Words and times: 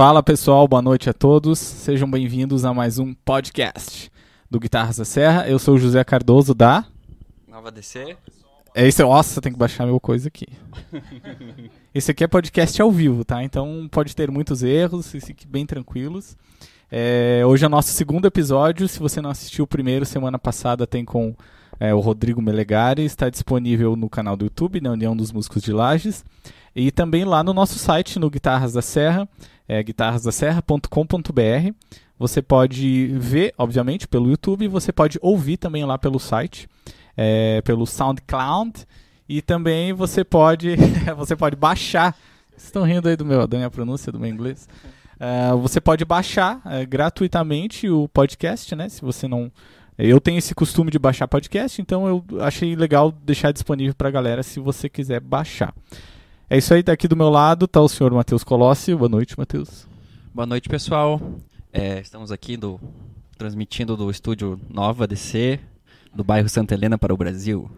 Fala 0.00 0.22
pessoal, 0.22 0.66
boa 0.66 0.80
noite 0.80 1.10
a 1.10 1.12
todos. 1.12 1.58
Sejam 1.58 2.10
bem-vindos 2.10 2.64
a 2.64 2.72
mais 2.72 2.98
um 2.98 3.12
podcast 3.12 4.10
do 4.50 4.58
Guitarras 4.58 4.96
da 4.96 5.04
Serra. 5.04 5.46
Eu 5.46 5.58
sou 5.58 5.74
o 5.74 5.78
José 5.78 6.02
Cardoso 6.02 6.54
da 6.54 6.86
Nova 7.46 7.70
DC. 7.70 8.16
É 8.74 8.88
isso, 8.88 9.02
nossa, 9.02 9.42
tem 9.42 9.52
que 9.52 9.58
baixar 9.58 9.84
meu 9.84 10.00
coisa 10.00 10.28
aqui. 10.28 10.48
Esse 11.94 12.12
aqui 12.12 12.24
é 12.24 12.26
podcast 12.26 12.80
ao 12.80 12.90
vivo, 12.90 13.26
tá? 13.26 13.44
Então 13.44 13.86
pode 13.92 14.16
ter 14.16 14.30
muitos 14.30 14.62
erros, 14.62 15.10
fiquem 15.10 15.46
bem 15.46 15.66
tranquilos. 15.66 16.34
É, 16.90 17.42
hoje 17.44 17.64
é 17.64 17.66
o 17.66 17.70
nosso 17.70 17.92
segundo 17.92 18.24
episódio. 18.24 18.88
Se 18.88 18.98
você 18.98 19.20
não 19.20 19.28
assistiu 19.28 19.64
o 19.64 19.68
primeiro, 19.68 20.06
semana 20.06 20.38
passada 20.38 20.86
tem 20.86 21.04
com 21.04 21.36
é, 21.78 21.92
o 21.92 22.00
Rodrigo 22.00 22.40
Melegari. 22.40 23.04
Está 23.04 23.28
disponível 23.28 23.94
no 23.96 24.08
canal 24.08 24.34
do 24.34 24.46
YouTube, 24.46 24.80
na 24.80 24.92
União 24.92 25.14
dos 25.14 25.30
Músicos 25.30 25.62
de 25.62 25.74
Lages. 25.74 26.24
E 26.74 26.90
também 26.90 27.24
lá 27.24 27.44
no 27.44 27.52
nosso 27.52 27.78
site, 27.78 28.18
no 28.18 28.30
Guitarras 28.30 28.72
da 28.72 28.80
Serra, 28.80 29.28
é 29.70 29.80
guitarrasdaserra.com.br. 29.84 31.72
Você 32.18 32.42
pode 32.42 33.06
ver, 33.16 33.54
obviamente, 33.56 34.08
pelo 34.08 34.28
YouTube, 34.28 34.66
você 34.66 34.92
pode 34.92 35.16
ouvir 35.22 35.58
também 35.58 35.84
lá 35.84 35.96
pelo 35.96 36.18
site, 36.18 36.68
é, 37.16 37.62
pelo 37.62 37.86
SoundCloud. 37.86 38.84
E 39.28 39.40
também 39.40 39.92
você 39.92 40.24
pode, 40.24 40.74
você 41.16 41.36
pode 41.36 41.54
baixar. 41.54 42.16
Vocês 42.50 42.64
estão 42.64 42.82
rindo 42.82 43.08
aí 43.08 43.14
do 43.14 43.24
meu, 43.24 43.46
da 43.46 43.56
minha 43.56 43.70
pronúncia, 43.70 44.10
do 44.10 44.18
meu 44.18 44.28
inglês? 44.28 44.68
Uh, 45.14 45.56
você 45.58 45.80
pode 45.80 46.04
baixar 46.04 46.56
uh, 46.56 46.84
gratuitamente 46.88 47.88
o 47.88 48.08
podcast, 48.08 48.74
né? 48.74 48.88
Se 48.88 49.00
você 49.02 49.28
não. 49.28 49.52
Eu 49.96 50.20
tenho 50.20 50.38
esse 50.38 50.52
costume 50.52 50.90
de 50.90 50.98
baixar 50.98 51.28
podcast, 51.28 51.80
então 51.80 52.08
eu 52.08 52.24
achei 52.40 52.74
legal 52.74 53.12
deixar 53.12 53.52
disponível 53.52 53.94
para 53.94 54.08
a 54.08 54.10
galera 54.10 54.42
se 54.42 54.58
você 54.58 54.88
quiser 54.88 55.20
baixar. 55.20 55.72
É 56.52 56.58
isso 56.58 56.74
aí, 56.74 56.82
daqui 56.82 57.06
do 57.06 57.14
meu 57.14 57.28
lado 57.28 57.66
está 57.66 57.80
o 57.80 57.88
senhor 57.88 58.12
Matheus 58.12 58.42
Colossi. 58.42 58.92
Boa 58.92 59.08
noite, 59.08 59.38
Matheus. 59.38 59.86
Boa 60.34 60.44
noite, 60.44 60.68
pessoal. 60.68 61.20
É, 61.72 62.00
estamos 62.00 62.32
aqui 62.32 62.56
do, 62.56 62.80
transmitindo 63.38 63.96
do 63.96 64.10
estúdio 64.10 64.60
Nova 64.68 65.06
DC, 65.06 65.60
do 66.12 66.24
bairro 66.24 66.48
Santa 66.48 66.74
Helena 66.74 66.98
para 66.98 67.14
o 67.14 67.16
Brasil. 67.16 67.70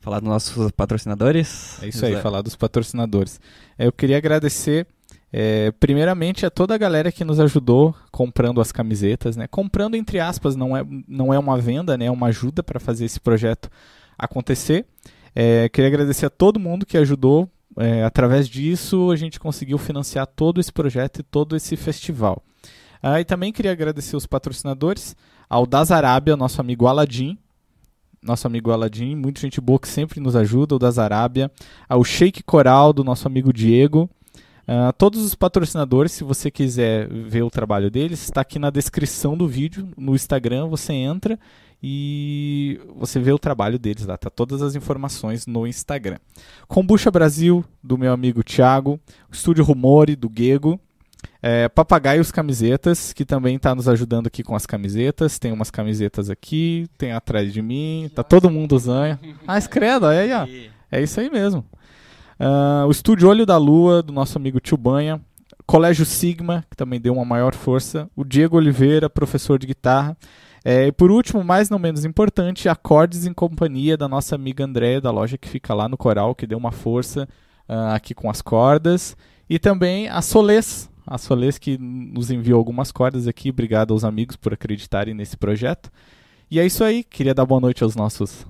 Falar 0.00 0.20
dos 0.20 0.28
nossos 0.30 0.70
patrocinadores. 0.70 1.82
É 1.82 1.88
isso 1.88 2.06
aí, 2.06 2.16
falar 2.16 2.40
dos 2.40 2.56
patrocinadores. 2.56 3.38
É, 3.76 3.86
eu 3.86 3.92
queria 3.92 4.16
agradecer 4.16 4.86
é, 5.30 5.70
primeiramente 5.72 6.46
a 6.46 6.50
toda 6.50 6.74
a 6.74 6.78
galera 6.78 7.12
que 7.12 7.26
nos 7.26 7.38
ajudou 7.38 7.94
comprando 8.10 8.58
as 8.58 8.72
camisetas, 8.72 9.36
né? 9.36 9.46
Comprando 9.46 9.96
entre 9.96 10.18
aspas, 10.18 10.56
não 10.56 10.74
é, 10.74 10.82
não 11.06 11.34
é 11.34 11.38
uma 11.38 11.58
venda, 11.58 11.94
né? 11.98 12.06
É 12.06 12.10
uma 12.10 12.28
ajuda 12.28 12.62
para 12.62 12.80
fazer 12.80 13.04
esse 13.04 13.20
projeto 13.20 13.68
acontecer. 14.18 14.86
É, 15.34 15.68
queria 15.68 15.88
agradecer 15.88 16.26
a 16.26 16.30
todo 16.30 16.60
mundo 16.60 16.86
que 16.86 16.96
ajudou. 16.96 17.48
É, 17.76 18.04
através 18.04 18.48
disso, 18.48 19.10
a 19.10 19.16
gente 19.16 19.40
conseguiu 19.40 19.78
financiar 19.78 20.26
todo 20.26 20.60
esse 20.60 20.72
projeto 20.72 21.20
e 21.20 21.22
todo 21.22 21.56
esse 21.56 21.76
festival. 21.76 22.42
Ah, 23.02 23.20
e 23.20 23.24
também 23.24 23.52
queria 23.52 23.72
agradecer 23.72 24.16
os 24.16 24.26
patrocinadores, 24.26 25.16
ao 25.48 25.66
Das 25.66 25.90
Arábia, 25.90 26.36
nosso 26.36 26.60
amigo 26.60 26.86
Aladim, 26.86 27.36
nosso 28.22 28.46
amigo 28.46 28.70
Aladim, 28.70 29.14
muita 29.14 29.40
gente 29.40 29.60
boa 29.60 29.78
que 29.78 29.88
sempre 29.88 30.20
nos 30.20 30.34
ajuda, 30.34 30.76
o 30.76 30.78
Das 30.78 30.98
Arábia, 30.98 31.50
ao 31.88 32.02
Shake 32.02 32.42
Coral, 32.42 32.92
do 32.92 33.04
nosso 33.04 33.26
amigo 33.26 33.52
Diego, 33.52 34.08
Uh, 34.66 34.90
todos 34.96 35.22
os 35.22 35.34
patrocinadores, 35.34 36.12
se 36.12 36.24
você 36.24 36.50
quiser 36.50 37.06
ver 37.06 37.42
o 37.42 37.50
trabalho 37.50 37.90
deles, 37.90 38.22
está 38.22 38.40
aqui 38.40 38.58
na 38.58 38.70
descrição 38.70 39.36
do 39.36 39.46
vídeo. 39.46 39.88
No 39.96 40.14
Instagram 40.14 40.68
você 40.68 40.94
entra 40.94 41.38
e 41.86 42.80
você 42.96 43.20
vê 43.20 43.30
o 43.30 43.38
trabalho 43.38 43.78
deles 43.78 44.06
lá. 44.06 44.16
Tá 44.16 44.30
todas 44.30 44.62
as 44.62 44.74
informações 44.74 45.46
no 45.46 45.66
Instagram. 45.66 46.16
Combucha 46.66 47.10
Brasil, 47.10 47.62
do 47.82 47.98
meu 47.98 48.10
amigo 48.10 48.42
Thiago. 48.42 48.98
Estúdio 49.30 49.62
Rumore, 49.62 50.16
do 50.16 50.32
Gego. 50.34 50.80
É, 51.42 51.68
Papagaios 51.68 52.32
Camisetas, 52.32 53.12
que 53.12 53.22
também 53.22 53.56
está 53.56 53.74
nos 53.74 53.86
ajudando 53.86 54.28
aqui 54.28 54.42
com 54.42 54.56
as 54.56 54.64
camisetas. 54.64 55.38
Tem 55.38 55.52
umas 55.52 55.70
camisetas 55.70 56.30
aqui, 56.30 56.88
tem 56.96 57.12
atrás 57.12 57.52
de 57.52 57.60
mim. 57.60 58.10
Tá 58.14 58.22
todo 58.22 58.48
mundo 58.48 58.74
usando. 58.74 59.18
Ah, 59.46 59.58
escreda, 59.58 60.08
aí, 60.08 60.32
ó. 60.32 60.46
É 60.90 61.02
isso 61.02 61.20
aí 61.20 61.30
mesmo. 61.30 61.66
Uh, 62.40 62.86
o 62.86 62.90
Estúdio 62.90 63.28
Olho 63.28 63.44
da 63.44 63.58
Lua, 63.58 64.02
do 64.02 64.10
nosso 64.10 64.38
amigo 64.38 64.58
Tio 64.58 64.78
Banha. 64.78 65.20
Colégio 65.66 66.06
Sigma, 66.06 66.64
que 66.70 66.76
também 66.78 66.98
deu 66.98 67.12
uma 67.12 67.26
maior 67.26 67.54
força. 67.54 68.08
O 68.16 68.24
Diego 68.24 68.56
Oliveira, 68.56 69.10
professor 69.10 69.58
de 69.58 69.66
guitarra. 69.66 70.16
É, 70.64 70.86
e 70.86 70.92
por 70.92 71.10
último, 71.10 71.44
mais 71.44 71.68
não 71.68 71.78
menos 71.78 72.04
importante, 72.06 72.68
Acordes 72.68 73.26
em 73.26 73.34
Companhia, 73.34 73.98
da 73.98 74.08
nossa 74.08 74.34
amiga 74.34 74.64
Andréia, 74.64 75.00
da 75.00 75.10
loja 75.10 75.36
que 75.36 75.46
fica 75.46 75.74
lá 75.74 75.88
no 75.88 75.96
Coral, 75.96 76.34
que 76.34 76.46
deu 76.46 76.56
uma 76.56 76.72
força 76.72 77.28
uh, 77.68 77.92
aqui 77.94 78.14
com 78.14 78.30
as 78.30 78.40
cordas. 78.40 79.14
E 79.48 79.58
também 79.58 80.08
a 80.08 80.22
Solês, 80.22 80.90
a 81.06 81.18
Solês 81.18 81.58
que 81.58 81.76
nos 81.76 82.30
enviou 82.30 82.58
algumas 82.58 82.90
cordas 82.90 83.28
aqui. 83.28 83.50
Obrigado 83.50 83.92
aos 83.92 84.04
amigos 84.04 84.36
por 84.36 84.54
acreditarem 84.54 85.12
nesse 85.12 85.36
projeto. 85.36 85.90
E 86.50 86.58
é 86.58 86.64
isso 86.64 86.82
aí, 86.82 87.04
queria 87.04 87.34
dar 87.34 87.44
boa 87.44 87.60
noite 87.60 87.84
aos 87.84 87.94
nossos 87.94 88.46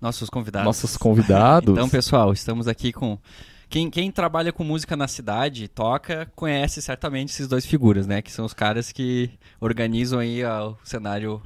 nossos 0.00 0.30
convidados. 0.30 0.66
Nossos 0.66 0.96
convidados. 0.96 1.68
então, 1.72 1.88
pessoal, 1.88 2.32
estamos 2.32 2.66
aqui 2.66 2.92
com. 2.92 3.18
Quem, 3.70 3.88
quem, 3.88 4.10
trabalha 4.10 4.52
com 4.52 4.64
música 4.64 4.96
na 4.96 5.06
cidade, 5.06 5.68
toca, 5.68 6.26
conhece 6.34 6.82
certamente 6.82 7.28
esses 7.28 7.46
dois 7.46 7.64
figuras, 7.64 8.04
né? 8.04 8.20
Que 8.20 8.32
são 8.32 8.44
os 8.44 8.52
caras 8.52 8.90
que 8.90 9.30
organizam 9.60 10.18
aí 10.18 10.44
o 10.44 10.76
cenário 10.82 11.40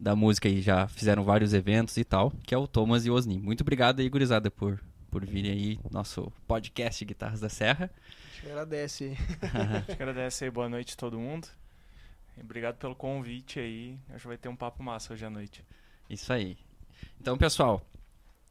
da 0.00 0.16
música 0.16 0.48
e 0.48 0.60
já 0.60 0.88
fizeram 0.88 1.22
vários 1.22 1.54
eventos 1.54 1.96
e 1.96 2.02
tal, 2.02 2.32
que 2.42 2.52
é 2.52 2.58
o 2.58 2.66
Thomas 2.66 3.06
e 3.06 3.10
o 3.10 3.14
Osni. 3.14 3.38
Muito 3.38 3.60
obrigado 3.60 4.00
aí, 4.00 4.08
gurizada, 4.08 4.50
por, 4.50 4.82
por 5.12 5.24
virem 5.24 5.52
aí 5.52 5.78
nosso 5.92 6.32
podcast 6.48 7.04
Guitarras 7.04 7.38
da 7.38 7.48
Serra. 7.48 7.88
A 7.88 8.34
gente 8.34 8.50
agradece. 8.50 9.16
a 9.54 9.78
gente 9.78 9.92
agradece 9.92 10.44
aí, 10.46 10.50
boa 10.50 10.68
noite 10.68 10.94
a 10.94 10.96
todo 10.96 11.20
mundo. 11.20 11.46
Obrigado 12.36 12.78
pelo 12.78 12.96
convite 12.96 13.60
aí. 13.60 13.96
Acho 14.08 14.22
que 14.22 14.26
vai 14.26 14.38
ter 14.38 14.48
um 14.48 14.56
papo 14.56 14.82
massa 14.82 15.12
hoje 15.12 15.24
à 15.24 15.30
noite. 15.30 15.64
Isso 16.08 16.32
aí. 16.32 16.58
Então, 17.20 17.38
pessoal, 17.38 17.80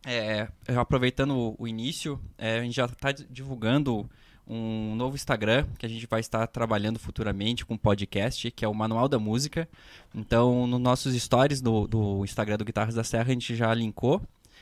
é, 0.05 0.47
aproveitando 0.75 1.35
o, 1.35 1.55
o 1.59 1.67
início, 1.67 2.19
é, 2.37 2.59
a 2.59 2.63
gente 2.63 2.75
já 2.75 2.85
está 2.85 3.11
divulgando 3.11 4.09
um 4.47 4.95
novo 4.95 5.15
Instagram 5.15 5.67
que 5.77 5.85
a 5.85 5.89
gente 5.89 6.07
vai 6.07 6.19
estar 6.19 6.47
trabalhando 6.47 6.97
futuramente 6.97 7.63
com 7.63 7.77
podcast, 7.77 8.49
que 8.49 8.65
é 8.65 8.67
o 8.67 8.73
Manual 8.73 9.07
da 9.07 9.19
Música. 9.19 9.69
Então, 10.13 10.65
nos 10.65 10.79
nossos 10.79 11.13
stories 11.13 11.61
do, 11.61 11.87
do 11.87 12.23
Instagram 12.25 12.57
do 12.57 12.65
Guitarras 12.65 12.95
da 12.95 13.03
Serra, 13.03 13.25
a 13.25 13.33
gente 13.33 13.55
já 13.55 13.71
linkou. 13.73 14.21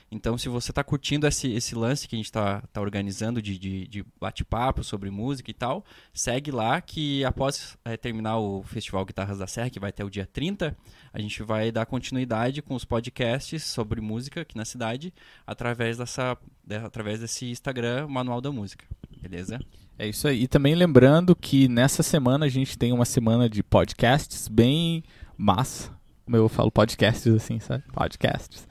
Então, 0.10 0.38
se 0.38 0.48
você 0.48 0.72
está 0.72 0.84
curtindo 0.84 1.28
esse, 1.28 1.52
esse 1.52 1.76
lance 1.76 2.08
que 2.08 2.16
a 2.16 2.18
gente 2.18 2.28
está 2.28 2.62
tá 2.72 2.80
organizando 2.80 3.42
de, 3.42 3.60
de, 3.60 3.88
de 3.88 4.06
bate-papo 4.20 4.82
sobre 4.84 5.10
música 5.10 5.52
e 5.52 5.54
tal, 5.54 5.84
segue 6.14 6.50
lá 6.50 6.80
que 6.80 7.26
após 7.26 7.78
é, 7.84 7.98
terminar 7.98 8.38
o 8.38 8.64
Festival 8.64 9.06
Guitarras 9.06 9.40
da 9.40 9.48
Serra, 9.48 9.70
que 9.70 9.80
vai 9.80 9.90
até 9.90 10.06
o 10.06 10.10
dia 10.10 10.26
30, 10.26 10.76
a 11.12 11.20
gente 11.20 11.44
vai 11.44 11.74
dar 11.74 11.86
continuidade 11.86 12.62
com 12.62 12.74
os 12.74 12.86
podcasts 12.86 13.64
sobre 13.64 14.00
música 14.00 14.42
aqui 14.42 14.56
na 14.56 14.64
cidade 14.64 15.14
através, 15.46 15.98
dessa, 15.98 16.38
de, 16.64 16.78
através 16.78 17.20
desse 17.20 17.46
Instagram 17.50 18.08
Manual 18.08 18.40
da 18.40 18.52
Música. 18.52 18.86
Beleza? 19.22 19.60
É 20.00 20.08
isso 20.08 20.26
aí. 20.26 20.44
E 20.44 20.48
também 20.48 20.74
lembrando 20.74 21.36
que 21.36 21.68
nessa 21.68 22.02
semana 22.02 22.46
a 22.46 22.50
gente 22.50 22.78
tem 22.78 22.94
uma 22.94 23.06
semana 23.06 23.50
de 23.50 23.62
podcasts 23.62 24.48
bem 24.48 25.04
massa. 25.38 25.92
Como 26.24 26.38
eu 26.38 26.48
falo 26.48 26.72
podcasts 26.72 27.34
assim, 27.34 27.60
sabe? 27.60 27.84
Podcasts 27.92 28.68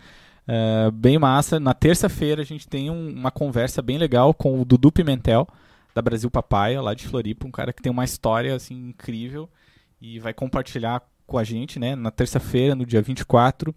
Uh, 0.49 0.91
bem 0.93 1.19
massa. 1.19 1.59
Na 1.59 1.75
terça-feira 1.75 2.43
a 2.43 2.45
gente 2.45 2.69
tem 2.69 2.91
um, 2.91 3.11
uma 3.11 3.31
conversa 3.31 3.83
bem 3.83 3.99
legal 3.99 4.33
com 4.33 4.61
o 4.61 4.65
Dudu 4.65 4.93
Pimentel, 4.93 5.47
da 5.95 6.01
Brasil 6.01 6.31
Papaya, 6.31 6.81
lá 6.81 6.95
de 6.95 7.07
Floripa, 7.07 7.47
um 7.47 7.51
cara 7.51 7.73
que 7.73 7.83
tem 7.83 7.91
uma 7.91 8.05
história 8.05 8.55
assim 8.55 8.89
incrível 8.89 9.49
e 10.01 10.21
vai 10.21 10.33
compartilhar 10.33 11.03
com 11.27 11.39
a 11.39 11.43
gente, 11.43 11.79
né, 11.79 11.97
na 11.97 12.11
terça-feira, 12.11 12.75
no 12.75 12.87
dia 12.87 13.03
24. 13.03 13.75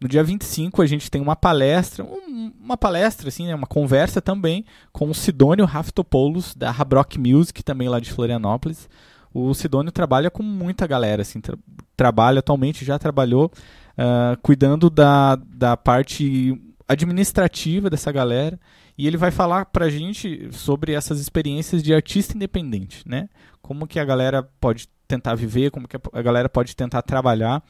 No 0.00 0.08
dia 0.08 0.22
25 0.22 0.82
a 0.82 0.86
gente 0.86 1.10
tem 1.10 1.20
uma 1.20 1.36
palestra, 1.36 2.04
um, 2.04 2.52
uma 2.60 2.76
palestra 2.76 3.28
assim, 3.28 3.46
né, 3.46 3.54
uma 3.54 3.66
conversa 3.66 4.20
também 4.20 4.64
com 4.92 5.08
o 5.08 5.14
Sidônio 5.14 5.64
Raftopoulos 5.64 6.54
da 6.54 6.70
Rabrock 6.70 7.18
Music, 7.18 7.62
também 7.62 7.88
lá 7.88 7.98
de 7.98 8.12
Florianópolis. 8.12 8.88
O 9.32 9.54
Sidônio 9.54 9.92
trabalha 9.92 10.30
com 10.30 10.42
muita 10.42 10.86
galera, 10.86 11.22
assim, 11.22 11.40
tra 11.40 11.56
trabalha 11.96 12.40
atualmente, 12.40 12.84
já 12.84 12.98
trabalhou 12.98 13.50
uh, 13.98 14.36
cuidando 14.42 14.88
da, 14.90 15.36
da 15.36 15.76
parte 15.76 16.60
administrativa 16.88 17.88
dessa 17.88 18.10
galera. 18.10 18.58
E 18.98 19.06
ele 19.06 19.16
vai 19.16 19.30
falar 19.30 19.64
pra 19.66 19.88
gente 19.88 20.48
sobre 20.52 20.92
essas 20.92 21.20
experiências 21.20 21.82
de 21.82 21.94
artista 21.94 22.36
independente, 22.36 23.02
né? 23.06 23.28
Como 23.62 23.86
que 23.86 23.98
a 23.98 24.04
galera 24.04 24.42
pode 24.60 24.88
tentar 25.10 25.34
viver, 25.34 25.70
como 25.70 25.88
que 25.88 25.96
a 25.96 26.22
galera 26.22 26.48
pode 26.48 26.76
tentar 26.76 27.02
trabalhar. 27.02 27.62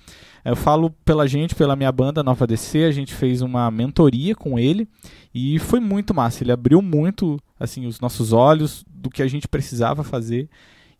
Eu 0.44 0.54
falo 0.54 0.90
pela 1.04 1.26
gente, 1.26 1.54
pela 1.54 1.74
minha 1.74 1.90
banda 1.90 2.22
Nova 2.22 2.46
DC, 2.46 2.84
a 2.84 2.90
gente 2.90 3.14
fez 3.14 3.40
uma 3.40 3.70
mentoria 3.70 4.34
com 4.34 4.58
ele 4.58 4.88
e 5.34 5.58
foi 5.58 5.80
muito 5.80 6.12
massa. 6.12 6.44
Ele 6.44 6.52
abriu 6.52 6.82
muito 6.82 7.38
assim 7.58 7.86
os 7.86 8.00
nossos 8.00 8.32
olhos 8.32 8.84
do 8.88 9.08
que 9.08 9.22
a 9.22 9.28
gente 9.28 9.48
precisava 9.48 10.04
fazer 10.04 10.48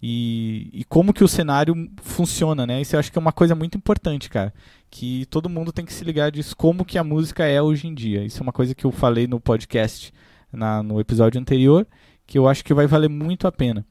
e, 0.02 0.70
e 0.72 0.84
como 0.84 1.12
que 1.12 1.22
o 1.22 1.28
cenário 1.28 1.74
funciona, 2.02 2.66
né? 2.66 2.80
Isso 2.80 2.96
eu 2.96 3.00
acho 3.00 3.12
que 3.12 3.18
é 3.18 3.20
uma 3.20 3.32
coisa 3.32 3.54
muito 3.54 3.76
importante, 3.76 4.30
cara. 4.30 4.52
Que 4.90 5.26
todo 5.26 5.48
mundo 5.48 5.72
tem 5.72 5.84
que 5.84 5.92
se 5.92 6.04
ligar 6.04 6.30
disso, 6.30 6.56
como 6.56 6.84
que 6.84 6.98
a 6.98 7.04
música 7.04 7.44
é 7.44 7.60
hoje 7.60 7.86
em 7.86 7.94
dia. 7.94 8.24
Isso 8.24 8.38
é 8.38 8.42
uma 8.42 8.52
coisa 8.52 8.74
que 8.74 8.84
eu 8.84 8.90
falei 8.90 9.26
no 9.26 9.38
podcast, 9.38 10.12
na, 10.52 10.82
no 10.82 11.00
episódio 11.00 11.40
anterior, 11.40 11.86
que 12.26 12.38
eu 12.38 12.48
acho 12.48 12.64
que 12.64 12.74
vai 12.74 12.86
valer 12.86 13.08
muito 13.10 13.46
a 13.46 13.52
pena. 13.52 13.84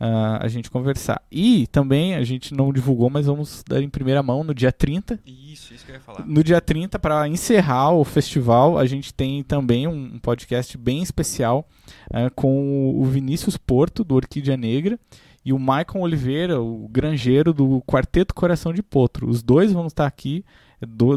uh, 0.00 0.38
a 0.40 0.48
gente 0.48 0.70
conversar. 0.70 1.20
E 1.30 1.66
também 1.68 2.14
a 2.14 2.24
gente 2.24 2.54
não 2.54 2.72
divulgou, 2.72 3.10
mas 3.10 3.26
vamos 3.26 3.64
dar 3.66 3.82
em 3.82 3.88
primeira 3.88 4.22
mão 4.22 4.44
no 4.44 4.54
dia 4.54 4.72
30. 4.72 5.20
Isso, 5.26 5.74
isso 5.74 5.84
que 5.84 5.90
eu 5.90 5.96
ia 5.96 6.00
falar. 6.00 6.26
No 6.26 6.42
dia 6.44 6.60
30, 6.60 6.98
para 6.98 7.28
encerrar 7.28 7.92
o 7.92 8.04
festival, 8.04 8.78
a 8.78 8.86
gente 8.86 9.12
tem 9.12 9.42
também 9.42 9.86
um 9.86 10.18
podcast 10.18 10.76
bem 10.76 11.02
especial 11.02 11.68
uh, 12.10 12.30
com 12.34 12.94
o 12.94 13.04
Vinícius 13.04 13.56
Porto, 13.56 14.04
do 14.04 14.14
Orquídea 14.14 14.56
Negra, 14.56 14.98
e 15.46 15.52
o 15.52 15.60
Maicon 15.60 16.00
Oliveira, 16.00 16.60
o 16.60 16.88
granjeiro 16.88 17.54
do 17.54 17.80
Quarteto 17.82 18.34
Coração 18.34 18.72
de 18.72 18.82
Potro. 18.82 19.30
Os 19.30 19.44
dois 19.44 19.72
vão 19.72 19.86
estar 19.86 20.04
aqui, 20.04 20.44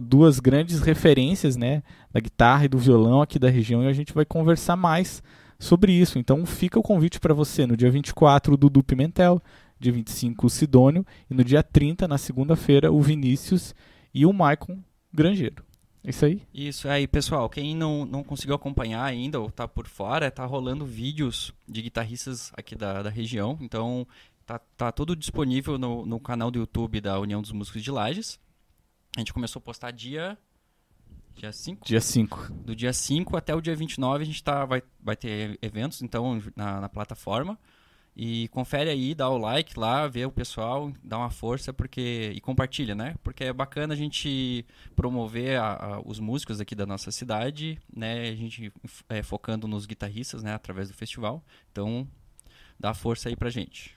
duas 0.03 0.39
grandes 0.39 0.81
referências 0.81 1.57
né, 1.57 1.81
da 2.13 2.19
guitarra 2.19 2.65
e 2.65 2.67
do 2.67 2.77
violão 2.77 3.23
aqui 3.23 3.39
da 3.39 3.49
região, 3.49 3.81
e 3.81 3.87
a 3.87 3.91
gente 3.91 4.13
vai 4.13 4.25
conversar 4.25 4.75
mais 4.75 5.23
sobre 5.57 5.93
isso. 5.93 6.19
Então 6.19 6.45
fica 6.45 6.77
o 6.77 6.83
convite 6.83 7.19
para 7.19 7.33
você 7.33 7.65
no 7.65 7.75
dia 7.75 7.89
24 7.89 8.53
o 8.53 8.57
Dudu 8.57 8.83
Pimentel, 8.83 9.41
dia 9.79 9.91
25 9.91 10.45
o 10.45 10.49
Sidônio 10.49 11.03
e 11.27 11.33
no 11.33 11.43
dia 11.43 11.63
30, 11.63 12.07
na 12.07 12.19
segunda-feira, 12.19 12.91
o 12.91 13.01
Vinícius 13.01 13.73
e 14.13 14.27
o 14.27 14.31
Maicon 14.31 14.77
Grangeiro. 15.11 15.63
Isso 16.03 16.25
aí? 16.25 16.41
Isso 16.53 16.87
aí, 16.87 17.07
pessoal. 17.07 17.49
Quem 17.49 17.75
não, 17.75 18.05
não 18.05 18.23
conseguiu 18.23 18.55
acompanhar 18.55 19.03
ainda 19.03 19.39
ou 19.39 19.51
tá 19.51 19.67
por 19.67 19.87
fora, 19.87 20.31
tá 20.31 20.45
rolando 20.45 20.85
vídeos 20.85 21.53
de 21.67 21.81
guitarristas 21.81 22.51
aqui 22.55 22.75
da, 22.75 23.03
da 23.03 23.09
região. 23.09 23.57
Então, 23.61 24.07
tá, 24.45 24.59
tá 24.77 24.91
tudo 24.91 25.15
disponível 25.15 25.77
no, 25.77 26.05
no 26.05 26.19
canal 26.19 26.49
do 26.49 26.59
YouTube 26.59 27.01
da 27.01 27.19
União 27.19 27.41
dos 27.41 27.51
Músicos 27.51 27.83
de 27.83 27.91
Lages. 27.91 28.39
A 29.15 29.19
gente 29.19 29.33
começou 29.33 29.59
a 29.59 29.63
postar 29.63 29.91
dia 29.91 30.37
Dia 31.39 31.53
5? 31.53 31.85
Dia 31.85 32.01
5. 32.01 32.53
Do 32.65 32.75
dia 32.75 32.91
5 32.91 33.37
até 33.37 33.55
o 33.55 33.61
dia 33.61 33.73
29 33.73 34.23
a 34.23 34.25
gente 34.25 34.43
tá, 34.43 34.65
vai, 34.65 34.83
vai 34.99 35.15
ter 35.15 35.57
eventos 35.61 36.01
então 36.01 36.41
na, 36.55 36.81
na 36.81 36.89
plataforma. 36.89 37.57
E 38.15 38.47
confere 38.49 38.89
aí, 38.89 39.15
dá 39.15 39.29
o 39.29 39.37
like 39.37 39.79
lá, 39.79 40.07
vê 40.07 40.25
o 40.25 40.31
pessoal, 40.31 40.91
dá 41.03 41.17
uma 41.17 41.29
força 41.29 41.71
porque 41.71 42.31
e 42.35 42.41
compartilha, 42.41 42.93
né? 42.93 43.15
Porque 43.23 43.45
é 43.45 43.53
bacana 43.53 43.93
a 43.93 43.97
gente 43.97 44.65
promover 44.95 45.57
a, 45.57 45.73
a, 45.73 46.01
os 46.01 46.19
músicos 46.19 46.59
aqui 46.59 46.75
da 46.75 46.85
nossa 46.85 47.11
cidade, 47.11 47.79
né? 47.95 48.29
A 48.29 48.35
gente 48.35 48.73
é, 49.07 49.23
focando 49.23 49.67
nos 49.67 49.85
guitarristas, 49.85 50.43
né? 50.43 50.53
Através 50.53 50.89
do 50.89 50.93
festival. 50.93 51.43
Então, 51.71 52.07
dá 52.79 52.93
força 52.93 53.29
aí 53.29 53.35
pra 53.35 53.49
gente. 53.49 53.95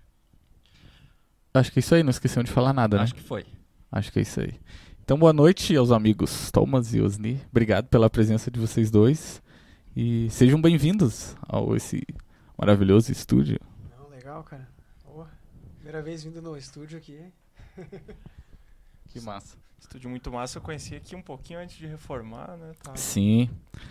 Acho 1.54 1.72
que 1.72 1.78
é 1.78 1.80
isso 1.80 1.94
aí, 1.94 2.02
não 2.02 2.10
esqueceu 2.10 2.42
de 2.42 2.50
falar 2.50 2.72
nada, 2.72 3.00
Acho 3.00 3.14
né? 3.14 3.20
que 3.20 3.26
foi. 3.26 3.44
Acho 3.90 4.12
que 4.12 4.20
é 4.20 4.22
isso 4.22 4.40
aí. 4.40 4.54
Então, 5.04 5.18
boa 5.18 5.32
noite 5.32 5.76
aos 5.76 5.90
amigos 5.90 6.50
Thomas 6.50 6.94
e 6.94 7.00
Osni. 7.00 7.40
Obrigado 7.50 7.88
pela 7.88 8.08
presença 8.08 8.50
de 8.50 8.60
vocês 8.60 8.90
dois. 8.90 9.42
E 9.94 10.30
sejam 10.30 10.60
bem-vindos 10.60 11.36
ao 11.42 11.76
esse 11.76 12.02
maravilhoso 12.56 13.12
estúdio. 13.12 13.60
Legal, 14.32 14.44
cara. 14.44 14.68
Oh, 15.04 15.24
primeira 15.76 16.00
vez 16.00 16.24
vindo 16.24 16.40
no 16.40 16.56
estúdio 16.56 16.96
aqui. 16.96 17.20
que 19.10 19.20
massa. 19.20 19.58
Estúdio 19.78 20.08
muito 20.08 20.32
massa, 20.32 20.56
eu 20.56 20.62
conheci 20.62 20.94
aqui 20.94 21.14
um 21.14 21.20
pouquinho 21.20 21.58
antes 21.58 21.76
de 21.76 21.86
reformar, 21.86 22.56
né? 22.56 22.72
Tá. 22.82 22.96
Sim. 22.96 23.50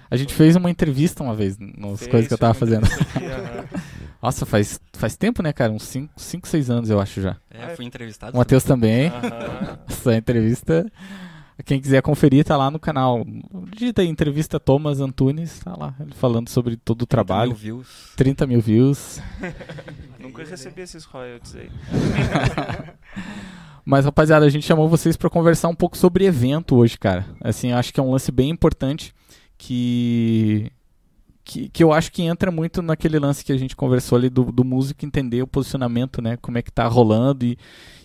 A 0.09 0.17
gente 0.17 0.33
fez 0.33 0.55
uma 0.55 0.71
entrevista 0.71 1.21
uma 1.21 1.35
vez 1.35 1.59
nas 1.59 1.99
fez, 1.99 2.09
coisas 2.09 2.27
que 2.27 2.33
eu 2.33 2.39
tava 2.39 2.55
fazendo. 2.55 2.85
Aqui, 2.85 3.77
Nossa, 4.19 4.43
faz, 4.43 4.79
faz 4.93 5.15
tempo, 5.15 5.43
né, 5.43 5.53
cara? 5.53 5.71
Uns 5.71 5.83
5, 5.83 6.47
6 6.47 6.69
anos, 6.71 6.89
eu 6.89 6.99
acho 6.99 7.21
já. 7.21 7.37
É, 7.51 7.75
fui 7.75 7.85
entrevistado. 7.85 8.35
O 8.35 8.39
Matheus 8.39 8.63
também. 8.63 9.11
Essa 9.87 10.15
entrevista. 10.15 10.91
Quem 11.65 11.79
quiser 11.79 12.01
conferir, 12.01 12.43
tá 12.43 12.57
lá 12.57 12.71
no 12.71 12.79
canal. 12.79 13.23
Digita 13.71 14.01
aí, 14.01 14.07
entrevista 14.07 14.59
Thomas 14.59 14.99
Antunes, 14.99 15.59
tá 15.59 15.75
lá, 15.77 15.93
ele 15.99 16.15
falando 16.15 16.49
sobre 16.49 16.75
todo 16.75 17.03
o 17.03 17.05
trabalho. 17.05 17.51
30 17.51 17.63
mil 17.63 17.75
views. 17.75 18.13
30 18.15 18.47
mil 18.47 18.61
views. 18.61 19.21
Nunca 20.41 20.51
recebi 20.51 20.81
esses 20.81 21.03
royalties 21.03 21.55
aí. 21.55 21.69
Mas, 23.85 24.05
rapaziada, 24.05 24.45
a 24.45 24.49
gente 24.49 24.65
chamou 24.65 24.87
vocês 24.87 25.17
para 25.17 25.29
conversar 25.29 25.67
um 25.67 25.75
pouco 25.75 25.97
sobre 25.97 26.25
evento 26.25 26.75
hoje, 26.75 26.97
cara. 26.97 27.25
Assim, 27.41 27.71
acho 27.71 27.93
que 27.93 27.99
é 27.99 28.03
um 28.03 28.11
lance 28.11 28.31
bem 28.31 28.49
importante 28.49 29.13
que, 29.57 30.71
que, 31.43 31.69
que 31.69 31.83
eu 31.83 31.91
acho 31.91 32.11
que 32.11 32.21
entra 32.23 32.51
muito 32.51 32.81
naquele 32.81 33.19
lance 33.19 33.43
que 33.43 33.51
a 33.51 33.57
gente 33.57 33.75
conversou 33.75 34.17
ali 34.17 34.29
do, 34.29 34.51
do 34.51 34.63
músico 34.63 35.05
entender 35.05 35.41
o 35.41 35.47
posicionamento, 35.47 36.21
né? 36.21 36.37
Como 36.37 36.57
é 36.57 36.61
que 36.61 36.71
tá 36.71 36.87
rolando 36.87 37.45
e, 37.45 37.57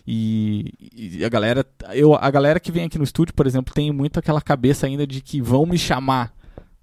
e, 0.07 0.73
e, 1.19 1.25
a 1.25 1.29
galera 1.29 1.65
eu 1.93 2.15
a 2.15 2.31
galera 2.31 2.61
que 2.61 2.73
vem 2.73 2.85
aqui 2.85 2.99
no 2.99 3.05
estúdio, 3.05 3.35
por 3.35 3.47
exemplo, 3.47 3.75
tem 3.75 3.93
muito 3.93 4.19
aquela 4.19 4.41
cabeça 4.41 4.87
ainda 4.87 5.07
de 5.07 5.21
que 5.21 5.41
vão 5.41 5.65
me 5.67 5.79
chamar, 5.79 6.33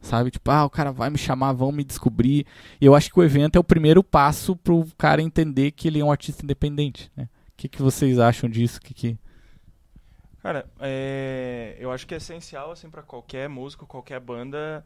sabe? 0.03 0.29
Tipo, 0.29 0.51
ah, 0.51 0.65
o 0.65 0.69
cara 0.69 0.91
vai 0.91 1.09
me 1.09 1.17
chamar, 1.17 1.53
vão 1.53 1.71
me 1.71 1.83
descobrir. 1.83 2.45
E 2.79 2.85
eu 2.85 2.93
acho 2.93 3.11
que 3.11 3.19
o 3.19 3.23
evento 3.23 3.55
é 3.55 3.59
o 3.59 3.63
primeiro 3.63 4.03
passo 4.03 4.55
pro 4.55 4.85
cara 4.97 5.21
entender 5.21 5.71
que 5.71 5.87
ele 5.87 5.99
é 5.99 6.05
um 6.05 6.11
artista 6.11 6.43
independente, 6.43 7.11
né? 7.17 7.27
que, 7.63 7.69
que 7.69 7.81
vocês 7.81 8.19
acham 8.19 8.49
disso? 8.49 8.81
Que 8.81 8.93
que... 8.93 9.17
Cara, 10.41 10.69
é, 10.79 11.77
eu 11.79 11.91
acho 11.91 12.05
que 12.05 12.13
é 12.13 12.17
essencial 12.17 12.71
assim 12.71 12.89
para 12.89 13.01
qualquer 13.01 13.47
músico, 13.47 13.87
qualquer 13.87 14.19
banda 14.19 14.85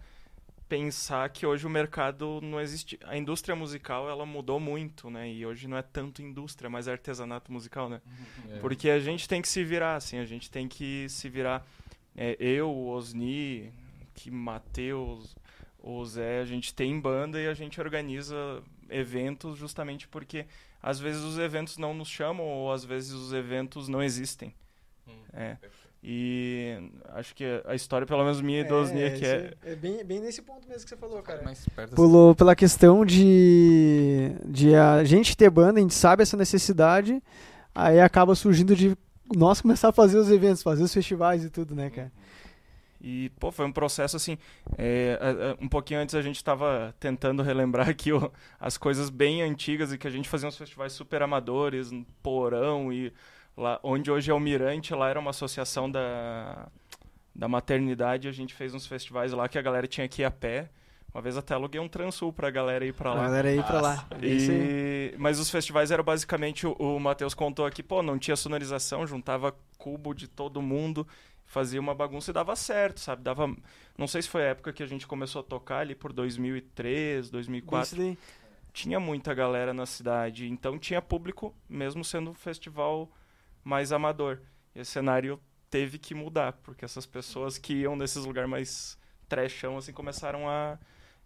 pensar 0.69 1.29
que 1.29 1.45
hoje 1.45 1.65
o 1.65 1.69
mercado 1.69 2.39
não 2.43 2.59
existe, 2.59 2.99
a 3.05 3.17
indústria 3.17 3.55
musical 3.55 4.09
ela 4.09 4.25
mudou 4.25 4.59
muito, 4.59 5.09
né? 5.09 5.31
E 5.31 5.45
hoje 5.45 5.65
não 5.67 5.77
é 5.77 5.81
tanto 5.81 6.21
indústria, 6.21 6.69
mas 6.69 6.87
artesanato 6.87 7.51
musical, 7.51 7.89
né? 7.89 8.01
Uhum. 8.05 8.55
É. 8.57 8.59
Porque 8.59 8.89
a 8.89 8.99
gente 8.99 9.27
tem 9.27 9.41
que 9.41 9.47
se 9.47 9.63
virar, 9.63 9.95
assim, 9.95 10.19
a 10.19 10.25
gente 10.25 10.51
tem 10.51 10.67
que 10.67 11.07
se 11.09 11.29
virar. 11.29 11.65
É, 12.15 12.35
eu, 12.37 12.69
o 12.69 12.89
Osni, 12.89 13.71
que 14.17 14.31
Matheus, 14.31 15.35
o 15.77 16.03
Zé, 16.03 16.41
a 16.41 16.45
gente 16.45 16.73
tem 16.73 16.99
banda 16.99 17.39
e 17.39 17.47
a 17.47 17.53
gente 17.53 17.79
organiza 17.79 18.35
eventos 18.89 19.57
justamente 19.57 20.07
porque 20.07 20.45
às 20.81 20.99
vezes 20.99 21.21
os 21.21 21.37
eventos 21.37 21.77
não 21.77 21.93
nos 21.93 22.07
chamam 22.07 22.45
ou 22.45 22.71
às 22.71 22.83
vezes 22.83 23.11
os 23.11 23.31
eventos 23.31 23.87
não 23.87 24.01
existem. 24.01 24.53
Hum, 25.07 25.13
é. 25.33 25.57
E 26.03 26.77
acho 27.09 27.35
que 27.35 27.43
a 27.65 27.75
história, 27.75 28.07
pelo 28.07 28.23
menos 28.23 28.41
minha 28.41 28.61
e 28.61 28.63
é, 28.63 29.05
é 29.05 29.09
que 29.11 29.25
é... 29.25 29.53
É 29.63 29.75
bem, 29.75 30.03
bem 30.03 30.19
nesse 30.19 30.41
ponto 30.41 30.67
mesmo 30.67 30.83
que 30.83 30.89
você 30.89 30.97
falou, 30.97 31.21
cara. 31.21 31.43
Pulou 31.95 32.33
pela 32.33 32.55
questão 32.55 33.05
de, 33.05 34.31
de 34.45 34.73
a 34.75 35.03
gente 35.03 35.35
ter 35.35 35.49
banda, 35.49 35.79
a 35.79 35.81
gente 35.81 35.93
sabe 35.93 36.23
essa 36.23 36.37
necessidade, 36.37 37.21
aí 37.73 37.99
acaba 37.99 38.35
surgindo 38.35 38.75
de 38.75 38.97
nós 39.35 39.59
começar 39.61 39.89
a 39.89 39.91
fazer 39.93 40.17
os 40.17 40.31
eventos, 40.31 40.63
fazer 40.63 40.83
os 40.83 40.93
festivais 40.93 41.43
e 41.43 41.49
tudo, 41.49 41.75
né, 41.75 41.89
cara? 41.89 42.11
E, 42.99 43.29
pô, 43.39 43.51
foi 43.51 43.65
um 43.65 43.71
processo 43.71 44.18
assim. 44.18 44.37
É, 44.77 45.19
um 45.61 45.68
pouquinho 45.68 45.99
antes 45.99 46.16
a 46.16 46.21
gente 46.21 46.37
estava 46.37 46.95
tentando 46.99 47.44
relembrar 47.44 47.87
aqui 47.89 48.11
ó, 48.11 48.30
as 48.59 48.77
coisas 48.77 49.09
bem 49.09 49.42
antigas 49.42 49.94
e 49.94 49.97
que 49.97 50.07
a 50.07 50.11
gente 50.11 50.27
fazia 50.27 50.47
uns 50.47 50.57
festivais 50.57 50.94
super 50.94 51.21
amadores, 51.21 51.92
um 51.92 52.04
porão 52.23 52.92
e 52.92 53.13
lá 53.56 53.80
onde 53.83 54.09
hoje 54.11 54.31
é 54.31 54.33
o 54.33 54.39
Mirante, 54.39 54.94
lá 54.94 55.09
era 55.09 55.19
uma 55.19 55.30
associação 55.30 55.89
da, 55.89 56.68
da 57.35 57.47
maternidade. 57.47 58.27
A 58.27 58.31
gente 58.31 58.54
fez 58.54 58.73
uns 58.73 58.87
festivais 58.87 59.31
lá 59.31 59.47
que 59.47 59.57
a 59.57 59.61
galera 59.61 59.87
tinha 59.87 60.07
que 60.07 60.23
ir 60.23 60.25
a 60.25 60.31
pé. 60.31 60.69
Uma 61.13 61.21
vez 61.21 61.37
até 61.37 61.54
aluguei 61.54 61.80
um 61.80 61.87
Transul 61.87 62.33
pra 62.33 62.49
galera 62.51 62.85
ir 62.85 62.94
pra 62.94 63.13
lá. 63.13 63.21
A 63.21 63.23
galera 63.23 63.51
ir 63.51 63.63
pra 63.63 63.81
lá. 63.81 64.07
E... 64.21 65.16
Mas 65.18 65.39
os 65.39 65.49
festivais 65.49 65.89
eram 65.89 66.04
basicamente, 66.04 66.68
o, 66.68 66.73
o 66.73 66.99
Matheus 66.99 67.33
contou 67.33 67.66
aqui, 67.66 67.81
pô, 67.81 68.04
não 68.04 68.19
tinha 68.19 68.35
sonorização, 68.35 69.07
juntava 69.07 69.56
cubo 69.77 70.13
de 70.13 70.27
todo 70.27 70.61
mundo 70.61 71.07
fazia 71.47 71.80
uma 71.80 71.95
bagunça 71.95 72.30
e 72.30 72.33
dava 72.33 72.56
certo, 72.56 72.99
sabe? 72.99 73.23
Dava, 73.23 73.47
não 73.97 74.06
sei 74.06 74.21
se 74.21 74.30
foi 74.30 74.44
a 74.44 74.49
época 74.49 74.73
que 74.73 74.83
a 74.83 74.85
gente 74.85 75.07
começou 75.07 75.39
a 75.39 75.44
tocar 75.44 75.80
ali 75.80 75.95
por 75.95 76.13
2003, 76.13 77.30
2004. 77.30 77.97
Tinha 78.73 78.99
muita 78.99 79.33
galera 79.33 79.73
na 79.73 79.87
cidade, 79.87 80.47
então 80.47 80.77
tinha 80.77 81.01
público, 81.01 81.56
mesmo 81.68 82.04
sendo 82.04 82.30
um 82.30 82.33
festival 82.33 83.09
mais 83.63 83.92
amador. 83.92 84.39
E 84.75 84.81
esse 84.81 84.92
cenário 84.92 85.39
teve 85.69 85.97
que 85.97 86.13
mudar, 86.13 86.54
porque 86.54 86.85
essas 86.85 87.06
pessoas 87.06 87.57
que 87.57 87.73
iam 87.73 87.95
nesses 87.95 88.23
lugares 88.23 88.49
mais 88.49 88.97
trechão, 89.27 89.77
assim, 89.77 89.94
começaram 89.94 90.47
a 90.47 90.77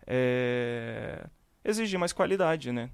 é, 0.07 1.27
exigir 1.65 1.99
mais 1.99 2.13
qualidade, 2.13 2.71
né? 2.71 2.89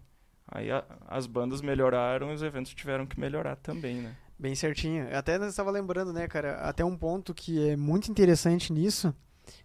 Aí 0.48 0.72
a, 0.72 0.84
as 1.08 1.28
bandas 1.28 1.62
melhoraram 1.62 2.32
e 2.32 2.34
os 2.34 2.42
eventos 2.42 2.74
tiveram 2.74 3.06
que 3.06 3.20
melhorar 3.20 3.58
também, 3.58 3.98
né? 3.98 4.16
Bem 4.40 4.54
certinho. 4.56 5.08
Até 5.18 5.36
estava 5.48 5.72
lembrando, 5.72 6.14
né, 6.14 6.28
cara, 6.28 6.58
até 6.62 6.86
um 6.86 6.96
ponto 6.96 7.34
que 7.34 7.70
é 7.70 7.76
muito 7.76 8.12
interessante 8.12 8.72
nisso, 8.72 9.14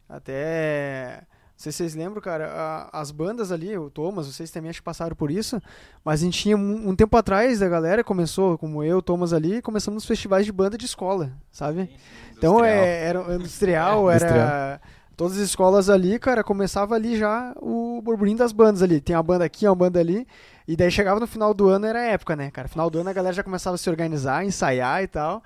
até 0.08 1.26
não 1.52 1.64
sei 1.64 1.70
se 1.70 1.78
vocês 1.78 1.94
lembram, 1.94 2.20
cara, 2.20 2.50
a, 2.50 3.00
as 3.00 3.12
bandas 3.12 3.52
ali, 3.52 3.76
o 3.78 3.88
Thomas, 3.88 4.26
vocês 4.26 4.50
também 4.50 4.70
acho 4.70 4.80
que 4.80 4.84
passaram 4.84 5.14
por 5.14 5.30
isso, 5.30 5.62
mas 6.04 6.20
a 6.20 6.24
gente 6.24 6.40
tinha 6.40 6.56
um, 6.56 6.88
um, 6.88 6.96
tempo 6.96 7.16
atrás, 7.16 7.62
a 7.62 7.68
galera 7.68 8.02
começou, 8.02 8.58
como 8.58 8.82
eu, 8.82 9.00
Thomas 9.00 9.32
ali, 9.32 9.62
começamos 9.62 10.02
nos 10.02 10.06
festivais 10.06 10.44
de 10.44 10.50
banda 10.50 10.76
de 10.76 10.86
escola, 10.86 11.30
sabe? 11.52 11.84
Sim, 11.84 11.90
então 12.36 12.64
é, 12.64 13.04
era 13.04 13.34
industrial, 13.34 14.10
é, 14.10 14.16
era 14.16 14.24
industrial. 14.24 14.80
todas 15.16 15.36
as 15.36 15.42
escolas 15.44 15.88
ali, 15.88 16.18
cara, 16.18 16.42
começava 16.42 16.96
ali 16.96 17.16
já 17.16 17.54
o 17.60 18.00
burburinho 18.02 18.38
das 18.38 18.50
bandas 18.50 18.82
ali. 18.82 19.00
Tem 19.00 19.14
uma 19.14 19.22
banda 19.22 19.44
aqui, 19.44 19.64
uma 19.64 19.76
banda 19.76 20.00
ali. 20.00 20.26
E 20.66 20.76
daí 20.76 20.90
chegava 20.90 21.18
no 21.18 21.26
final 21.26 21.52
do 21.52 21.68
ano, 21.68 21.86
era 21.86 22.02
época, 22.02 22.36
né, 22.36 22.50
cara? 22.50 22.68
Final 22.68 22.88
do 22.88 23.00
ano 23.00 23.10
a 23.10 23.12
galera 23.12 23.34
já 23.34 23.42
começava 23.42 23.74
a 23.74 23.78
se 23.78 23.90
organizar, 23.90 24.44
ensaiar 24.44 25.02
e 25.02 25.06
tal, 25.06 25.42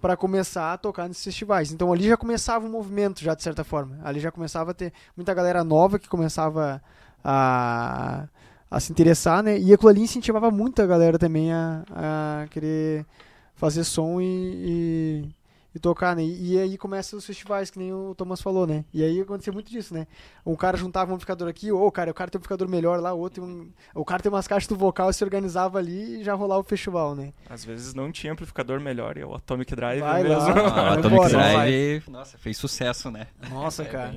para 0.00 0.16
começar 0.16 0.72
a 0.72 0.78
tocar 0.78 1.08
nesses 1.08 1.24
festivais. 1.24 1.72
Então 1.72 1.92
ali 1.92 2.08
já 2.08 2.16
começava 2.16 2.66
um 2.66 2.70
movimento, 2.70 3.20
já 3.22 3.34
de 3.34 3.42
certa 3.42 3.64
forma. 3.64 3.98
Ali 4.04 4.20
já 4.20 4.30
começava 4.30 4.70
a 4.70 4.74
ter 4.74 4.92
muita 5.16 5.34
galera 5.34 5.62
nova 5.64 5.98
que 5.98 6.08
começava 6.08 6.82
a, 7.22 8.26
a 8.70 8.80
se 8.80 8.92
interessar, 8.92 9.42
né? 9.42 9.58
E 9.58 9.74
aquilo 9.74 9.90
ali 9.90 10.02
incentivava 10.02 10.50
muito 10.50 10.80
a 10.80 10.86
galera 10.86 11.18
também 11.18 11.52
a, 11.52 11.82
a 11.90 12.46
querer 12.48 13.04
fazer 13.54 13.84
som 13.84 14.20
e, 14.20 14.24
e, 14.24 15.28
e 15.74 15.78
tocar, 15.78 16.16
né? 16.16 16.24
E, 16.24 16.58
aí 16.58 16.76
começam 16.76 17.18
os 17.18 17.24
festivais, 17.24 17.70
que 17.70 17.78
nem 17.78 17.92
o 17.92 18.14
Thomas 18.16 18.40
falou, 18.40 18.66
né? 18.66 18.84
E 18.92 19.04
aí 19.04 19.20
acontecia 19.20 19.52
muito 19.52 19.70
disso, 19.70 19.94
né? 19.94 20.06
Um 20.44 20.56
cara 20.56 20.76
juntava 20.76 21.10
um 21.10 21.14
amplificador 21.14 21.48
aqui, 21.48 21.70
ou 21.70 21.90
cara, 21.92 22.10
o 22.10 22.14
cara 22.14 22.30
tem 22.30 22.38
um 22.38 22.40
amplificador 22.40 22.68
melhor 22.68 22.98
lá, 23.00 23.12
outro 23.12 23.44
um, 23.44 23.70
o 23.94 24.04
cara 24.04 24.22
tem 24.22 24.30
umas 24.32 24.48
caixas 24.48 24.68
do 24.68 24.74
vocal, 24.76 25.12
se 25.12 25.22
organizava 25.22 25.78
ali 25.78 26.20
e 26.20 26.24
já 26.24 26.34
rolava 26.34 26.60
o 26.60 26.64
festival, 26.64 27.14
né? 27.14 27.32
Às 27.48 27.64
vezes 27.64 27.94
não 27.94 28.10
tinha 28.10 28.32
amplificador 28.32 28.80
melhor, 28.80 29.16
e 29.16 29.20
é 29.20 29.26
o 29.26 29.34
Atomic 29.34 29.74
Drive 29.76 30.00
Vai 30.00 30.22
mesmo. 30.24 30.38
Ah, 30.38 30.50
o 30.50 30.70
Vai 30.70 30.98
Atomic 30.98 31.28
Drive, 31.28 32.10
nossa, 32.10 32.36
fez 32.38 32.56
sucesso, 32.56 33.10
né? 33.10 33.28
Nossa, 33.50 33.82
É, 33.82 33.86
cara. 33.86 34.14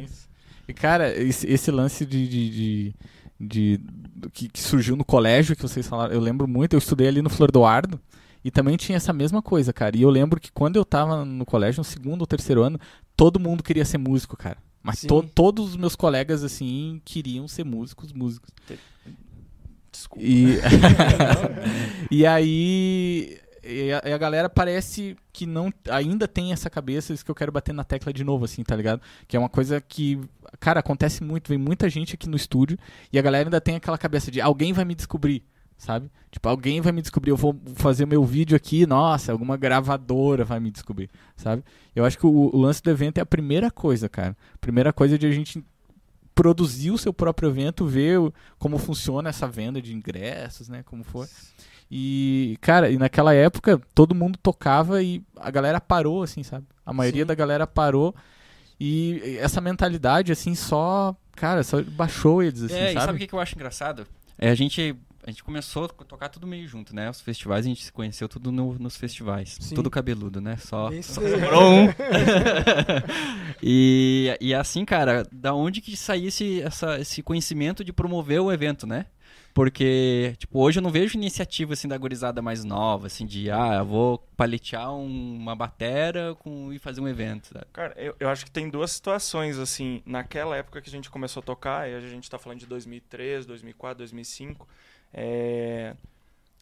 E, 0.67 0.73
cara, 0.73 1.15
esse, 1.15 1.45
esse 1.45 1.69
lance 1.71 2.05
de. 2.05 2.27
de, 2.27 2.49
de, 2.49 2.95
de- 3.39 3.77
do 4.15 4.29
que, 4.29 4.47
que 4.47 4.61
surgiu 4.61 4.95
no 4.95 5.03
colégio, 5.03 5.55
que 5.55 5.61
vocês 5.61 5.85
falaram, 5.85 6.13
eu 6.13 6.21
lembro 6.21 6.47
muito, 6.47 6.73
eu 6.73 6.77
estudei 6.79 7.07
ali 7.09 7.21
no 7.21 7.29
Flor 7.29 7.51
do 7.51 7.65
Ardo. 7.65 7.99
E 8.43 8.51
também 8.51 8.75
tinha 8.77 8.97
essa 8.97 9.13
mesma 9.13 9.41
coisa, 9.41 9.71
cara. 9.71 9.97
E 9.97 10.01
eu 10.01 10.09
lembro 10.09 10.39
que 10.39 10.51
quando 10.51 10.75
eu 10.75 10.83
tava 10.85 11.23
no 11.23 11.45
colégio, 11.45 11.79
no 11.79 11.83
segundo 11.83 12.21
ou 12.21 12.27
terceiro 12.27 12.61
ano, 12.61 12.79
todo 13.15 13.39
mundo 13.39 13.63
queria 13.63 13.85
ser 13.85 13.97
músico, 13.97 14.35
cara. 14.35 14.57
Mas 14.81 15.01
to- 15.01 15.23
todos 15.33 15.69
os 15.69 15.77
meus 15.77 15.95
colegas, 15.95 16.43
assim, 16.43 17.01
queriam 17.05 17.47
ser 17.47 17.63
músicos, 17.63 18.11
músicos. 18.11 18.49
Desculpa. 19.91 20.25
E, 20.25 20.57
e 22.11 22.25
aí 22.25 23.39
e 23.63 23.93
a, 23.93 24.01
e 24.05 24.11
a 24.13 24.17
galera 24.17 24.49
parece 24.49 25.15
que 25.31 25.45
não 25.45 25.71
ainda 25.89 26.27
tem 26.27 26.51
essa 26.51 26.69
cabeça, 26.69 27.13
isso 27.13 27.23
que 27.23 27.31
eu 27.31 27.35
quero 27.35 27.51
bater 27.51 27.73
na 27.73 27.83
tecla 27.83 28.11
de 28.11 28.23
novo, 28.23 28.43
assim, 28.43 28.61
tá 28.61 28.75
ligado? 28.75 29.01
Que 29.25 29.37
é 29.37 29.39
uma 29.39 29.47
coisa 29.47 29.79
que, 29.79 30.19
cara, 30.59 30.81
acontece 30.81 31.23
muito, 31.23 31.47
vem 31.47 31.57
muita 31.57 31.89
gente 31.89 32.13
aqui 32.13 32.27
no 32.27 32.35
estúdio 32.35 32.77
e 33.11 33.17
a 33.17 33.21
galera 33.21 33.47
ainda 33.47 33.61
tem 33.61 33.75
aquela 33.75 33.97
cabeça 33.97 34.29
de 34.29 34.41
alguém 34.41 34.73
vai 34.73 34.83
me 34.83 34.93
descobrir, 34.93 35.43
sabe? 35.77 36.09
Tipo, 36.31 36.49
alguém 36.49 36.81
vai 36.81 36.91
me 36.91 37.01
descobrir, 37.01 37.31
eu 37.31 37.37
vou 37.37 37.59
fazer 37.75 38.05
meu 38.05 38.23
vídeo 38.23 38.55
aqui, 38.55 38.85
nossa, 38.85 39.31
alguma 39.31 39.55
gravadora 39.57 40.43
vai 40.43 40.59
me 40.59 40.71
descobrir, 40.71 41.09
sabe? 41.35 41.63
Eu 41.95 42.05
acho 42.05 42.17
que 42.17 42.25
o, 42.25 42.29
o 42.53 42.57
lance 42.57 42.81
do 42.81 42.89
evento 42.89 43.17
é 43.17 43.21
a 43.21 43.25
primeira 43.25 43.69
coisa, 43.69 44.07
cara. 44.09 44.35
Primeira 44.61 44.91
coisa 44.93 45.17
de 45.17 45.25
a 45.27 45.31
gente 45.31 45.63
produzir 46.35 46.91
o 46.91 46.97
seu 46.97 47.13
próprio 47.13 47.49
evento, 47.49 47.85
ver 47.85 48.19
o- 48.19 48.33
como 48.57 48.77
funciona 48.77 49.29
essa 49.29 49.47
venda 49.47 49.81
de 49.81 49.93
ingressos, 49.93 50.67
né? 50.69 50.81
Como 50.83 51.03
for. 51.03 51.27
E, 51.91 52.57
cara, 52.59 52.89
e 52.89 52.97
naquela 52.97 53.33
época 53.35 53.79
todo 53.93 54.15
mundo 54.15 54.39
tocava 54.41 55.03
e 55.03 55.21
a 55.35 55.51
galera 55.51 55.79
parou, 55.79 56.23
assim, 56.23 56.41
sabe? 56.41 56.65
A 56.83 56.91
maioria 56.91 57.21
Sim. 57.21 57.27
da 57.27 57.35
galera 57.35 57.67
parou 57.67 58.15
e 58.79 59.37
essa 59.39 59.61
mentalidade, 59.61 60.31
assim, 60.31 60.55
só, 60.55 61.15
cara, 61.35 61.63
só 61.63 61.81
baixou 61.83 62.41
eles, 62.41 62.63
assim, 62.63 62.73
é, 62.73 62.89
e 62.89 62.93
sabe? 62.93 63.05
sabe 63.05 63.23
o 63.23 63.27
que 63.27 63.33
eu 63.35 63.39
acho 63.39 63.53
engraçado? 63.55 64.07
É, 64.39 64.49
a 64.49 64.55
gente, 64.55 64.95
a 65.25 65.29
gente 65.31 65.43
começou 65.43 65.85
a 65.85 65.87
tocar 65.87 66.29
tudo 66.29 66.45
meio 66.45 66.67
junto, 66.67 66.93
né? 66.95 67.09
Os 67.09 67.21
festivais, 67.21 67.65
a 67.65 67.69
gente 67.69 67.83
se 67.83 67.91
conheceu 67.91 68.27
tudo 68.29 68.51
no- 68.51 68.77
nos 68.77 68.95
festivais. 68.97 69.57
Sim. 69.59 69.75
Tudo 69.75 69.89
cabeludo, 69.89 70.41
né? 70.41 70.57
Só, 70.57 70.89
sobrou 71.01 71.63
um. 71.73 71.87
e, 73.61 74.35
e 74.39 74.53
assim, 74.53 74.85
cara, 74.85 75.25
da 75.31 75.53
onde 75.53 75.81
que 75.81 75.95
saísse 75.95 76.61
essa, 76.61 76.99
esse 76.99 77.21
conhecimento 77.23 77.83
de 77.83 77.93
promover 77.93 78.39
o 78.41 78.51
evento, 78.51 78.85
né? 78.87 79.05
Porque, 79.53 80.33
tipo, 80.39 80.59
hoje 80.59 80.79
eu 80.79 80.81
não 80.81 80.89
vejo 80.89 81.15
iniciativa, 81.15 81.73
assim, 81.73 81.87
da 81.87 81.95
gurizada 81.95 82.41
mais 82.41 82.63
nova, 82.63 83.05
assim, 83.05 83.23
de, 83.23 83.51
ah, 83.51 83.75
eu 83.81 83.85
vou 83.85 84.17
paletear 84.35 84.91
um- 84.91 85.35
uma 85.37 85.55
batera 85.55 86.33
com, 86.39 86.73
e 86.73 86.79
fazer 86.79 87.01
um 87.01 87.07
evento, 87.07 87.49
sabe? 87.53 87.65
Cara, 87.71 87.93
eu, 87.95 88.15
eu 88.19 88.29
acho 88.29 88.43
que 88.45 88.49
tem 88.51 88.67
duas 88.67 88.91
situações, 88.91 89.59
assim, 89.59 90.01
naquela 90.07 90.57
época 90.57 90.81
que 90.81 90.89
a 90.89 90.91
gente 90.91 91.07
começou 91.07 91.39
a 91.41 91.43
tocar, 91.43 91.87
e 91.87 91.93
a 91.93 91.99
gente 92.01 92.27
tá 92.31 92.39
falando 92.39 92.59
de 92.61 92.65
2003, 92.65 93.45
2004, 93.45 93.99
2005, 93.99 94.67
é, 95.13 95.95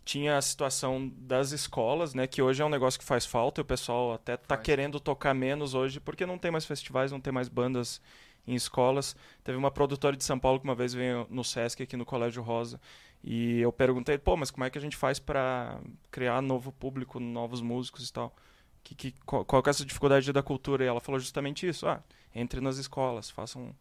tinha 0.03 0.37
a 0.37 0.41
situação 0.41 1.11
das 1.15 1.51
escolas, 1.51 2.13
né, 2.13 2.27
que 2.27 2.41
hoje 2.41 2.61
é 2.61 2.65
um 2.65 2.69
negócio 2.69 2.99
que 2.99 3.05
faz 3.05 3.25
falta, 3.25 3.61
e 3.61 3.63
o 3.63 3.65
pessoal 3.65 4.13
até 4.13 4.35
tá 4.35 4.55
Faz. 4.55 4.65
querendo 4.65 4.99
tocar 4.99 5.33
menos 5.33 5.73
hoje, 5.73 5.99
porque 5.99 6.25
não 6.25 6.37
tem 6.37 6.51
mais 6.51 6.65
festivais, 6.65 7.11
não 7.11 7.21
tem 7.21 7.31
mais 7.31 7.47
bandas 7.47 8.01
em 8.45 8.55
escolas. 8.55 9.15
Teve 9.43 9.57
uma 9.57 9.71
produtora 9.71 10.17
de 10.17 10.23
São 10.23 10.37
Paulo 10.39 10.59
que 10.59 10.65
uma 10.65 10.75
vez 10.75 10.93
veio 10.93 11.27
no 11.29 11.43
Sesc, 11.43 11.83
aqui 11.83 11.95
no 11.95 12.05
Colégio 12.05 12.43
Rosa, 12.43 12.79
e 13.23 13.59
eu 13.59 13.71
perguntei, 13.71 14.17
pô, 14.17 14.35
mas 14.35 14.49
como 14.49 14.63
é 14.63 14.69
que 14.69 14.77
a 14.77 14.81
gente 14.81 14.97
faz 14.97 15.19
para 15.19 15.79
criar 16.09 16.41
novo 16.41 16.71
público, 16.71 17.19
novos 17.19 17.61
músicos 17.61 18.09
e 18.09 18.13
tal? 18.13 18.35
Que, 18.83 18.95
que, 18.95 19.11
qual, 19.25 19.45
qual 19.45 19.61
que 19.61 19.69
é 19.69 19.71
essa 19.71 19.85
dificuldade 19.85 20.33
da 20.33 20.41
cultura? 20.41 20.83
E 20.83 20.87
ela 20.87 20.99
falou 20.99 21.19
justamente 21.19 21.67
isso. 21.67 21.87
Ah, 21.87 22.01
entre 22.33 22.59
nas 22.59 22.77
escolas, 22.77 23.29
façam 23.29 23.75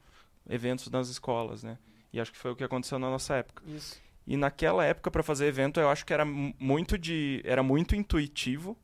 eventos 0.47 0.91
nas 0.91 1.09
escolas, 1.09 1.63
né? 1.63 1.79
E 2.13 2.21
acho 2.21 2.31
que 2.31 2.39
foi 2.39 2.51
o 2.51 2.57
que 2.57 2.63
aconteceu 2.63 2.99
na 2.99 3.09
nossa 3.09 3.37
época. 3.37 3.63
Isso. 3.67 3.99
E 4.27 4.37
naquela 4.37 4.85
época, 4.85 5.11
para 5.11 5.23
fazer 5.23 5.47
evento, 5.47 5.81
eu 5.81 5.89
acho 5.89 6.05
que 6.07 6.13
era 6.13 6.25
mu- 6.25 6.55
muito 6.59 6.97
de... 6.99 7.41
Era 7.45 7.63
muito 7.63 7.97
intuitivo. 7.97 8.77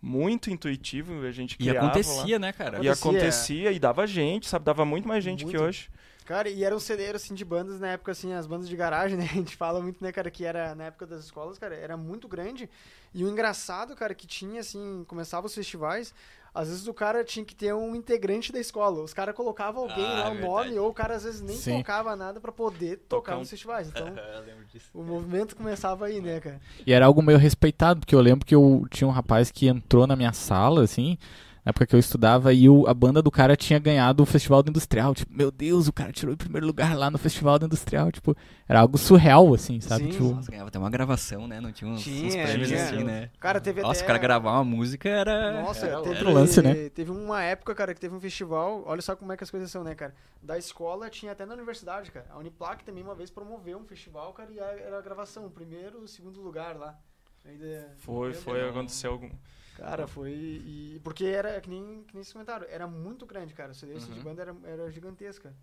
Muito 0.00 0.50
intuitivo. 0.50 1.24
A 1.24 1.30
gente 1.30 1.54
E 1.54 1.58
criava 1.58 1.86
lá. 1.86 1.92
acontecia, 1.92 2.38
né, 2.38 2.52
cara? 2.52 2.78
E 2.78 2.88
Acontecia. 2.88 2.92
acontecia, 2.92 3.72
e 3.72 3.78
dava 3.78 4.06
gente, 4.06 4.48
sabe? 4.48 4.64
Dava 4.64 4.84
muito 4.84 5.06
mais 5.08 5.22
gente 5.22 5.46
que 5.46 5.56
Muito. 5.56 5.62
hoje. 5.62 5.88
Cara, 6.24 6.48
e 6.48 6.62
era 6.62 6.74
um 6.74 6.78
celeiro, 6.80 7.16
assim, 7.16 7.34
de 7.34 7.44
bandas 7.44 7.80
na 7.80 7.88
época, 7.88 8.12
assim, 8.12 8.32
as 8.32 8.46
bandas 8.46 8.68
de 8.68 8.76
garagem, 8.76 9.16
né? 9.18 9.24
A 9.32 9.34
gente 9.34 9.56
fala 9.56 9.80
muito, 9.80 10.02
né, 10.02 10.12
cara, 10.12 10.30
que 10.30 10.44
era 10.44 10.74
na 10.74 10.84
época 10.84 11.06
das 11.06 11.24
escolas, 11.24 11.58
cara, 11.58 11.74
era 11.74 11.96
muito 11.96 12.28
grande. 12.28 12.70
E 13.12 13.24
o 13.24 13.28
engraçado, 13.28 13.94
cara, 13.96 14.14
que 14.14 14.26
tinha, 14.26 14.60
assim, 14.60 15.04
começava 15.08 15.46
os 15.46 15.54
festivais, 15.54 16.14
às 16.54 16.68
vezes 16.68 16.86
o 16.86 16.92
cara 16.94 17.24
tinha 17.24 17.44
que 17.44 17.54
ter 17.54 17.72
um 17.74 17.94
integrante 17.96 18.52
da 18.52 18.58
escola. 18.60 19.02
Os 19.02 19.14
caras 19.14 19.34
colocavam 19.34 19.84
alguém 19.84 20.04
Ah, 20.04 20.08
lá, 20.14 20.28
o 20.28 20.32
verdade. 20.34 20.40
nome, 20.46 20.78
ou 20.78 20.90
o 20.90 20.94
cara 20.94 21.14
às 21.16 21.24
vezes 21.24 21.40
nem 21.40 21.56
Sim. 21.56 21.78
tocava 21.78 22.14
nada 22.14 22.40
pra 22.40 22.52
poder 22.52 22.96
tocar 22.98 23.08
Tocar 23.08 23.36
um- 23.36 23.38
nos 23.40 23.50
festivais. 23.50 23.88
Então, 23.88 24.06
eu 24.16 24.40
lembro 24.44 24.64
disso. 24.66 24.90
o 24.92 25.02
movimento 25.02 25.56
começava 25.56 26.06
aí, 26.06 26.20
né, 26.20 26.40
cara? 26.40 26.60
E 26.86 26.92
era 26.92 27.06
algo 27.06 27.22
meio 27.22 27.38
respeitado, 27.38 28.00
porque 28.00 28.14
eu 28.14 28.20
lembro 28.20 28.44
que 28.44 28.54
eu 28.54 28.86
tinha 28.90 29.08
um 29.08 29.10
rapaz 29.12 29.50
que 29.50 29.66
entrou 29.66 30.06
na 30.06 30.14
minha 30.16 30.32
sala, 30.32 30.82
assim, 30.82 31.16
na 31.64 31.70
época 31.70 31.86
que 31.86 31.94
eu 31.94 32.00
estudava, 32.00 32.52
e 32.52 32.68
o- 32.68 32.86
a 32.88 32.94
banda 32.94 33.22
do 33.22 33.30
cara 33.30 33.56
tinha 33.56 33.78
ganhado 33.78 34.22
o 34.22 34.26
Festival 34.26 34.62
do 34.62 34.70
Industrial. 34.70 35.14
Tipo, 35.14 35.32
meu 35.32 35.50
Deus, 35.50 35.86
o 35.86 35.92
cara 35.92 36.10
tirou 36.12 36.34
em 36.34 36.36
primeiro 36.36 36.66
lugar 36.66 36.96
lá 36.96 37.10
no 37.10 37.18
Festival 37.18 37.58
do 37.58 37.66
Industrial. 37.66 38.10
Tipo, 38.10 38.36
era 38.68 38.80
algo 38.80 38.98
surreal, 38.98 39.54
assim, 39.54 39.80
sabe? 39.80 40.04
Sim. 40.04 40.10
Tipo, 40.10 40.24
Nossa, 40.34 40.50
ganhava 40.50 40.68
até 40.68 40.78
uma 40.78 40.90
gravação, 40.90 41.46
né? 41.46 41.60
Não 41.60 41.70
tinha 41.70 41.88
uns, 41.90 41.98
uns 42.00 42.02
Tinha, 42.02 42.44
prêmios 42.44 42.68
tinha. 42.68 42.84
assim, 42.84 43.04
né? 43.04 43.30
Cara, 43.38 43.60
teve 43.60 43.80
Nossa, 43.80 44.00
até... 44.00 44.04
o 44.04 44.06
cara 44.06 44.18
gravar 44.18 44.52
uma 44.54 44.64
música 44.64 45.08
era. 45.08 45.62
Nossa, 45.62 45.86
era 45.86 45.96
teve, 45.98 46.08
outro 46.10 46.32
lance, 46.32 46.60
né? 46.60 46.88
teve 46.88 47.10
uma 47.12 47.42
época, 47.42 47.74
cara, 47.74 47.94
que 47.94 48.00
teve 48.00 48.14
um 48.14 48.20
festival. 48.20 48.82
Olha 48.86 49.00
só 49.02 49.14
como 49.14 49.32
é 49.32 49.36
que 49.36 49.44
as 49.44 49.50
coisas 49.50 49.70
são, 49.70 49.84
né, 49.84 49.94
cara? 49.94 50.14
Da 50.42 50.58
escola 50.58 51.08
tinha 51.08 51.30
até 51.30 51.46
na 51.46 51.54
universidade, 51.54 52.10
cara. 52.10 52.26
A 52.30 52.38
Uniplac 52.38 52.84
também 52.84 53.04
uma 53.04 53.14
vez 53.14 53.30
promoveu 53.30 53.78
um 53.78 53.84
festival, 53.84 54.32
cara, 54.32 54.50
e 54.50 54.58
era 54.58 54.98
a 54.98 55.00
gravação, 55.00 55.48
primeiro 55.48 56.04
e 56.04 56.08
segundo 56.08 56.40
lugar 56.40 56.76
lá. 56.76 56.98
Ainda 57.44 57.88
Foi, 57.98 58.32
foi, 58.34 58.68
aconteceu 58.68 59.12
algum... 59.12 59.28
Cara, 59.76 60.06
foi. 60.06 60.30
E, 60.30 61.00
porque 61.02 61.24
era 61.24 61.60
que 61.60 61.68
nem, 61.70 62.04
que 62.06 62.14
nem 62.14 62.20
esse 62.22 62.32
comentário, 62.32 62.66
era 62.70 62.86
muito 62.86 63.24
grande, 63.26 63.54
cara. 63.54 63.72
O 63.72 63.74
CD 63.74 63.94
de 63.98 64.10
Uhum. 64.10 64.22
banda 64.22 64.42
era, 64.42 64.56
era 64.64 64.90
gigantesca. 64.90 65.54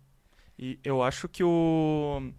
E 0.58 0.78
eu 0.84 1.02
acho 1.02 1.28
que 1.28 1.42
o, 1.42 2.32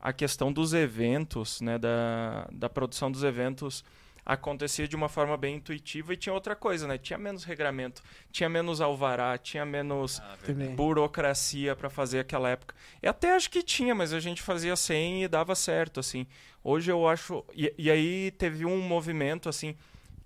a 0.00 0.12
questão 0.12 0.52
dos 0.52 0.72
eventos, 0.74 1.60
né, 1.60 1.78
da, 1.78 2.48
da 2.52 2.68
produção 2.68 3.10
dos 3.10 3.22
eventos, 3.22 3.84
acontecia 4.26 4.86
de 4.86 4.94
uma 4.94 5.08
forma 5.08 5.36
bem 5.38 5.56
intuitiva 5.56 6.12
e 6.12 6.16
tinha 6.16 6.34
outra 6.34 6.54
coisa, 6.54 6.86
né? 6.86 6.98
Tinha 6.98 7.18
menos 7.18 7.44
regramento, 7.44 8.02
tinha 8.30 8.46
menos 8.48 8.78
alvará, 8.80 9.38
tinha 9.38 9.64
menos 9.64 10.20
Também. 10.44 10.74
burocracia 10.74 11.74
para 11.74 11.88
fazer 11.88 12.18
aquela 12.20 12.50
época. 12.50 12.74
E 13.02 13.06
até 13.08 13.34
acho 13.34 13.50
que 13.50 13.62
tinha, 13.62 13.94
mas 13.94 14.12
a 14.12 14.20
gente 14.20 14.42
fazia 14.42 14.76
sem 14.76 15.24
e 15.24 15.28
dava 15.28 15.54
certo, 15.54 15.98
assim. 16.00 16.26
Hoje 16.62 16.90
eu 16.90 17.08
acho... 17.08 17.42
E, 17.54 17.72
e 17.78 17.90
aí 17.90 18.30
teve 18.32 18.66
um 18.66 18.80
movimento, 18.82 19.48
assim, 19.48 19.74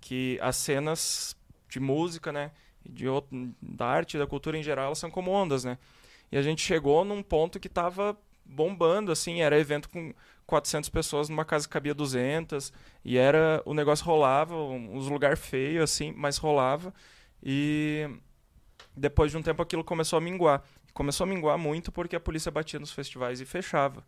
que 0.03 0.37
as 0.41 0.57
cenas 0.57 1.33
de 1.69 1.79
música, 1.79 2.29
né, 2.29 2.51
de 2.85 3.05
da 3.61 3.87
arte 3.87 4.17
da 4.17 4.27
cultura 4.27 4.57
em 4.57 4.61
geral, 4.61 4.87
elas 4.87 4.97
são 4.97 5.09
como 5.09 5.31
ondas, 5.31 5.63
né? 5.63 5.77
E 6.29 6.37
a 6.37 6.41
gente 6.41 6.61
chegou 6.61 7.05
num 7.05 7.23
ponto 7.23 7.57
que 7.57 7.69
tava 7.69 8.17
bombando, 8.43 9.13
assim, 9.13 9.41
era 9.41 9.57
evento 9.57 9.87
com 9.87 10.13
400 10.45 10.89
pessoas 10.89 11.29
numa 11.29 11.45
casa 11.45 11.65
que 11.65 11.71
cabia 11.71 11.93
200, 11.93 12.73
e 13.05 13.17
era, 13.17 13.61
o 13.65 13.73
negócio 13.73 14.05
rolava, 14.05 14.53
uns 14.53 15.07
lugar 15.07 15.37
feio, 15.37 15.81
assim, 15.81 16.11
mas 16.11 16.35
rolava, 16.35 16.93
e 17.41 18.09
depois 18.97 19.31
de 19.31 19.37
um 19.37 19.41
tempo 19.41 19.61
aquilo 19.61 19.85
começou 19.85 20.17
a 20.17 20.21
minguar. 20.21 20.61
Começou 20.93 21.23
a 21.23 21.27
minguar 21.27 21.57
muito 21.57 21.93
porque 21.93 22.15
a 22.15 22.19
polícia 22.19 22.51
batia 22.51 22.79
nos 22.79 22.91
festivais 22.91 23.39
e 23.39 23.45
fechava. 23.45 24.03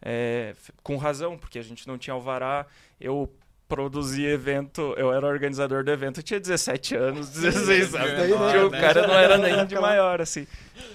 É, 0.00 0.54
com 0.82 0.96
razão, 0.96 1.36
porque 1.36 1.58
a 1.58 1.62
gente 1.62 1.88
não 1.88 1.98
tinha 1.98 2.14
alvará, 2.14 2.66
eu 3.00 3.28
produzia 3.70 4.28
evento, 4.30 4.92
eu 4.98 5.12
era 5.12 5.24
organizador 5.26 5.84
do 5.84 5.90
evento, 5.92 6.18
eu 6.18 6.22
tinha 6.24 6.40
17 6.40 6.96
anos, 6.96 7.30
16 7.38 7.94
anos. 7.94 8.10
daí, 8.12 8.30
né? 8.30 8.64
O 8.64 8.70
cara 8.70 9.06
não 9.06 9.14
era 9.14 9.38
nem 9.38 9.64
de 9.64 9.76
maior, 9.76 10.20
assim. 10.20 10.46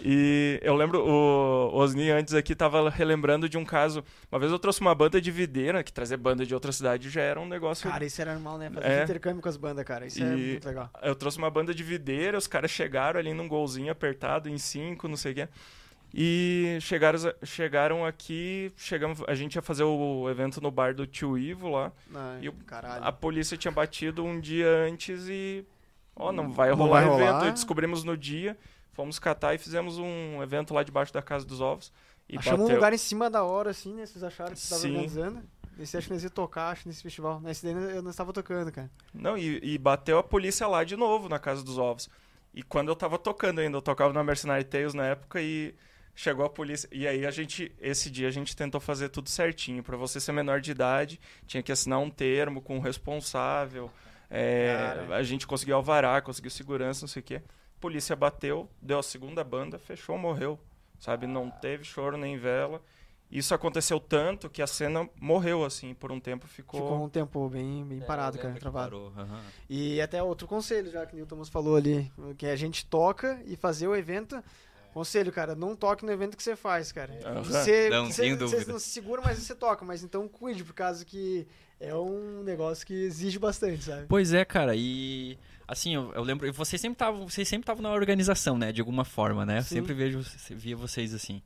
E 0.03 0.59
eu 0.61 0.75
lembro, 0.75 0.99
o 1.03 1.73
Osni 1.75 2.11
antes 2.11 2.33
aqui 2.33 2.53
tava 2.53 2.89
relembrando 2.89 3.47
de 3.47 3.57
um 3.57 3.63
caso. 3.63 4.03
Uma 4.31 4.37
vez 4.39 4.51
eu 4.51 4.59
trouxe 4.59 4.81
uma 4.81 4.93
banda 4.93 5.21
de 5.21 5.31
videira, 5.31 5.83
que 5.83 5.93
trazer 5.93 6.17
banda 6.17 6.45
de 6.45 6.53
outra 6.53 6.71
cidade 6.71 7.09
já 7.09 7.21
era 7.21 7.39
um 7.39 7.47
negócio. 7.47 7.89
Cara, 7.89 8.03
isso 8.05 8.21
era 8.21 8.33
normal, 8.33 8.57
né? 8.57 8.69
Fazer 8.69 8.87
É. 8.87 9.03
intercâmbio 9.03 9.41
com 9.41 9.49
as 9.49 9.57
bandas, 9.57 9.85
cara. 9.85 10.05
Isso 10.05 10.21
é 10.21 10.25
muito 10.25 10.67
legal. 10.67 10.89
Eu 11.01 11.15
trouxe 11.15 11.37
uma 11.37 11.49
banda 11.49 11.73
de 11.73 11.81
videira, 11.83 12.37
os 12.37 12.45
caras 12.47 12.69
chegaram 12.69 13.19
ali 13.19 13.33
num 13.33 13.47
golzinho 13.47 13.91
apertado, 13.91 14.49
em 14.49 14.57
cinco, 14.57 15.07
não 15.07 15.15
sei 15.17 15.31
o 15.31 15.35
quê. 15.35 15.47
E 16.13 16.77
chegaram, 16.81 17.19
chegaram 17.43 18.05
aqui, 18.05 18.71
chegamos, 18.77 19.21
a 19.27 19.35
gente 19.35 19.55
ia 19.55 19.61
fazer 19.61 19.83
o 19.83 20.29
evento 20.29 20.61
no 20.61 20.71
bar 20.71 20.93
do 20.95 21.05
tio 21.05 21.37
Ivo 21.37 21.69
lá. 21.69 21.91
Ai, 22.13 22.39
E 22.43 22.49
o-. 22.49 22.55
A 23.01 23.11
polícia 23.11 23.57
tinha 23.57 23.71
batido 23.71 24.23
um 24.23 24.39
dia 24.39 24.67
antes 24.69 25.27
e. 25.27 25.65
Ó, 26.15 26.31
não 26.31 26.49
vai 26.51 26.69
Não 26.69 26.77
rolar 26.77 27.05
vai 27.05 27.15
evento. 27.15 27.31
rolar. 27.33 27.47
E 27.47 27.51
Descobrimos 27.51 28.03
no 28.05 28.15
dia, 28.15 28.57
fomos 28.93 29.19
catar 29.19 29.53
e 29.53 29.57
fizemos 29.57 29.97
um 29.97 30.41
evento 30.41 30.73
lá 30.73 30.83
debaixo 30.83 31.13
da 31.13 31.21
Casa 31.21 31.45
dos 31.45 31.59
Ovos. 31.59 31.91
E 32.29 32.37
Achamos 32.37 32.61
um 32.61 32.63
bateu. 32.63 32.75
lugar 32.77 32.93
em 32.93 32.97
cima 32.97 33.29
da 33.29 33.43
hora, 33.43 33.71
assim, 33.71 33.93
né? 33.93 34.05
Vocês 34.05 34.23
acharam 34.23 34.53
que 34.53 34.59
Sim. 34.59 34.91
organizando. 34.91 35.43
Nesse 35.77 35.97
acho 35.97 36.07
que 36.07 36.13
nós 36.13 36.23
ia 36.23 36.29
tocar, 36.29 36.69
acho, 36.71 36.87
nesse 36.87 37.03
festival. 37.03 37.41
Nesse 37.41 37.61
daí 37.65 37.73
eu 37.95 38.01
não 38.01 38.09
estava 38.11 38.31
tocando, 38.31 38.71
cara. 38.71 38.89
Não, 39.13 39.37
e, 39.37 39.59
e 39.61 39.77
bateu 39.77 40.17
a 40.17 40.23
polícia 40.23 40.65
lá 40.65 40.85
de 40.85 40.95
novo 40.95 41.27
na 41.27 41.37
Casa 41.37 41.61
dos 41.61 41.77
Ovos. 41.77 42.09
E 42.53 42.63
quando 42.63 42.87
eu 42.87 42.95
tava 42.95 43.19
tocando 43.19 43.59
ainda, 43.59 43.75
eu 43.77 43.81
tocava 43.81 44.13
na 44.13 44.23
Mercenary 44.23 44.63
Tales 44.63 44.93
na 44.93 45.05
época 45.07 45.41
e 45.41 45.75
chegou 46.15 46.45
a 46.45 46.49
polícia. 46.49 46.87
E 46.91 47.07
aí 47.07 47.25
a 47.25 47.31
gente, 47.31 47.71
esse 47.79 48.09
dia 48.09 48.27
a 48.27 48.31
gente 48.31 48.55
tentou 48.55 48.79
fazer 48.81 49.09
tudo 49.09 49.29
certinho. 49.29 49.83
Pra 49.83 49.97
você 49.97 50.19
ser 50.19 50.31
menor 50.31 50.61
de 50.61 50.71
idade, 50.71 51.19
tinha 51.45 51.61
que 51.61 51.71
assinar 51.71 51.99
um 51.99 52.09
termo 52.09 52.61
com 52.61 52.77
o 52.77 52.81
responsável. 52.81 53.91
É, 54.29 55.05
a 55.11 55.21
gente 55.23 55.45
conseguiu 55.45 55.75
alvará, 55.75 56.19
conseguiu 56.21 56.49
segurança, 56.49 57.01
não 57.01 57.07
sei 57.07 57.19
o 57.19 57.23
quê. 57.23 57.41
Polícia 57.79 58.15
bateu, 58.15 58.69
deu 58.81 58.97
a 58.99 59.03
segunda 59.03 59.43
banda, 59.43 59.77
fechou, 59.77 60.17
morreu. 60.17 60.59
Sabe? 60.97 61.27
Não 61.27 61.51
teve 61.51 61.83
choro 61.83 62.17
nem 62.17 62.37
vela. 62.37 62.81
Isso 63.29 63.53
aconteceu 63.53 63.99
tanto 63.99 64.49
que 64.49 64.61
a 64.61 64.67
cena 64.67 65.09
morreu, 65.19 65.65
assim, 65.65 65.93
por 65.93 66.11
um 66.11 66.19
tempo 66.19 66.47
ficou. 66.47 66.79
Ficou 66.81 67.03
um 67.03 67.09
tempo 67.09 67.49
bem, 67.49 67.83
bem 67.83 67.99
É, 67.99 68.05
parado, 68.05 68.37
eu 68.37 68.41
cara, 68.41 68.53
travado. 68.55 69.11
aham. 69.17 69.41
E 69.69 69.99
até 69.99 70.21
outro 70.21 70.47
conselho, 70.47 70.91
já 70.91 71.05
que 71.05 71.13
o 71.13 71.15
Newton 71.17 71.29
Thomas 71.35 71.49
falou 71.49 71.75
ali, 71.75 72.09
que 72.37 72.45
a 72.45 72.55
gente 72.55 72.85
toca 72.85 73.41
e 73.45 73.55
fazer 73.55 73.87
o 73.87 73.95
evento. 73.95 74.41
Conselho, 74.95 75.29
cara, 75.29 75.55
não 75.55 75.75
toque 75.75 76.05
no 76.05 76.11
evento 76.13 76.37
que 76.37 76.41
você 76.41 76.55
faz, 76.55 76.89
cara. 76.89 77.19
Aham. 77.25 77.43
Você, 77.43 77.89
Não, 77.89 78.05
você, 78.05 78.13
sem 78.13 78.35
você 78.37 78.63
não 78.71 78.79
se 78.79 78.87
segura, 78.91 79.21
mas 79.21 79.37
você 79.39 79.53
toca. 79.53 79.83
Mas 79.83 80.01
então 80.03 80.25
cuide, 80.25 80.63
por 80.63 80.73
causa 80.73 81.03
que 81.03 81.45
é 81.81 81.93
um 81.93 82.41
negócio 82.43 82.87
que 82.87 82.93
exige 82.93 83.37
bastante, 83.37 83.83
sabe? 83.83 84.05
Pois 84.07 84.31
é, 84.31 84.45
cara, 84.45 84.73
e 84.73 85.37
assim, 85.67 85.95
eu, 85.95 86.13
eu 86.13 86.23
lembro, 86.23 86.49
vocês 86.53 86.79
sempre 86.79 86.93
estavam, 86.95 87.27
vocês 87.27 87.45
sempre 87.45 87.63
estavam 87.63 87.83
na 87.83 87.91
organização, 87.91 88.57
né, 88.57 88.71
de 88.71 88.79
alguma 88.79 89.03
forma, 89.03 89.45
né? 89.45 89.57
Eu 89.57 89.63
sempre 89.63 89.93
vejo, 89.93 90.21
via 90.51 90.77
vocês 90.77 91.13
assim. 91.13 91.41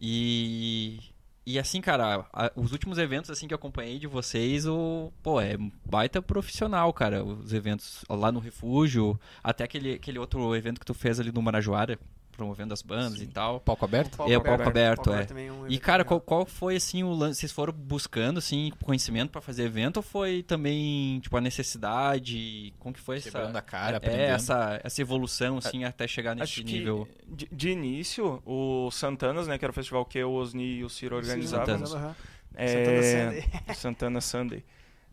E 0.00 1.00
e 1.44 1.58
assim, 1.58 1.80
cara, 1.82 2.26
a- 2.32 2.50
os 2.56 2.72
últimos 2.72 2.96
eventos 2.96 3.30
assim 3.30 3.46
que 3.46 3.52
eu 3.52 3.56
acompanhei 3.56 3.98
de 3.98 4.06
vocês, 4.06 4.66
o, 4.66 5.12
pô, 5.22 5.38
é 5.40 5.56
baita 5.84 6.22
profissional, 6.22 6.90
cara, 6.94 7.22
os 7.22 7.52
eventos 7.52 8.04
lá 8.08 8.32
no 8.32 8.40
refúgio, 8.40 9.20
até 9.44 9.64
aquele 9.64 9.94
aquele 9.94 10.18
outro 10.18 10.54
evento 10.56 10.80
que 10.80 10.86
tu 10.86 10.94
fez 10.94 11.20
ali 11.20 11.30
no 11.30 11.42
Marajoara, 11.42 11.98
promovendo 12.40 12.72
as 12.72 12.80
bandas 12.80 13.20
e 13.20 13.26
tal. 13.26 13.60
Palco 13.60 13.84
aberto? 13.84 14.22
É, 14.22 14.38
o 14.38 14.40
palco 14.40 14.62
aberto, 14.62 15.12
é. 15.12 15.24
também 15.24 15.50
um 15.50 15.68
E, 15.68 15.78
cara, 15.78 16.04
qual, 16.06 16.18
qual 16.20 16.46
foi, 16.46 16.76
assim, 16.76 17.02
o 17.02 17.12
lance? 17.12 17.40
Vocês 17.40 17.52
foram 17.52 17.70
buscando, 17.70 18.38
assim, 18.38 18.72
conhecimento 18.82 19.30
pra 19.30 19.42
fazer 19.42 19.64
evento 19.64 19.98
ou 19.98 20.02
foi 20.02 20.42
também, 20.42 21.20
tipo, 21.20 21.36
a 21.36 21.40
necessidade? 21.40 22.72
Como 22.78 22.94
que 22.94 23.00
foi 23.00 23.18
essa... 23.18 23.30
Quebrando 23.30 23.56
a 23.56 23.60
cara, 23.60 23.92
é, 23.92 23.96
aprendendo. 23.98 24.22
essa, 24.22 24.80
essa 24.82 25.02
evolução, 25.02 25.58
assim, 25.58 25.84
até 25.84 26.08
chegar 26.08 26.34
nesse 26.34 26.60
Acho 26.60 26.62
nível? 26.62 27.06
que 27.28 27.46
de, 27.46 27.48
de 27.52 27.68
início, 27.68 28.42
o 28.46 28.90
Santanas, 28.90 29.46
né, 29.46 29.58
que 29.58 29.64
era 29.64 29.70
o 29.70 29.74
festival 29.74 30.04
que 30.06 30.18
eu, 30.18 30.30
o 30.30 30.34
Osni 30.34 30.78
e 30.78 30.84
o 30.84 30.88
Ciro 30.88 31.16
organizávamos. 31.16 31.94
Aham. 31.94 32.16
é, 32.54 32.66
Santana 32.68 33.02
Sunday. 33.02 33.74
Santana 33.74 34.20
Sunday. 34.22 34.64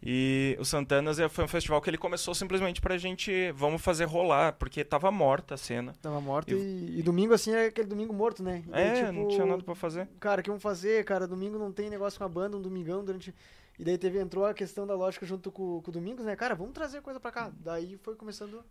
E 0.01 0.56
o 0.60 0.63
Santanas 0.66 1.20
é- 1.20 1.27
foi 1.27 1.44
um 1.44 1.48
festival 1.48 1.82
que 1.82 1.89
ele 1.89 1.98
começou 1.98 2.34
simplesmente 2.36 2.80
pra 2.80 2.98
gente, 2.98 3.51
vamos 3.54 3.82
fazer 3.82 4.06
rolar, 4.06 4.54
porque 4.54 4.84
tava 4.84 5.10
morta 5.12 5.56
a 5.56 5.58
cena. 5.58 5.94
Tava 6.01 6.22
morto 6.22 6.54
e, 6.54 7.00
e 7.00 7.01
domingo 7.04 7.34
assim 7.34 7.51
é 7.51 7.66
aquele 7.66 7.88
domingo 7.88 8.13
morto, 8.13 8.44
né? 8.44 8.63
E 8.68 8.70
daí, 8.70 8.88
É, 8.88 8.94
tipo, 9.06 9.12
não 9.13 9.27
tinha 9.27 9.46
nada 9.46 9.63
pra 9.63 9.75
fazer. 9.75 10.08
Cara, 10.20 10.42
o 10.42 10.44
que 10.44 10.50
vamos 10.50 10.62
fazer, 10.63 11.03
cara? 11.03 11.27
Domingo 11.27 11.57
não 11.57 11.72
tem 11.72 11.90
negócio 11.90 12.18
com 12.20 12.25
a 12.25 12.29
banda, 12.29 12.55
um 12.57 12.62
domingão 12.62 13.03
durante. 13.03 13.33
E 13.79 13.83
daí 13.83 13.98
teve, 13.98 14.20
entrou 14.20 14.46
a 14.46 14.53
questão 14.53 14.88
da 14.88 14.96
lógica 14.96 15.25
junto 15.25 15.51
com, 15.51 15.81
com 15.81 15.90
o 15.90 15.94
Domingos, 15.94 16.25
né? 16.25 16.36
Cara, 16.36 16.55
vamos 16.55 16.74
trazer 16.74 17.01
coisa 17.01 17.20
pra 17.20 17.31
cá. 17.31 17.51
Daí 17.60 17.98
foi 18.03 18.16
começando. 18.16 18.64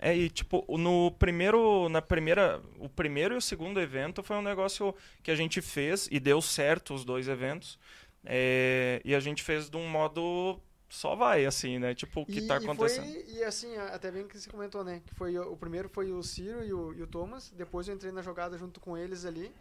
É, 0.00 0.16
e 0.16 0.30
tipo, 0.30 0.64
no 0.78 1.10
primeiro, 1.12 1.88
na 1.88 2.00
primeira, 2.00 2.60
o 2.78 2.88
primeiro 2.88 3.34
e 3.34 3.36
o 3.38 3.42
segundo 3.42 3.80
evento 3.80 4.22
foi 4.22 4.36
um 4.36 4.42
negócio 4.42 4.94
que 5.24 5.30
a 5.30 5.34
gente 5.34 5.60
fez 5.60 6.08
e 6.10 6.20
deu 6.20 6.40
certo 6.40 6.94
os 6.94 7.04
dois 7.04 7.26
eventos. 7.28 7.78
É, 8.24 9.00
e 9.04 9.14
a 9.14 9.20
gente 9.20 9.42
fez 9.42 9.68
de 9.70 9.76
um 9.76 9.88
modo 9.88 10.60
só 10.88 11.14
vai, 11.14 11.44
assim, 11.44 11.78
né? 11.78 11.94
Tipo, 11.94 12.22
o 12.22 12.26
que 12.26 12.38
e, 12.38 12.46
tá 12.46 12.54
e 12.54 12.64
acontecendo. 12.64 13.04
foi, 13.04 13.24
e 13.34 13.44
assim, 13.44 13.76
até 13.76 14.10
bem 14.10 14.26
que 14.26 14.38
você 14.38 14.48
comentou, 14.48 14.82
né? 14.82 15.02
Que 15.04 15.14
foi 15.14 15.38
o 15.38 15.56
primeiro 15.56 15.88
foi 15.88 16.10
o 16.10 16.22
Ciro 16.22 16.64
e 16.64 16.72
o, 16.72 16.94
e 16.94 17.02
o 17.02 17.06
Thomas. 17.06 17.52
Depois 17.56 17.88
eu 17.88 17.94
entrei 17.94 18.10
na 18.10 18.22
jogada 18.22 18.56
junto 18.56 18.80
com 18.80 18.96
eles 18.96 19.24
ali. 19.24 19.52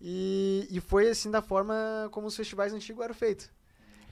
E, 0.00 0.66
e 0.70 0.80
foi 0.80 1.08
assim 1.08 1.30
da 1.30 1.42
forma 1.42 2.08
como 2.10 2.26
os 2.26 2.36
festivais 2.36 2.72
antigos 2.72 3.04
eram 3.04 3.14
feitos. 3.14 3.50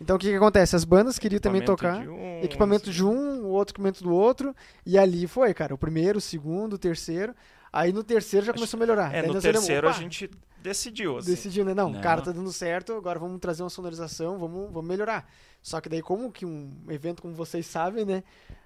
Então 0.00 0.16
o 0.16 0.18
que, 0.18 0.28
que 0.28 0.36
acontece? 0.36 0.76
As 0.76 0.84
bandas 0.84 1.18
queriam 1.18 1.40
também 1.40 1.64
tocar. 1.64 2.02
de 2.02 2.08
um, 2.08 2.40
equipamento 2.42 2.90
assim. 2.90 2.98
de 2.98 3.04
um, 3.04 3.44
o 3.44 3.48
outro 3.48 3.72
equipamento 3.72 4.02
do 4.02 4.12
outro. 4.12 4.54
E 4.84 4.98
ali 4.98 5.26
foi, 5.26 5.54
cara. 5.54 5.74
O 5.74 5.78
primeiro, 5.78 6.18
o 6.18 6.20
segundo, 6.20 6.74
o 6.74 6.78
terceiro. 6.78 7.34
Aí 7.72 7.92
no 7.92 8.04
terceiro 8.04 8.44
já 8.44 8.52
começou 8.52 8.76
a 8.76 8.80
melhorar. 8.80 9.08
É, 9.08 9.22
Daí 9.22 9.22
no 9.22 9.38
olhamos, 9.38 9.42
terceiro 9.42 9.88
a 9.88 9.92
gente 9.92 10.30
decidiu, 10.62 11.18
assim. 11.18 11.30
decidiu, 11.30 11.64
né? 11.64 11.74
Não, 11.74 11.90
Não. 11.90 12.00
cara, 12.00 12.20
tá 12.20 12.30
dando 12.30 12.52
certo, 12.52 12.92
agora 12.92 13.18
vamos 13.18 13.40
trazer 13.40 13.62
uma 13.62 13.70
sonorização, 13.70 14.38
vamos, 14.38 14.70
vamos 14.70 14.88
melhorar. 14.88 15.28
Só 15.62 15.80
que 15.80 15.88
daí, 15.88 16.02
como 16.02 16.32
que 16.32 16.44
um 16.44 16.70
evento, 16.88 17.22
como 17.22 17.34
vocês 17.34 17.66
sabem, 17.66 18.04
né? 18.04 18.24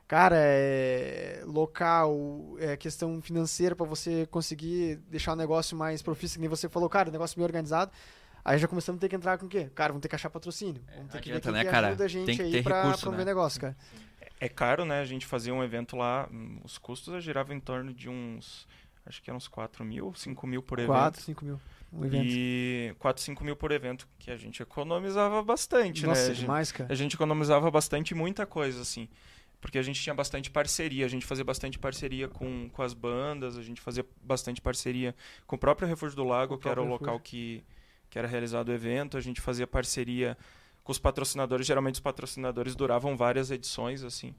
Cara, 0.09 0.37
é 0.39 1.43
local, 1.45 2.57
é 2.59 2.77
questão 2.77 3.21
financeira 3.21 3.75
pra 3.75 3.85
você 3.85 4.27
conseguir 4.27 4.97
deixar 5.11 5.33
o 5.33 5.37
negócio 5.37 5.77
mais 5.77 6.01
profício, 6.01 6.37
que 6.37 6.41
nem 6.41 6.49
você 6.49 6.69
falou, 6.69 6.89
cara, 6.89 7.09
o 7.09 7.13
negócio 7.13 7.37
bem 7.37 7.45
organizado. 7.45 7.91
Aí 8.45 8.57
já 8.59 8.69
começamos 8.69 8.99
a 8.99 9.01
ter 9.01 9.09
que 9.09 9.17
entrar 9.17 9.37
com 9.37 9.47
o 9.47 9.49
quê? 9.49 9.69
Cara, 9.75 9.93
vamos 9.93 10.03
ter 10.03 10.09
que 10.09 10.15
achar 10.15 10.31
patrocínio. 10.31 10.81
Vamos 10.95 11.11
ter 11.11 11.17
não 11.17 11.23
que 11.23 11.31
adianta, 11.31 11.51
ver 11.53 11.65
né, 11.65 11.71
cara? 11.71 11.89
ajuda 11.89 12.05
a 12.05 12.09
gente 12.09 12.27
Tem 12.27 12.37
que 12.37 12.43
aí 12.43 12.53
ter 12.53 12.63
pra 12.63 12.83
recurso, 12.83 13.01
promover 13.01 13.27
né? 13.27 13.31
negócio, 13.33 13.61
cara. 13.61 13.77
É 14.39 14.49
caro, 14.49 14.85
né? 14.85 15.01
A 15.01 15.05
gente 15.05 15.27
fazia 15.27 15.53
um 15.53 15.65
evento 15.65 15.97
lá, 15.97 16.29
hum, 16.31 16.61
os 16.63 16.79
custos 16.79 17.25
giravam 17.25 17.57
em 17.57 17.61
torno 17.61 17.93
de 17.93 18.09
uns, 18.09 18.69
acho 19.05 19.21
que 19.21 19.29
eram 19.29 19.39
uns 19.39 19.49
4 19.49 19.85
mil, 19.85 20.15
5 20.15 20.47
mil 20.47 20.63
por 20.63 20.79
evento. 20.79 20.93
4, 20.93 21.23
5 21.23 21.45
mil. 21.45 21.61
Um 21.93 22.05
evento. 22.05 22.27
E 22.29 22.95
4, 22.99 23.23
5 23.23 23.45
mil 23.45 23.57
por 23.57 23.71
evento, 23.73 24.09
que 24.19 24.31
a 24.31 24.37
gente 24.37 24.63
economizava 24.63 25.43
bastante, 25.43 26.05
Nossa, 26.07 26.21
né? 26.23 26.27
A 26.27 26.33
gente- 26.33 26.41
demais, 26.41 26.73
cara. 26.73 26.93
A 26.93 26.97
gente 26.97 27.15
economizava 27.15 27.71
bastante 27.71 28.15
muita 28.15 28.45
coisa, 28.47 28.83
assim. 28.83 29.09
Porque 29.61 29.79
a 29.79 29.83
gente 29.83 30.01
tinha 30.01 30.15
bastante 30.15 30.51
parceria, 30.51 31.07
a 31.07 31.09
gente 31.09 31.25
fazia 31.25 31.45
bastante 31.45 31.79
parceria 31.79 32.29
com, 32.29 32.69
com 32.69 32.83
as 32.83 32.93
bandas, 32.93 33.57
a 33.57 33.63
gente 33.63 33.81
fazia 33.81 34.05
bastante 34.23 34.61
parceria 34.61 35.15
com 35.47 35.57
o 35.57 35.59
próprio 35.59 35.89
Refúgio 35.89 36.15
do 36.15 36.25
Lago, 36.25 36.55
O 36.55 36.59
que 36.59 36.69
era 36.69 36.81
o 36.81 36.85
próprio 36.85 37.07
local 37.07 37.21
que, 37.21 37.65
que 38.11 38.19
era 38.19 38.29
realizado 38.29 38.69
o 38.69 38.73
evento, 38.73 39.17
a 39.17 39.21
gente 39.21 39.41
fazia 39.41 39.67
parceria 39.67 40.37
com 40.85 40.93
os 40.93 40.99
patrocinadores, 40.99 41.67
geralmente 41.67 41.95
os 41.95 42.01
patrocinadores 42.01 42.77
duravam 42.77 43.17
várias 43.17 43.51
edições, 43.51 44.05
assim. 44.05 44.35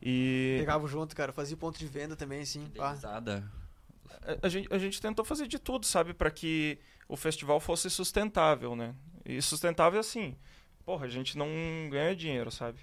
E 0.00 0.56
Pegava 0.58 0.88
junto, 0.88 1.14
cara. 1.14 1.32
Fazia 1.32 1.56
ponto 1.56 1.78
de 1.78 1.86
venda 1.86 2.16
também, 2.16 2.40
assim. 2.40 2.66
pá. 2.74 2.96
A, 4.42 4.46
a 4.46 4.48
gente, 4.48 4.68
a 4.72 4.78
gente 4.78 5.00
tentou 5.00 5.24
fazer 5.24 5.46
de 5.46 5.58
tudo, 5.58 5.86
sabe, 5.86 6.12
para 6.14 6.30
que 6.30 6.78
o 7.08 7.16
festival 7.16 7.58
fosse 7.60 7.88
sustentável, 7.90 8.74
né? 8.76 8.94
E 9.24 9.40
sustentável 9.42 9.98
assim, 10.00 10.36
porra, 10.84 11.06
a 11.06 11.08
gente 11.08 11.36
não 11.38 11.46
ganha 11.90 12.14
dinheiro, 12.14 12.50
sabe? 12.50 12.80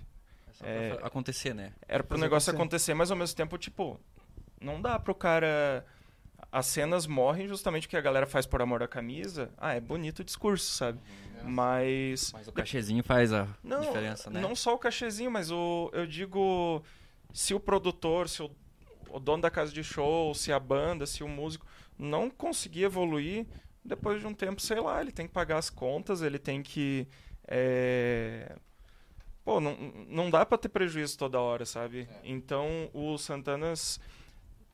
É 0.48 0.54
só 0.54 0.66
É. 0.66 0.96
pra 0.96 1.08
acontecer, 1.08 1.54
né? 1.54 1.74
Era 1.88 2.04
pro 2.04 2.18
Fazer 2.18 2.22
negócio 2.26 2.50
acontecer. 2.52 2.92
acontecer, 2.92 2.94
mas 2.94 3.12
ao 3.12 3.18
mesmo 3.18 3.36
tempo, 3.36 3.58
tipo, 3.58 4.00
não 4.62 4.82
dá 4.82 4.98
pro 5.00 5.14
cara. 5.16 5.86
As 6.52 6.66
cenas 6.66 7.06
morrem 7.06 7.48
justamente 7.48 7.84
porque 7.88 7.98
a 7.98 8.02
galera 8.02 8.26
faz 8.26 8.46
por 8.48 8.62
amor 8.62 8.82
à 8.82 8.88
camisa. 8.88 9.52
Ah, 9.58 9.74
é 9.74 9.80
bonito 9.80 10.20
o 10.20 10.24
discurso, 10.24 10.72
sabe? 10.72 11.00
Mas. 11.44 12.32
Mas 12.34 12.48
o 12.48 12.52
cachezinho 12.52 13.04
faz 13.04 13.32
a 13.34 13.48
Não, 13.64 13.82
diferença, 13.82 14.30
né? 14.30 14.40
não 14.42 14.56
só 14.56 14.74
o 14.74 14.78
cachezinho, 14.80 15.30
mas 15.30 15.52
o, 15.52 15.90
eu 15.94 16.08
digo, 16.08 16.82
se 17.34 17.54
o 17.54 17.60
produtor, 17.60 18.28
se 18.30 18.42
o, 18.42 18.50
o 19.12 19.20
dono 19.20 19.42
da 19.42 19.52
casa 19.52 19.72
de 19.72 19.84
show, 19.84 20.34
se 20.34 20.52
a 20.52 20.60
banda, 20.60 21.06
se 21.06 21.24
o 21.24 21.28
músico 21.28 21.66
não 21.98 22.30
conseguir 22.30 22.84
evoluir, 22.84 23.46
depois 23.84 24.20
de 24.22 24.28
um 24.28 24.34
tempo, 24.34 24.62
sei 24.62 24.80
lá, 24.80 25.02
ele 25.02 25.12
tem 25.12 25.28
que 25.28 25.34
pagar 25.34 25.58
as 25.58 25.70
contas, 25.70 26.22
ele 26.22 26.40
tem 26.40 26.62
que. 26.62 27.08
é, 27.48 28.56
Pô, 29.44 29.60
não, 29.60 29.76
não 30.08 30.30
dá 30.30 30.46
pra 30.46 30.60
ter 30.60 30.70
prejuízo 30.70 31.18
toda 31.18 31.40
hora, 31.40 31.66
sabe? 31.66 32.08
Então 32.24 32.90
o 32.94 33.18
Santanas 33.18 34.00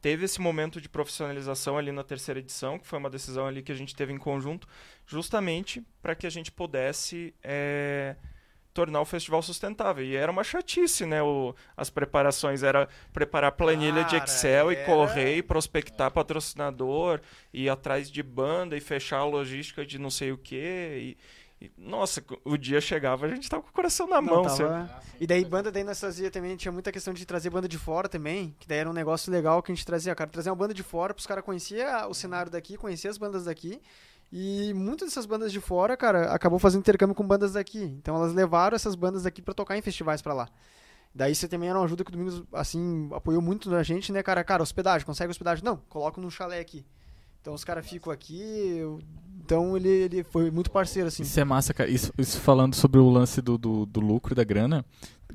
teve 0.02 0.26
esse 0.26 0.41
momento 0.41 0.82
de 0.82 0.89
profissionalização 0.89 1.78
ali 1.78 1.91
na 1.91 2.04
terceira 2.04 2.39
edição, 2.39 2.78
que 2.78 2.86
foi 2.86 3.00
uma 3.00 3.10
decisão 3.10 3.48
ali 3.48 3.63
que 3.63 3.71
a 3.71 3.76
gente 3.76 3.95
teve 3.95 4.12
em 4.12 4.17
conjunto, 4.17 4.67
justamente 5.06 5.82
para 6.02 6.13
que 6.13 6.28
a 6.28 6.30
gente 6.30 6.52
pudesse 6.52 7.34
é, 7.41 8.17
tornar 8.75 8.99
o 9.01 9.05
festival 9.05 9.41
sustentável. 9.41 10.03
E 10.05 10.15
era 10.17 10.29
uma 10.31 10.43
chatice, 10.43 11.05
né? 11.05 11.23
O, 11.23 11.55
as 11.77 11.89
preparações 11.89 12.61
era 12.61 12.88
preparar 13.13 13.53
planilha 13.53 14.03
de 14.03 14.11
Cara, 14.19 14.23
Excel 14.25 14.71
e 14.71 14.75
era- 14.75 14.85
correr 14.85 15.38
e 15.38 15.41
prospectar 15.41 16.11
patrocinador, 16.11 17.21
ir 17.53 17.69
atrás 17.69 18.11
de 18.11 18.21
banda 18.21 18.75
e 18.77 18.81
fechar 18.81 19.19
a 19.19 19.25
logística 19.25 19.85
de 19.85 19.97
não 19.97 20.11
sei 20.11 20.31
o 20.31 20.38
quê. 20.38 21.15
E, 21.15 21.17
E, 21.61 21.71
nossa, 21.77 22.21
o 22.43 22.57
dia 22.57 22.81
chegava, 22.81 23.25
a 23.25 23.29
gente 23.29 23.49
tava 23.49 23.63
com 23.63 23.69
o 23.69 23.71
coração 23.71 24.05
na 24.09 24.21
Não, 24.21 24.29
mão. 24.29 24.43
tava- 24.43 24.57
você- 25.07 25.07
E 25.21 25.25
daí 25.25 25.45
banda 25.45 25.71
daí 25.71 25.85
nós 25.85 25.97
fazia 26.01 26.29
também, 26.29 26.57
tinha 26.57 26.69
muita 26.69 26.91
questão 26.91 27.13
de 27.13 27.25
trazer 27.25 27.49
banda 27.49 27.65
de 27.65 27.77
fora 27.77 28.09
também, 28.09 28.53
que 28.59 28.67
daí 28.67 28.79
era 28.79 28.89
um 28.89 28.93
negócio 28.93 29.31
legal 29.31 29.63
que 29.63 29.71
a 29.71 29.75
gente 29.75 29.85
trazia, 29.85 30.13
cara, 30.13 30.29
trazer 30.29 30.49
uma 30.49 30.55
banda 30.57 30.73
de 30.73 30.83
fora 30.83 31.13
pros 31.13 31.25
caras 31.25 31.45
conhecer 31.45 31.85
o 32.09 32.13
cenário 32.13 32.51
daqui, 32.51 32.75
conhecer 32.75 33.07
as 33.07 33.17
bandas 33.17 33.45
daqui. 33.45 33.79
E 34.31 34.73
muitas 34.73 35.09
dessas 35.09 35.25
bandas 35.25 35.51
de 35.51 35.61
fora, 35.61 35.95
cara, 35.95 36.31
acabou 36.33 36.59
fazendo 36.59 36.81
intercâmbio 36.81 37.15
com 37.15 37.25
bandas 37.25 37.53
daqui. 37.53 37.83
Então 37.83 38.15
elas 38.15 38.33
levaram 38.33 38.75
essas 38.75 38.95
bandas 38.95 39.23
daqui 39.23 39.41
pra 39.41 39.53
tocar 39.53 39.77
em 39.77 39.81
festivais 39.81 40.21
pra 40.21 40.33
lá. 40.33 40.49
Daí 41.13 41.33
você 41.33 41.47
também 41.47 41.69
era 41.69 41.79
uma 41.79 41.85
ajuda 41.85 42.03
que 42.03 42.09
o 42.09 42.11
Domingos, 42.11 42.43
assim, 42.51 43.09
apoiou 43.13 43.41
muito 43.41 43.73
a 43.73 43.83
gente, 43.83 44.11
né, 44.11 44.21
cara? 44.21 44.43
Cara, 44.43 44.61
hospedagem, 44.61 45.05
consegue 45.05 45.31
hospedagem? 45.31 45.63
Não, 45.63 45.77
coloca 45.88 46.19
num 46.19 46.29
chalé 46.29 46.59
aqui. 46.59 46.85
Então 47.41 47.53
os 47.53 47.63
caras 47.63 47.88
ficam 47.88 48.11
aqui, 48.11 48.41
eu- 48.77 48.99
então 49.43 49.77
ele, 49.77 49.88
ele 49.88 50.23
foi 50.23 50.49
muito 50.51 50.69
parceiro, 50.71 51.07
assim. 51.07 51.23
Isso 51.23 51.39
é 51.39 51.43
massa, 51.45 51.73
cara. 51.73 51.89
Isso, 51.89 52.11
isso 52.17 52.41
falando 52.41 52.73
sobre 52.75 52.99
o 52.99 53.07
lance 53.09 53.41
do, 53.41 53.57
do, 53.57 53.85
do 53.85 53.99
lucro 54.01 54.33
da 54.35 54.43
grana. 54.43 54.83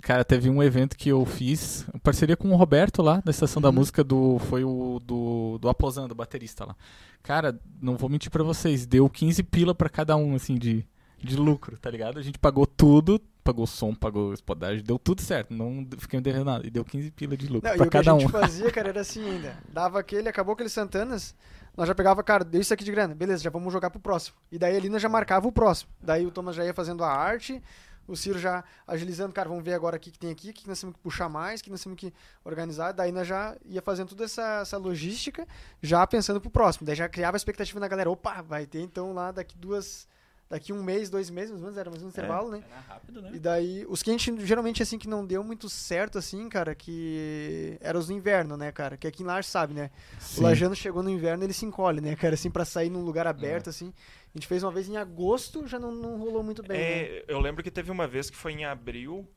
Cara, 0.03 0.25
teve 0.25 0.49
um 0.49 0.63
evento 0.63 0.97
que 0.97 1.09
eu 1.09 1.25
fiz, 1.27 1.87
parceria 2.03 2.37
com 2.37 2.51
o 2.51 2.57
Roberto 2.57 3.03
lá, 3.03 3.21
da 3.25 3.31
Estação 3.31 3.61
da 3.61 3.69
Uhum. 3.69 3.75
Música, 3.77 4.03
do, 4.03 4.39
foi 4.39 4.65
o 4.65 4.99
do, 5.05 5.59
do 5.61 5.69
Aposando, 5.69 6.15
baterista 6.15 6.65
lá. 6.65 6.75
Cara, 7.23 7.59
não 7.81 7.97
vou 7.97 8.09
mentir 8.09 8.31
pra 8.31 8.43
vocês, 8.43 8.87
deu 8.87 9.09
15 9.09 9.43
pila 9.45 9.75
pra 9.75 9.89
cada 9.91 10.17
um, 10.17 10.35
assim, 10.35 10.55
de, 10.57 10.87
de 11.23 11.37
lucro, 11.37 11.79
tá 11.79 11.91
ligado? 11.91 12.19
A 12.19 12.23
gente 12.23 12.39
pagou 12.39 12.67
tudo, 12.67 13.21
pagou 13.45 13.67
som, 13.67 13.95
pagou 13.95 14.33
hospedagem, 14.33 14.83
deu 14.83 14.99
tudo 14.99 15.21
certo, 15.21 15.53
não 15.53 15.87
fiquei 15.99 16.21
devendo 16.21 16.47
nada. 16.47 16.67
E 16.67 16.71
deu 16.71 16.85
15 16.85 17.11
pila 17.11 17.37
de 17.37 17.47
lucro 17.47 17.69
Não, 17.69 17.75
e 17.75 17.79
pra 17.79 17.87
o 17.87 17.91
que 17.91 17.97
a 17.99 18.03
cada 18.03 18.19
gente 18.19 18.27
um. 18.27 18.31
fazia, 18.31 18.71
cara, 18.73 18.89
era 18.89 19.01
assim 19.03 19.23
ainda. 19.29 19.59
Dava 19.69 20.01
aquele, 20.01 20.29
acabou 20.31 20.55
aquele 20.55 20.71
Santanas, 20.71 21.35
nós 21.77 21.87
já 21.87 21.95
pegava, 21.95 22.23
cara, 22.23 22.43
deu 22.43 22.61
isso 22.61 22.73
aqui 22.73 22.85
de 22.85 22.91
grana, 22.91 23.15
beleza, 23.15 23.43
já 23.43 23.51
vamos 23.51 23.71
jogar 23.73 23.91
pro 23.91 24.01
próximo. 24.01 24.37
E 24.51 24.59
daí 24.59 24.77
ali 24.77 24.89
nós 24.89 25.03
já 25.03 25.09
marcava 25.11 25.47
o 25.47 25.53
próximo. 25.53 25.91
Daí 26.01 26.25
o 26.27 26.31
Thomas 26.31 26.57
já 26.57 26.65
ia 26.65 26.73
fazendo 26.75 27.05
a 27.05 27.09
arte, 27.13 27.63
o 28.11 28.17
Ciro 28.17 28.39
já 28.39 28.65
agilizando, 28.87 29.33
cara, 29.33 29.49
vamos 29.49 29.65
ver 29.65 29.75
agora 29.75 29.97
o 29.97 30.01
que, 30.01 30.11
que 30.11 30.19
tem 30.19 30.31
aqui, 30.31 30.51
o 30.51 30.53
que, 30.53 30.63
que 30.63 30.69
nós 30.69 30.81
temos 30.81 30.97
que 30.97 31.03
puxar 31.03 31.29
mais, 31.29 31.61
o 31.61 31.65
que 31.65 31.71
nós 31.71 31.83
temos 31.83 31.99
que 31.99 32.13
organizar. 32.45 32.93
Daí 32.93 33.13
nós 33.13 33.27
já 33.27 33.57
ia 33.65 33.81
fazendo 33.81 34.09
toda 34.09 34.25
essa, 34.25 34.61
essa 34.61 34.77
logística, 34.77 35.47
já 35.81 36.07
pensando 36.07 36.41
pro 36.41 36.51
próximo. 36.51 36.87
Daí 36.87 36.97
já 36.97 37.09
criava 37.09 37.37
a 37.37 37.39
expectativa 37.39 37.79
na 37.79 37.89
galera, 37.89 38.11
opa, 38.11 38.43
vai 38.43 38.67
ter 38.67 38.81
então 38.81 39.13
lá 39.13 39.31
daqui 39.31 39.57
duas. 39.57 40.09
Daqui 40.51 40.73
um 40.73 40.83
mês, 40.83 41.09
dois 41.09 41.31
meses, 41.31 41.51
mais 41.53 41.61
ou 41.61 41.67
menos, 41.67 41.79
era 41.79 41.89
mais 41.89 42.03
um 42.03 42.09
intervalo, 42.09 42.51
né? 42.51 42.65
Era 42.69 42.81
rápido, 42.81 43.23
né? 43.23 43.31
E 43.33 43.39
daí, 43.39 43.87
os 43.89 44.03
que 44.03 44.11
a 44.11 44.13
gente 44.13 44.45
geralmente 44.45 44.83
assim 44.83 44.99
que 44.99 45.07
não 45.07 45.25
deu 45.25 45.45
muito 45.45 45.69
certo, 45.69 46.19
assim, 46.19 46.49
cara, 46.49 46.75
que 46.75 47.79
era 47.81 47.97
os 47.97 48.09
do 48.09 48.13
inverno, 48.13 48.57
né, 48.57 48.73
cara? 48.73 48.97
Que 48.97 49.07
aqui 49.07 49.23
em 49.23 49.27
Laje 49.27 49.47
sabe, 49.47 49.75
né? 49.75 49.93
Sim. 50.19 50.41
O 50.41 50.43
Lajano 50.43 50.75
chegou 50.75 51.05
no 51.05 51.09
inverno, 51.09 51.45
ele 51.45 51.53
se 51.53 51.65
encolhe, 51.65 52.01
né, 52.01 52.17
cara? 52.17 52.35
Assim, 52.35 52.51
pra 52.51 52.65
sair 52.65 52.91
num 52.91 53.05
lugar 53.05 53.29
aberto, 53.29 53.71
assim. 53.71 53.95
A 54.35 54.39
gente 54.39 54.49
fez 54.49 54.65
uma 54.65 54.73
vez 54.73 54.89
em 54.89 54.97
agosto, 54.97 55.69
já 55.69 55.79
não, 55.79 55.93
não 55.95 56.19
rolou 56.19 56.43
muito 56.43 56.65
bem, 56.65 56.79
né? 56.79 56.85
É, 56.85 57.25
eu 57.29 57.39
lembro 57.39 57.63
que 57.63 57.71
teve 57.71 57.93
uma 57.93 58.09
vez 58.09 58.29
que 58.29 58.37
foi 58.37 58.53
em 58.53 58.65
abril 58.65 59.29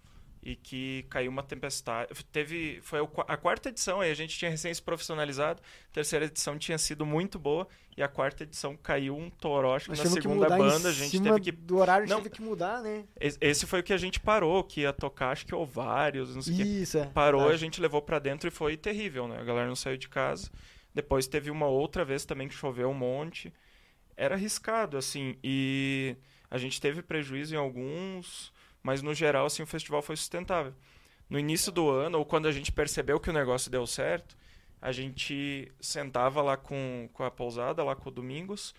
e 0.45 0.55
que 0.55 1.05
caiu 1.09 1.31
uma 1.31 1.41
tempestade. 1.43 2.11
Teve, 2.31 2.79
foi 2.83 2.99
a 3.27 3.37
quarta 3.37 3.69
edição, 3.69 4.01
aí 4.01 4.11
a 4.11 4.15
gente 4.15 4.37
tinha 4.37 4.51
recém 4.51 4.73
se 4.73 4.81
profissionalizado. 4.81 5.61
A 5.89 5.93
terceira 5.93 6.25
edição 6.25 6.57
tinha 6.57 6.77
sido 6.77 7.05
muito 7.05 7.39
boa 7.39 7.67
e 7.95 8.03
a 8.03 8.07
quarta 8.07 8.43
edição 8.43 8.75
caiu 8.75 9.15
um 9.15 9.29
que 9.29 9.89
Nós 9.89 9.99
na 9.99 10.03
que 10.03 10.21
segunda 10.21 10.49
banda 10.49 10.89
a 10.89 10.91
gente 10.91 11.21
teve 11.21 11.39
que. 11.39 11.51
do 11.51 11.77
horário, 11.77 12.05
a 12.05 12.09
Não. 12.09 12.17
teve 12.17 12.29
que 12.35 12.41
mudar, 12.41 12.81
né? 12.81 13.05
Esse- 13.19 13.37
foi 13.65 13.79
o 13.79 13.83
que 13.83 13.93
a 13.93 13.97
gente 13.97 14.19
parou, 14.19 14.63
que 14.63 14.81
ia 14.81 14.93
tocar, 14.93 15.29
acho 15.31 15.45
que 15.45 15.55
ovários, 15.55 16.35
não 16.35 16.41
sei 16.41 16.55
o. 16.55 16.61
Isso, 16.61 16.97
é. 16.97 17.05
Parou, 17.05 17.41
a 17.41 17.43
verdade. 17.45 17.61
gente 17.61 17.81
levou 17.81 18.01
pra 18.01 18.19
dentro 18.19 18.47
e 18.47 18.51
foi 18.51 18.75
terrível, 18.77 19.27
né? 19.27 19.37
A 19.39 19.43
galera 19.43 19.67
não 19.67 19.75
saiu 19.75 19.97
de 19.97 20.09
casa. 20.09 20.49
Depois 20.93 21.25
teve 21.27 21.49
uma 21.49 21.65
outra 21.67 22.05
vez 22.05 22.25
também 22.25 22.47
que 22.47 22.53
choveu 22.53 22.89
um 22.89 22.93
monte. 22.93 23.51
Era 24.15 24.35
arriscado, 24.35 24.95
assim, 24.95 25.35
e 25.43 26.15
a 26.51 26.57
gente 26.59 26.79
teve 26.79 27.01
prejuízo 27.01 27.55
em 27.55 27.57
alguns, 27.57 28.52
mas 28.83 29.01
no 29.01 29.13
geral, 29.13 29.45
assim, 29.45 29.63
o 29.63 29.67
festival 29.67 30.01
foi 30.01 30.15
sustentável. 30.17 30.73
No 31.29 31.39
início 31.39 31.71
do 31.71 31.89
ano, 31.89 32.19
ou 32.19 32.25
quando 32.25 32.47
a 32.47 32.51
gente 32.51 32.71
percebeu 32.71 33.19
que 33.19 33.29
o 33.29 33.33
negócio 33.33 33.71
deu 33.71 33.87
certo, 33.87 34.35
a 34.81 34.91
gente 34.91 35.71
sentava 35.79 36.41
lá 36.41 36.57
com, 36.57 37.09
com 37.13 37.23
a 37.23 37.31
pousada, 37.31 37.83
lá 37.83 37.95
com 37.95 38.09
o 38.09 38.11
Domingos, 38.11 38.75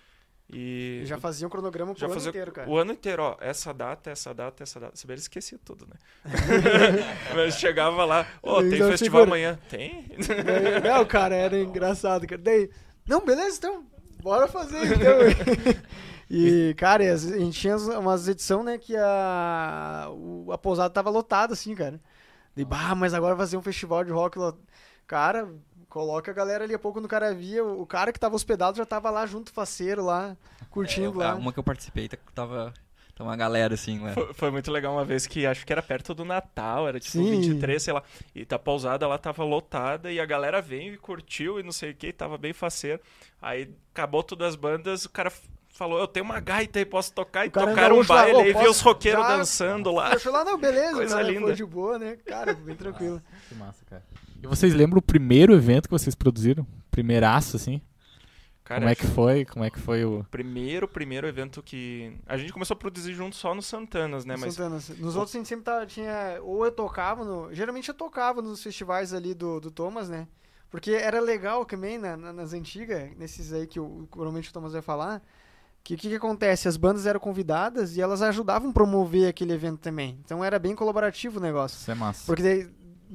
e 0.53 1.01
já 1.07 1.17
fazia 1.17 1.47
um 1.47 1.51
cronograma 1.51 1.95
pro 1.95 2.05
ano 2.05 2.15
fazia 2.15 2.29
inteiro, 2.29 2.53
cara. 2.53 2.69
o 2.69 2.77
ano 2.77 2.93
inteiro, 2.93 3.23
ó, 3.23 3.37
essa 3.41 3.73
data, 3.73 4.11
essa 4.11 4.35
data, 4.35 4.63
essa 4.63 4.79
data. 4.79 4.95
Se 4.95 5.07
bem, 5.07 5.15
ele 5.15 5.23
esquecia 5.23 5.59
tudo, 5.65 5.87
né? 5.87 5.97
Mas 7.35 7.59
chegava 7.59 8.05
lá, 8.05 8.27
ó, 8.43 8.61
Ele 8.61 8.71
tem 8.77 8.79
festival 8.91 9.23
segura. 9.23 9.23
amanhã. 9.25 9.59
Tem? 9.71 10.07
Daí- 10.45 10.81
Não, 10.85 11.05
cara, 11.07 11.35
era 11.35 11.59
engraçado, 11.59 12.27
cara. 12.27 12.41
Daí, 12.43 12.71
não, 13.07 13.25
beleza, 13.25 13.57
então, 13.57 13.87
bora 14.23 14.47
fazer, 14.47 14.85
então. 14.85 15.75
e, 16.31 16.75
cara, 16.77 17.05
a 17.13 17.17
gente 17.17 17.59
tinha 17.61 17.77
umas 17.77 18.29
edições, 18.29 18.65
né, 18.65 18.79
que 18.79 18.97
a, 18.97 20.09
a 20.53 20.59
pousada 20.59 20.91
tava 20.93 21.11
lotada, 21.11 21.53
assim, 21.53 21.75
cara. 21.75 22.01
Daí, 22.57 22.65
bah, 22.65 22.95
mas 22.95 23.15
agora 23.15 23.35
vai 23.35 23.47
fazer 23.47 23.57
um 23.57 23.63
festival 23.63 24.05
de 24.05 24.13
rock. 24.13 24.39
lo- 24.39 24.59
Cara, 25.07 25.49
coloca 25.89 26.31
a 26.31 26.35
galera 26.35 26.65
ali, 26.65 26.75
a 26.75 26.79
pouco 26.79 26.99
quando 26.99 27.05
o 27.07 27.09
cara 27.09 27.35
via, 27.35 27.65
o 27.65 27.87
cara 27.87 28.13
que 28.13 28.19
tava 28.19 28.35
hospedado 28.35 28.77
já 28.77 28.87
tava 28.87 29.11
lá 29.11 29.27
junto, 29.27 29.53
faceiro 29.53 30.05
lá, 30.05 30.37
curtindo 30.71 31.21
É, 31.23 31.27
lá. 31.27 31.35
Uma 31.35 31.53
que 31.53 31.59
eu 31.59 31.63
participei, 31.65 32.09
tá- 32.09 32.17
tava, 32.35 32.73
tava 33.15 33.29
uma 33.31 33.37
galera 33.37 33.75
assim, 33.75 33.99
lá. 34.01 34.13
Foi, 34.15 34.33
foi 34.35 34.51
muito 34.51 34.71
legal 34.71 34.95
uma 34.95 35.05
vez 35.05 35.27
que 35.27 35.45
acho 35.47 35.67
que 35.67 35.73
era 35.73 35.83
perto 35.83 36.15
do 36.15 36.25
Natal, 36.25 36.89
era 36.89 36.99
tipo 36.99 37.13
Sim. 37.13 37.31
23, 37.31 37.83
sei 37.83 37.93
lá. 37.93 38.03
E 38.35 38.45
tá 38.47 38.59
pousada 38.59 39.07
lá 39.07 39.19
tava 39.19 39.45
lotada 39.45 40.11
e 40.11 40.19
a 40.19 40.25
galera 40.27 40.63
veio 40.63 40.95
e 40.95 40.99
curtiu 40.99 41.61
e 41.61 41.63
não 41.63 41.73
sei 41.73 41.91
o 41.91 41.95
que, 41.95 42.13
tava 42.13 42.39
bem 42.39 42.53
faceiro. 42.53 43.01
Aí 43.43 43.71
acabou 43.93 44.23
todas 44.23 44.49
as 44.49 44.57
bandas, 44.57 45.05
o 45.05 45.11
cara 45.11 45.31
falou: 45.75 45.99
Eu 45.99 46.07
tenho 46.09 46.25
uma 46.25 46.41
gaita 46.41 46.79
aí, 46.79 46.85
posso 46.87 47.13
tocar? 47.13 47.45
E 47.45 47.49
O 47.49 47.53
cara 47.53 47.67
tocaram 47.71 47.99
um 48.01 48.05
baile 48.05 48.37
"Ô, 48.37 48.39
aí, 48.41 48.45
viu 48.47 48.55
posso- 48.55 48.71
os 48.71 48.81
roqueiros 48.81 49.23
já- 49.23 49.37
dançando 49.37 49.93
lá. 49.93 50.15
Achou 50.15 50.33
lá, 50.33 50.45
não, 50.45 50.57
beleza, 50.59 50.95
Coisa 50.95 51.15
o 51.15 51.19
cara 51.19 51.29
linda. 51.31 51.41
foi 51.47 51.55
de 51.55 51.65
boa, 51.65 51.99
né? 51.99 52.17
Cara, 52.25 52.55
bem 52.55 52.75
tranquilo. 52.77 53.21
Que 53.49 53.55
massa, 53.55 53.85
cara. 53.85 54.03
E 54.43 54.47
vocês 54.47 54.73
lembram 54.75 54.99
o 54.99 55.03
primeiro 55.03 55.53
evento 55.55 55.85
que 55.89 55.91
vocês 55.93 56.15
produziram? 56.15 56.67
Primeiraço, 56.91 57.57
assim? 57.57 57.81
Cara, 58.63 58.81
Como 58.81 58.91
é 58.91 58.95
que 58.95 59.07
foi? 59.07 59.45
Como 59.45 59.63
é 59.65 59.69
que 59.71 59.79
foi 59.79 60.05
o... 60.07 60.25
primeiro, 60.31 60.89
primeiro 60.89 61.27
evento 61.27 61.63
que. 61.63 62.17
A 62.27 62.35
gente 62.39 62.51
começou 62.53 62.75
a 62.75 62.79
produzir 62.79 63.13
junto 63.13 63.37
só 63.37 63.55
no 63.55 63.61
Santanas, 63.61 64.25
né? 64.25 64.37
Mas 64.39 64.55
Santana. 64.55 64.77
Nos 64.99 65.17
outros 65.17 65.35
a 65.35 65.39
gente 65.39 65.49
sempre 65.49 65.65
tava, 65.65 65.85
tinha. 65.85 66.39
Ou 66.43 66.65
eu 66.65 66.73
tocava 66.73 67.25
no. 67.25 67.53
Geralmente 67.53 67.91
eu 67.91 67.95
tocava 67.95 68.41
nos 68.41 68.63
festivais 68.63 69.13
ali 69.13 69.35
do, 69.35 69.61
do 69.61 69.71
Thomas, 69.71 70.09
né? 70.09 70.27
Porque 70.71 70.93
era 70.93 71.21
legal 71.21 71.65
também 71.67 71.99
na- 71.99 72.17
na- 72.17 72.33
nas 72.33 72.55
antigas, 72.55 73.11
nesses 73.19 73.53
aí 73.53 73.67
que 73.67 73.79
o, 73.79 74.09
provavelmente 74.11 74.49
o 74.49 74.53
Thomas 74.53 74.73
vai 74.73 74.81
falar. 74.83 75.23
Que 75.85 75.95
o 75.95 75.99
que, 75.99 76.09
que 76.09 76.15
acontece? 76.15 76.67
As 76.67 76.79
bandas 76.79 77.05
eram 77.05 77.21
convidadas 77.21 77.95
e 77.95 78.01
elas 78.01 78.23
ajudavam 78.23 78.71
a 78.71 78.73
promover 78.73 79.29
aquele 79.29 79.53
evento 79.53 79.81
também. 79.81 80.19
Então 80.25 80.43
era 80.43 80.59
bem 80.59 80.75
colaborativo 80.75 81.39
o 81.39 81.43
negócio. 81.43 81.77
Isso 81.77 81.91
é 81.91 81.95
massa. 81.95 82.25
Porque 82.25 82.43
daí, 82.43 82.71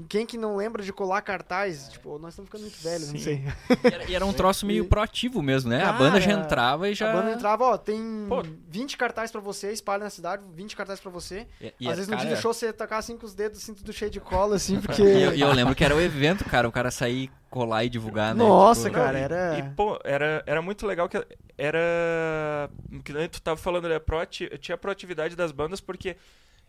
quem 0.08 0.26
que 0.26 0.38
não 0.38 0.56
lembra 0.56 0.82
de 0.84 0.94
colar 0.94 1.22
cartaz? 1.22 1.90
Tipo, 1.90 2.18
nós 2.20 2.34
estamos 2.34 2.48
ficando 2.50 2.62
muito 2.62 2.82
velhos, 2.82 3.12
não 3.12 3.20
Sim. 3.20 3.24
sei. 3.24 3.44
E 3.84 3.94
era, 3.94 4.04
e 4.12 4.16
era 4.16 4.26
um 4.26 4.32
troço 4.32 4.66
meio 4.66 4.84
E- 4.86 4.88
proativo 4.88 5.42
mesmo, 5.42 5.70
né? 5.70 5.84
a 5.84 5.92
banda 5.92 6.22
já 6.22 6.32
entrava 6.32 6.90
e 6.90 6.94
já. 6.94 7.10
A 7.12 7.14
banda 7.14 7.32
entrava, 7.32 7.64
ó, 7.66 7.78
tem 7.78 8.00
Pô. 8.30 8.44
20 8.70 8.96
cartazes 8.98 9.32
pra 9.32 9.42
você, 9.42 9.72
espalha 9.72 10.04
na 10.04 10.10
cidade, 10.10 10.44
20 10.56 10.76
cartazes 10.76 11.02
pra 11.02 11.12
você. 11.12 11.48
E, 11.60 11.74
e 11.80 11.88
Às 11.90 11.96
vezes 11.96 12.08
no 12.08 12.16
cara, 12.16 12.28
dia 12.28 12.36
do 12.38 12.42
show 12.42 12.54
você 12.54 12.72
tocar 12.72 12.98
assim 13.00 13.18
com 13.18 13.26
os 13.26 13.34
dedos, 13.34 13.60
assim, 13.62 13.74
tudo 13.74 13.92
cheio 13.92 14.12
de 14.12 14.20
cola, 14.20 14.56
assim, 14.56 14.80
porque. 14.82 15.02
E 15.02 15.22
eu, 15.24 15.34
e 15.36 15.42
eu 15.42 15.52
lembro 15.52 15.76
que 15.76 15.84
era 15.84 15.96
o 15.96 16.00
evento, 16.02 16.46
cara, 16.46 16.68
o 16.68 16.72
cara 16.72 16.92
sair, 16.92 17.30
colar 17.50 17.84
e 17.84 17.90
divulgar, 17.90 18.34
né? 18.36 18.44
Nossa, 18.44 18.84
Tipo, 18.90 18.96
cara, 18.96 19.12
Não, 19.14 19.20
e- 19.20 19.24
era- 19.24 19.60
E, 19.60 19.64
pô, 19.76 20.00
era, 20.04 20.44
era 20.46 20.62
muito 20.62 20.86
legal 20.88 21.10
que 21.10 21.18
era. 21.58 22.70
Que 23.04 23.14
nem 23.14 23.28
tu 23.28 23.42
tava 23.42 23.58
falando, 23.58 23.86
era 23.86 24.00
proati... 24.00 24.50
tinha 24.60 24.76
a 24.76 24.78
proatividade 24.78 25.36
das 25.36 25.52
bandas, 25.52 25.82
porque 25.82 26.16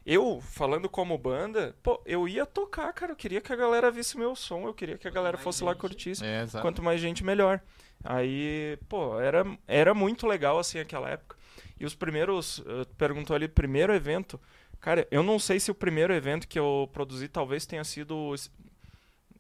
eu, 0.05 0.41
falando 0.41 0.89
como 0.89 1.17
banda, 1.19 1.77
pô, 1.83 2.01
eu 2.07 2.27
ia 2.27 2.47
tocar, 2.47 2.93
cara. 2.93 3.13
Eu 3.13 3.17
queria 3.17 3.41
que 3.41 3.53
a 3.53 3.57
galera 3.57 3.91
visse 3.91 4.17
meu 4.17 4.35
som, 4.35 4.67
eu 4.67 4.75
queria 4.75 4.97
que 4.97 5.07
a 5.07 5.11
galera 5.11 5.37
mais 5.37 5.45
fosse 5.45 5.63
lá 5.63 5.73
gente. 5.73 5.81
curtisse. 5.81 6.25
É, 6.25 6.43
exato. 6.43 6.63
Quanto 6.63 6.83
mais 6.83 7.01
gente, 7.01 7.23
melhor. 7.25 7.61
Aí, 8.03 8.79
pô, 8.89 9.21
era, 9.21 9.45
era 9.69 9.93
muito 9.95 10.27
legal, 10.27 10.59
assim, 10.59 10.79
aquela 10.79 11.09
época. 11.11 11.37
E 11.79 11.85
os 11.85 11.95
primeiros. 11.95 12.63
eh, 12.67 12.87
Perguntou 12.97 13.37
ali, 13.37 13.47
primeiro 13.49 13.95
evento. 13.95 14.41
Cara, 14.81 15.07
eu 15.11 15.23
não 15.23 15.39
sei 15.39 15.61
se 15.61 15.71
o 15.71 15.75
primeiro 15.75 16.13
evento 16.13 16.49
que 16.49 16.59
eu 16.59 16.89
produzi 16.93 17.29
talvez 17.29 17.67
tenha 17.67 17.85
sido. 17.85 18.35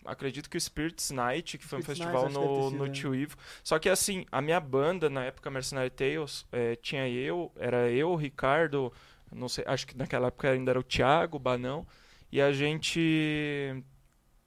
Acredito 0.04 0.48
que 0.48 0.56
o 0.56 0.60
Spirits 0.60 1.10
Night, 1.10 1.58
que 1.58 1.64
foi 1.64 1.78
um 1.78 1.82
Spirits 1.82 2.02
festival 2.02 2.24
Night, 2.24 2.34
no, 2.34 2.70
no 2.70 2.88
Tio 2.88 3.14
Ivo. 3.14 3.36
Só 3.62 3.78
que 3.78 3.88
assim, 3.88 4.24
a 4.32 4.40
minha 4.40 4.58
banda, 4.58 5.10
na 5.10 5.24
época 5.24 5.50
Mercenary 5.50 5.90
Tales, 5.90 6.46
eh, 6.52 6.76
tinha 6.76 7.06
eu, 7.08 7.52
era 7.56 7.90
eu, 7.90 8.10
o 8.10 8.16
Ricardo, 8.16 8.92
não 9.32 9.48
sei, 9.48 9.64
acho 9.66 9.86
que 9.86 9.96
naquela 9.96 10.28
época 10.28 10.50
ainda 10.50 10.72
era 10.72 10.80
o 10.80 10.82
Thiago, 10.82 11.36
o 11.36 11.40
Banão. 11.40 11.86
E 12.32 12.40
a 12.40 12.52
gente, 12.52 13.82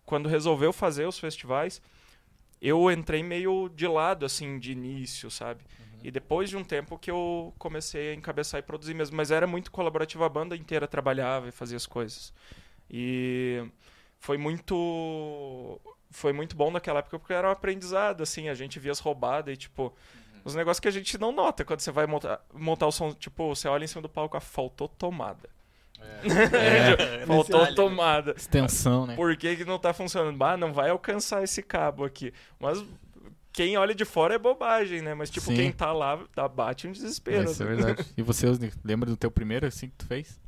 quando 0.06 0.30
resolveu 0.30 0.72
fazer 0.72 1.06
os 1.06 1.20
festivais, 1.20 1.82
eu 2.62 2.90
entrei 2.90 3.22
meio 3.22 3.70
de 3.70 3.88
lado, 3.88 4.26
assim, 4.26 4.58
de 4.58 4.72
início, 4.72 5.30
sabe? 5.30 5.64
E 6.04 6.12
depois 6.12 6.50
de 6.50 6.58
um 6.58 6.64
tempo 6.64 6.98
que 6.98 7.10
eu 7.10 7.54
comecei 7.58 8.12
a 8.12 8.14
encabeçar 8.14 8.60
e 8.60 8.64
produzir 8.64 8.94
mesmo. 8.94 9.16
Mas 9.16 9.32
era 9.32 9.48
muito 9.48 9.72
colaborativo, 9.72 10.24
a 10.24 10.30
banda 10.30 10.56
inteira 10.56 10.88
trabalhava 10.88 11.48
e 11.48 11.52
fazia 11.52 11.78
as 11.78 11.86
coisas. 11.86 12.34
E 12.90 13.66
foi 14.20 14.38
muito... 14.38 15.80
Foi 16.12 16.32
muito 16.32 16.56
bom 16.56 16.70
naquela 16.70 17.00
época 17.00 17.18
porque 17.18 17.34
era 17.34 17.48
um 17.48 17.52
aprendizado, 17.52 18.22
assim, 18.22 18.48
a 18.48 18.54
gente 18.54 18.80
via 18.80 18.92
as 18.92 19.00
roubadas 19.00 19.54
e, 19.54 19.58
tipo... 19.58 19.94
Os 20.44 20.56
negócios 20.56 20.80
que 20.80 20.88
a 20.88 20.92
gente 20.92 21.18
não 21.18 21.32
nota 21.32 21.64
quando 21.64 21.80
você 21.80 21.92
vai 21.92 22.06
montar, 22.06 22.42
montar 22.54 22.88
o 22.88 22.92
som. 22.92 23.14
Tipo, 23.14 23.56
você 23.56 23.68
olha 23.68 23.86
em 23.86 23.88
cima 23.88 24.02
do 24.02 24.10
palco, 24.10 24.36
ah, 24.36 24.42
faltou 24.42 24.88
tomada. 24.88 25.50
É. 26.00 27.26
faltou 27.26 27.60
Detalhe, 27.60 27.70
né? 27.70 27.76
tomada. 27.76 28.32
Extensão, 28.36 29.08
né? 29.08 29.16
Por 29.16 29.36
que, 29.38 29.56
que 29.56 29.66
não 29.66 29.80
tá 29.80 29.94
funcionando? 29.94 30.42
Ah, 30.44 30.58
não 30.58 30.74
vai 30.74 30.90
alcançar 30.90 31.44
esse 31.44 31.64
cabo 31.64 32.04
aqui. 32.04 32.34
Mas 32.60 32.84
quem 33.54 33.78
olha 33.78 33.96
de 33.96 34.04
fora 34.04 34.36
é 34.36 34.38
bobagem, 34.38 35.02
né? 35.02 35.14
Mas, 35.14 35.30
tipo, 35.30 35.48
Sim. 35.48 35.56
quem 35.56 35.72
tá 35.72 35.94
lá 35.94 36.20
dá, 36.36 36.48
bate 36.48 36.88
um 36.88 36.92
desespero. 36.92 37.50
Isso 37.50 37.64
é 37.64 37.66
né? 37.66 37.76
verdade. 37.76 38.10
E 38.18 38.22
você, 38.22 38.48
Osni, 38.48 38.74
lembra 38.84 39.10
do 39.10 39.16
teu 39.16 39.32
primeiro 39.32 39.66
assim 39.66 39.88
que 39.90 39.96
tu 39.96 40.06
fez? 40.08 40.40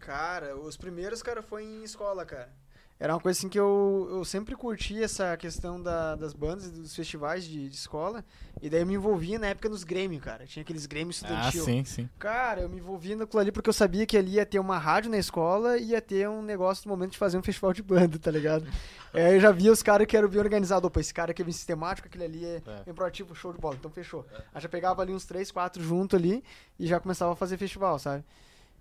Cara, 0.00 0.56
os 0.56 0.76
primeiros, 0.76 1.22
cara, 1.22 1.42
foi 1.42 1.62
em 1.62 1.84
escola, 1.84 2.24
cara. 2.24 2.50
Era 2.98 3.12
uma 3.12 3.20
coisa 3.20 3.36
assim 3.36 3.48
que 3.48 3.58
eu, 3.58 4.06
eu 4.10 4.24
sempre 4.24 4.54
curti 4.54 5.02
essa 5.02 5.36
questão 5.36 5.82
da- 5.82 6.14
das 6.14 6.32
bandas 6.32 6.66
e 6.66 6.70
dos 6.70 6.94
festivais 6.94 7.44
de, 7.44 7.68
de 7.68 7.74
escola. 7.74 8.24
E 8.62 8.70
daí 8.70 8.80
eu 8.82 8.86
me 8.86 8.94
envolvia 8.94 9.36
na 9.38 9.48
época 9.48 9.68
nos 9.68 9.82
Grêmio, 9.82 10.20
cara. 10.20 10.46
Tinha 10.46 10.62
aqueles 10.62 10.86
Grêmio 10.86 11.08
Ah, 11.08 11.10
estudantil. 11.10 11.64
sim, 11.64 11.84
sim. 11.84 12.08
Cara, 12.20 12.60
eu 12.62 12.68
me 12.68 12.78
envolvia 12.78 13.16
naquilo 13.16 13.40
ali 13.40 13.50
porque 13.50 13.68
eu 13.68 13.74
sabia 13.74 14.06
que 14.06 14.16
ali 14.16 14.34
ia 14.34 14.46
ter 14.46 14.60
uma 14.60 14.78
rádio 14.78 15.10
na 15.10 15.18
escola 15.18 15.76
e 15.76 15.86
ia 15.86 16.00
ter 16.00 16.28
um 16.28 16.40
negócio 16.40 16.88
no 16.88 16.94
momento 16.96 17.12
de 17.12 17.18
fazer 17.18 17.36
um 17.36 17.42
festival 17.42 17.72
de 17.72 17.82
banda, 17.82 18.16
tá 18.18 18.30
ligado? 18.30 18.64
Aí 19.12 19.34
eu 19.34 19.40
já 19.40 19.50
via 19.50 19.72
os 19.72 19.82
caras 19.82 20.06
que 20.06 20.16
eram 20.16 20.28
bem 20.28 20.38
organizados. 20.40 20.86
Opa, 20.86 21.00
esse 21.00 21.12
cara 21.12 21.32
aqui 21.32 21.42
é 21.42 21.44
bem 21.44 21.52
sistemático, 21.52 22.06
aquele 22.06 22.24
ali 22.24 22.44
é 22.44 22.62
É. 22.64 22.84
bem 22.86 22.94
proativo, 22.94 23.34
show 23.34 23.52
de 23.52 23.58
bola. 23.58 23.74
Então 23.74 23.90
fechou. 23.90 24.24
Aí 24.54 24.60
já 24.62 24.68
pegava 24.68 25.02
ali 25.02 25.12
uns 25.12 25.24
três, 25.26 25.50
quatro 25.50 25.82
junto 25.82 26.14
ali 26.14 26.42
e 26.78 26.86
já 26.86 27.00
começava 27.00 27.32
a 27.32 27.36
fazer 27.36 27.58
festival, 27.58 27.98
sabe? 27.98 28.24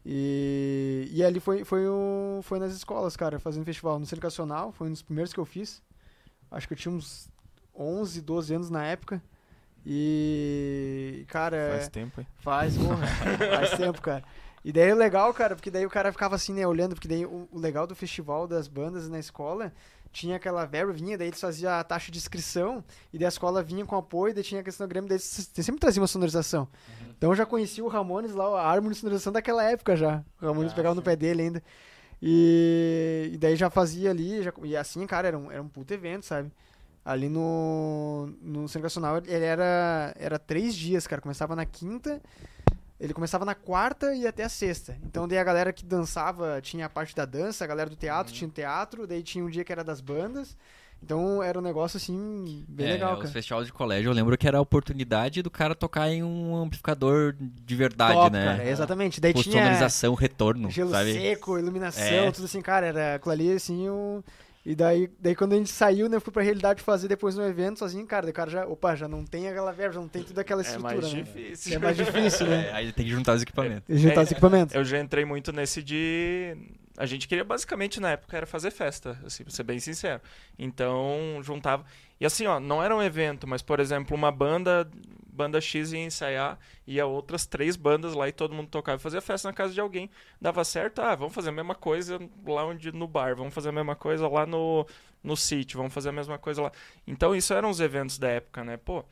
E, 0.06 1.10
e 1.12 1.24
ali 1.24 1.40
foi, 1.40 1.64
foi, 1.64 1.88
um, 1.88 2.42
foi 2.44 2.60
nas 2.60 2.74
escolas, 2.74 3.16
cara, 3.16 3.40
fazendo 3.40 3.66
festival. 3.66 4.00
No 4.00 4.06
Centro 4.06 4.18
Educacional, 4.18 4.72
foi 4.72 4.88
um 4.88 4.92
dos 4.92 5.02
primeiros 5.02 5.34
que 5.34 5.40
eu 5.40 5.46
fiz. 5.46 5.82
Acho 6.52 6.68
que 6.68 6.74
eu 6.74 6.78
tinha 6.78 6.94
uns 6.94 7.30
11, 7.76 8.22
12 8.22 8.56
anos 8.56 8.70
na 8.70 8.86
época. 8.86 9.22
E, 9.86 11.26
cara... 11.28 11.70
Faz 11.72 11.90
tempo, 11.90 12.22
hein? 12.22 12.28
Faz, 12.40 12.78
porra. 12.78 13.08
faz 13.58 13.72
tempo, 13.72 14.02
cara. 14.02 14.24
E 14.64 14.72
daí 14.72 14.90
é 14.90 14.96
legal, 14.96 15.34
cara, 15.34 15.56
porque 15.56 15.70
daí 15.70 15.86
o 15.86 15.90
cara 15.90 16.12
ficava 16.12 16.36
assim, 16.36 16.54
né, 16.54 16.66
olhando, 16.66 16.96
porque 16.96 17.08
daí 17.08 17.26
o, 17.26 17.50
o 17.52 17.60
legal 17.60 17.86
do 17.86 17.96
festival 17.96 18.48
das 18.48 18.68
bandas 18.68 19.10
na 19.10 19.20
escola 19.20 19.74
tinha 20.14 20.36
aquela 20.38 20.64
verba, 20.66 20.94
vinha, 20.94 21.18
daí 21.18 21.28
eles 21.28 21.42
faziam 21.42 21.74
a 21.74 21.84
taxa 21.84 22.12
de 22.12 22.18
inscrição, 22.20 22.84
e 23.12 23.18
daí 23.18 23.26
a 23.26 23.30
escola 23.30 23.62
vinha 23.64 23.84
com 23.86 23.96
apoio, 23.98 24.34
daí 24.34 24.44
tinha 24.44 24.62
a 24.62 24.64
questão 24.64 24.88
do 24.88 24.90
Grêmio, 24.90 25.10
daí 25.10 25.16
eles 25.18 25.52
eles 25.56 25.66
sempre 25.66 25.82
traziam 25.82 26.02
uma 26.02 26.08
sonorização. 26.08 26.68
Então 27.18 27.32
eu 27.32 27.36
já 27.36 27.46
conhecia 27.46 27.84
o 27.84 27.88
Ramones 27.88 28.34
lá, 28.34 28.46
a 28.62 28.72
Harmony 28.72 28.94
sonorização 28.96 29.34
daquela 29.34 29.64
época 29.64 29.96
já. 29.98 30.24
O 30.42 30.46
Ramones 30.46 30.72
Ah, 30.72 30.76
pegava 30.76 30.94
no 30.96 31.02
sim. 31.02 31.06
pé 31.06 31.16
dele 31.16 31.42
ainda. 31.42 31.64
E, 32.22 33.32
e 33.34 33.38
daí 33.38 33.56
já 33.56 33.70
fazia 33.70 34.10
ali, 34.12 34.42
já, 34.44 34.54
e 34.64 34.78
assim, 34.78 35.06
cara, 35.06 35.28
era 35.28 35.38
um, 35.38 35.52
era 35.52 35.62
um 35.62 35.68
puto 35.68 35.94
evento, 35.94 36.26
sabe? 36.26 36.50
Ali 37.04 37.28
no, 37.28 38.30
no 38.42 38.68
Centro 38.70 38.84
Nacional, 38.84 39.18
ele 39.18 39.44
era, 39.44 40.14
era 40.18 40.40
três 40.40 40.74
dias, 40.74 41.06
cara. 41.06 41.22
Começava 41.22 41.54
na 41.54 41.66
quinta, 41.66 42.22
ele 43.04 43.14
começava 43.14 43.44
na 43.44 43.54
quarta 43.54 44.14
e 44.16 44.22
ia 44.22 44.30
até 44.30 44.44
a 44.44 44.50
sexta. 44.50 44.98
Então 45.04 45.28
daí 45.28 45.38
a 45.38 45.44
galera 45.44 45.74
que 45.74 45.84
dançava 45.86 46.60
tinha 46.62 46.86
a 46.86 46.90
parte 46.90 47.14
da 47.16 47.26
dança, 47.26 47.64
a 47.64 47.68
galera 47.68 47.90
do 47.90 47.96
teatro 47.96 48.34
tinha 48.34 48.48
o 48.48 48.52
teatro, 48.52 49.06
daí 49.06 49.22
tinha 49.22 49.44
um 49.44 49.50
dia 49.50 49.64
que 49.64 49.72
era 49.72 49.84
das 49.84 50.00
bandas. 50.00 50.56
Então 51.06 51.44
era 51.44 51.60
um 51.60 51.62
negócio 51.62 51.98
assim, 51.98 52.64
bem 52.66 52.88
É, 52.88 52.92
legal, 52.94 53.12
Os 53.16 53.20
cara. 53.20 53.32
festivais 53.34 53.66
de 53.68 53.74
colégio, 53.74 54.10
eu 54.10 54.14
lembro 54.14 54.38
que 54.38 54.48
era 54.48 54.58
a 54.58 54.62
oportunidade 54.62 55.42
do 55.42 55.52
cara 55.52 55.76
tocar 55.76 56.10
em 56.10 56.24
um 56.24 56.56
amplificador 56.56 57.36
de 57.38 57.76
verdade, 57.76 58.14
Top, 58.14 58.32
né? 58.32 58.46
cara, 58.58 58.70
exatamente. 58.70 59.20
Daí 59.20 59.34
Com 59.34 59.44
tinha 59.44 59.66
retorno, 60.18 60.72
gelo 60.72 60.92
sabe? 60.92 61.12
seco, 61.12 61.60
iluminação, 61.60 62.02
É. 62.06 62.32
tudo 62.32 62.46
assim, 62.46 62.62
cara, 62.62 62.86
era 62.88 63.16
aquilo 63.16 63.34
ali 63.34 63.52
assim, 63.52 63.90
um... 63.90 64.24
E 64.66 64.76
daí, 64.76 65.10
daí 65.20 65.36
quando 65.36 65.54
a 65.54 65.58
gente 65.58 65.70
saiu, 65.70 66.08
né, 66.08 66.16
eu 66.16 66.22
fui 66.22 66.32
pra 66.32 66.42
realidade 66.42 66.82
fazer 66.82 67.10
depois 67.10 67.36
no 67.36 67.44
evento 67.46 67.80
sozinho, 67.80 68.06
cara, 68.08 68.30
o 68.30 68.32
cara 68.34 68.50
já, 68.50 68.66
opa, 68.66 68.96
já 68.96 69.10
não 69.10 69.26
tem 69.26 69.50
aquela 69.50 69.74
verba, 69.74 69.94
já 69.96 70.00
não 70.00 70.08
tem 70.08 70.24
toda 70.24 70.40
aquela 70.40 70.62
É 70.62 70.66
estrutura, 70.66 71.02
mais 71.02 71.14
né? 71.14 71.22
difícil. 71.22 71.76
É 71.76 71.80
mais 71.80 71.98
difícil, 71.98 72.48
né? 72.48 72.68
É, 72.70 72.72
aí 72.74 72.92
tem 72.94 73.06
que 73.06 73.12
juntar 73.12 73.34
os 73.36 73.42
equipamentos. 73.42 73.84
E 73.90 73.98
juntar 73.98 74.22
É, 74.22 74.24
os 74.24 74.32
equipamentos. 74.32 74.74
Eu 74.76 74.86
já 74.86 75.00
entrei 75.00 75.26
muito 75.26 75.52
nesse 75.52 75.84
de. 75.84 76.56
A 76.96 77.06
gente 77.06 77.28
queria 77.28 77.44
basicamente 77.44 78.00
na 78.00 78.12
época 78.12 78.38
era 78.38 78.46
fazer 78.46 78.70
festa, 78.72 79.20
assim, 79.26 79.44
pra 79.44 79.52
ser 79.52 79.64
bem 79.64 79.80
sincero. 79.80 80.22
Então 80.58 81.40
juntava. 81.42 81.84
E 82.24 82.26
assim, 82.26 82.48
ó, 82.48 82.58
não 82.58 82.82
era 82.82 82.96
um 82.96 83.04
evento, 83.04 83.46
mas 83.46 83.62
por 83.62 83.82
exemplo, 83.82 84.16
uma 84.16 84.32
banda, 84.32 84.90
banda 85.28 85.60
X 85.60 85.92
ia 85.92 86.06
ensaiar, 86.06 86.58
ia 86.88 87.06
outras 87.06 87.46
três 87.46 87.76
bandas 87.76 88.14
lá 88.14 88.30
e 88.30 88.32
todo 88.32 88.56
mundo 88.56 88.70
tocava 88.70 88.98
e 88.98 89.04
fazia 89.04 89.20
festa 89.20 89.50
na 89.50 89.54
casa 89.54 89.74
de 89.74 89.82
alguém. 89.82 90.10
Dava 90.40 90.64
certo, 90.64 91.02
ah, 91.02 91.14
vamos 91.16 91.36
fazer 91.36 91.50
a 91.50 91.52
mesma 91.52 91.76
coisa 91.76 92.18
lá 92.48 92.66
onde 92.66 92.94
no 92.94 93.10
bar, 93.10 93.36
vamos 93.36 93.54
fazer 93.54 93.68
a 93.68 93.72
mesma 93.74 93.94
coisa 93.94 94.26
lá 94.30 94.46
no, 94.46 94.88
no 95.22 95.36
sítio, 95.36 95.76
vamos 95.76 95.94
fazer 95.94 96.08
a 96.08 96.12
mesma 96.14 96.38
coisa 96.38 96.62
lá. 96.62 96.72
Então 97.06 97.36
isso 97.36 97.54
eram 97.54 97.70
os 97.70 97.82
eventos 97.82 98.18
da 98.18 98.30
época, 98.30 98.64
né? 98.64 98.78
Pô, 98.78 99.04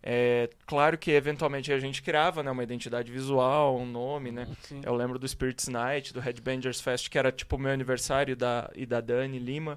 é 0.00 0.48
claro 0.64 0.96
que 0.96 1.10
eventualmente 1.10 1.72
a 1.72 1.78
gente 1.80 2.00
criava, 2.00 2.40
né, 2.40 2.52
uma 2.52 2.62
identidade 2.62 3.10
visual, 3.10 3.76
um 3.76 3.84
nome, 3.84 4.30
né? 4.30 4.46
Sim. 4.62 4.80
Eu 4.84 4.94
lembro 4.94 5.18
do 5.18 5.26
Spirits 5.26 5.66
Night, 5.66 6.14
do 6.14 6.20
Headbangers 6.20 6.80
Fest, 6.80 7.10
que 7.10 7.18
era 7.18 7.32
tipo 7.32 7.56
o 7.56 7.58
meu 7.58 7.72
aniversário 7.72 8.36
da, 8.36 8.70
e 8.76 8.86
da 8.86 9.00
Dani 9.00 9.40
Lima. 9.40 9.76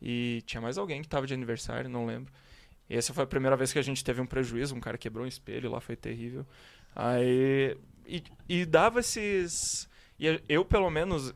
E 0.00 0.42
tinha 0.46 0.60
mais 0.60 0.78
alguém 0.78 1.02
que 1.02 1.08
tava 1.08 1.26
de 1.26 1.34
aniversário, 1.34 1.90
não 1.90 2.06
lembro. 2.06 2.32
E 2.88 2.96
essa 2.96 3.12
foi 3.12 3.24
a 3.24 3.26
primeira 3.26 3.56
vez 3.56 3.72
que 3.72 3.78
a 3.78 3.82
gente 3.82 4.02
teve 4.02 4.20
um 4.20 4.26
prejuízo, 4.26 4.74
um 4.74 4.80
cara 4.80 4.96
quebrou 4.96 5.24
um 5.24 5.28
espelho 5.28 5.70
lá, 5.70 5.80
foi 5.80 5.96
terrível. 5.96 6.46
Aí. 6.94 7.76
E, 8.06 8.22
e 8.48 8.64
dava 8.64 9.00
esses. 9.00 9.88
E 10.18 10.40
eu, 10.48 10.64
pelo 10.64 10.90
menos, 10.90 11.34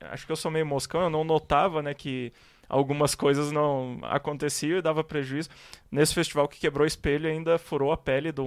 acho 0.00 0.24
que 0.24 0.32
eu 0.32 0.36
sou 0.36 0.50
meio 0.50 0.64
moscão, 0.64 1.02
eu 1.02 1.10
não 1.10 1.24
notava, 1.24 1.82
né, 1.82 1.92
que 1.92 2.32
algumas 2.68 3.14
coisas 3.14 3.52
não 3.52 3.98
aconteciam 4.02 4.78
e 4.78 4.82
dava 4.82 5.04
prejuízo. 5.04 5.50
Nesse 5.90 6.14
festival 6.14 6.48
que 6.48 6.58
quebrou 6.58 6.84
o 6.84 6.88
espelho, 6.88 7.28
ainda 7.28 7.58
furou 7.58 7.92
a 7.92 7.96
pele 7.96 8.32
do. 8.32 8.44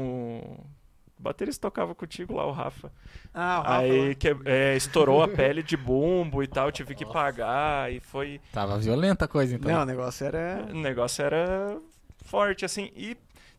O 1.17 1.23
baterista 1.23 1.61
tocava 1.61 1.95
contigo 1.95 2.35
lá, 2.35 2.45
o 2.45 2.51
Rafa. 2.51 2.91
Ah, 3.33 3.59
o 3.59 3.63
Rafa 3.63 3.77
Aí 3.77 4.15
que, 4.15 4.35
é, 4.45 4.75
estourou 4.75 5.23
a 5.23 5.27
pele 5.27 5.63
de 5.63 5.77
bumbo 5.77 6.43
e 6.43 6.47
tal, 6.47 6.71
tive 6.71 6.93
que 6.93 7.05
pagar 7.05 7.91
e 7.91 7.99
foi. 7.99 8.41
Tava 8.51 8.77
violenta 8.77 9.25
a 9.25 9.27
coisa, 9.27 9.55
então. 9.55 9.71
Não, 9.71 9.83
o 9.83 9.85
negócio 9.85 10.25
era... 10.25 10.65
O 10.69 10.75
negócio 10.75 11.23
era 11.23 11.79
forte, 12.23 12.65
assim, 12.65 12.91
e 12.95 13.15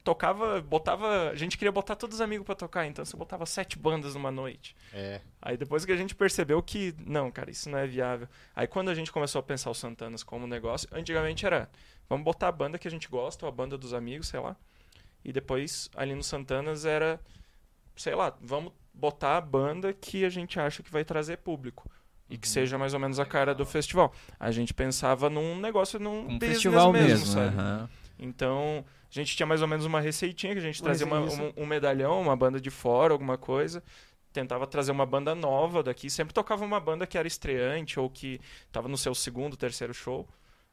tocava, 0.06 0.60
botava. 0.60 1.30
A 1.30 1.34
gente 1.34 1.58
queria 1.58 1.72
botar 1.72 1.96
todos 1.96 2.16
os 2.16 2.20
amigos 2.20 2.46
pra 2.46 2.54
tocar, 2.54 2.86
então 2.86 3.04
você 3.04 3.16
botava 3.16 3.44
sete 3.44 3.76
bandas 3.76 4.14
numa 4.14 4.30
noite. 4.30 4.76
É. 4.92 5.20
Aí 5.42 5.56
depois 5.56 5.84
que 5.84 5.90
a 5.90 5.96
gente 5.96 6.14
percebeu 6.14 6.62
que, 6.62 6.94
não, 7.04 7.30
cara, 7.30 7.50
isso 7.50 7.68
não 7.68 7.78
é 7.78 7.86
viável. 7.86 8.28
Aí 8.54 8.68
quando 8.68 8.88
a 8.88 8.94
gente 8.94 9.10
começou 9.10 9.40
a 9.40 9.42
pensar 9.42 9.70
os 9.70 9.78
Santanas 9.78 10.22
como 10.22 10.46
negócio, 10.46 10.88
antigamente 10.92 11.44
era, 11.44 11.68
vamos 12.08 12.24
botar 12.24 12.48
a 12.48 12.52
banda 12.52 12.78
que 12.78 12.86
a 12.86 12.90
gente 12.90 13.08
gosta, 13.08 13.44
ou 13.44 13.48
a 13.48 13.52
banda 13.52 13.76
dos 13.76 13.92
amigos, 13.92 14.28
sei 14.28 14.38
lá. 14.38 14.56
E 15.24 15.32
depois, 15.32 15.90
ali 15.96 16.14
no 16.14 16.22
Santanas, 16.22 16.84
era, 16.84 17.20
sei 17.96 18.14
lá, 18.14 18.34
vamos 18.40 18.72
botar 18.92 19.36
a 19.36 19.40
banda 19.40 19.92
que 19.92 20.24
a 20.24 20.28
gente 20.30 20.58
acha 20.60 20.82
que 20.82 20.90
vai 20.90 21.04
trazer 21.04 21.38
público. 21.38 21.90
E 22.28 22.36
que 22.36 22.48
seja 22.48 22.76
mais 22.76 22.92
ou 22.92 22.98
menos 22.98 23.20
a 23.20 23.24
cara 23.24 23.54
do 23.54 23.64
festival. 23.64 24.12
A 24.40 24.50
gente 24.50 24.74
pensava 24.74 25.30
num 25.30 25.60
negócio, 25.60 26.00
num 26.00 26.26
Um 26.34 26.40
festival 26.40 26.92
mesmo, 26.92 27.08
mesmo, 27.08 27.26
sabe? 27.26 27.54
aham. 27.56 27.88
Então, 28.18 28.84
a 29.08 29.14
gente 29.14 29.36
tinha 29.36 29.46
mais 29.46 29.62
ou 29.62 29.68
menos 29.68 29.84
uma 29.86 30.00
receitinha 30.00 30.52
que 30.52 30.58
a 30.58 30.62
gente 30.62 30.82
Mas 30.82 30.98
trazia 30.98 31.06
uma- 31.06 31.20
um, 31.20 31.52
um 31.58 31.66
medalhão, 31.66 32.20
uma 32.20 32.34
banda 32.34 32.60
de 32.60 32.68
fora, 32.70 33.12
alguma 33.12 33.38
coisa. 33.38 33.80
Tentava 34.32 34.66
trazer 34.66 34.90
uma 34.90 35.06
banda 35.06 35.34
nova 35.36 35.82
daqui. 35.84 36.10
Sempre 36.10 36.34
tocava 36.34 36.64
uma 36.64 36.80
banda 36.80 37.06
que 37.06 37.16
era 37.16 37.28
estreante 37.28 38.00
ou 38.00 38.10
que 38.10 38.40
estava 38.66 38.88
no 38.88 38.98
seu 38.98 39.14
segundo, 39.14 39.56
terceiro 39.56 39.94
show. 39.94 40.28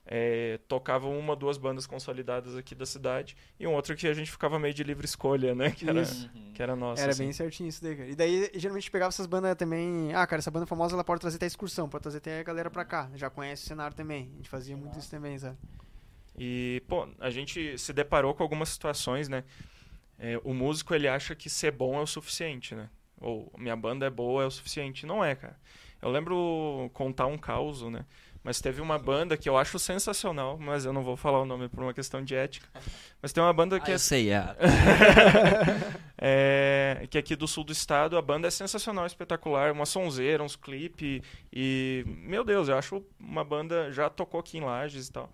É, 0.05 0.59
tocava 0.67 1.07
uma, 1.07 1.33
duas 1.33 1.57
bandas 1.57 1.87
consolidadas 1.87 2.57
aqui 2.57 2.75
da 2.75 2.85
cidade 2.85 3.37
e 3.57 3.65
um 3.65 3.73
outro 3.73 3.95
que 3.95 4.05
a 4.05 4.13
gente 4.13 4.29
ficava 4.29 4.59
meio 4.59 4.73
de 4.73 4.83
livre 4.83 5.05
escolha, 5.05 5.55
né? 5.55 5.71
Que 5.71 5.89
era, 5.89 6.01
Isso. 6.01 6.29
que 6.53 6.61
era 6.61 6.75
nossa. 6.75 7.01
Era 7.01 7.11
assim. 7.11 7.23
bem 7.23 7.31
certinho 7.31 7.69
isso 7.69 7.81
daí, 7.81 7.95
cara. 7.95 8.09
E 8.09 8.15
daí, 8.15 8.51
geralmente, 8.53 8.91
pegava 8.91 9.09
essas 9.09 9.25
bandas 9.25 9.55
também. 9.55 10.13
Ah, 10.13 10.27
cara, 10.27 10.39
essa 10.39 10.51
banda 10.51 10.65
famosa 10.65 10.93
ela 10.95 11.05
pode 11.05 11.21
trazer 11.21 11.37
até 11.37 11.45
excursão, 11.45 11.87
pode 11.87 12.01
trazer 12.01 12.17
até 12.17 12.39
a 12.41 12.43
galera 12.43 12.69
pra 12.69 12.83
cá. 12.83 13.09
Já 13.15 13.29
conhece 13.29 13.63
o 13.63 13.67
cenário 13.67 13.95
também. 13.95 14.29
A 14.33 14.37
gente 14.37 14.49
fazia 14.49 14.75
muito 14.75 14.99
isso 14.99 15.09
também, 15.09 15.39
sabe? 15.39 15.57
E, 16.37 16.83
pô, 16.87 17.07
a 17.19 17.29
gente 17.29 17.77
se 17.77 17.93
deparou 17.93 18.33
com 18.33 18.43
algumas 18.43 18.69
situações, 18.69 19.29
né? 19.29 19.45
É, 20.19 20.39
o 20.43 20.53
músico, 20.53 20.93
ele 20.93 21.07
acha 21.07 21.33
que 21.33 21.49
ser 21.49 21.71
bom 21.71 21.97
é 21.97 22.01
o 22.01 22.07
suficiente, 22.07 22.75
né? 22.75 22.89
Ou 23.21 23.51
minha 23.57 23.75
banda 23.75 24.05
é 24.05 24.09
boa 24.09 24.43
é 24.43 24.45
o 24.45 24.51
suficiente. 24.51 25.05
Não 25.05 25.23
é, 25.23 25.33
cara. 25.33 25.57
Eu 26.01 26.09
lembro 26.09 26.89
contar 26.93 27.27
um 27.27 27.37
caos, 27.37 27.81
né? 27.83 28.05
Mas 28.43 28.60
teve 28.60 28.82
uma 28.82 28.99
banda 28.99 29.38
que 29.38 29.47
eu 29.47 29.58
acho 29.58 29.79
sensacional, 29.79 30.58
mas 30.58 30.84
eu 30.84 30.91
não 30.91 31.01
vou 31.01 31.15
falar 31.15 31.41
o 31.41 31.45
nome 31.45 31.69
por 31.69 31.82
uma 31.82 31.93
questão 31.93 32.21
de 32.21 32.36
ética. 32.36 32.67
Mas 33.21 33.32
tem 33.32 33.41
uma 33.41 33.53
banda 33.53 33.77
Ah, 33.77 33.79
que 33.79 33.91
é 33.91 33.93
eu 33.93 33.99
sei, 33.99 34.32
é. 34.32 34.56
é, 36.17 37.08
que 37.10 37.17
aqui 37.17 37.36
do 37.38 37.47
sul 37.47 37.63
do 37.63 37.71
estado 37.71 38.17
a 38.17 38.21
banda 38.21 38.47
é 38.47 38.51
sensacional, 38.51 39.06
espetacular, 39.06 39.71
uma 39.71 39.86
sonzeira, 39.86 40.43
uns 40.43 40.58
clipes 40.58 41.21
e 41.53 42.03
meu 42.06 42.43
Deus, 42.43 42.67
eu 42.67 42.77
acho 42.77 43.01
uma 43.17 43.45
banda 43.45 43.91
já 43.93 44.10
tocou 44.10 44.41
aqui 44.41 44.58
em 44.58 44.62
Lages 44.62 45.08
e 45.08 45.12
tal. 45.12 45.32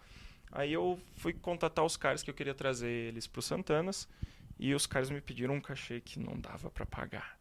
Aí 0.52 0.72
eu 0.74 1.00
fui 1.18 1.34
contatar 1.34 1.84
os 1.84 1.98
caras 1.98 2.22
que 2.22 2.30
eu 2.30 2.34
queria 2.34 2.54
trazer 2.54 2.90
eles 2.90 3.26
pro 3.26 3.42
Santanas 3.42 4.08
e 4.60 4.74
os 4.76 4.86
caras 4.86 5.10
me 5.10 5.22
pediram 5.22 5.56
um 5.56 5.62
cachê 5.62 6.00
que 6.00 6.20
não 6.20 6.40
dava 6.40 6.70
pra 6.70 6.86
pagar. 6.86 7.38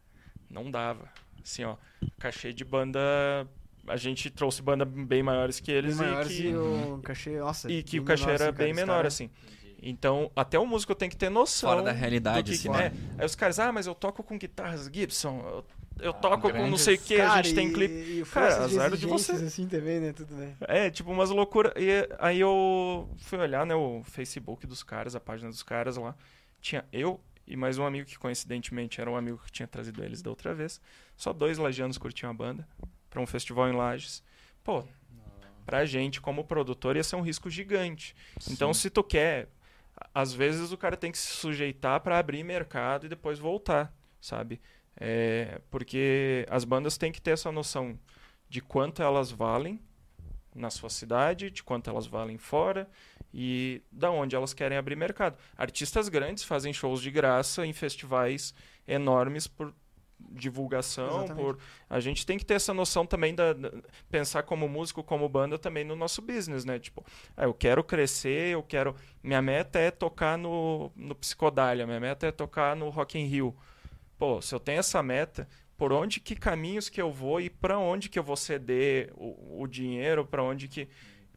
Não 0.49 0.69
dava. 0.71 1.11
Assim, 1.43 1.63
ó, 1.63 1.75
cachê 2.19 2.51
de 2.53 2.63
banda 2.65 2.99
a 3.87 3.97
gente 3.97 4.29
trouxe 4.29 4.61
banda 4.61 4.85
bem 4.85 5.23
maiores 5.23 5.59
que 5.59 5.71
eles 5.71 5.97
Bem 5.97 6.07
maiores 6.07 6.31
e 6.31 6.35
que 6.35 6.47
e 6.49 6.55
o 6.55 6.99
cachê, 7.03 7.37
nossa. 7.39 7.71
e 7.71 7.83
que 7.83 7.91
bem 7.93 7.99
o 8.01 8.03
cachê 8.05 8.25
menor, 8.25 8.35
era 8.41 8.49
assim, 8.49 8.57
bem 8.57 8.73
menor, 8.73 8.95
cara- 8.95 9.07
assim. 9.07 9.29
Então, 9.81 10.29
até 10.35 10.59
o 10.59 10.65
músico 10.65 10.93
tem 10.93 11.09
que 11.09 11.15
ter 11.15 11.29
noção. 11.29 11.69
Fora 11.69 11.81
da 11.81 11.91
realidade, 11.93 12.51
assim, 12.51 12.63
que 12.63 12.69
né? 12.69 12.87
é. 12.87 13.21
Aí 13.21 13.25
os 13.25 13.33
caras, 13.35 13.59
ah, 13.59 13.71
mas 13.71 13.87
eu 13.87 13.95
toco 13.95 14.21
com 14.21 14.37
guitarras 14.37 14.89
Gibson, 14.93 15.39
eu, 15.47 15.65
eu 16.07 16.13
toco 16.13 16.51
com 16.51 16.67
não 16.67 16.77
sei 16.77 16.95
o 16.95 16.99
que, 16.99 17.19
a 17.21 17.41
gente 17.41 17.55
tem 17.55 17.69
e- 17.69 17.73
clipe. 17.73 17.93
E, 17.93 18.23
Cara, 18.25 18.65
azar 18.65 18.91
de 18.97 19.05
você. 19.05 19.31
assim 19.31 19.67
também, 19.67 20.01
né? 20.01 20.11
Tudo, 20.11 20.35
né? 20.35 20.53
É, 20.67 20.89
tipo, 20.89 21.09
umas 21.11 21.29
loucuras. 21.29 21.71
E 21.77 21.89
aí 22.19 22.41
eu 22.41 23.09
fui 23.19 23.37
olhar, 23.39 23.65
né, 23.65 23.73
o 23.73 24.03
Facebook 24.03 24.67
dos 24.67 24.83
caras, 24.83 25.15
a 25.15 25.19
página 25.19 25.49
dos 25.49 25.63
caras 25.63 25.95
lá. 25.95 26.13
Tinha 26.61 26.83
eu 26.91 27.17
e 27.47 27.55
mais 27.55 27.77
um 27.77 27.85
amigo 27.85 28.05
que 28.05 28.19
coincidentemente 28.19 28.99
era 28.99 29.09
um 29.09 29.15
amigo 29.15 29.39
que 29.45 29.49
tinha 29.51 29.67
trazido 29.67 30.03
eles 30.03 30.21
da 30.21 30.29
outra 30.29 30.53
vez. 30.53 30.81
Só 31.15 31.31
dois 31.31 31.57
lajanos 31.57 31.97
curtiam 31.97 32.29
a 32.29 32.33
banda 32.33 32.67
pra 33.09 33.21
um 33.21 33.27
festival 33.27 33.69
em 33.69 33.75
Lages. 33.75 34.23
Pô, 34.63 34.83
pra 35.65 35.85
gente 35.85 36.19
como 36.19 36.43
produtor 36.43 36.95
ia 36.95 37.03
ser 37.03 37.15
um 37.15 37.21
risco 37.21 37.49
gigante. 37.49 38.15
Então, 38.49 38.73
se 38.73 38.89
tu 38.89 39.03
quer, 39.03 39.49
às 40.13 40.33
vezes 40.33 40.71
o 40.71 40.77
cara 40.77 40.97
tem 40.97 41.11
que 41.11 41.17
se 41.17 41.31
sujeitar 41.33 41.99
pra 42.01 42.17
abrir 42.17 42.43
mercado 42.43 43.05
e 43.05 43.09
depois 43.09 43.39
voltar, 43.39 43.93
sabe? 44.19 44.61
É, 44.95 45.61
porque 45.69 46.45
as 46.49 46.63
bandas 46.63 46.97
têm 46.97 47.11
que 47.11 47.21
ter 47.21 47.31
essa 47.31 47.51
noção 47.51 47.97
de 48.49 48.61
quanto 48.61 49.01
elas 49.01 49.31
valem 49.31 49.79
na 50.55 50.69
sua 50.69 50.89
cidade, 50.89 51.51
de 51.51 51.63
quanto 51.63 51.89
elas 51.89 52.07
valem 52.07 52.37
fora 52.37 52.89
e 53.33 53.81
da 53.91 54.09
onde 54.09 54.35
elas 54.35 54.53
querem 54.53 54.77
abrir 54.77 54.95
mercado. 54.95 55.37
Artistas 55.55 56.09
grandes 56.09 56.43
fazem 56.43 56.73
shows 56.73 57.01
de 57.01 57.11
graça 57.11 57.65
em 57.65 57.73
festivais 57.73 58.53
enormes 58.87 59.47
por 59.47 59.73
divulgação, 60.31 61.23
Exatamente. 61.25 61.35
por 61.43 61.57
a 61.89 61.99
gente 61.99 62.25
tem 62.25 62.37
que 62.37 62.45
ter 62.45 62.55
essa 62.55 62.73
noção 62.73 63.05
também 63.05 63.33
da, 63.33 63.53
da- 63.53 63.71
pensar 64.09 64.43
como 64.43 64.67
músico, 64.67 65.03
como 65.03 65.27
banda 65.29 65.57
também 65.57 65.83
no 65.83 65.95
nosso 65.95 66.21
business, 66.21 66.65
né? 66.65 66.79
Tipo, 66.79 67.05
ah, 67.35 67.43
eu 67.45 67.53
quero 67.53 67.83
crescer, 67.83 68.53
eu 68.53 68.63
quero 68.63 68.95
minha 69.23 69.41
meta 69.41 69.79
é 69.79 69.91
tocar 69.91 70.37
no 70.37 70.91
no 70.95 71.15
Psicodália, 71.15 71.85
minha 71.85 71.99
meta 71.99 72.27
é 72.27 72.31
tocar 72.31 72.75
no 72.75 72.89
Rock 72.89 73.17
in 73.17 73.25
Rio. 73.25 73.55
Pô, 74.17 74.41
se 74.41 74.53
eu 74.53 74.59
tenho 74.59 74.79
essa 74.79 75.01
meta, 75.01 75.47
por 75.77 75.93
onde 75.93 76.19
que 76.19 76.35
caminhos 76.35 76.89
que 76.89 77.01
eu 77.01 77.11
vou 77.11 77.39
e 77.39 77.49
para 77.49 77.77
onde 77.79 78.09
que 78.09 78.19
eu 78.19 78.23
vou 78.23 78.35
ceder 78.35 79.11
o, 79.15 79.61
o 79.61 79.67
dinheiro, 79.67 80.25
para 80.25 80.43
onde 80.43 80.67
que 80.67 80.87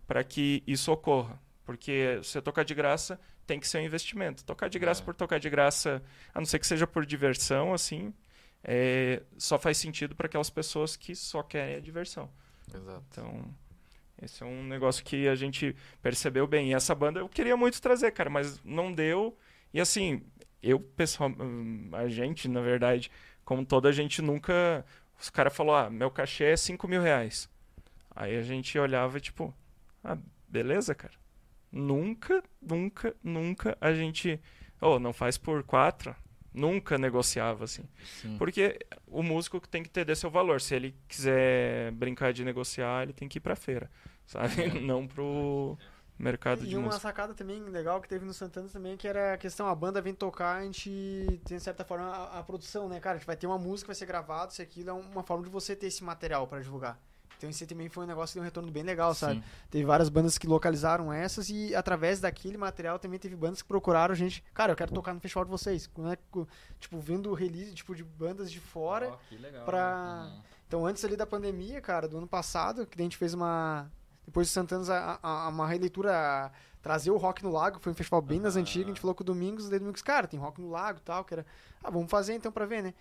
para 0.06 0.22
que 0.24 0.62
isso 0.66 0.90
ocorra? 0.92 1.40
Porque 1.64 2.18
você 2.22 2.42
tocar 2.42 2.64
de 2.64 2.74
graça 2.74 3.18
tem 3.46 3.58
que 3.60 3.66
ser 3.68 3.78
um 3.78 3.82
investimento. 3.84 4.44
Tocar 4.44 4.68
de 4.68 4.78
graça 4.78 5.00
É. 5.00 5.04
por 5.04 5.14
tocar 5.14 5.38
de 5.38 5.48
graça, 5.48 6.02
a 6.34 6.40
não 6.40 6.44
ser 6.44 6.58
que 6.58 6.66
seja 6.66 6.86
por 6.86 7.06
diversão, 7.06 7.72
assim, 7.72 8.12
é, 8.64 9.22
só 9.36 9.58
faz 9.58 9.78
sentido 9.78 10.14
para 10.14 10.26
aquelas 10.26 10.50
pessoas 10.50 10.96
que 10.96 11.14
só 11.14 11.42
querem 11.42 11.76
a 11.76 11.80
diversão. 11.80 12.30
Exato. 12.72 13.04
Então, 13.10 13.54
esse 14.20 14.42
é 14.42 14.46
um 14.46 14.62
negócio 14.62 15.04
que 15.04 15.26
a 15.26 15.34
gente 15.34 15.74
percebeu 16.00 16.46
bem. 16.46 16.70
E 16.70 16.74
essa 16.74 16.94
banda 16.94 17.20
eu 17.20 17.28
queria 17.28 17.56
muito 17.56 17.80
trazer, 17.82 18.12
cara, 18.12 18.30
mas 18.30 18.62
não 18.64 18.92
deu. 18.92 19.36
E 19.74 19.80
assim, 19.80 20.22
eu, 20.62 20.78
pessoal, 20.78 21.30
hum, 21.30 21.90
a 21.92 22.08
gente, 22.08 22.48
na 22.48 22.60
verdade, 22.60 23.10
como 23.44 23.64
toda 23.64 23.88
a 23.88 23.92
gente 23.92 24.22
nunca. 24.22 24.84
Os 25.20 25.30
caras 25.30 25.54
falaram, 25.54 25.86
ah, 25.86 25.90
meu 25.90 26.10
cachê 26.10 26.44
é 26.44 26.56
5 26.56 26.86
mil 26.88 27.02
reais. 27.02 27.48
Aí 28.14 28.36
a 28.36 28.42
gente 28.42 28.78
olhava 28.78 29.18
e 29.18 29.20
tipo, 29.20 29.54
ah, 30.04 30.18
beleza, 30.48 30.94
cara. 30.94 31.14
Nunca, 31.70 32.42
nunca, 32.60 33.14
nunca 33.22 33.76
a 33.80 33.92
gente. 33.92 34.40
Oh, 34.80 34.98
não 34.98 35.12
faz 35.12 35.38
por 35.38 35.62
quatro? 35.62 36.14
Nunca 36.52 36.98
negociava 36.98 37.64
assim. 37.64 37.84
Sim. 38.20 38.36
Porque 38.38 38.78
o 39.06 39.22
músico 39.22 39.60
tem 39.66 39.82
que 39.82 39.88
ter 39.88 40.14
seu 40.16 40.30
valor. 40.30 40.60
Se 40.60 40.74
ele 40.74 40.94
quiser 41.08 41.90
brincar 41.92 42.32
de 42.32 42.44
negociar, 42.44 43.02
ele 43.04 43.12
tem 43.12 43.28
que 43.28 43.38
ir 43.38 43.40
pra 43.40 43.56
feira, 43.56 43.90
sabe? 44.26 44.54
Não 44.80 45.06
pro 45.06 45.78
mercado 46.18 46.62
E 46.64 46.68
de 46.68 46.76
uma 46.76 46.84
música. 46.86 47.00
sacada 47.02 47.34
também 47.34 47.60
legal 47.64 48.00
que 48.00 48.08
teve 48.08 48.24
no 48.24 48.32
Santana 48.34 48.68
também, 48.68 48.96
que 48.96 49.08
era 49.08 49.34
a 49.34 49.38
questão, 49.38 49.66
a 49.66 49.74
banda 49.74 50.00
vem 50.00 50.14
tocar, 50.14 50.58
a 50.58 50.62
gente 50.64 51.40
tem, 51.44 51.56
de 51.56 51.62
certa 51.62 51.84
forma, 51.84 52.04
a, 52.06 52.38
a 52.38 52.42
produção, 52.42 52.88
né, 52.88 53.00
cara? 53.00 53.16
A 53.16 53.18
gente 53.18 53.26
vai 53.26 53.36
ter 53.36 53.46
uma 53.46 53.58
música, 53.58 53.88
vai 53.88 53.94
ser 53.96 54.06
gravado, 54.06 54.52
isso 54.52 54.60
e 54.60 54.64
aquilo 54.64 54.90
é 54.90 54.92
uma 54.92 55.22
forma 55.22 55.42
de 55.42 55.50
você 55.50 55.74
ter 55.74 55.86
esse 55.86 56.04
material 56.04 56.46
pra 56.46 56.60
divulgar. 56.60 57.00
Então 57.42 57.50
isso 57.50 57.64
aí 57.64 57.66
também 57.66 57.88
foi 57.88 58.04
um 58.04 58.06
negócio 58.06 58.32
que 58.32 58.34
deu 58.34 58.42
um 58.42 58.44
retorno 58.44 58.70
bem 58.70 58.84
legal, 58.84 59.12
sabe? 59.14 59.34
Sim. 59.40 59.44
Teve 59.68 59.84
várias 59.84 60.08
bandas 60.08 60.38
que 60.38 60.46
localizaram 60.46 61.12
essas 61.12 61.48
e 61.50 61.74
através 61.74 62.20
daquele 62.20 62.56
material 62.56 63.00
também 63.00 63.18
teve 63.18 63.34
bandas 63.34 63.60
que 63.60 63.66
procuraram 63.66 64.12
a 64.12 64.16
gente. 64.16 64.44
Cara, 64.54 64.70
eu 64.70 64.76
quero 64.76 64.92
tocar 64.94 65.12
no 65.12 65.18
festival 65.18 65.44
de 65.44 65.50
vocês. 65.50 65.90
É 66.12 66.16
que- 66.16 66.46
Tipo, 66.78 67.00
vendo 67.00 67.34
release 67.34 67.74
tipo, 67.74 67.96
de 67.96 68.04
bandas 68.04 68.48
de 68.48 68.60
fora. 68.60 69.08
Ó, 69.10 69.16
que 69.28 69.36
legal. 69.36 69.64
pra- 69.64 70.28
Uhum. 70.32 70.42
Então, 70.68 70.86
antes 70.86 71.04
ali 71.04 71.16
da 71.16 71.26
pandemia, 71.26 71.80
cara, 71.80 72.06
do 72.06 72.16
ano 72.16 72.28
passado, 72.28 72.86
que 72.86 73.00
a 73.00 73.02
gente 73.02 73.16
fez 73.16 73.34
uma. 73.34 73.90
Depois 74.24 74.46
de 74.46 74.52
Santanas, 74.52 74.88
a, 74.88 75.18
a- 75.20 75.48
uma 75.48 75.66
releitura. 75.66 76.52
trazer 76.80 77.12
o 77.12 77.16
Rock 77.16 77.44
no 77.44 77.50
Lago, 77.52 77.78
foi 77.80 77.92
um 77.92 77.94
festival 77.94 78.20
bem 78.20 78.40
das 78.40 78.56
Ah. 78.56 78.60
antigas. 78.60 78.86
A 78.86 78.88
gente 78.90 79.00
falou 79.00 79.14
com 79.14 79.22
o 79.22 79.26
Domingos, 79.26 79.68
daí 79.68 79.78
Domingos, 79.78 80.02
cara, 80.02 80.26
tem 80.26 80.38
Rock 80.40 80.60
no 80.60 80.68
Lago 80.70 80.98
e 80.98 81.02
tal, 81.02 81.24
que 81.24 81.32
era. 81.34 81.46
Ah, 81.82 81.90
vamos 81.90 82.10
fazer 82.10 82.34
então 82.34 82.50
pra 82.50 82.66
ver, 82.66 82.82
né? 82.82 82.94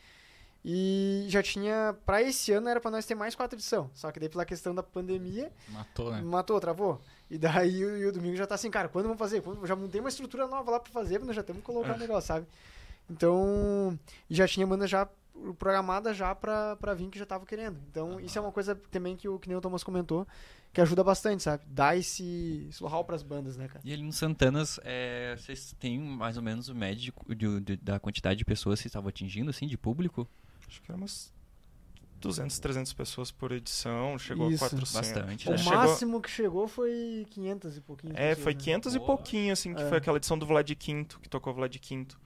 E 0.64 1.26
já 1.28 1.42
tinha. 1.42 1.96
Pra 2.06 2.22
esse 2.22 2.52
ano 2.52 2.70
era 2.70 2.80
pra 2.80 2.92
nós 2.92 3.06
ter 3.06 3.16
mais 3.16 3.34
quatro 3.36 3.58
edição. 3.58 3.90
Só 3.94 4.12
que 4.12 4.20
daí 4.20 4.30
pela 4.30 4.46
questão 4.46 4.76
da 4.76 4.84
pandemia, 4.84 5.52
Matou, 5.70 6.12
né? 6.12 6.22
matou, 6.22 6.60
travou. 6.60 7.02
E 7.30 7.38
daí 7.38 7.84
o, 7.84 7.98
e 7.98 8.06
o 8.06 8.12
domingo 8.12 8.36
já 8.36 8.46
tá 8.46 8.56
assim, 8.56 8.70
cara, 8.70 8.88
quando 8.90 9.06
vamos 9.06 9.18
fazer? 9.20 9.42
Quando, 9.42 9.66
já 9.66 9.76
montei 9.76 10.00
uma 10.00 10.10
estrutura 10.10 10.48
nova 10.48 10.70
lá 10.72 10.80
pra 10.80 10.92
fazer, 10.92 11.20
nós 11.20 11.36
já 11.36 11.42
temos 11.44 11.62
que 11.62 11.66
colocar 11.66 11.96
o 11.96 11.98
negócio, 12.00 12.28
sabe? 12.28 12.46
Então, 13.10 13.98
já 14.30 14.48
tinha 14.48 14.66
banda 14.68 14.88
já 14.88 15.08
programada 15.58 16.14
já 16.14 16.36
pra, 16.36 16.76
pra 16.76 16.94
vir 16.94 17.10
que 17.10 17.18
já 17.18 17.26
tava 17.26 17.46
querendo. 17.46 17.80
Então, 17.90 18.20
isso 18.20 18.38
é 18.38 18.42
uma 18.42 18.52
coisa 18.52 18.76
também 18.92 19.16
que 19.16 19.28
o, 19.28 19.40
que 19.40 19.48
nem 19.48 19.58
o 19.58 19.62
Thomas 19.62 19.84
comentou, 19.84 20.28
que 20.72 20.80
ajuda 20.80 21.04
bastante, 21.04 21.42
sabe? 21.44 21.64
Dá 21.68 21.96
esse, 21.96 22.68
esse 22.70 22.82
know-how 22.82 23.04
pras 23.04 23.24
bandas, 23.24 23.58
né, 23.58 23.68
cara? 23.68 23.82
E 23.84 23.92
ali 23.92 24.04
no 24.04 24.14
Santanas, 24.14 24.80
é, 24.84 25.36
vocês 25.38 25.76
têm 25.80 26.00
mais 26.00 26.38
ou 26.38 26.44
menos 26.44 26.70
o 26.70 26.76
médio 26.76 27.14
de- 27.28 27.36
de- 27.36 27.60
de- 27.62 27.78
da 27.78 28.00
quantidade 28.00 28.38
de 28.38 28.46
pessoas 28.46 28.80
que 28.82 28.88
estavam 28.88 29.10
atingindo, 29.10 29.50
assim, 29.50 29.68
de 29.68 29.78
público? 29.78 30.28
Acho 30.72 30.82
que 30.82 30.90
eram 30.90 31.02
umas 31.02 31.34
200, 32.22 32.58
300 32.60 32.94
pessoas 32.94 33.30
por 33.30 33.52
edição. 33.52 34.18
Chegou 34.18 34.50
Isso. 34.50 34.64
a 34.64 34.70
400. 34.70 34.94
Bastante, 34.94 35.48
O 35.50 35.52
né? 35.52 35.58
Chegou- 35.58 35.74
máximo 35.76 36.22
que 36.22 36.30
chegou 36.30 36.68
foi 36.68 37.28
500 37.30 37.76
e 37.78 37.82
pouquinho. 37.82 38.14
É, 38.16 38.30
pessoas, 38.30 38.44
foi 38.44 38.54
né? 38.54 38.60
500 38.62 38.96
e 38.96 38.98
Boa. 39.00 39.08
pouquinho, 39.08 39.52
assim, 39.54 39.74
que 39.74 39.82
É. 39.82 39.90
foi 39.90 39.98
aquela 39.98 40.18
edição 40.18 40.38
do 40.40 40.46
Vlad 40.46 40.70
Quinto, 40.76 41.20
que 41.20 41.28
tocou 41.28 41.54
Vlad 41.54 41.76
Quinto. 41.78 42.18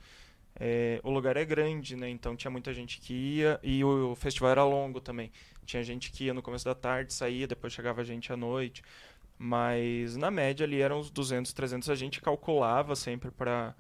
É, 0.58 1.02
o 1.04 1.10
lugar 1.10 1.36
é 1.36 1.44
grande, 1.44 1.96
né? 1.96 2.08
Então 2.10 2.36
tinha 2.36 2.52
muita 2.52 2.74
gente 2.74 3.00
que 3.02 3.14
ia 3.14 3.60
e 3.64 3.84
o, 3.84 4.12
o 4.12 4.16
festival 4.16 4.52
era 4.52 4.64
longo 4.64 5.02
também. 5.02 5.32
Tinha 5.66 5.84
gente 5.84 6.12
que 6.12 6.26
ia 6.26 6.34
no 6.34 6.42
começo 6.42 6.64
da 6.64 6.76
tarde, 6.76 7.12
saía, 7.14 7.48
depois 7.48 7.74
chegava 7.74 8.04
gente 8.06 8.32
à 8.32 8.38
noite. 8.38 8.84
Mas 9.38 10.16
na 10.16 10.32
média 10.32 10.64
ali 10.66 10.80
eram 10.82 11.00
uns 11.00 11.10
200, 11.10 11.52
300. 11.52 11.90
A 11.90 11.96
gente 11.96 12.22
calculava 12.22 12.96
sempre 12.96 13.32
para 13.32 13.76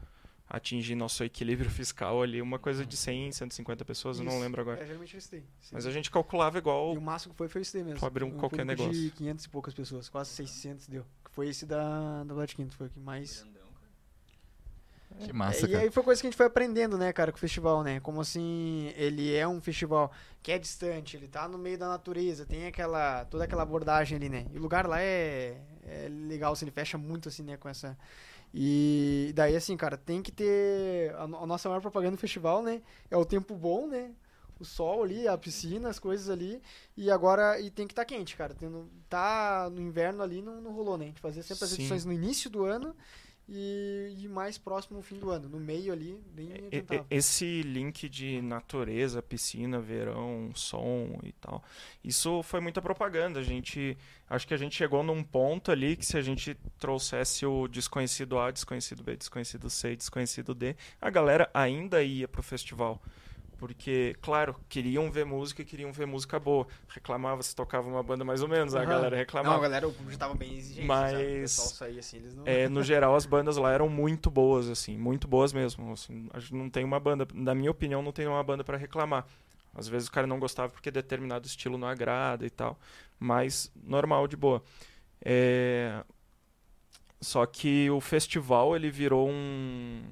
atingir 0.48 0.96
nosso 0.96 1.24
equilíbrio 1.24 1.70
fiscal 1.70 2.22
ali, 2.22 2.42
uma 2.42 2.60
coisa 2.60 2.86
de 2.86 2.96
100, 2.96 3.32
150 3.32 3.84
pessoas, 3.84 4.20
eu 4.20 4.26
não 4.26 4.34
Isso. 4.34 4.42
lembro 4.42 4.62
agora. 4.62 4.82
É, 4.82 4.86
geralmente 4.86 5.16
é 5.16 5.18
isso 5.18 5.32
daí. 5.32 5.44
sim. 5.62 5.72
Mas 5.74 5.86
a 5.86 5.92
gente 5.92 6.12
calculava 6.12 6.58
igual 6.58 6.94
E 6.94 6.98
o 6.98 7.02
máximo 7.02 7.34
que 7.34 7.38
foi 7.38 7.48
foi 7.48 7.62
esse 7.62 7.78
mesmo. 7.84 8.00
Pra 8.00 8.08
abrir 8.08 8.24
um 8.24 8.32
qualquer 8.32 8.66
público 8.66 8.84
negócio. 8.84 9.02
de 9.02 9.10
500 9.12 9.46
e 9.46 9.50
poucas 9.50 9.74
pessoas, 9.74 10.10
quase 10.10 10.30
600 10.32 10.88
deu. 10.88 11.06
Que 11.24 11.32
Foi 11.32 11.48
esse 11.50 11.66
da, 11.66 12.24
da 12.24 12.34
Vlad 12.34 12.54
Quinto, 12.54 12.76
foi 12.76 12.88
o 12.88 12.90
que 12.90 13.00
mais... 13.00 13.46
Que 15.20 15.32
massa, 15.32 15.66
É, 15.66 15.70
e 15.70 15.76
aí 15.76 15.92
foi 15.92 16.04
coisa 16.04 16.20
que 16.20 16.28
a 16.28 16.30
gente 16.30 16.38
foi 16.38 16.46
aprendendo, 16.46 16.98
né, 16.98 17.14
cara, 17.14 17.32
com 17.32 17.38
o 17.38 17.40
festival, 17.40 17.84
né? 17.84 18.00
Como 18.02 18.20
assim, 18.20 18.92
ele 18.98 19.34
é 19.34 19.48
um 19.48 19.62
festival 19.62 20.12
que 20.44 20.52
é 20.52 20.60
distante, 20.60 21.16
ele 21.16 21.28
tá 21.28 21.48
no 21.48 21.58
meio 21.58 21.78
da 21.78 21.88
natureza, 21.88 22.46
tem 22.46 22.68
aquela 22.68 23.24
toda 23.26 23.46
aquela 23.46 23.64
abordagem 23.64 24.18
ali, 24.18 24.28
né? 24.28 24.46
E 24.54 24.58
o 24.58 24.62
lugar 24.62 24.86
lá 24.86 25.00
é, 25.02 25.58
é 25.84 26.10
legal, 26.10 26.52
assim, 26.52 26.66
ele 26.66 26.72
fecha 26.72 26.98
muito 26.98 27.30
assim, 27.30 27.44
né, 27.44 27.56
com 27.56 27.70
essa 27.70 27.98
e 28.58 29.34
daí 29.36 29.56
assim, 29.56 29.76
cara, 29.76 29.98
tem 29.98 30.22
que 30.24 30.32
ter 30.32 31.14
a, 31.16 31.28
no- 31.28 31.38
a 31.44 31.46
nossa 31.46 31.68
maior 31.70 31.82
propaganda 31.82 32.16
do 32.16 32.20
festival, 32.20 32.64
né? 32.64 32.82
É 33.12 33.18
o 33.18 33.26
tempo 33.26 33.54
bom, 33.56 33.88
né? 33.88 34.12
O 34.60 34.64
sol 34.64 35.04
ali, 35.04 35.28
a 35.28 35.38
piscina, 35.38 35.90
as 35.90 36.00
coisas 36.00 36.30
ali. 36.30 36.62
E 36.96 37.12
agora, 37.12 37.60
e 37.60 37.70
tem 37.70 37.86
que 37.86 37.92
estar 37.92 38.06
quente, 38.06 38.38
cara. 38.38 38.56
Tendo, 38.56 38.90
tá 39.10 39.70
no 39.70 39.82
inverno 39.82 40.24
ali, 40.24 40.42
não, 40.42 40.62
não 40.62 40.72
rolou, 40.72 40.98
né? 40.98 41.06
A 41.06 41.08
gente 41.10 41.20
fazia 41.22 41.44
sempre 41.44 41.66
as 41.66 41.72
Sim. 41.72 41.76
edições 41.82 42.06
no 42.06 42.14
início 42.14 42.50
do 42.50 42.64
ano 42.64 42.96
e, 43.48 44.16
e 44.20 44.28
mais 44.28 44.58
próximo 44.58 44.98
no 44.98 45.04
fim 45.04 45.20
do 45.20 45.30
ano. 45.30 45.48
No 45.48 45.60
meio 45.60 45.94
ali, 45.94 46.20
nem 46.36 46.48
E- 46.48 46.52
e- 46.52 46.68
adiantava. 46.68 47.06
Esse 47.10 47.62
link 47.62 48.10
de 48.10 48.42
natureza, 48.42 49.22
piscina, 49.22 49.80
verão, 49.80 50.52
som 50.56 51.20
e 51.24 51.32
tal, 51.34 51.64
isso 52.04 52.42
foi 52.44 52.60
muita 52.60 52.82
propaganda. 52.82 53.40
A 53.40 53.44
gente, 53.44 53.98
acho 54.30 54.48
que 54.48 54.54
a 54.54 54.58
gente 54.58 54.76
chegou 54.76 55.04
num 55.04 55.24
ponto 55.24 55.72
ali 55.72 55.96
que 55.96 56.06
se 56.06 56.18
a 56.18 56.22
gente 56.22 56.56
trouxesse 56.80 57.46
o 57.46 57.68
desconhecido 57.68 58.38
A, 58.40 58.52
desconhecido 58.52 59.04
B, 59.04 59.16
desconhecido 59.16 59.70
C, 59.70 59.96
desconhecido 59.96 60.54
D, 60.56 60.76
a 61.00 61.10
galera 61.10 61.50
ainda 61.54 62.02
ia 62.04 62.28
pro 62.28 62.42
festival. 62.44 63.02
Porque, 63.58 64.16
claro, 64.22 64.56
queriam 64.68 65.10
ver 65.10 65.26
música 65.26 65.62
e 65.62 65.66
queriam 65.66 65.92
ver 65.92 66.06
música 66.06 66.38
boa. 66.40 66.68
Reclamava 66.90 67.42
se 67.42 67.56
tocava 67.56 67.88
uma 67.88 68.04
banda 68.04 68.24
mais 68.26 68.42
ou 68.42 68.48
menos, 68.50 68.76
a 68.76 68.80
Aham. 68.80 68.90
galera 68.90 69.10
Não, 69.12 69.16
a 69.16 69.20
reclamava. 69.20 69.60
galera, 69.62 69.88
o 69.88 69.94
público 69.94 70.18
tava 70.20 70.34
bem 70.34 70.54
exigente, 70.58 70.86
Mas- 70.88 71.52
saía 71.52 72.00
assim, 72.00 72.18
eles 72.18 72.36
não... 72.36 72.44
É, 72.46 72.68
no 72.68 72.84
geral, 72.84 73.16
as 73.16 73.26
bandas 73.26 73.56
lá 73.58 73.72
eram 73.72 73.88
muito 73.88 74.30
boas, 74.30 74.68
assim, 74.70 74.98
muito 74.98 75.28
boas 75.28 75.54
mesmo. 75.54 75.94
Assim, 75.94 76.28
a 76.34 76.40
gente 76.40 76.54
não 76.54 76.70
tem 76.70 76.84
uma 76.84 77.00
banda, 77.00 77.26
na 77.34 77.56
minha 77.56 77.72
opinião, 77.72 78.02
não 78.02 78.12
tem 78.12 78.28
uma 78.28 78.44
banda 78.44 78.64
pra 78.64 78.78
reclamar. 78.78 79.26
Às 79.74 79.88
vezes 79.88 80.08
o 80.08 80.12
cara 80.12 80.28
não 80.28 80.40
gostava 80.40 80.70
porque 80.70 80.90
determinado 80.92 81.48
estilo 81.48 81.78
não 81.78 81.88
agrada 81.88 82.46
e 82.46 82.50
tal, 82.50 82.80
mas 83.20 83.72
normal, 83.84 84.28
de 84.28 84.36
boa. 84.38 84.62
É, 85.22 86.04
Só 87.22 87.46
que 87.46 87.90
o 87.90 88.00
festival 88.00 88.76
ele 88.76 88.92
virou 88.92 89.28
um 89.30 90.04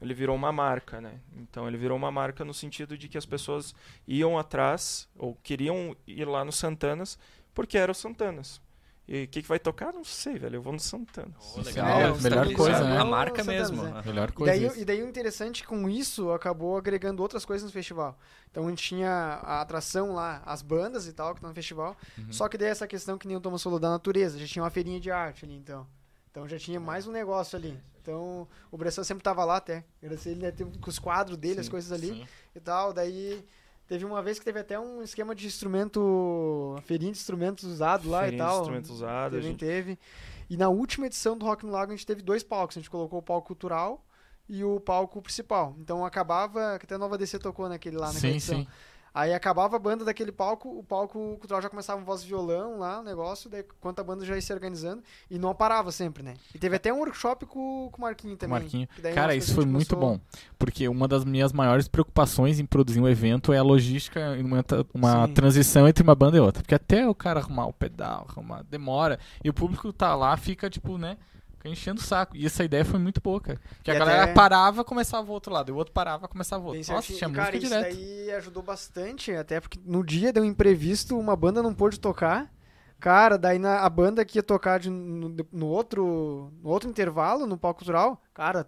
ele 0.00 0.14
virou 0.14 0.34
uma 0.36 0.50
marca, 0.52 1.00
né? 1.00 1.20
Então 1.36 1.66
ele 1.68 1.76
virou 1.76 1.96
uma 1.96 2.10
marca 2.10 2.44
no 2.44 2.54
sentido 2.54 2.96
de 2.96 3.08
que 3.08 3.18
as 3.18 3.26
pessoas 3.26 3.74
iam 4.06 4.38
atrás 4.38 5.08
ou 5.16 5.36
queriam 5.42 5.96
ir 6.06 6.24
lá 6.26 6.44
no 6.44 6.52
Santanas 6.52 7.18
porque 7.54 7.76
eram 7.76 7.92
Santanas. 7.94 8.60
E 9.08 9.24
o 9.24 9.28
que, 9.28 9.42
que 9.42 9.48
vai 9.48 9.58
tocar? 9.58 9.92
Não 9.92 10.04
sei, 10.04 10.38
velho. 10.38 10.54
Eu 10.56 10.62
vou 10.62 10.72
no 10.72 10.78
Santanas. 10.78 11.34
Oh, 11.56 11.60
legal. 11.62 11.88
É, 12.00 12.02
É, 12.04 12.20
melhor 12.20 12.52
coisa, 12.52 12.84
né? 12.84 12.96
A 12.96 13.04
marca 13.04 13.42
Santanas, 13.42 13.70
mesmo. 13.72 13.84
Aham. 13.88 14.02
Melhor 14.06 14.28
E 14.28 14.32
coisa. 14.32 14.52
daí, 14.52 14.66
isso. 14.66 14.78
e 14.78 14.84
daí 14.84 15.02
o 15.02 15.08
interessante 15.08 15.64
com 15.66 15.88
isso 15.90 16.30
acabou 16.30 16.76
agregando 16.78 17.20
outras 17.20 17.44
coisas 17.44 17.66
no 17.66 17.72
festival. 17.72 18.16
Então 18.52 18.64
a 18.66 18.70
gente 18.70 18.84
tinha 18.84 19.10
a 19.10 19.60
atração 19.62 20.12
lá, 20.12 20.40
as 20.46 20.62
bandas 20.62 21.08
e 21.08 21.12
tal 21.12 21.30
que 21.32 21.38
estão 21.38 21.48
no 21.50 21.54
festival. 21.56 21.96
Uhum. 22.16 22.32
Só 22.32 22.48
que 22.48 22.56
daí 22.56 22.68
essa 22.68 22.86
questão 22.86 23.18
que 23.18 23.26
nem 23.26 23.36
o 23.36 23.40
Thomas 23.40 23.60
falou 23.62 23.80
da 23.80 23.90
natureza, 23.90 24.38
já 24.38 24.46
tinha 24.46 24.62
uma 24.62 24.70
feirinha 24.70 25.00
de 25.00 25.10
arte 25.10 25.44
ali 25.44 25.54
então. 25.56 25.84
Então 26.30 26.48
já 26.48 26.58
tinha 26.58 26.78
mais 26.80 27.06
um 27.06 27.12
negócio 27.12 27.56
ali. 27.58 27.78
Então 28.00 28.46
o 28.70 28.76
Bressan 28.78 29.04
sempre 29.04 29.22
tava 29.22 29.44
lá 29.44 29.56
até. 29.56 29.84
Agradecer 30.02 30.30
ele 30.30 30.40
né, 30.40 30.52
com 30.80 30.90
os 30.90 30.98
quadros 30.98 31.36
dele, 31.36 31.60
as 31.60 31.68
coisas 31.68 31.92
ali 31.92 32.08
Sim. 32.08 32.26
e 32.54 32.60
tal. 32.60 32.92
Daí 32.92 33.44
teve 33.86 34.04
uma 34.04 34.22
vez 34.22 34.38
que 34.38 34.44
teve 34.44 34.58
até 34.60 34.78
um 34.78 35.02
esquema 35.02 35.34
de 35.34 35.46
instrumento, 35.46 36.76
feirinha 36.86 37.12
de 37.12 37.18
instrumentos 37.18 37.64
usado 37.64 38.08
lá 38.08 38.20
Feirinha 38.22 38.42
e 38.42 38.44
de 38.44 38.50
tal. 38.50 38.60
instrumentos 38.60 38.90
usados, 38.90 39.38
Também 39.38 39.50
gente- 39.52 39.60
teve. 39.60 39.98
E 40.48 40.56
na 40.56 40.68
última 40.68 41.06
edição 41.06 41.36
do 41.36 41.44
Rock 41.46 41.64
no 41.66 41.72
Lago 41.72 41.92
a 41.92 41.96
gente 41.96 42.06
teve 42.06 42.22
dois 42.22 42.42
palcos. 42.42 42.76
A 42.76 42.80
gente 42.80 42.90
colocou 42.90 43.18
o 43.18 43.22
palco 43.22 43.46
cultural 43.48 44.04
e 44.48 44.64
o 44.64 44.80
palco 44.80 45.20
principal. 45.22 45.76
Então 45.78 46.04
acabava, 46.04 46.78
que 46.78 46.86
até 46.86 46.94
a 46.94 46.98
Nova 46.98 47.16
DC 47.18 47.38
tocou 47.38 47.68
naquele 47.68 47.96
lá 47.96 48.06
naquela 48.12 48.20
Sim, 48.20 48.28
edição. 48.36 48.58
sim. 48.60 48.68
Aí 49.12 49.34
acabava 49.34 49.76
a 49.76 49.78
banda 49.78 50.04
daquele 50.04 50.30
palco, 50.30 50.68
o 50.68 50.82
palco 50.84 51.36
cultural 51.38 51.60
já 51.60 51.68
começava 51.68 52.00
um 52.00 52.04
voz 52.04 52.22
e 52.22 52.26
violão 52.26 52.78
lá, 52.78 53.00
o 53.00 53.02
negócio, 53.02 53.50
daí 53.50 53.64
enquanto 53.78 53.98
a 53.98 54.04
banda 54.04 54.24
já 54.24 54.34
ia 54.36 54.40
se 54.42 54.52
organizando, 54.52 55.02
e 55.30 55.38
não 55.38 55.54
parava 55.54 55.90
sempre, 55.90 56.22
né? 56.22 56.34
E 56.54 56.58
teve 56.58 56.76
até 56.76 56.92
um 56.92 56.98
workshop 56.98 57.46
com, 57.46 57.88
com 57.90 57.98
o 57.98 58.00
Marquinho 58.02 58.36
também. 58.36 58.60
Marquinho. 58.60 58.88
Cara, 59.14 59.34
isso 59.34 59.54
foi 59.54 59.64
muito 59.64 59.96
começou- 59.96 60.18
bom. 60.18 60.20
Porque 60.58 60.86
uma 60.88 61.08
das 61.08 61.24
minhas 61.24 61.52
maiores 61.52 61.88
preocupações 61.88 62.60
em 62.60 62.66
produzir 62.66 63.00
um 63.00 63.08
evento 63.08 63.52
é 63.52 63.58
a 63.58 63.62
logística 63.62 64.36
e 64.36 64.42
uma, 64.42 64.64
uma 64.94 65.28
transição 65.28 65.88
entre 65.88 66.02
uma 66.04 66.14
banda 66.14 66.36
e 66.36 66.40
outra. 66.40 66.62
Porque 66.62 66.74
até 66.74 67.08
o 67.08 67.14
cara 67.14 67.40
arrumar 67.40 67.66
o 67.66 67.72
pedal, 67.72 68.26
arrumar, 68.28 68.62
demora. 68.62 69.18
E 69.42 69.50
o 69.50 69.54
público 69.54 69.92
tá 69.92 70.14
lá, 70.14 70.36
fica 70.36 70.70
tipo, 70.70 70.96
né? 70.98 71.16
Fica 71.60 71.68
enchendo 71.68 72.00
o 72.00 72.02
saco. 72.02 72.34
E 72.34 72.46
essa 72.46 72.64
ideia 72.64 72.82
foi 72.86 72.98
muito 72.98 73.20
boa, 73.20 73.38
cara. 73.38 73.60
Que 73.82 73.90
a 73.90 73.94
E 73.94 73.98
galera 73.98 74.22
até- 74.24 74.32
parava, 74.32 74.82
começava 74.82 75.28
o 75.28 75.34
outro 75.34 75.52
lado. 75.52 75.68
E 75.68 75.72
o 75.72 75.76
outro 75.76 75.92
parava, 75.92 76.26
começava 76.26 76.62
o 76.62 76.68
outro. 76.68 76.80
Bem 76.82 76.94
Nossa, 76.94 77.12
tinha 77.12 77.28
E, 77.28 77.32
cara, 77.34 77.52
música 77.52 77.58
isso 77.58 77.66
direto. 77.68 77.94
daí 77.96 78.30
ajudou 78.32 78.62
bastante, 78.62 79.32
até 79.32 79.60
porque 79.60 79.78
no 79.84 80.02
dia 80.02 80.32
deu 80.32 80.42
um 80.42 80.46
imprevisto, 80.46 81.18
uma 81.18 81.36
banda 81.36 81.62
não 81.62 81.74
pôde 81.74 82.00
tocar. 82.00 82.50
Cara, 82.98 83.36
daí 83.36 83.58
na, 83.58 83.80
a 83.80 83.90
banda 83.90 84.24
que 84.24 84.38
ia 84.38 84.42
tocar 84.42 84.80
de- 84.80 84.88
no, 84.88 85.36
no 85.52 85.66
outro, 85.66 86.50
no 86.62 86.70
outro 86.70 86.88
intervalo, 86.88 87.46
no 87.46 87.58
palco 87.58 87.80
cultural, 87.80 88.22
cara, 88.32 88.66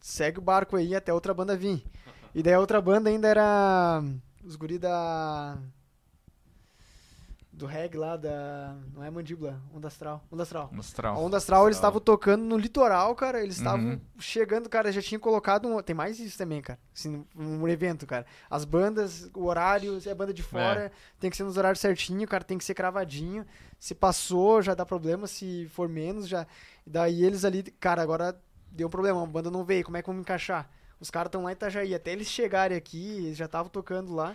segue 0.00 0.38
o 0.38 0.42
barco 0.42 0.76
aí 0.76 0.94
até 0.94 1.12
outra 1.12 1.34
banda 1.34 1.54
vir. 1.54 1.84
E 2.34 2.42
daí 2.42 2.54
a 2.54 2.60
outra 2.60 2.80
banda 2.80 3.10
ainda 3.10 3.28
era 3.28 4.02
os 4.42 4.56
guri 4.56 4.78
da... 4.78 5.58
Do 7.60 7.66
reggae 7.66 7.98
lá, 7.98 8.16
da... 8.16 8.74
Não 8.94 9.04
é 9.04 9.10
Mandíbula, 9.10 9.60
Onda 9.74 9.86
Astral. 9.88 10.24
Onda 10.32 10.42
Astral. 10.44 10.70
A 10.72 10.74
Mostrar. 10.74 11.12
Onda 11.12 11.36
Astral, 11.36 11.66
eles 11.66 11.76
estavam 11.76 12.00
tocando 12.00 12.42
no 12.42 12.56
litoral, 12.56 13.14
cara. 13.14 13.42
Eles 13.42 13.58
estavam 13.58 13.84
Uhum. 13.90 14.00
chegando, 14.18 14.66
cara. 14.66 14.90
Já 14.90 15.02
tinha 15.02 15.18
colocado. 15.18 15.68
Um... 15.68 15.82
Tem 15.82 15.94
mais 15.94 16.18
isso 16.18 16.38
também, 16.38 16.62
cara. 16.62 16.78
Assim, 16.94 17.24
um 17.36 17.68
evento, 17.68 18.06
cara. 18.06 18.24
As 18.48 18.64
bandas, 18.64 19.30
o 19.34 19.44
horário, 19.44 20.00
se 20.00 20.08
é 20.08 20.14
banda 20.14 20.32
de 20.32 20.42
fora, 20.42 20.90
tem 21.18 21.28
que 21.28 21.36
ser 21.36 21.44
nos 21.44 21.58
horários 21.58 21.80
certinho, 21.80 22.26
cara. 22.26 22.42
Tem 22.42 22.56
que 22.56 22.64
ser 22.64 22.72
cravadinho. 22.72 23.44
Se 23.78 23.94
passou, 23.94 24.62
já 24.62 24.74
dá 24.74 24.86
problema. 24.86 25.26
Se 25.26 25.68
for 25.68 25.86
menos, 25.86 26.26
já. 26.26 26.46
Daí 26.86 27.22
eles 27.22 27.44
ali, 27.44 27.62
cara, 27.62 28.00
agora 28.00 28.40
deu 28.72 28.86
um 28.86 28.90
problema. 28.90 29.22
A 29.22 29.26
banda 29.26 29.50
não 29.50 29.64
veio. 29.64 29.84
Como 29.84 29.98
é 29.98 30.02
que 30.02 30.06
vamos 30.08 30.22
encaixar? 30.22 30.66
Os 30.98 31.10
caras 31.10 31.28
estão 31.28 31.42
lá 31.42 31.50
em 31.50 31.52
Itajaí. 31.52 31.94
Até 31.94 32.12
eles 32.12 32.26
chegarem 32.28 32.74
aqui, 32.76 33.26
eles 33.26 33.36
já 33.36 33.44
estavam 33.44 33.68
tocando 33.70 34.14
lá. 34.14 34.34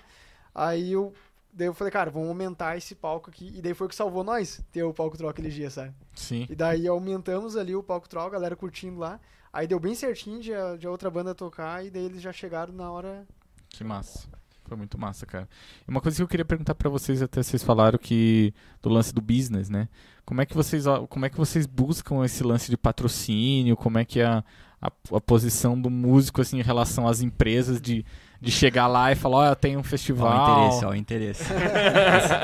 Aí 0.54 0.92
eu. 0.92 1.12
Daí 1.58 1.68
eu 1.68 1.74
falei, 1.74 1.90
cara, 1.92 2.12
vamos 2.12 2.28
aumentar 2.28 2.76
esse 2.78 2.94
palco 2.94 3.30
aqui. 3.30 3.54
E 3.56 3.62
daí 3.62 3.74
foi 3.74 3.88
o 3.88 3.90
que 3.90 3.96
salvou 3.96 4.24
nós, 4.26 4.62
ter 4.74 4.84
o 4.84 4.94
palco 4.94 5.16
troca 5.18 5.32
aquele 5.32 5.50
dia, 5.50 5.70
sabe? 5.70 5.94
Sim. 6.14 6.46
E 6.50 6.56
daí 6.56 6.86
aumentamos 6.88 7.56
ali 7.56 7.74
o 7.76 7.82
palco 7.82 8.10
troll, 8.10 8.28
a 8.28 8.30
galera 8.30 8.56
curtindo 8.58 9.00
lá. 9.00 9.20
Aí 9.54 9.66
deu 9.66 9.80
bem 9.80 9.96
certinho 9.96 10.42
de, 10.42 10.54
a- 10.54 10.76
de 10.76 10.86
a 10.86 10.92
outra 10.92 11.10
banda 11.10 11.34
tocar 11.34 11.86
e 11.86 11.90
daí 11.90 12.04
eles 12.04 12.22
já 12.22 12.34
chegaram 12.34 12.74
na 12.74 12.92
hora. 12.92 13.26
Que 13.70 13.84
massa. 13.86 14.28
Foi 14.66 14.76
muito 14.76 14.98
massa, 15.00 15.26
cara. 15.26 15.48
E 15.88 15.90
uma 15.92 16.02
coisa 16.02 16.18
que 16.18 16.24
eu 16.24 16.28
queria 16.28 16.44
perguntar 16.44 16.76
pra 16.76 16.90
vocês, 16.90 17.22
até 17.22 17.42
vocês 17.42 17.64
falaram 17.64 17.98
que 18.00 18.54
do 18.82 18.90
lance 18.90 19.14
do 19.14 19.22
business, 19.22 19.70
né? 19.70 19.88
Como 20.26 20.42
é 20.42 20.46
que 20.46 20.56
vocês, 20.56 20.86
como 21.08 21.26
é 21.26 21.30
que 21.30 21.38
vocês 21.38 21.66
buscam 21.68 22.26
esse 22.26 22.44
lance 22.44 22.70
de 22.70 22.76
patrocínio? 22.76 23.78
Como 23.78 23.98
é 24.00 24.04
que 24.04 24.20
é 24.20 24.44
a, 24.82 24.88
a, 24.88 25.22
posição 25.22 25.80
do 25.80 25.90
músico 25.90 26.42
assim 26.42 26.60
em 26.60 26.64
relação 26.64 27.08
às 27.08 27.22
empresas 27.22 27.82
de, 27.82 28.06
de 28.42 28.52
chegar 28.52 28.88
lá 28.88 29.12
e 29.12 29.16
falar, 29.16 29.38
ó, 29.38 29.46
eu 29.48 29.56
tenho 29.56 29.78
um 29.78 29.82
Ó, 29.82 29.82
o 29.82 29.88
festival. 29.88 30.68
interesse, 30.68 30.86
ó, 30.86 30.90
o 30.90 30.96
interesse. 30.96 31.44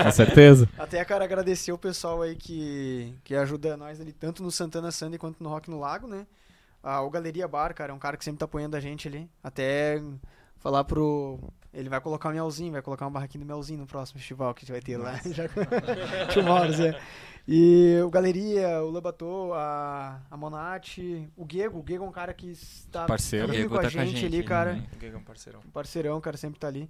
Com 0.04 0.12
certeza. 0.12 0.70
Até, 0.78 1.04
cara, 1.06 1.24
agradecer 1.24 1.72
o 1.72 1.78
pessoal 1.78 2.22
aí 2.22 2.36
que, 2.36 3.14
que 3.24 3.36
ajuda 3.36 3.78
nós 3.78 4.00
ali, 4.00 4.12
tanto 4.12 4.42
no 4.42 4.52
Santana 4.52 4.92
Sunday 4.92 5.20
quanto 5.20 5.44
no 5.44 5.50
Rock 5.50 5.70
no 5.70 5.80
Lago, 5.80 6.08
né? 6.08 6.26
Ah, 6.84 7.02
o 7.02 7.10
Galeria 7.10 7.48
Bar, 7.48 7.74
cara, 7.76 7.92
é 7.92 7.96
um 7.96 8.00
cara 8.00 8.18
que 8.18 8.26
sempre 8.26 8.40
tá 8.40 8.46
apoiando 8.46 8.76
a 8.76 8.80
gente 8.80 9.08
ali. 9.08 9.30
Até 9.44 10.02
falar 10.60 10.84
pro. 10.84 11.40
Ele 11.74 11.90
vai 11.90 12.02
colocar 12.02 12.30
o 12.30 12.32
Melzinho, 12.32 12.72
vai 12.72 12.82
colocar 12.82 13.06
uma 13.06 13.12
barraquinha 13.12 13.44
do 13.44 13.48
Melzinho 13.48 13.80
no 13.80 13.88
próximo 13.88 14.20
festival 14.20 14.54
que 14.54 14.60
a 14.60 14.62
gente 14.66 14.72
vai 14.72 14.82
ter 14.82 14.98
lá. 14.98 15.20
Já 15.32 15.48
Tomorrow, 16.34 16.72
Zé. 16.72 17.00
E 17.48 18.00
o 18.06 18.10
Galeria, 18.10 18.82
o 18.84 18.92
Labatô, 18.92 19.54
a, 19.54 20.22
a 20.30 20.38
Monati, 20.38 21.28
o 21.36 21.46
Diego. 21.46 21.80
O 21.80 21.84
Diego 21.84 22.04
é 22.06 22.08
um 22.08 22.12
cara 22.12 22.34
que 22.34 22.52
está 22.52 23.06
Parceiro. 23.06 23.48
com 23.70 23.76
a 23.76 23.82
tá 23.82 23.90
gente, 23.90 24.26
ali, 24.26 24.44
cara. 24.44 24.72
também. 24.74 24.88
O 24.96 25.00
Giga 25.00 25.16
é 25.16 25.20
um 25.20 25.24
parceirão. 25.24 25.60
Um 25.66 25.72
parceirão, 25.72 26.22
cara, 26.22 26.38
sempre 26.38 26.60
tá 26.60 26.68
ali. 26.68 26.90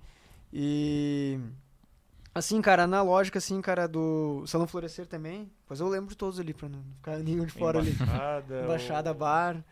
E. 0.52 1.40
Assim, 2.34 2.62
cara, 2.62 2.88
na 2.88 3.02
lógica, 3.02 3.40
assim, 3.40 3.60
cara, 3.62 3.88
do 3.88 4.46
Salão 4.48 4.68
Florescer 4.68 5.06
também. 5.06 5.52
Pois 5.66 5.80
eu 5.80 5.88
lembro 5.88 6.10
de 6.10 6.16
todos 6.18 6.40
ali, 6.40 6.54
pra 6.54 6.70
não 6.70 6.82
ficar 6.98 7.18
nenhum 7.24 7.46
de 7.46 7.52
fora 7.54 7.80
ali. 7.80 7.92
Embaixada. 7.92 8.62
Embaixada 8.64 9.12
o- 9.12 9.16
Bar. 9.16 9.64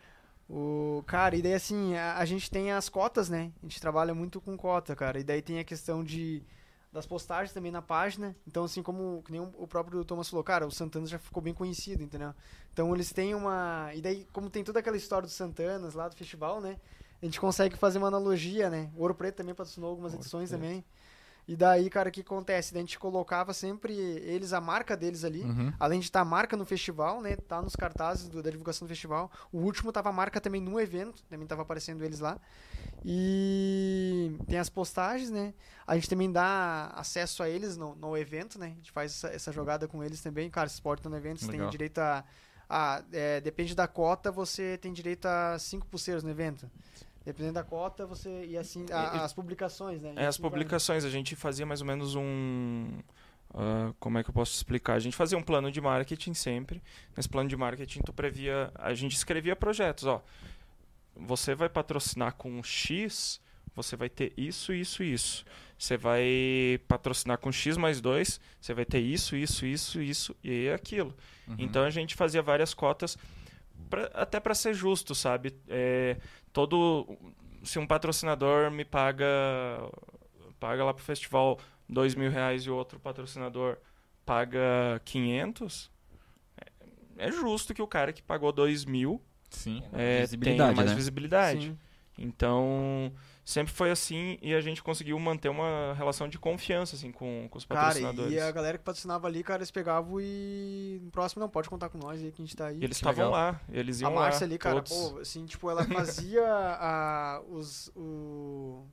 O, 0.52 1.04
cara, 1.06 1.36
e 1.36 1.42
daí 1.42 1.54
assim, 1.54 1.94
a, 1.94 2.16
a 2.18 2.24
gente 2.24 2.50
tem 2.50 2.72
as 2.72 2.88
cotas, 2.88 3.28
né? 3.28 3.52
A 3.62 3.66
gente 3.66 3.80
trabalha 3.80 4.12
muito 4.12 4.40
com 4.40 4.56
cota, 4.56 4.96
cara. 4.96 5.20
E 5.20 5.22
daí 5.24 5.40
tem 5.40 5.60
a 5.60 5.64
questão 5.64 6.02
de 6.02 6.42
das 6.92 7.06
postagens 7.06 7.52
também 7.52 7.70
na 7.70 7.80
página. 7.80 8.34
Então, 8.46 8.64
assim, 8.64 8.82
como 8.82 9.22
que 9.22 9.32
nem 9.32 9.40
o 9.40 9.66
próprio 9.66 10.04
Thomas 10.04 10.28
falou, 10.28 10.42
cara, 10.42 10.66
o 10.66 10.70
Santana 10.70 11.06
já 11.06 11.18
ficou 11.18 11.42
bem 11.42 11.54
conhecido, 11.54 12.02
entendeu? 12.02 12.34
Então 12.72 12.92
eles 12.94 13.12
têm 13.12 13.34
uma. 13.34 13.90
E 13.94 14.00
daí, 14.00 14.26
como 14.32 14.50
tem 14.50 14.64
toda 14.64 14.80
aquela 14.80 14.96
história 14.96 15.26
dos 15.26 15.34
Santanas 15.34 15.94
lá 15.94 16.08
do 16.08 16.16
festival, 16.16 16.60
né? 16.60 16.78
A 17.22 17.24
gente 17.24 17.38
consegue 17.38 17.76
fazer 17.76 17.98
uma 17.98 18.08
analogia, 18.08 18.70
né? 18.70 18.90
O 18.96 19.02
Ouro 19.02 19.14
Preto 19.14 19.36
também 19.36 19.54
patrocinou 19.54 19.90
algumas 19.90 20.12
Ouro 20.12 20.22
edições 20.22 20.48
Preto. 20.48 20.60
também. 20.60 20.84
E 21.48 21.56
daí, 21.56 21.90
cara, 21.90 22.08
o 22.08 22.12
que 22.12 22.20
acontece? 22.20 22.72
Daí 22.72 22.80
a 22.80 22.84
gente 22.84 22.98
colocava 22.98 23.52
sempre 23.52 23.92
eles, 23.92 24.52
a 24.52 24.60
marca 24.60 24.96
deles 24.96 25.24
ali. 25.24 25.42
Uhum. 25.42 25.72
Além 25.80 25.98
de 25.98 26.06
estar 26.06 26.20
a 26.20 26.24
marca 26.24 26.56
no 26.56 26.64
festival, 26.64 27.20
né? 27.20 27.36
Tá 27.36 27.60
nos 27.60 27.74
cartazes 27.74 28.28
do- 28.28 28.42
da 28.42 28.50
divulgação 28.50 28.86
do 28.86 28.88
festival. 28.88 29.30
O 29.52 29.58
último 29.58 29.90
tava 29.92 30.10
a 30.10 30.12
marca 30.12 30.40
também 30.40 30.60
no 30.60 30.78
evento, 30.80 31.22
também 31.28 31.46
tava 31.46 31.62
aparecendo 31.62 32.04
eles 32.04 32.20
lá. 32.20 32.38
E 33.04 34.36
tem 34.46 34.58
as 34.58 34.68
postagens, 34.68 35.30
né? 35.30 35.52
A 35.86 35.94
gente 35.96 36.08
também 36.08 36.30
dá 36.30 36.92
acesso 36.94 37.42
a 37.42 37.48
eles 37.48 37.76
no, 37.76 37.94
no 37.96 38.16
evento, 38.16 38.58
né? 38.58 38.66
A 38.66 38.74
gente 38.76 38.92
faz 38.92 39.12
essa, 39.12 39.28
essa 39.34 39.52
jogada 39.52 39.88
com 39.88 40.04
eles 40.04 40.20
também. 40.20 40.48
Cara, 40.50 40.68
se 40.68 40.80
portam 40.80 41.10
no 41.10 41.16
evento, 41.16 41.40
você 41.40 41.46
tem 41.50 41.60
direito 41.70 41.98
a. 41.98 42.24
a 42.68 43.02
é, 43.12 43.40
depende 43.40 43.74
da 43.74 43.88
cota, 43.88 44.30
você 44.30 44.78
tem 44.78 44.92
direito 44.92 45.26
a 45.26 45.58
cinco 45.58 45.86
pulseiras 45.86 46.22
no 46.22 46.30
evento. 46.30 46.70
Dependendo 47.24 47.54
da 47.54 47.64
cota, 47.64 48.06
você. 48.06 48.46
E 48.46 48.56
assim, 48.56 48.86
a- 48.90 49.16
E- 49.16 49.18
as 49.20 49.32
publicações, 49.32 50.00
né? 50.02 50.12
É, 50.16 50.22
as 50.22 50.28
Assim 50.36 50.42
vai. 50.42 50.50
publicações, 50.50 51.04
a 51.04 51.10
gente 51.10 51.36
fazia 51.36 51.66
mais 51.66 51.80
ou 51.80 51.86
menos 51.86 52.14
um. 52.14 52.88
ah, 53.52 53.92
como 54.00 54.16
é 54.18 54.22
que 54.24 54.30
eu 54.30 54.34
posso 54.34 54.54
explicar? 54.54 54.94
A 54.94 54.98
gente 54.98 55.16
fazia 55.16 55.36
um 55.36 55.42
plano 55.42 55.70
de 55.70 55.80
marketing 55.80 56.32
sempre. 56.34 56.82
Nesse 57.16 57.28
plano 57.28 57.48
de 57.48 57.56
marketing, 57.56 58.00
tu 58.00 58.12
previa. 58.12 58.70
A 58.74 58.94
gente 58.94 59.14
escrevia 59.14 59.54
projetos, 59.54 60.04
ó. 60.06 60.22
Você 61.16 61.54
vai 61.54 61.68
patrocinar 61.68 62.34
com 62.34 62.62
X, 62.62 63.40
você 63.74 63.96
vai 63.96 64.08
ter 64.08 64.32
isso, 64.36 64.72
isso, 64.72 65.02
isso. 65.02 65.44
Você 65.78 65.96
vai 65.96 66.80
patrocinar 66.88 67.38
com 67.38 67.50
X 67.52 67.76
mais 67.76 68.00
2, 68.00 68.40
você 68.60 68.72
vai 68.72 68.84
ter 68.84 69.00
isso, 69.00 69.36
isso, 69.36 69.66
isso, 69.66 70.00
isso 70.00 70.36
e 70.42 70.68
aquilo. 70.70 71.14
Uhum. 71.48 71.56
Então 71.58 71.82
a 71.84 71.90
gente 71.90 72.14
fazia 72.14 72.40
várias 72.42 72.72
cotas, 72.74 73.16
pra- 73.90 74.10
até 74.14 74.38
para 74.38 74.54
ser 74.54 74.74
justo, 74.74 75.14
sabe? 75.14 75.54
É, 75.68 76.16
todo 76.52 77.06
se 77.62 77.78
um 77.78 77.86
patrocinador 77.86 78.70
me 78.70 78.84
paga 78.84 79.26
paga 80.58 80.84
lá 80.84 80.92
pro 80.92 81.02
festival 81.02 81.58
dois 81.88 82.14
mil 82.14 82.30
reais 82.30 82.62
e 82.62 82.70
o 82.70 82.74
outro 82.74 82.98
patrocinador 83.00 83.78
paga 84.24 85.00
500, 85.04 85.90
é, 86.56 87.26
é 87.26 87.32
justo 87.32 87.74
que 87.74 87.82
o 87.82 87.86
cara 87.86 88.12
que 88.12 88.22
pagou 88.22 88.52
dois 88.52 88.84
mil 88.84 89.20
Sim. 89.50 89.82
é, 89.92 90.26
tenha 90.26 90.72
mais 90.72 90.90
né? 90.90 90.94
visibilidade. 90.94 91.66
Sim. 91.66 91.78
Então, 92.16 93.12
sempre 93.44 93.72
foi 93.72 93.90
assim 93.90 94.38
e 94.40 94.54
a 94.54 94.60
gente 94.60 94.82
conseguiu 94.82 95.18
manter 95.18 95.48
uma 95.48 95.94
relação 95.94 96.28
de 96.28 96.38
confiança 96.38 96.96
assim 96.96 97.10
com, 97.10 97.48
com 97.50 97.58
os 97.58 97.64
patrocinadores. 97.64 98.32
Cara, 98.34 98.46
e 98.46 98.48
a 98.48 98.52
galera 98.52 98.78
que 98.78 98.84
patrocinava 98.84 99.26
ali, 99.26 99.42
cara, 99.42 99.58
eles 99.58 99.70
pegavam 99.70 100.20
e 100.20 101.00
no 101.02 101.10
próximo 101.10 101.40
não 101.40 101.48
pode 101.48 101.68
contar 101.68 101.88
com 101.88 101.98
nós 101.98 102.22
aí 102.22 102.30
que 102.30 102.42
a 102.42 102.44
gente 102.44 102.56
tá 102.56 102.66
aí. 102.66 102.78
E 102.78 102.84
eles 102.84 102.96
estavam 102.96 103.30
lá, 103.30 103.60
eles 103.70 104.00
a 104.02 104.04
iam 104.04 104.14
lá. 104.14 104.22
Márcia 104.22 104.44
ali, 104.44 104.58
cara, 104.58 104.76
todos. 104.76 104.92
pô, 104.92 105.18
assim, 105.18 105.44
tipo, 105.46 105.70
ela 105.70 105.84
fazia 105.84 106.44
a, 106.46 107.42
os, 107.48 107.90
o, 107.96 108.84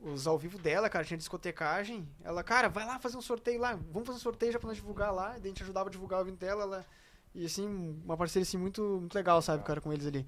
os 0.00 0.26
ao 0.26 0.38
vivo 0.38 0.58
dela, 0.58 0.88
cara, 0.88 1.04
tinha 1.04 1.18
discotecagem. 1.18 2.06
Ela, 2.22 2.42
cara, 2.42 2.68
vai 2.68 2.84
lá 2.86 2.98
fazer 2.98 3.16
um 3.16 3.22
sorteio 3.22 3.60
lá, 3.60 3.78
vamos 3.90 4.06
fazer 4.06 4.18
um 4.18 4.22
sorteio 4.22 4.52
já 4.52 4.58
pra 4.58 4.68
nós 4.68 4.76
divulgar 4.76 5.12
lá. 5.12 5.36
E 5.36 5.40
daí 5.40 5.46
a 5.46 5.48
gente 5.48 5.62
ajudava 5.62 5.88
a 5.88 5.92
divulgar 5.92 6.20
o 6.20 6.22
evento 6.22 6.38
dela, 6.38 6.62
ela, 6.62 6.86
e 7.34 7.44
assim, 7.44 8.00
uma 8.04 8.16
parceria 8.16 8.42
assim 8.42 8.58
muito, 8.58 8.82
muito 8.82 9.14
legal, 9.14 9.40
sabe, 9.40 9.64
cara, 9.64 9.80
com 9.80 9.92
eles 9.92 10.06
ali. 10.06 10.26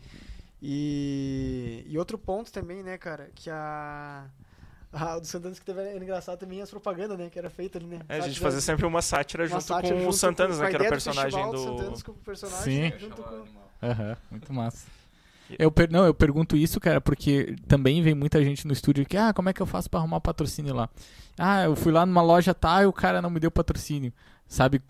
E, 0.64 1.84
e 1.88 1.98
outro 1.98 2.16
ponto 2.16 2.52
também, 2.52 2.84
né, 2.84 2.96
cara, 2.96 3.30
que 3.34 3.50
a. 3.50 4.26
A 4.92 5.18
do 5.18 5.26
Santanas 5.26 5.58
que 5.58 5.64
teve 5.64 5.80
era 5.80 5.96
engraçado 5.96 6.38
também 6.38 6.60
as 6.60 6.70
propagandas, 6.70 7.18
né? 7.18 7.30
Que 7.30 7.38
era 7.38 7.48
feita 7.48 7.78
ali, 7.78 7.86
né? 7.86 8.00
É, 8.10 8.18
a 8.18 8.20
gente 8.20 8.38
fazia 8.38 8.60
sempre 8.60 8.84
uma 8.84 9.00
sátira 9.00 9.44
uma 9.44 9.48
junto 9.48 9.62
sátira 9.62 9.94
com 9.94 10.00
junto 10.00 10.10
o 10.10 10.12
Santanas, 10.12 10.56
com 10.58 10.62
né? 10.62 10.68
Que 10.68 10.74
era 10.76 10.84
o 10.84 10.86
do 10.86 10.90
personagem 10.90 11.42
festival 11.42 11.50
do. 11.50 11.58
Santanas 11.58 12.02
com 12.02 12.12
o 12.12 12.14
personagem 12.16 12.90
Sim. 12.92 12.98
junto 12.98 13.22
com... 13.22 13.44
Aham, 13.82 14.16
muito 14.30 14.52
massa. 14.52 14.86
Eu 15.58 15.72
per... 15.72 15.90
Não, 15.90 16.04
eu 16.04 16.12
pergunto 16.12 16.58
isso, 16.58 16.78
cara, 16.78 17.00
porque 17.00 17.56
também 17.66 18.02
vem 18.02 18.14
muita 18.14 18.44
gente 18.44 18.66
no 18.66 18.72
estúdio 18.74 19.06
que, 19.06 19.16
ah, 19.16 19.32
como 19.32 19.48
é 19.48 19.54
que 19.54 19.62
eu 19.62 19.66
faço 19.66 19.88
pra 19.88 19.98
arrumar 19.98 20.20
patrocínio 20.20 20.74
lá? 20.74 20.90
Ah, 21.38 21.64
eu 21.64 21.74
fui 21.74 21.90
lá 21.90 22.04
numa 22.04 22.22
loja 22.22 22.52
tal 22.52 22.82
e 22.82 22.86
o 22.86 22.92
cara 22.92 23.22
não 23.22 23.30
me 23.30 23.40
deu 23.40 23.50
patrocínio, 23.50 24.12
sabe? 24.46 24.82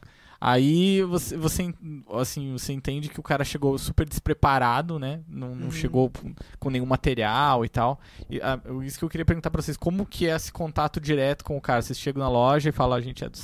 Aí 0.44 1.02
você, 1.02 1.36
você, 1.36 1.72
assim, 2.18 2.50
você 2.52 2.72
entende 2.72 3.08
que 3.08 3.20
o 3.20 3.22
cara 3.22 3.44
chegou 3.44 3.78
super 3.78 4.08
despreparado, 4.08 4.98
né? 4.98 5.20
Não, 5.28 5.54
não 5.54 5.66
Uhum. 5.66 5.70
chegou 5.70 6.10
com 6.58 6.68
nenhum 6.68 6.84
material 6.86 7.64
e 7.64 7.68
tal. 7.68 8.00
E, 8.28 8.40
ah, 8.40 8.58
eu- 8.64 8.82
isso 8.82 8.98
que 8.98 9.04
eu 9.04 9.08
queria 9.08 9.24
perguntar 9.24 9.50
pra 9.50 9.62
vocês, 9.62 9.76
como 9.76 10.04
que 10.04 10.26
é 10.26 10.34
esse 10.34 10.50
contato 10.50 11.00
direto 11.00 11.44
com 11.44 11.56
o 11.56 11.60
cara? 11.60 11.80
Vocês 11.80 11.96
chegam 11.96 12.20
na 12.20 12.28
loja 12.28 12.70
e 12.70 12.72
falam, 12.72 12.96
a 12.96 13.00
gente 13.00 13.22
é 13.22 13.28
do, 13.28 13.38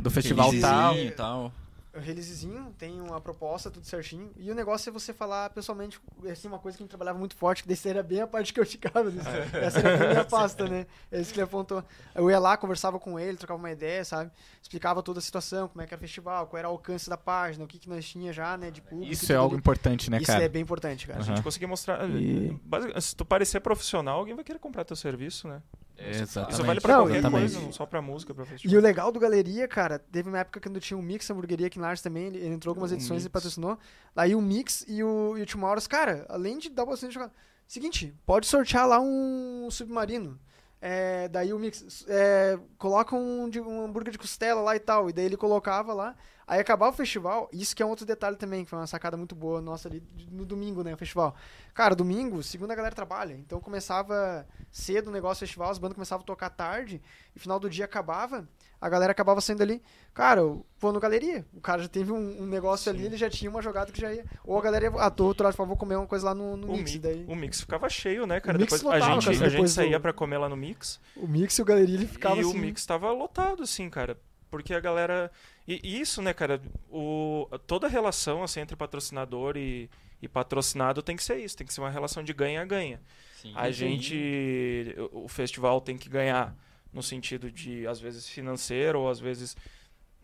do 0.00 0.10
festival 0.10 0.50
tal. 0.60 0.96
E 0.98 1.10
tal. 1.12 1.52
Releasezinho, 1.94 2.74
tem 2.78 3.00
uma 3.00 3.20
proposta, 3.20 3.70
tudo 3.70 3.86
certinho. 3.86 4.30
E 4.36 4.50
o 4.50 4.54
negócio 4.54 4.88
é 4.88 4.92
você 4.92 5.12
falar 5.12 5.50
pessoalmente, 5.50 6.00
assim, 6.30 6.48
uma 6.48 6.58
coisa 6.58 6.76
que 6.76 6.82
a 6.82 6.84
gente 6.84 6.90
trabalhava 6.90 7.18
muito 7.18 7.36
forte, 7.36 7.62
que 7.62 7.68
desse 7.68 7.88
era 7.88 8.02
bem 8.02 8.20
a 8.20 8.26
parte 8.26 8.52
que 8.52 8.60
eu 8.60 8.66
ficava. 8.66 9.04
Né? 9.10 9.22
Essa 9.52 9.78
era 9.80 10.04
a 10.04 10.08
minha 10.08 10.24
pasta, 10.28 10.68
né? 10.68 10.86
É 11.10 11.20
isso 11.20 11.32
que 11.32 11.38
ele 11.38 11.44
apontou. 11.44 11.84
Eu 12.14 12.30
ia 12.30 12.38
lá, 12.38 12.56
conversava 12.56 12.98
com 12.98 13.18
ele, 13.18 13.36
trocava 13.36 13.58
uma 13.58 13.70
ideia, 13.70 14.04
sabe? 14.04 14.30
Explicava 14.62 15.02
toda 15.02 15.18
a 15.18 15.22
situação, 15.22 15.68
como 15.68 15.82
é 15.82 15.86
que 15.86 15.92
era 15.94 15.98
o 15.98 16.00
festival, 16.00 16.46
qual 16.46 16.58
era 16.58 16.68
o 16.68 16.72
alcance 16.72 17.08
da 17.10 17.16
página, 17.16 17.64
o 17.64 17.68
que, 17.68 17.78
que 17.78 17.88
nós 17.88 18.08
tinha 18.08 18.32
já, 18.32 18.56
né, 18.56 18.70
de 18.70 18.80
público. 18.80 19.12
Isso 19.12 19.32
é 19.32 19.36
algo 19.36 19.54
ali. 19.54 19.58
importante, 19.60 20.10
né, 20.10 20.16
Isso 20.18 20.26
cara? 20.26 20.44
é 20.44 20.48
bem 20.48 20.62
importante, 20.62 21.06
cara. 21.06 21.20
A 21.20 21.22
gente 21.22 21.42
conseguia 21.42 21.68
mostrar. 21.68 22.08
E- 22.08 22.58
basic- 22.64 23.00
Se 23.00 23.14
tu 23.16 23.24
parecer 23.24 23.60
profissional, 23.60 24.18
alguém 24.18 24.34
vai 24.34 24.44
querer 24.44 24.58
comprar 24.58 24.84
teu 24.84 24.96
serviço, 24.96 25.46
né? 25.48 25.60
É, 25.96 26.10
Isso 26.10 26.22
exatamente. 26.22 26.66
vale 26.66 26.80
pra 26.80 26.92
Não, 26.94 27.00
qualquer 27.02 27.18
exatamente. 27.18 27.52
coisa, 27.52 27.60
não 27.66 27.72
só 27.72 27.86
pra 27.86 28.02
música, 28.02 28.34
pra 28.34 28.44
E 28.44 28.46
festival. 28.46 28.78
o 28.78 28.82
legal 28.82 29.12
do 29.12 29.20
Galeria, 29.20 29.68
cara, 29.68 29.98
teve 29.98 30.28
uma 30.28 30.38
época 30.38 30.60
quando 30.60 30.80
tinha 30.80 30.98
o 30.98 31.02
Mix 31.02 31.30
Hamburgueria 31.30 31.66
aqui 31.68 31.78
em 31.78 31.82
também, 32.02 32.26
ele, 32.26 32.38
ele 32.38 32.54
entrou 32.54 32.70
algumas 32.72 32.90
O 32.90 32.94
edições 32.94 33.22
e 33.22 33.24
Mix. 33.26 33.32
patrocinou. 33.32 33.78
Daí 34.14 34.34
o 34.34 34.40
Mix 34.40 34.84
e 34.88 35.02
o, 35.04 35.36
e 35.38 35.42
o 35.42 35.46
Hours, 35.64 35.86
cara, 35.86 36.26
além 36.28 36.58
de 36.58 36.70
dar 36.70 36.84
bastante 36.86 37.12
chocolate, 37.14 37.36
seguinte, 37.66 38.14
pode 38.26 38.46
sortear 38.46 38.86
lá 38.88 38.98
um 39.00 39.68
submarino. 39.70 40.38
É, 40.80 41.28
daí 41.28 41.52
o 41.52 41.58
Mix 41.60 42.04
é, 42.08 42.58
coloca 42.76 43.14
um, 43.14 43.48
de- 43.48 43.60
um 43.60 43.84
hambúrguer 43.84 44.10
de 44.12 44.18
costela 44.18 44.60
lá 44.60 44.74
e 44.74 44.80
tal. 44.80 45.08
E 45.08 45.12
daí 45.12 45.26
ele 45.26 45.36
colocava 45.36 45.92
lá. 45.94 46.16
Aí 46.52 46.60
acabava 46.60 46.92
o 46.92 46.94
festival. 46.96 47.48
Isso 47.50 47.74
que 47.74 47.82
é 47.82 47.86
um 47.86 47.88
outro 47.88 48.04
detalhe 48.04 48.36
também, 48.36 48.62
que 48.62 48.68
foi 48.68 48.78
uma 48.78 48.86
sacada 48.86 49.16
muito 49.16 49.34
boa 49.34 49.58
nossa 49.62 49.88
ali 49.88 50.02
no 50.30 50.44
domingo, 50.44 50.82
né? 50.82 50.92
O 50.92 50.98
festival. 50.98 51.34
Cara, 51.72 51.94
domingo, 51.94 52.42
segunda 52.42 52.74
a 52.74 52.76
galera 52.76 52.94
trabalha. 52.94 53.32
Então 53.32 53.58
começava 53.58 54.46
cedo 54.70 55.08
o 55.08 55.10
negócio 55.10 55.38
do 55.44 55.48
festival, 55.48 55.70
as 55.70 55.78
bandas 55.78 55.94
começavam 55.94 56.22
a 56.22 56.26
tocar 56.26 56.50
tarde. 56.50 57.00
E 57.34 57.38
final 57.38 57.58
do 57.58 57.70
dia 57.70 57.86
acabava. 57.86 58.46
A 58.78 58.88
galera 58.88 59.12
acabava 59.12 59.40
saindo 59.40 59.62
ali. 59.62 59.80
Cara, 60.12 60.40
eu 60.40 60.66
vou 60.78 60.92
no 60.92 61.00
galeria. 61.00 61.46
O 61.54 61.60
cara 61.60 61.80
já 61.84 61.88
teve 61.88 62.12
um, 62.12 62.42
um 62.42 62.46
negócio 62.46 62.90
ali, 62.92 63.06
ele 63.06 63.16
já 63.16 63.30
tinha 63.30 63.50
uma 63.50 63.62
jogada 63.62 63.90
que 63.90 63.98
já 64.00 64.12
ia. 64.12 64.26
Ou 64.44 64.58
a 64.58 64.60
galera 64.60 64.84
ia. 64.84 64.92
Ah, 64.98 65.08
tô 65.10 65.24
outro 65.24 65.44
lado, 65.44 65.56
vou 65.56 65.74
comer 65.76 65.96
uma 65.96 66.06
coisa 66.06 66.26
lá 66.26 66.34
no, 66.34 66.54
no 66.54 66.66
O, 66.68 66.76
Mix. 66.76 66.92
mi- 66.92 66.98
Daí, 66.98 67.24
o 67.28 67.34
Mix 67.34 67.60
ficava 67.62 67.88
cheio, 67.88 68.26
né, 68.26 68.40
cara? 68.40 68.58
Depois, 68.58 68.82
a 68.82 68.84
lotava, 68.84 69.04
gente, 69.14 69.24
cara, 69.24 69.30
a 69.30 69.34
gente 69.38 69.50
depois 69.52 69.70
do- 69.70 69.74
saía 69.74 69.98
pra 69.98 70.12
comer 70.12 70.36
lá 70.36 70.50
no 70.50 70.56
Mix. 70.56 71.00
o 71.16 71.26
Mix 71.26 71.56
e 71.56 71.62
o 71.62 71.64
galeria 71.64 71.94
ele 71.94 72.06
ficava 72.06 72.36
e 72.36 72.40
assim. 72.40 72.50
o 72.50 72.60
Mix 72.60 72.84
tava 72.84 73.10
lotado, 73.12 73.62
assim, 73.62 73.88
cara. 73.88 74.18
Porque 74.50 74.74
a 74.74 74.80
galera. 74.80 75.30
E, 75.66 75.80
e 75.82 76.00
isso, 76.00 76.20
né, 76.20 76.32
cara? 76.34 76.60
O, 76.90 77.46
toda 77.66 77.86
relação 77.88 78.42
assim, 78.42 78.60
entre 78.60 78.76
patrocinador 78.76 79.56
e, 79.56 79.88
e 80.20 80.28
patrocinado 80.28 81.02
tem 81.02 81.16
que 81.16 81.22
ser 81.22 81.38
isso. 81.38 81.56
Tem 81.56 81.66
que 81.66 81.72
ser 81.72 81.80
uma 81.80 81.90
relação 81.90 82.22
de 82.22 82.32
ganha-ganha. 82.32 83.00
Sim. 83.40 83.52
A 83.54 83.70
gente. 83.70 84.94
O 85.12 85.24
o 85.24 85.28
festival 85.28 85.80
tem 85.80 85.96
que 85.96 86.08
ganhar 86.08 86.56
no 86.92 87.02
sentido 87.02 87.50
de, 87.50 87.86
às 87.86 88.00
vezes, 88.00 88.28
financeiro, 88.28 89.00
ou 89.00 89.08
às 89.08 89.20
vezes. 89.20 89.56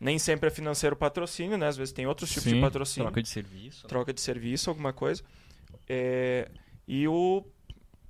Nem 0.01 0.19
sempre 0.19 0.47
é 0.47 0.51
financeiro 0.51 0.95
o 0.95 0.99
patrocínio, 0.99 1.59
né? 1.59 1.67
Às 1.67 1.77
vezes 1.77 1.93
tem 1.93 2.07
outros 2.07 2.29
tipos 2.31 2.45
de 2.45 2.51
Sim, 2.51 2.61
patrocínio 2.61 3.07
Troca 3.09 3.23
de 3.23 3.29
serviço. 3.29 3.87
troca 3.89 4.13
de 4.13 4.21
serviço, 4.21 4.71
alguma 4.71 4.93
coisa. 4.93 5.25
É, 5.89 6.49
e 6.87 7.09
o 7.09 7.45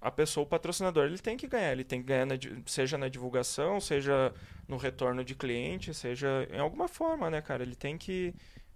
a 0.01 0.11
pessoa, 0.11 0.45
o 0.45 0.47
patrocinador, 0.47 1.07
ele 1.07 1.18
tem 1.18 1.37
que 1.37 1.47
ganhar. 1.47 1.72
Ele 1.72 1.85
tem 1.85 2.01
que 2.01 2.07
ganhar, 2.07 2.26
na 2.26 2.35
seja 2.66 2.97
na 2.97 3.09
divulgação, 3.09 3.81
seja 3.81 4.33
no 4.69 4.77
retorno 4.77 5.25
de 5.25 5.35
cliente, 5.35 5.95
seja 5.95 6.47
em 6.53 6.61
alguma 6.61 6.87
forma, 6.87 7.31
né, 7.31 7.41
cara? 7.41 7.62
Ele 7.62 7.75
tem 7.75 7.97
que 7.97 8.35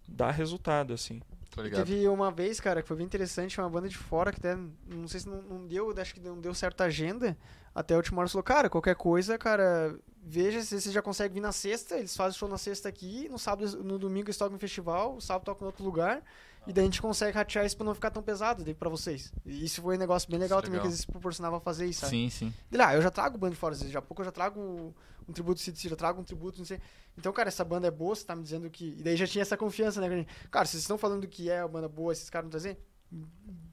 dar 0.09 0.31
resultado, 0.31 0.93
assim. 0.93 1.21
Teve 1.55 2.09
uma 2.09 2.31
vez, 2.31 2.59
cara, 2.59 2.81
que 2.81 2.89
foi 2.89 2.97
bem 2.97 3.05
interessante, 3.05 3.61
uma 3.61 3.69
banda 3.69 3.87
de 3.87 3.97
fora 3.99 4.33
que 4.33 4.39
até, 4.39 4.57
não 4.89 5.07
sei 5.07 5.21
se 5.21 5.29
não, 5.29 5.43
não 5.43 5.67
deu, 5.67 5.95
acho 6.01 6.15
que 6.15 6.21
não 6.21 6.41
deu 6.41 6.55
certa 6.55 6.85
agenda. 6.85 7.37
Até 7.75 7.95
o 7.95 7.99
último 7.99 8.21
hora 8.21 8.29
falou, 8.29 8.43
cara, 8.43 8.71
qualquer 8.71 8.95
coisa, 8.95 9.37
cara, 9.37 9.95
veja 10.23 10.63
se 10.63 10.81
você 10.81 10.91
já 10.91 11.03
consegue 11.03 11.35
vir 11.35 11.41
na 11.41 11.53
sexta, 11.53 11.99
eles 11.99 12.17
fazem 12.17 12.39
show 12.39 12.49
na 12.49 12.57
sexta 12.57 12.89
aqui, 12.89 13.29
no 13.31 13.39
sábado, 13.39 13.83
no 13.83 13.99
domingo 13.99 14.27
eles 14.29 14.37
tocam 14.37 14.55
no 14.55 14.59
festival, 14.59 15.15
no 15.15 15.21
sábado 15.21 15.45
tocam 15.45 15.67
em 15.67 15.69
outro 15.69 15.85
lugar, 15.85 16.23
e 16.67 16.73
daí 16.73 16.83
a 16.83 16.87
gente 16.87 17.03
consegue 17.03 17.37
ratear 17.37 17.67
isso 17.67 17.77
pra 17.77 17.85
não 17.85 17.95
ficar 17.95 18.11
tão 18.11 18.23
pesado 18.23 18.65
daí 18.65 18.75
pra 18.75 18.89
vocês. 18.89 19.33
E 19.45 19.65
isso 19.65 19.83
foi 19.83 19.97
um 19.97 19.99
negócio 19.99 20.31
bem 20.31 20.39
legal 20.39 20.59
Isso 20.59 20.65
é 20.65 20.69
também, 20.69 20.81
legal. 20.81 20.91
que 20.91 20.95
eles 20.95 21.05
proporcionavam 21.05 21.61
fazer 21.61 21.87
isso, 21.87 22.01
sabe? 22.01 22.11
Sim, 22.11 22.31
sim. 22.31 22.55
Ele, 22.71 22.83
ah, 22.83 22.95
eu 22.95 23.03
já 23.03 23.11
trago 23.11 23.37
banda 23.37 23.55
de 23.55 23.59
fora, 23.59 23.75
já 23.75 23.99
a 23.99 24.03
pouco 24.03 24.23
eu 24.23 24.27
já 24.27 24.33
trago 24.33 24.95
um 25.29 25.33
tributo 25.33 25.61
CDC, 25.61 25.89
já 25.89 25.97
trago 25.97 26.21
um 26.21 26.25
tributo, 26.25 26.59
não 26.59 26.65
sei. 26.65 26.81
Então, 27.17 27.33
cara, 27.33 27.49
essa 27.49 27.65
banda 27.65 27.89
é 27.89 27.91
boa, 27.91 28.15
você 28.15 28.25
tá 28.25 28.35
me 28.35 28.43
dizendo 28.43 28.69
que. 28.71 28.97
E 28.99 29.03
daí 29.03 29.17
já 29.17 29.27
tinha 29.27 29.43
essa 29.43 29.57
confiança, 29.57 30.01
né? 30.01 30.27
Cara, 30.51 30.65
se 30.67 30.73
vocês 30.73 30.83
estão 30.83 30.99
falando 30.99 31.27
que 31.27 31.51
é 31.51 31.63
uma 31.63 31.69
banda 31.69 31.89
boa, 31.89 32.13
esses 32.13 32.31
caras 32.31 32.47
não 32.47 32.51
trazer, 32.51 32.79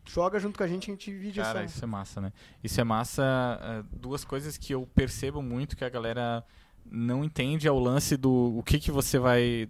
joga 0.07 0.39
junto 0.39 0.57
com 0.57 0.63
a 0.63 0.67
gente, 0.67 0.89
a 0.89 0.93
gente 0.93 1.11
divide 1.11 1.39
Cara, 1.39 1.63
isso. 1.63 1.75
isso 1.75 1.83
é 1.83 1.87
massa, 1.87 2.21
né? 2.21 2.33
Isso 2.63 2.81
é 2.81 2.83
massa. 2.83 3.59
é, 3.61 3.83
duas 3.95 4.23
coisas 4.23 4.57
que 4.57 4.73
eu 4.73 4.87
percebo 4.93 5.41
muito 5.41 5.75
que 5.77 5.85
a 5.85 5.89
galera 5.89 6.43
não 6.91 7.23
entende 7.23 7.67
é 7.67 7.71
o 7.71 7.79
lance 7.79 8.17
do 8.17 8.57
o 8.57 8.63
que 8.63 8.79
que 8.79 8.91
você 8.91 9.19
vai 9.19 9.69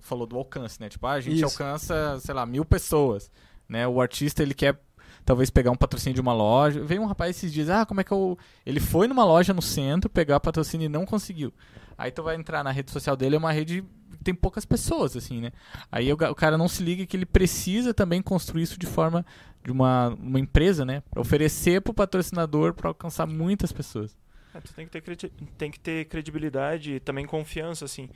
falou 0.00 0.26
do 0.26 0.36
alcance, 0.36 0.80
né? 0.80 0.88
Tipo, 0.88 1.06
ah, 1.06 1.12
a 1.12 1.20
gente 1.20 1.36
Isso. 1.36 1.44
alcança, 1.44 2.18
sei 2.20 2.34
lá, 2.34 2.46
mil 2.46 2.64
pessoas, 2.64 3.30
né? 3.68 3.86
O 3.86 4.00
artista 4.00 4.42
ele 4.42 4.54
quer 4.54 4.80
talvez 5.24 5.50
pegar 5.50 5.70
um 5.70 5.76
patrocínio 5.76 6.14
de 6.14 6.20
uma 6.20 6.32
loja. 6.32 6.82
Veio 6.84 7.02
um 7.02 7.06
rapaz 7.06 7.36
esses 7.36 7.52
dias, 7.52 7.68
ah, 7.70 7.86
como 7.86 8.00
é 8.00 8.04
que 8.04 8.12
eu 8.12 8.38
ele 8.64 8.80
foi 8.80 9.06
numa 9.06 9.24
loja 9.24 9.52
no 9.52 9.62
centro 9.62 10.10
pegar 10.10 10.40
patrocínio 10.40 10.86
e 10.86 10.88
não 10.88 11.04
conseguiu. 11.04 11.52
Aí 11.96 12.10
tu 12.10 12.22
vai 12.22 12.36
entrar 12.36 12.64
na 12.64 12.70
rede 12.70 12.90
social 12.90 13.16
dele, 13.16 13.36
é 13.36 13.38
uma 13.38 13.52
rede 13.52 13.84
tem 14.22 14.34
poucas 14.34 14.64
pessoas, 14.64 15.16
assim, 15.16 15.40
né? 15.40 15.52
Aí 15.90 16.12
o, 16.12 16.14
o 16.14 16.34
cara 16.34 16.56
não 16.56 16.68
se 16.68 16.82
liga 16.82 17.04
que 17.04 17.16
ele 17.16 17.26
precisa 17.26 17.92
também 17.92 18.22
construir 18.22 18.62
isso 18.62 18.78
de 18.78 18.86
forma 18.86 19.24
de 19.64 19.70
uma, 19.70 20.08
uma 20.10 20.38
empresa, 20.38 20.84
né? 20.84 21.02
Pra 21.10 21.20
oferecer 21.20 21.80
pro 21.80 21.94
patrocinador 21.94 22.74
para 22.74 22.88
alcançar 22.88 23.26
muitas 23.26 23.72
pessoas. 23.72 24.16
É, 24.54 24.60
tu 24.60 24.72
tem 24.74 24.86
que, 24.86 25.00
ter 25.00 25.30
tem 25.56 25.70
que 25.70 25.80
ter 25.80 26.04
credibilidade 26.06 26.94
e 26.94 27.00
também 27.00 27.26
confiança, 27.26 27.84
assim, 27.84 28.10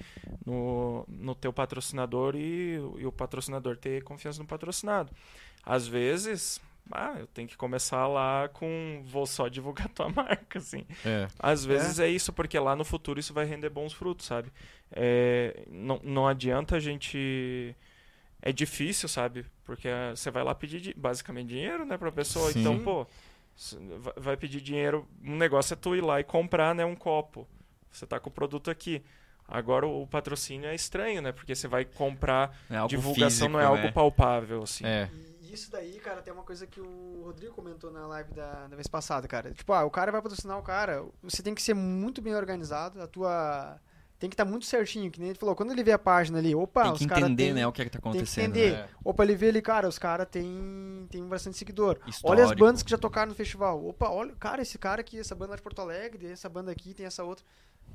no, 0.44 1.04
no 1.08 1.34
teu 1.34 1.52
patrocinador 1.52 2.34
e, 2.36 2.74
e 2.98 3.06
o 3.06 3.12
patrocinador 3.12 3.76
ter 3.76 4.02
confiança 4.04 4.40
no 4.40 4.46
patrocinado. 4.46 5.10
Às 5.64 5.86
vezes, 5.86 6.60
ah, 6.92 7.16
eu 7.18 7.26
tenho 7.26 7.48
que 7.48 7.56
começar 7.56 8.06
lá 8.06 8.48
com 8.48 9.02
vou 9.04 9.26
só 9.26 9.48
divulgar 9.48 9.88
tua 9.94 10.08
marca, 10.08 10.58
assim. 10.58 10.84
É. 11.04 11.28
Às 11.38 11.64
vezes 11.64 11.98
é. 11.98 12.08
isso, 12.08 12.32
porque 12.32 12.58
lá 12.58 12.76
no 12.76 12.84
futuro 12.84 13.18
isso 13.18 13.34
vai 13.34 13.44
render 13.44 13.70
bons 13.70 13.92
frutos, 13.92 14.26
sabe? 14.26 14.52
É, 14.92 15.64
não, 15.70 16.00
não 16.02 16.28
adianta 16.28 16.76
a 16.76 16.80
gente. 16.80 17.74
É 18.40 18.52
difícil, 18.52 19.08
sabe? 19.08 19.44
Porque 19.64 19.88
ah, 19.88 20.14
você 20.14 20.30
vai 20.30 20.44
lá 20.44 20.54
pedir 20.54 20.80
di- 20.80 20.94
basicamente 20.96 21.48
dinheiro, 21.48 21.84
né, 21.84 21.96
pra 21.96 22.12
pessoa. 22.12 22.52
Sim. 22.52 22.60
Então, 22.60 22.78
pô, 22.78 23.06
vai 24.16 24.36
pedir 24.36 24.60
dinheiro. 24.60 25.06
Um 25.24 25.36
negócio 25.36 25.72
é 25.74 25.76
tu 25.76 25.96
ir 25.96 26.02
lá 26.02 26.20
e 26.20 26.24
comprar, 26.24 26.74
né, 26.74 26.84
um 26.84 26.94
copo. 26.94 27.48
Você 27.90 28.06
tá 28.06 28.20
com 28.20 28.28
o 28.28 28.32
produto 28.32 28.70
aqui. 28.70 29.02
Agora 29.48 29.86
o 29.86 30.06
patrocínio 30.06 30.68
é 30.68 30.74
estranho, 30.74 31.22
né? 31.22 31.32
Porque 31.32 31.54
você 31.54 31.68
vai 31.68 31.84
comprar. 31.84 32.56
É 32.68 32.84
divulgação 32.86 33.30
físico, 33.30 33.48
não 33.48 33.60
é 33.60 33.62
né? 33.62 33.68
algo 33.68 33.92
palpável, 33.92 34.62
assim. 34.62 34.84
É. 34.84 35.08
Isso 35.56 35.70
daí, 35.70 35.98
cara, 36.00 36.20
tem 36.20 36.32
uma 36.34 36.42
coisa 36.42 36.66
que 36.66 36.78
o 36.80 37.22
Rodrigo 37.24 37.54
comentou 37.54 37.90
na 37.90 38.06
live 38.06 38.30
da, 38.34 38.66
da 38.66 38.76
vez 38.76 38.86
passada, 38.86 39.26
cara. 39.26 39.52
Tipo, 39.52 39.72
ah, 39.72 39.84
o 39.84 39.90
cara 39.90 40.12
vai 40.12 40.20
patrocinar 40.20 40.58
o 40.58 40.62
cara, 40.62 41.02
você 41.22 41.42
tem 41.42 41.54
que 41.54 41.62
ser 41.62 41.72
muito 41.72 42.20
bem 42.20 42.34
organizado, 42.34 43.00
a 43.00 43.06
tua 43.06 43.80
tem 44.18 44.28
que 44.30 44.34
estar 44.34 44.44
muito 44.44 44.64
certinho, 44.66 45.10
que 45.10 45.18
nem 45.18 45.30
ele 45.30 45.38
falou. 45.38 45.54
Quando 45.54 45.72
ele 45.72 45.82
vê 45.82 45.92
a 45.92 45.98
página 45.98 46.38
ali, 46.38 46.54
opa, 46.54 46.84
tem 46.84 46.94
que 46.94 47.04
entender, 47.04 47.44
têm- 47.44 47.54
né, 47.54 47.66
o 47.66 47.72
que 47.72 47.80
é 47.82 47.84
que 47.86 47.90
tá 47.90 47.98
tem 47.98 48.02
que 48.12 48.18
acontecendo. 48.18 48.44
entender. 48.56 48.72
né? 48.72 48.88
Opa, 49.02 49.22
ele 49.24 49.34
vê 49.34 49.48
ali, 49.48 49.62
cara, 49.62 49.88
os 49.88 49.98
caras 49.98 50.26
têm 50.30 51.06
tem 51.10 51.26
bastante 51.26 51.56
seguidor. 51.56 51.96
Olha 52.00 52.08
as 52.08 52.16
Histórico. 52.16 52.56
bandas 52.58 52.82
que 52.82 52.90
já 52.90 52.98
tocaram 52.98 53.30
no 53.30 53.34
festival. 53.34 53.82
Opa, 53.86 54.10
olha, 54.10 54.34
cara, 54.36 54.60
esse 54.60 54.76
cara 54.78 55.00
aqui, 55.00 55.18
essa 55.18 55.34
banda 55.34 55.50
lá 55.52 55.56
de 55.56 55.62
Porto 55.62 55.80
Alegre, 55.80 56.18
tem 56.18 56.32
essa 56.32 56.48
banda 56.48 56.70
aqui, 56.70 56.92
tem 56.92 57.06
essa 57.06 57.24
outra. 57.24 57.44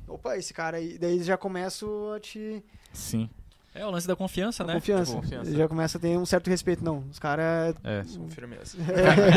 Opa, 0.07 0.36
esse 0.38 0.53
cara 0.53 0.78
aí. 0.78 0.97
Daí 0.97 1.22
já 1.24 1.38
começam 1.38 2.14
a 2.14 2.20
te. 2.20 2.64
Sim. 2.93 3.30
É 3.74 3.86
o 3.86 3.89
lance 3.89 4.05
da 4.05 4.15
confiança, 4.17 4.65
né? 4.65 4.74
confiança. 4.74 5.11
Tipo, 5.11 5.22
Confiança. 5.24 5.51
Já 5.55 5.67
começam 5.67 5.97
a 5.97 6.01
ter 6.01 6.17
um 6.17 6.26
certo 6.26 6.49
respeito. 6.49 6.84
Não, 6.84 7.05
os 7.09 7.17
caras. 7.17 7.74
É. 7.84 8.03
Com 8.17 8.30
firmeza. 8.30 8.78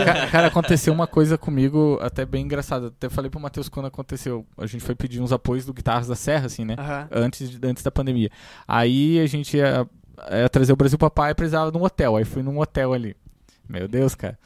Cara, 0.05 0.26
cara, 0.28 0.47
aconteceu 0.49 0.93
uma 0.93 1.07
coisa 1.07 1.39
comigo 1.39 1.99
até 2.03 2.24
bem 2.26 2.45
engraçada. 2.45 2.89
Até 2.89 3.09
falei 3.09 3.30
pro 3.30 3.39
Matheus 3.39 3.68
quando 3.68 3.87
aconteceu. 3.87 4.45
A 4.59 4.66
gente 4.66 4.82
foi 4.82 4.95
pedir 4.97 5.20
uns 5.20 5.30
apoios 5.32 5.64
do 5.64 5.72
Guitarras 5.72 6.09
da 6.09 6.16
Serra, 6.16 6.47
assim, 6.47 6.64
né? 6.64 6.74
Aham. 6.78 7.09
Antes, 7.12 7.49
de- 7.51 7.64
antes 7.66 7.82
da 7.85 7.91
pandemia. 7.93 8.28
Aí 8.66 9.20
a 9.20 9.26
gente 9.26 9.57
ia, 9.57 9.87
ia 10.32 10.49
trazer 10.49 10.72
o 10.72 10.76
Brasil 10.76 10.99
Papai 10.99 11.30
e 11.30 11.35
precisava 11.35 11.70
de 11.70 11.78
um 11.78 11.82
hotel. 11.85 12.16
Aí 12.16 12.24
fui 12.24 12.43
num 12.43 12.59
hotel 12.59 12.93
ali. 12.93 13.16
Meu 13.68 13.87
Deus, 13.87 14.14
cara. 14.16 14.37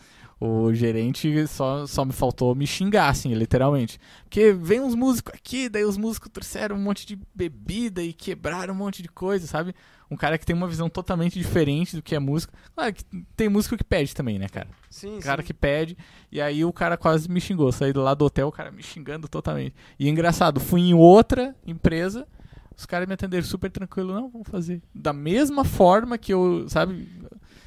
O 0.41 0.73
gerente 0.73 1.49
só, 1.49 1.85
só 1.85 2.05
me 2.05 2.13
faltou 2.13 2.55
me 2.55 2.65
xingar, 2.65 3.09
assim, 3.09 3.35
literalmente. 3.35 3.99
Porque 4.23 4.53
vem 4.53 4.81
uns 4.81 4.95
músicos 4.95 5.35
aqui, 5.35 5.69
daí 5.69 5.85
os 5.85 5.97
músicos 5.97 6.31
trouxeram 6.33 6.77
um 6.77 6.81
monte 6.81 7.05
de 7.05 7.19
bebida 7.35 8.01
e 8.03 8.13
quebraram 8.13 8.73
um 8.73 8.77
monte 8.77 9.03
de 9.03 9.09
coisa, 9.09 9.49
sabe? 9.49 9.75
Um 10.09 10.17
cara 10.17 10.39
que 10.39 10.47
tem 10.47 10.55
uma 10.55 10.69
visão 10.69 10.89
totalmente 10.89 11.37
diferente 11.37 11.97
do 11.97 12.03
que 12.03 12.15
é 12.15 12.21
música. 12.21 12.53
Claro 12.73 12.95
que 12.95 13.05
tem 13.37 13.49
músico 13.49 13.77
que 13.77 13.83
pede 13.83 14.15
também, 14.15 14.39
né, 14.39 14.49
cara? 14.49 14.69
Sim, 14.89 15.19
cara 15.19 15.43
sim. 15.43 15.47
que 15.49 15.53
pede, 15.55 15.99
e 16.31 16.41
aí 16.41 16.65
o 16.65 16.73
cara 16.73 16.97
quase 16.97 17.29
me 17.29 17.41
xingou. 17.41 17.73
Saí 17.73 17.93
lá 17.93 18.15
do 18.15 18.25
hotel, 18.25 18.47
o 18.47 18.53
cara 18.53 18.71
me 18.71 18.83
xingando 18.83 19.27
totalmente. 19.27 19.75
E 19.99 20.07
é 20.07 20.11
engraçado, 20.11 20.61
fui 20.61 20.83
em 20.83 20.95
outra 20.95 21.53
empresa, 21.67 22.29
os 22.77 22.87
caras 22.87 23.09
me 23.09 23.15
atenderam 23.15 23.45
super 23.45 23.73
tranquilo. 23.73 24.15
Não, 24.15 24.31
vamos 24.31 24.49
fazer. 24.49 24.81
Da 24.95 25.13
mesma 25.13 25.65
forma 25.65 26.17
que 26.17 26.33
eu, 26.33 26.69
sabe, 26.69 27.09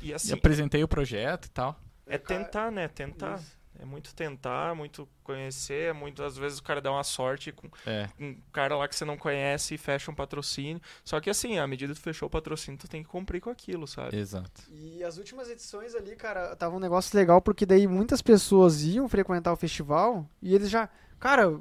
E 0.02 0.14
assim, 0.14 0.32
apresentei 0.32 0.82
o 0.82 0.88
projeto 0.88 1.48
e 1.48 1.50
tal. 1.50 1.78
É 2.08 2.18
tentar, 2.18 2.72
né? 2.72 2.88
Tentar. 2.88 3.40
É 3.80 3.86
muito 3.86 4.14
tentar, 4.14 4.76
muito 4.76 5.08
conhecer, 5.24 5.92
muitas 5.94 6.38
vezes 6.38 6.60
o 6.60 6.64
cara 6.64 6.80
dá 6.82 6.92
uma 6.92 7.04
sorte 7.04 7.52
com 7.52 7.68
É. 7.88 8.08
um 8.20 8.36
cara 8.52 8.76
lá 8.76 8.88
que 8.88 8.96
você 8.96 9.04
não 9.06 9.18
conhece 9.18 9.74
e 9.74 9.78
fecha 9.78 10.12
um 10.12 10.14
patrocínio. 10.14 10.80
Só 11.04 11.20
que 11.20 11.30
assim, 11.32 11.58
à 11.58 11.66
medida 11.66 11.92
que 11.94 12.00
tu 12.00 12.04
fechou 12.04 12.28
o 12.28 12.30
patrocínio, 12.30 12.80
tu 12.80 12.88
tem 12.88 13.02
que 13.02 13.10
cumprir 13.10 13.40
com 13.42 13.50
aquilo, 13.50 13.88
sabe? 13.88 14.16
Exato. 14.18 14.62
E 14.70 15.04
as 15.04 15.18
últimas 15.18 15.50
edições 15.50 15.96
ali, 15.96 16.16
cara, 16.16 16.56
tava 16.56 16.76
um 16.76 16.80
negócio 16.80 17.18
legal, 17.18 17.42
porque 17.42 17.66
daí 17.66 17.88
muitas 17.88 18.22
pessoas 18.22 18.84
iam 18.84 19.08
frequentar 19.10 19.52
o 19.52 19.58
festival 19.58 20.28
e 20.42 20.54
eles 20.54 20.70
já. 20.70 20.88
Cara, 21.20 21.60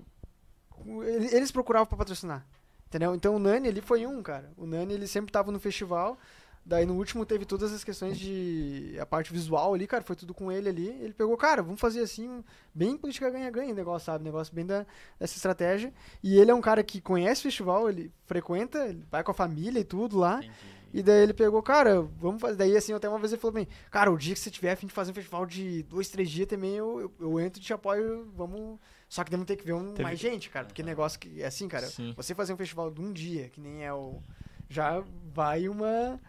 ele- 0.86 1.34
eles 1.34 1.51
procuravam 1.51 1.86
pra 1.86 1.97
patrocinar. 1.99 2.45
Entendeu? 2.86 3.14
Então 3.14 3.36
o 3.36 3.38
Nani 3.38 3.68
ele 3.68 3.80
foi 3.80 4.05
um, 4.05 4.20
cara. 4.20 4.53
O 4.57 4.66
Nani 4.66 4.93
ele 4.95 5.07
sempre 5.07 5.30
tava 5.30 5.53
no 5.53 5.61
festival. 5.61 6.18
Daí 6.65 6.85
no 6.85 6.95
último 6.95 7.25
teve 7.25 7.45
todas 7.45 7.73
as 7.73 7.83
questões 7.83 8.19
de. 8.19 8.97
A 9.01 9.07
parte 9.07 9.33
visual 9.33 9.75
ali, 9.75 9.87
cara, 9.87 10.05
foi 10.05 10.15
tudo 10.15 10.35
com 10.35 10.53
ele 10.53 10.69
ali. 10.69 10.89
Ele 10.89 11.13
pegou, 11.13 11.37
cara, 11.37 11.63
vamos 11.63 11.81
fazer 11.81 12.01
assim, 12.01 12.45
bem 12.75 12.97
política 12.97 13.31
ganha-ganha 13.31 13.73
o 13.73 13.77
negócio, 13.77 14.07
sabe? 14.07 14.23
Negócio 14.25 14.55
bem 14.55 14.67
da, 14.67 14.87
dessa 15.19 15.37
estratégia. 15.37 15.93
E 16.23 16.39
ele 16.39 16.51
é 16.51 16.55
um 16.55 16.61
cara 16.61 16.85
que 16.85 17.01
conhece 17.01 17.41
o 17.41 17.45
festival, 17.45 17.89
ele 17.89 18.13
frequenta, 18.27 18.87
ele 18.87 19.05
vai 19.11 19.25
com 19.25 19.31
a 19.31 19.35
família 19.35 19.81
e 19.81 19.85
tudo 19.85 20.19
lá. 20.19 20.41
E 20.93 21.03
daí 21.03 21.23
ele 21.23 21.33
pegou, 21.33 21.63
cara, 21.63 22.03
vamos 22.03 22.41
fazer. 22.41 22.57
Daí 22.57 22.77
assim, 22.77 22.93
até 22.93 23.09
uma 23.09 23.19
vez 23.19 23.33
ele 23.33 23.41
falou 23.41 23.57
mim, 23.57 23.67
cara, 23.91 24.11
o 24.13 24.19
dia 24.19 24.35
que 24.35 24.41
você 24.41 24.51
tiver 24.51 24.73
a 24.73 24.77
fim 24.77 24.87
de 24.87 24.93
fazer 24.93 25.13
um 25.13 25.15
festival 25.15 25.47
de 25.47 25.83
dois, 25.85 26.09
três 26.09 26.29
dias 26.29 26.47
também, 26.49 26.75
eu, 26.77 27.01
eu, 27.01 27.13
eu 27.21 27.41
entro 27.41 27.61
e 27.61 27.65
te 27.65 27.73
apoio, 27.73 28.31
vamos. 28.37 28.79
Só 29.09 29.25
que 29.25 29.31
devemos 29.31 29.47
ter 29.47 29.57
que 29.57 29.65
ver 29.65 29.73
um, 29.73 29.93
Teve- 29.93 30.03
mais 30.03 30.19
gente, 30.19 30.51
cara. 30.51 30.67
Porque 30.67 30.83
negócio 30.83 31.19
que 31.19 31.43
é 31.43 31.47
assim, 31.47 31.67
cara, 31.69 31.87
Sim. 31.87 32.13
você 32.17 32.35
fazer 32.35 32.53
um 32.53 32.57
festival 32.57 32.91
de 32.91 33.01
um 33.01 33.13
dia, 33.13 33.49
que 33.49 33.61
nem 33.61 33.85
é 33.85 33.93
o. 33.93 34.21
Já 34.69 35.03
vai 35.33 35.69
uma. 35.69 36.21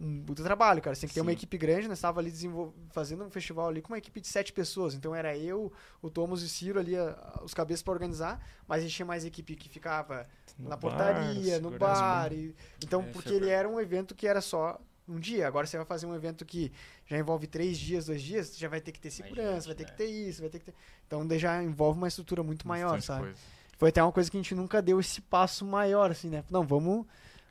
Um 0.00 0.22
puta 0.22 0.44
trabalho, 0.44 0.80
cara. 0.80 0.94
Você 0.94 1.00
tem 1.02 1.08
que 1.08 1.14
ter 1.14 1.20
uma 1.20 1.30
Sim. 1.32 1.36
equipe 1.36 1.58
grande, 1.58 1.88
nós 1.88 1.98
estava 1.98 2.20
ali 2.20 2.30
desenvol... 2.30 2.72
fazendo 2.90 3.24
um 3.24 3.30
festival 3.30 3.68
ali 3.68 3.82
com 3.82 3.88
uma 3.92 3.98
equipe 3.98 4.20
de 4.20 4.28
sete 4.28 4.52
pessoas. 4.52 4.94
Então 4.94 5.12
era 5.14 5.36
eu, 5.36 5.72
o 6.00 6.08
Thomas 6.08 6.40
e 6.42 6.44
o 6.44 6.48
Ciro 6.48 6.78
ali, 6.78 6.96
a- 6.96 7.40
os 7.42 7.52
cabeças 7.52 7.82
pra 7.82 7.92
organizar, 7.92 8.40
mas 8.66 8.78
a 8.78 8.82
gente 8.82 8.94
tinha 8.94 9.06
mais 9.06 9.24
equipe 9.24 9.56
que 9.56 9.68
ficava 9.68 10.28
No 10.56 10.68
na 10.68 10.76
bar, 10.76 10.80
portaria, 10.80 11.58
no 11.58 11.70
bar. 11.72 12.32
e- 12.32 12.54
então, 12.82 13.02
É, 13.02 13.04
porque 13.10 13.32
ele 13.32 13.48
era 13.48 13.68
um 13.68 13.80
evento 13.80 14.14
que 14.14 14.26
era 14.28 14.40
só 14.40 14.80
um 15.08 15.18
dia. 15.18 15.48
Agora 15.48 15.66
você 15.66 15.76
vai 15.76 15.86
fazer 15.86 16.06
um 16.06 16.14
evento 16.14 16.44
que 16.44 16.70
já 17.06 17.18
envolve 17.18 17.46
três 17.48 17.76
dias, 17.76 18.06
dois 18.06 18.22
dias, 18.22 18.48
você 18.48 18.58
já 18.58 18.68
vai 18.68 18.80
ter 18.80 18.92
que 18.92 19.00
ter 19.00 19.10
segurança, 19.10 19.54
gente, 19.62 19.66
vai 19.66 19.74
ter 19.74 19.84
né? 19.84 19.90
que 19.90 19.96
ter 19.96 20.06
isso, 20.06 20.40
vai 20.42 20.50
ter 20.50 20.58
que 20.60 20.66
ter. 20.66 20.74
Então 21.06 21.26
já 21.38 21.60
envolve 21.62 21.98
uma 21.98 22.06
estrutura 22.08 22.42
muito 22.44 22.68
maior, 22.68 22.92
Bastante 22.92 23.06
sabe? 23.06 23.22
coisa. 23.24 23.38
Foi 23.78 23.88
até 23.88 24.02
uma 24.02 24.12
coisa 24.12 24.30
que 24.30 24.36
a 24.36 24.40
gente 24.40 24.54
nunca 24.54 24.82
deu 24.82 25.00
esse 25.00 25.20
passo 25.20 25.64
maior, 25.64 26.10
assim, 26.10 26.28
né? 26.28 26.44
Não, 26.50 26.62
vamos, 26.62 27.06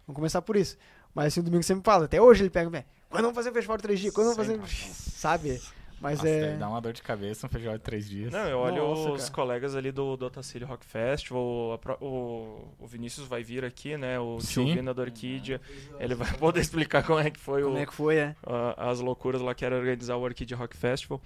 vamos 0.06 0.16
começar 0.16 0.42
por 0.42 0.56
isso. 0.56 0.78
Mas 1.18 1.34
assim, 1.34 1.40
o 1.40 1.44
Domingo 1.44 1.64
sempre 1.64 1.84
fala, 1.84 2.06
até 2.06 2.22
hoje 2.22 2.44
ele 2.44 2.50
pega, 2.50 2.70
"Vé, 2.70 2.86
quando 3.10 3.24
vamos 3.24 3.36
fazer 3.36 3.50
um 3.50 3.54
festival 3.54 3.78
de 3.78 3.84
três 3.84 4.00
dias? 4.00 4.14
Quando 4.14 4.36
vamos 4.36 4.48
fazer. 4.48 4.60
Sabe? 5.18 5.62
Mas 6.00 6.20
Nossa, 6.20 6.30
é. 6.30 6.42
deve 6.42 6.58
dar 6.58 6.70
uma 6.70 6.80
dor 6.80 6.94
de 6.94 7.02
cabeça 7.02 7.48
um 7.48 7.50
festival 7.50 7.76
de 7.76 7.84
três 7.84 8.08
dias. 8.08 8.32
Não, 8.32 8.48
eu 8.48 8.60
olho 8.60 8.78
Nossa, 8.90 9.12
os 9.14 9.22
cara. 9.24 9.34
colegas 9.34 9.76
ali 9.76 9.92
do, 9.92 10.16
do 10.16 10.28
Otacílio 10.28 10.68
Rock 10.68 10.86
Festival, 10.86 11.80
pro- 11.82 11.98
o, 12.00 12.72
o 12.78 12.86
Vinícius 12.86 13.26
vai 13.28 13.42
vir 13.44 13.66
aqui, 13.66 13.98
né? 13.98 14.20
O 14.20 14.38
tio 14.38 14.64
Sim. 14.64 14.76
Vina 14.76 14.94
da 14.94 15.02
Orquídea. 15.02 15.60
Ele 16.00 16.14
vai 16.14 16.32
poder 16.38 16.60
explicar 16.60 17.04
como 17.04 17.18
é 17.18 17.32
que 17.32 17.40
foi 17.40 17.64
o, 17.64 17.66
Como 17.70 17.80
é 17.80 17.86
que 17.88 17.94
foi, 17.96 18.18
é? 18.18 18.36
a- 18.46 18.92
as 18.92 19.00
loucuras 19.00 19.42
lá 19.42 19.56
que 19.56 19.66
era 19.66 19.76
organizar 19.76 20.18
o 20.18 20.22
Orchid 20.22 20.54
Rock 20.54 20.78
Festival. 20.78 21.20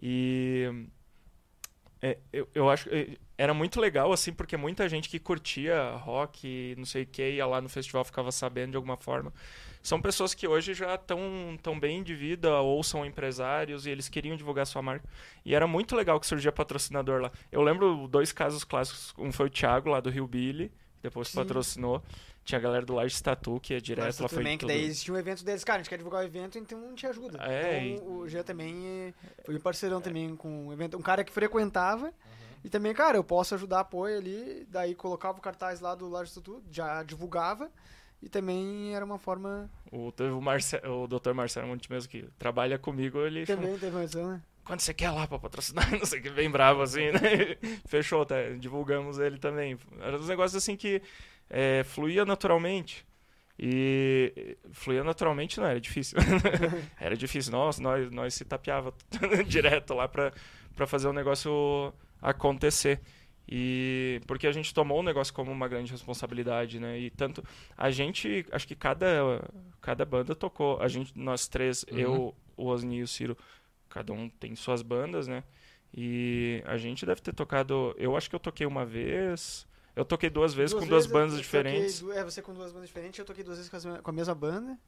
E 0.00 0.86
é, 2.00 2.16
eu, 2.32 2.48
eu 2.54 2.70
acho 2.70 2.88
que 2.88 3.18
era 3.36 3.52
muito 3.52 3.80
legal, 3.80 4.12
assim, 4.12 4.32
porque 4.32 4.56
muita 4.56 4.88
gente 4.88 5.08
que 5.08 5.18
curtia 5.18 5.96
rock, 5.96 6.74
não 6.78 6.84
sei 6.84 7.02
o 7.02 7.06
que, 7.06 7.30
ia 7.30 7.46
lá 7.46 7.60
no 7.60 7.68
festival, 7.68 8.04
ficava 8.04 8.30
sabendo 8.30 8.70
de 8.72 8.76
alguma 8.76 8.96
forma. 8.96 9.32
São 9.82 10.00
pessoas 10.00 10.32
que 10.32 10.48
hoje 10.48 10.72
já 10.72 10.94
estão 10.94 11.18
tão 11.62 11.78
bem 11.78 12.02
de 12.02 12.14
vida, 12.14 12.58
ou 12.60 12.82
são 12.82 13.04
empresários, 13.04 13.86
e 13.86 13.90
eles 13.90 14.08
queriam 14.08 14.36
divulgar 14.36 14.66
sua 14.66 14.80
marca. 14.80 15.06
E 15.44 15.54
era 15.54 15.66
muito 15.66 15.94
legal 15.94 16.18
que 16.18 16.26
surgia 16.26 16.50
patrocinador 16.50 17.20
lá. 17.20 17.32
Eu 17.52 17.60
lembro 17.60 18.08
dois 18.08 18.32
casos 18.32 18.64
clássicos. 18.64 19.12
Um 19.18 19.30
foi 19.30 19.46
o 19.46 19.50
Thiago, 19.50 19.90
lá 19.90 20.00
do 20.00 20.08
Rio 20.08 20.26
Billy, 20.26 20.72
depois 21.02 21.28
Sim. 21.28 21.36
patrocinou. 21.36 22.02
Tinha 22.44 22.58
a 22.58 22.62
galera 22.62 22.84
do 22.84 22.94
Large 22.94 23.22
Tatu, 23.22 23.58
que 23.58 23.74
é 23.74 23.80
direto, 23.80 24.22
lá 24.22 24.28
foi 24.28 24.38
também, 24.38 24.56
que 24.56 24.66
tudo... 24.66 24.68
daí 24.68 24.84
existia 24.84 25.12
um 25.12 25.16
evento 25.16 25.44
deles, 25.44 25.64
cara, 25.64 25.78
a 25.78 25.82
gente 25.82 25.88
quer 25.88 25.96
divulgar 25.96 26.22
o 26.22 26.26
evento, 26.26 26.58
então 26.58 26.78
não 26.78 26.94
te 26.94 27.06
ajuda. 27.06 27.42
É, 27.42 27.86
então 27.88 28.18
o 28.18 28.28
Jean 28.28 28.42
também 28.42 28.86
é, 28.86 29.14
foi 29.44 29.56
um 29.56 29.60
parceirão 29.60 30.00
também 30.00 30.36
com 30.36 30.68
o 30.68 30.72
evento. 30.72 30.96
Um 30.96 31.02
cara 31.02 31.24
que 31.24 31.32
frequentava. 31.32 32.12
E 32.64 32.70
também, 32.70 32.94
cara, 32.94 33.16
eu 33.18 33.22
posso 33.22 33.54
ajudar 33.54 33.80
apoio 33.80 34.16
ali, 34.16 34.66
daí 34.70 34.94
colocava 34.94 35.38
o 35.38 35.42
cartaz 35.42 35.80
lá 35.80 35.94
do 35.94 36.08
Large 36.08 36.32
Tutu, 36.32 36.62
já 36.70 37.02
divulgava. 37.02 37.70
E 38.22 38.28
também 38.28 38.94
era 38.96 39.04
uma 39.04 39.18
forma. 39.18 39.70
O, 39.92 40.10
teve 40.10 40.30
o, 40.30 40.40
Marce 40.40 40.76
o 40.76 41.06
Dr. 41.06 41.34
Marcelo 41.34 41.68
Monte 41.68 41.90
mesmo 41.90 42.10
que 42.10 42.26
trabalha 42.38 42.78
comigo, 42.78 43.18
ele 43.20 43.44
Também 43.44 43.78
teve 43.78 43.94
uma 43.94 44.02
edição, 44.02 44.30
né? 44.30 44.42
quando 44.64 44.80
você 44.80 44.94
quer 44.94 45.10
lá 45.10 45.26
pra 45.26 45.38
patrocinar, 45.38 45.90
não 45.92 46.06
sei 46.06 46.20
o 46.20 46.22
que, 46.22 46.30
bem 46.30 46.50
bravo 46.50 46.82
assim, 46.82 47.10
né? 47.12 47.20
Fechou, 47.86 48.24
tá? 48.24 48.36
Divulgamos 48.58 49.18
ele 49.18 49.38
também. 49.38 49.78
Era 50.00 50.16
uns 50.16 50.28
negócios 50.28 50.56
assim 50.56 50.76
que 50.76 51.02
é, 51.50 51.82
fluía 51.84 52.24
naturalmente. 52.24 53.06
E 53.56 54.56
fluía 54.72 55.04
naturalmente 55.04 55.60
não 55.60 55.66
era 55.66 55.80
difícil. 55.80 56.18
era 56.98 57.16
difícil. 57.16 57.52
Nossa, 57.52 57.80
nós, 57.80 58.10
nós 58.10 58.34
se 58.34 58.44
tapeava 58.44 58.92
direto 59.46 59.94
lá 59.94 60.08
pra, 60.08 60.32
pra 60.74 60.86
fazer 60.86 61.06
o 61.06 61.12
negócio 61.12 61.92
acontecer. 62.30 63.00
E 63.48 64.20
porque 64.26 64.46
a 64.46 64.52
gente 64.52 64.72
tomou 64.74 65.00
o 65.00 65.02
negócio 65.02 65.34
como 65.34 65.52
uma 65.52 65.68
grande 65.68 65.92
responsabilidade, 65.92 66.80
né? 66.80 66.98
E 66.98 67.10
tanto 67.10 67.44
a 67.76 67.90
gente, 67.90 68.46
acho 68.52 68.66
que 68.66 68.74
cada 68.76 69.06
cada 69.80 70.04
banda 70.04 70.34
tocou, 70.34 70.80
a 70.80 70.88
gente 70.88 71.12
nós 71.18 71.46
três, 71.48 71.84
Uhum. 71.90 71.98
eu, 71.98 72.34
o 72.56 72.66
Osni 72.66 72.98
e 72.98 73.02
o 73.02 73.08
Ciro, 73.08 73.36
cada 73.88 74.12
um 74.14 74.28
tem 74.30 74.56
suas 74.56 74.82
bandas, 74.82 75.28
né? 75.28 75.44
E 75.96 76.62
a 76.66 76.76
gente 76.78 77.06
deve 77.06 77.20
ter 77.20 77.32
tocado, 77.34 77.94
eu 77.98 78.16
acho 78.16 78.28
que 78.30 78.34
eu 78.36 78.40
toquei 78.40 78.66
uma 78.66 78.84
vez, 78.86 79.66
eu 79.94 80.04
toquei 80.04 80.30
duas 80.30 80.54
vezes 80.54 80.74
com 80.74 80.86
duas 80.86 81.06
vezes 81.06 81.12
bandas 81.12 81.36
eu 81.36 81.42
diferentes. 81.42 82.00
toquei 82.00 82.18
é, 82.18 82.24
você 82.24 82.42
com 82.42 82.54
duas 82.54 82.72
bandas 82.72 82.88
diferentes, 82.88 83.18
eu 83.18 83.24
toquei 83.26 83.44
duas 83.44 83.58
vezes 83.58 83.70
com, 83.70 83.76
as- 83.76 84.00
com 84.02 84.10
a 84.10 84.14
mesma 84.14 84.34
banda. 84.34 84.78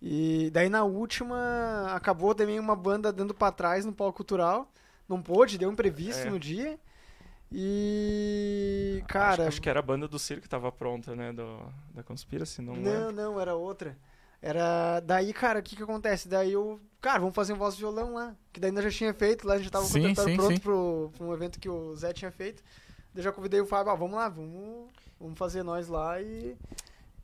E 0.00 0.50
daí 0.52 0.68
na 0.68 0.84
última 0.84 1.92
acabou 1.94 2.34
também 2.34 2.60
uma 2.60 2.76
banda 2.76 3.12
dando 3.12 3.32
pra 3.34 3.50
trás 3.50 3.84
no 3.84 3.92
palco 3.92 4.16
cultural. 4.18 4.70
Não 5.08 5.20
pôde, 5.22 5.58
deu 5.58 5.68
um 5.68 5.72
imprevisto 5.72 6.26
É. 6.26 6.30
no 6.30 6.38
dia. 6.38 6.78
E. 7.52 9.02
Cara. 9.06 9.34
acho, 9.34 9.42
acho 9.48 9.62
que 9.62 9.68
era 9.68 9.78
a 9.78 9.82
banda 9.82 10.08
do 10.08 10.18
Ciro 10.18 10.40
que 10.40 10.48
tava 10.48 10.70
pronta, 10.72 11.14
né, 11.14 11.32
do, 11.32 11.58
da 11.94 12.02
Conspiracy, 12.02 12.60
não, 12.60 12.74
Não, 12.74 12.82
lembro. 13.08 13.12
não, 13.12 13.40
era 13.40 13.54
outra. 13.54 13.96
Era. 14.42 15.00
Daí, 15.00 15.32
cara, 15.32 15.60
o 15.60 15.62
que 15.62 15.76
que 15.76 15.82
acontece? 15.82 16.28
Daí 16.28 16.52
eu. 16.52 16.80
Cara, 17.00 17.20
vamos 17.20 17.34
fazer 17.34 17.52
um 17.52 17.56
voz 17.56 17.74
e 17.74 17.78
violão 17.78 18.14
lá. 18.14 18.34
Que 18.52 18.60
daí 18.60 18.70
ainda 18.70 18.82
já 18.82 18.90
tinha 18.90 19.14
feito, 19.14 19.46
lá 19.46 19.54
a 19.54 19.58
gente 19.58 19.70
tava 19.70 19.84
Sim, 19.84 20.14
sim, 20.14 20.36
pronto 20.36 20.52
sim. 20.54 20.58
Pro, 20.58 21.12
pro 21.16 21.26
um 21.26 21.32
evento 21.32 21.58
que 21.60 21.68
o 21.68 21.94
Zé 21.96 22.12
tinha 22.12 22.30
feito. 22.30 22.62
Daí 23.12 23.20
eu 23.20 23.24
já 23.24 23.32
convidei 23.32 23.60
o 23.60 23.66
Fábio, 23.66 23.92
ah, 23.92 23.94
vamos 23.94 24.16
lá, 24.16 24.28
vamos, 24.28 24.90
vamos 25.20 25.38
fazer 25.38 25.62
nós 25.62 25.88
lá 25.88 26.20
e. 26.20 26.56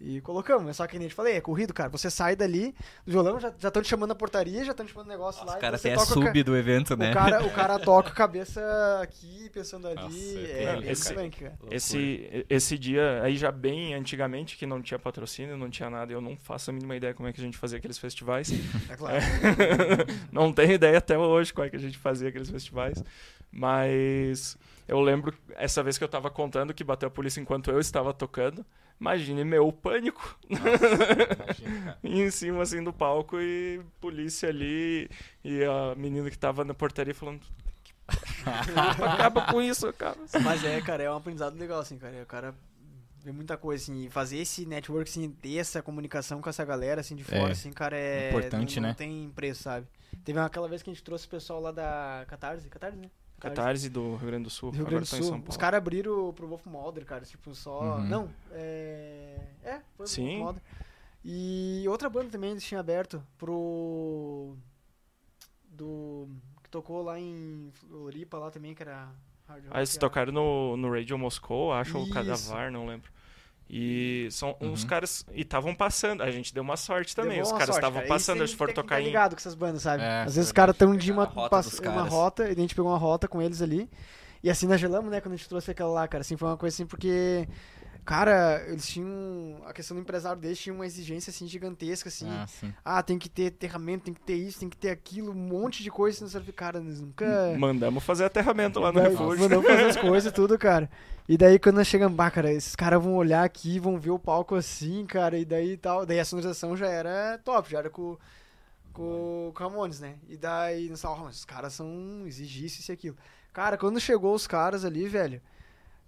E 0.03 0.19
colocamos, 0.23 0.75
só 0.77 0.87
que 0.87 0.97
nem 0.99 1.05
eu 1.07 1.11
te 1.11 1.15
falei, 1.15 1.37
é 1.37 1.41
corrido, 1.43 1.75
cara. 1.75 1.91
Você 1.91 2.11
sai 2.11 2.35
dali 2.35 2.75
do 3.05 3.13
violão, 3.13 3.39
já 3.39 3.49
estão 3.51 3.83
te 3.83 3.89
chamando 3.89 4.09
na 4.09 4.15
portaria, 4.15 4.65
já 4.65 4.71
estão 4.71 4.87
te 4.87 4.93
chamando 4.93 5.09
negócio 5.09 5.45
lá. 5.45 5.53
Os 5.53 5.59
e 5.59 5.61
caras 5.61 5.81
você 5.83 5.91
a 5.91 5.95
toca 5.97 6.13
o 6.19 6.21
ca- 6.23 6.27
sub 6.29 6.43
do 6.43 6.57
evento, 6.57 6.97
né? 6.97 7.11
O 7.11 7.15
cara, 7.15 7.45
o 7.45 7.51
cara 7.51 7.79
toca 7.85 8.09
a 8.09 8.13
cabeça 8.15 8.61
aqui, 9.03 9.51
pensando 9.53 9.87
ali. 9.89 9.99
Nossa, 10.01 10.39
é, 10.39 10.63
é 10.65 10.81
bem 10.81 10.91
esse- 10.91 11.13
punk, 11.15 11.41
cara. 11.41 11.59
Esse, 11.71 12.47
esse 12.49 12.79
dia, 12.79 13.21
aí 13.23 13.37
já 13.37 13.53
bem 13.53 13.93
antigamente, 13.93 14.57
que 14.57 14.65
não 14.65 14.81
tinha 14.81 14.99
patrocínio, 14.99 15.55
não 15.59 15.69
tinha 15.69 15.91
nada, 15.91 16.11
eu 16.11 16.21
não 16.23 16.35
faço 16.35 16.71
a 16.71 16.73
mínima 16.73 16.97
ideia 16.97 17.13
como 17.13 17.29
é 17.29 17.33
que 17.35 17.41
a 17.41 17.45
gente 17.45 17.59
fazia 17.59 17.77
aqueles 17.77 17.99
festivais. 17.99 18.51
É 18.89 18.97
claro. 18.97 19.19
não 20.33 20.51
tenho 20.51 20.73
ideia 20.73 20.97
até 20.97 21.19
hoje 21.19 21.53
como 21.53 21.67
é 21.67 21.71
que 21.71 21.77
a 21.77 21.81
gente 21.81 21.99
fazia 21.99 22.31
aqueles 22.31 22.49
festivais. 22.49 23.05
Mas 23.53 24.57
eu 24.91 25.01
lembro 25.01 25.33
essa 25.51 25.85
vez 25.85 25.97
que 25.97 26.03
eu 26.03 26.09
tava 26.09 26.29
contando 26.29 26.75
que 26.75 26.83
bateu 26.83 27.07
a 27.07 27.11
polícia 27.11 27.41
enquanto 27.41 27.71
eu 27.71 27.79
estava 27.79 28.13
tocando. 28.13 28.67
Imagine 29.01 29.45
meu 29.45 29.73
pânico 29.73 30.37
Imagina, 30.51 31.85
cara. 31.85 31.99
em 32.03 32.29
cima 32.31 32.63
assim 32.63 32.83
do 32.83 32.93
palco 32.93 33.41
e 33.41 33.81
polícia 34.01 34.49
ali 34.49 35.09
e 35.45 35.63
a 35.65 35.95
menina 35.95 36.29
que 36.29 36.37
tava 36.37 36.65
na 36.65 36.75
portaria 36.75 37.15
falando 37.15 37.41
acaba 39.07 39.43
com 39.43 39.63
isso, 39.63 39.87
acaba. 39.87 40.19
Mas 40.43 40.65
é, 40.65 40.81
cara, 40.81 41.05
é 41.05 41.11
um 41.11 41.17
aprendizado 41.17 41.57
legal, 41.57 41.79
assim, 41.79 41.97
cara. 41.97 42.23
O 42.25 42.27
cara 42.27 42.53
vê 43.23 43.31
muita 43.31 43.57
coisa, 43.57 43.85
assim, 43.85 44.07
e 44.07 44.11
fazer 44.11 44.39
esse 44.39 44.67
network, 44.67 45.09
assim, 45.09 45.31
ter 45.31 45.59
essa 45.59 45.81
comunicação 45.81 46.41
com 46.41 46.51
essa 46.51 46.65
galera, 46.65 47.01
assim, 47.01 47.15
de 47.15 47.23
fora, 47.23 47.51
É, 47.51 47.53
assim, 47.53 47.71
cara, 47.71 47.97
é... 47.97 48.31
importante, 48.31 48.81
não, 48.81 48.83
né? 48.83 48.89
Não 48.89 48.95
tem 48.97 49.31
preço, 49.37 49.63
sabe? 49.63 49.87
Teve 50.25 50.41
aquela 50.41 50.69
vez 50.69 50.83
que 50.83 50.91
a 50.91 50.93
gente 50.93 51.05
trouxe 51.05 51.27
o 51.27 51.31
pessoal 51.31 51.61
lá 51.61 51.71
da 51.71 52.25
Catarse, 52.27 52.69
Catarse, 52.69 52.99
né? 52.99 53.09
Catarse 53.41 53.89
do 53.89 54.17
Rio 54.17 54.27
Grande 54.27 54.45
do 54.45 54.51
Sul, 54.51 54.71
do 54.71 54.77
Rio 54.77 54.87
agora 54.87 54.97
Grande 54.97 55.11
do 55.11 55.17
tô 55.17 55.17
em 55.17 55.23
Sul. 55.41 55.45
Os 55.49 55.57
caras 55.57 55.79
abriram 55.79 56.33
pro 56.33 56.47
Wolf 56.47 56.67
Mulder, 56.67 57.05
cara, 57.05 57.25
tipo, 57.25 57.55
só... 57.55 57.97
Uhum. 57.97 58.07
Não, 58.07 58.31
é... 58.53 59.39
É, 59.63 59.73
foi 59.97 60.05
pro 60.05 60.07
Sim. 60.07 60.39
Wolf 60.39 60.45
Mulder. 60.45 60.63
E 61.25 61.85
outra 61.89 62.09
banda 62.09 62.31
também 62.31 62.51
eles 62.51 62.63
tinham 62.65 62.81
aberto 62.81 63.23
pro... 63.37 64.55
Do... 65.69 66.29
Que 66.63 66.71
tocou 66.71 67.03
lá 67.03 67.19
em 67.19 67.71
Floripa, 67.73 68.39
lá 68.39 68.51
também, 68.51 68.75
que 68.75 68.83
era... 68.83 69.09
Hard 69.49 69.65
rock, 69.65 69.77
Aí 69.77 69.81
eles 69.81 69.97
a- 69.97 70.01
tocaram 70.01 70.33
no, 70.33 70.77
no 70.77 70.93
Radio 70.93 71.19
Moscou, 71.19 71.73
acho, 71.73 71.99
ou. 71.99 72.09
Cadavar, 72.11 72.71
não 72.71 72.87
lembro. 72.87 73.11
E 73.73 74.27
são 74.33 74.57
uns 74.61 74.83
Uhum. 74.83 74.89
caras. 74.89 75.25
E 75.33 75.43
estavam 75.43 75.73
passando. 75.77 76.23
A 76.25 76.31
gente 76.33 76.53
deu 76.53 76.61
uma 76.63 76.77
sorte 76.77 77.15
também. 77.15 77.35
Deu 77.35 77.45
Os 77.45 77.51
uma 77.53 77.59
caras 77.59 77.77
estavam 77.77 77.99
cara. 78.01 78.09
passando, 78.09 78.39
eles 78.39 78.53
foram 78.53 78.75
tocar 78.75 78.97
tá 78.97 79.01
em. 79.01 79.05
ligado 79.05 79.31
com 79.37 79.39
essas 79.39 79.55
bandas, 79.55 79.83
sabe? 79.83 80.03
É, 80.03 80.23
Às 80.23 80.35
vezes 80.35 80.39
os 80.39 80.47
verdade. 80.47 80.55
caras 80.55 80.75
estão 80.75 80.97
de 80.97 81.13
uma, 81.13 81.25
rota 81.25 81.61
uma 81.89 82.03
rota 82.03 82.49
e 82.49 82.51
a 82.51 82.55
gente 82.57 82.75
pegou 82.75 82.91
uma 82.91 82.99
rota 82.99 83.29
com 83.29 83.41
eles 83.41 83.63
ali. 83.63 83.89
E 84.43 84.51
assim 84.51 84.67
nós 84.67 84.81
gelamos, 84.81 85.09
né, 85.11 85.21
quando 85.21 85.35
a 85.35 85.37
gente 85.37 85.49
trouxe 85.49 85.71
aquela 85.71 85.91
lá, 85.91 86.09
cara. 86.09 86.23
Assim, 86.23 86.37
foi 86.37 86.49
uma 86.49 86.57
coisa 86.57 86.75
assim, 86.75 86.85
porque. 86.87 87.47
Cara, 88.05 88.65
eles 88.69 88.87
tinham. 88.89 89.61
A 89.67 89.73
questão 89.73 89.97
do 89.97 90.01
empresário 90.01 90.41
deles 90.41 90.59
tinha 90.59 90.75
uma 90.75 90.87
exigência 90.87 91.31
assim 91.31 91.47
gigantesca, 91.47 92.09
assim. 92.09 92.29
Ah, 92.29 92.47
sim. 92.47 92.73
Ah, 92.85 93.03
tem 93.03 93.19
que 93.19 93.29
ter 93.29 93.49
aterramento, 93.49 94.05
tem 94.05 94.15
que 94.15 94.21
ter 94.21 94.35
isso, 94.35 94.61
tem 94.61 94.69
que 94.69 94.77
ter 94.77 94.91
aquilo, 94.91 95.33
um 95.33 95.35
monte 95.35 95.83
de 95.83 95.91
coisa. 95.91 96.25
Assim, 96.25 96.39
você 96.41 96.53
cara, 96.53 96.79
eles 96.79 97.01
nunca. 97.01 97.25
Mandamos 97.59 98.03
fazer 98.03 98.25
aterramento 98.25 98.81
lá 98.81 98.91
no 98.93 99.01
Vai- 99.01 99.11
refúgio. 99.11 99.43
Mandou 99.43 99.63
fazer 99.63 99.85
as 99.85 99.97
coisas 100.01 100.33
tudo, 100.33 100.59
cara. 100.59 100.91
E 101.29 101.37
daí 101.37 101.59
quando 101.59 101.77
nós 101.77 101.87
chegamos, 101.87 102.17
bah, 102.17 102.31
cara, 102.31 102.53
esses 102.53 102.75
caras 102.75 103.01
vão 103.03 103.15
olhar 103.15 103.45
aqui, 103.45 103.79
vão 103.79 103.99
ver 104.01 104.11
o 104.11 104.19
palco 104.19 104.55
assim, 104.57 105.07
cara, 105.07 105.39
e 105.39 105.45
daí 105.45 105.77
tal. 105.77 106.05
Daí 106.05 106.19
a 106.19 106.25
sonorização 106.25 106.77
já 106.77 106.87
era 106.89 107.39
top, 107.45 107.71
já 107.71 107.79
era 107.79 107.89
com, 107.91 108.17
com, 108.93 109.53
com 109.55 109.63
o 109.65 109.69
Ramones, 109.71 110.01
né? 110.01 110.17
E 110.29 110.37
daí 110.37 110.89
nós 110.89 111.01
falamos, 111.01 111.23
"Ah, 111.23 111.27
mas 111.27 111.37
os 111.37 111.45
caras 111.45 111.73
são 111.73 112.25
exigícios 112.27 112.81
isso 112.81 112.91
e 112.91 112.95
aquilo. 112.95 113.17
Cara, 113.53 113.77
quando 113.79 114.01
chegou 114.01 114.35
os 114.35 114.47
caras 114.47 114.85
ali, 114.85 115.07
velho. 115.09 115.41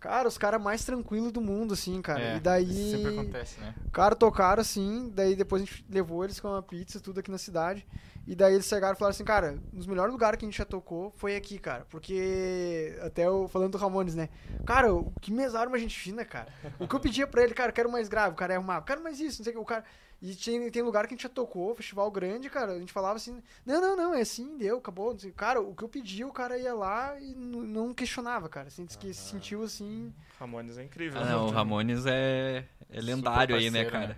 Cara, 0.03 0.26
os 0.26 0.36
caras 0.36 0.61
mais 0.61 0.84
tranquilos 0.84 1.30
do 1.30 1.40
mundo, 1.40 1.74
assim, 1.74 2.03
cara. 2.03 2.20
É, 2.20 2.36
e 2.36 2.40
daí. 2.40 2.64
isso 2.64 2.96
sempre 2.96 3.20
acontece, 3.20 3.61
né? 3.61 3.72
Cara 3.92 4.16
tocaram 4.16 4.61
assim, 4.61 5.09
daí 5.14 5.36
depois 5.36 5.62
a 5.62 5.64
gente 5.64 5.86
levou 5.88 6.24
eles 6.24 6.40
com 6.40 6.48
uma 6.48 6.61
pizza, 6.61 6.98
tudo 6.98 7.20
aqui 7.20 7.30
na 7.30 7.38
cidade. 7.38 7.86
E 8.26 8.36
daí 8.36 8.54
eles 8.54 8.66
chegaram 8.66 8.94
e 8.94 8.98
falaram 8.98 9.14
assim, 9.14 9.24
cara, 9.24 9.58
nos 9.72 9.86
melhores 9.86 10.12
lugares 10.12 10.38
que 10.38 10.44
a 10.44 10.48
gente 10.48 10.56
já 10.56 10.64
tocou 10.64 11.10
foi 11.16 11.34
aqui, 11.34 11.58
cara. 11.58 11.84
Porque, 11.90 12.96
até 13.02 13.26
eu 13.26 13.48
falando 13.48 13.72
do 13.72 13.78
Ramones, 13.78 14.14
né? 14.14 14.28
Cara, 14.64 14.94
o 14.94 15.12
que 15.20 15.32
mesaram 15.32 15.70
uma 15.70 15.78
gente 15.78 15.98
fina, 15.98 16.24
cara. 16.24 16.46
O 16.78 16.86
que 16.86 16.94
eu 16.94 17.00
pedia 17.00 17.26
pra 17.26 17.42
ele, 17.42 17.52
cara, 17.52 17.70
eu 17.70 17.74
quero 17.74 17.90
mais 17.90 18.08
grave, 18.08 18.34
o 18.34 18.36
cara 18.36 18.52
ia 18.52 18.58
arrumar, 18.58 18.80
quero 18.82 19.02
mais 19.02 19.18
isso, 19.18 19.40
não 19.40 19.44
sei 19.44 19.52
o 19.52 19.56
que, 19.56 19.62
o 19.62 19.64
cara. 19.64 19.84
E 20.20 20.36
tinha, 20.36 20.70
tem 20.70 20.82
lugar 20.82 21.08
que 21.08 21.14
a 21.14 21.16
gente 21.16 21.24
já 21.24 21.28
tocou, 21.28 21.74
festival 21.74 22.08
grande, 22.08 22.48
cara, 22.48 22.74
a 22.74 22.78
gente 22.78 22.92
falava 22.92 23.16
assim, 23.16 23.42
não, 23.66 23.80
não, 23.80 23.96
não, 23.96 24.14
é 24.14 24.20
assim, 24.20 24.56
deu, 24.56 24.78
acabou. 24.78 25.12
não 25.12 25.18
sei. 25.18 25.32
Cara, 25.32 25.60
o 25.60 25.74
que 25.74 25.82
eu 25.82 25.88
pedi, 25.88 26.24
o 26.24 26.30
cara 26.30 26.56
ia 26.56 26.72
lá 26.72 27.18
e 27.18 27.34
não 27.34 27.92
questionava, 27.92 28.48
cara. 28.48 28.68
Assim, 28.68 28.84
diz 28.84 28.94
que 28.94 29.12
se 29.12 29.30
sentiu 29.32 29.64
assim. 29.64 30.14
Ramones 30.38 30.78
é 30.78 30.84
incrível. 30.84 31.20
Ah, 31.20 31.24
não, 31.24 31.46
o 31.48 31.50
Ramones 31.50 32.06
é, 32.06 32.64
é 32.88 33.00
lendário 33.00 33.56
aí, 33.56 33.68
né, 33.68 33.82
parceiro, 33.82 33.90
cara? 33.90 34.16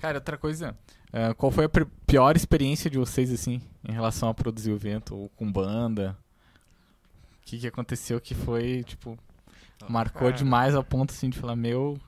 Cara, 0.00 0.18
outra 0.18 0.36
coisa. 0.36 0.76
Ah, 1.12 1.34
qual 1.34 1.50
foi 1.50 1.64
a 1.64 1.70
pior 2.06 2.36
experiência 2.36 2.90
de 2.90 2.98
vocês, 2.98 3.30
assim, 3.32 3.60
em 3.88 3.92
relação 3.92 4.28
a 4.28 4.34
produzir 4.34 4.70
o 4.70 4.76
evento 4.76 5.16
ou 5.16 5.28
com 5.30 5.50
banda? 5.50 6.16
O 7.42 7.46
que, 7.46 7.58
que 7.58 7.66
aconteceu 7.66 8.20
que 8.20 8.34
foi, 8.34 8.84
tipo, 8.84 9.18
marcou 9.88 10.28
Ah. 10.28 10.32
demais 10.32 10.74
ao 10.74 10.84
ponto, 10.84 11.10
assim, 11.12 11.28
de 11.30 11.38
falar, 11.38 11.56
meu... 11.56 11.98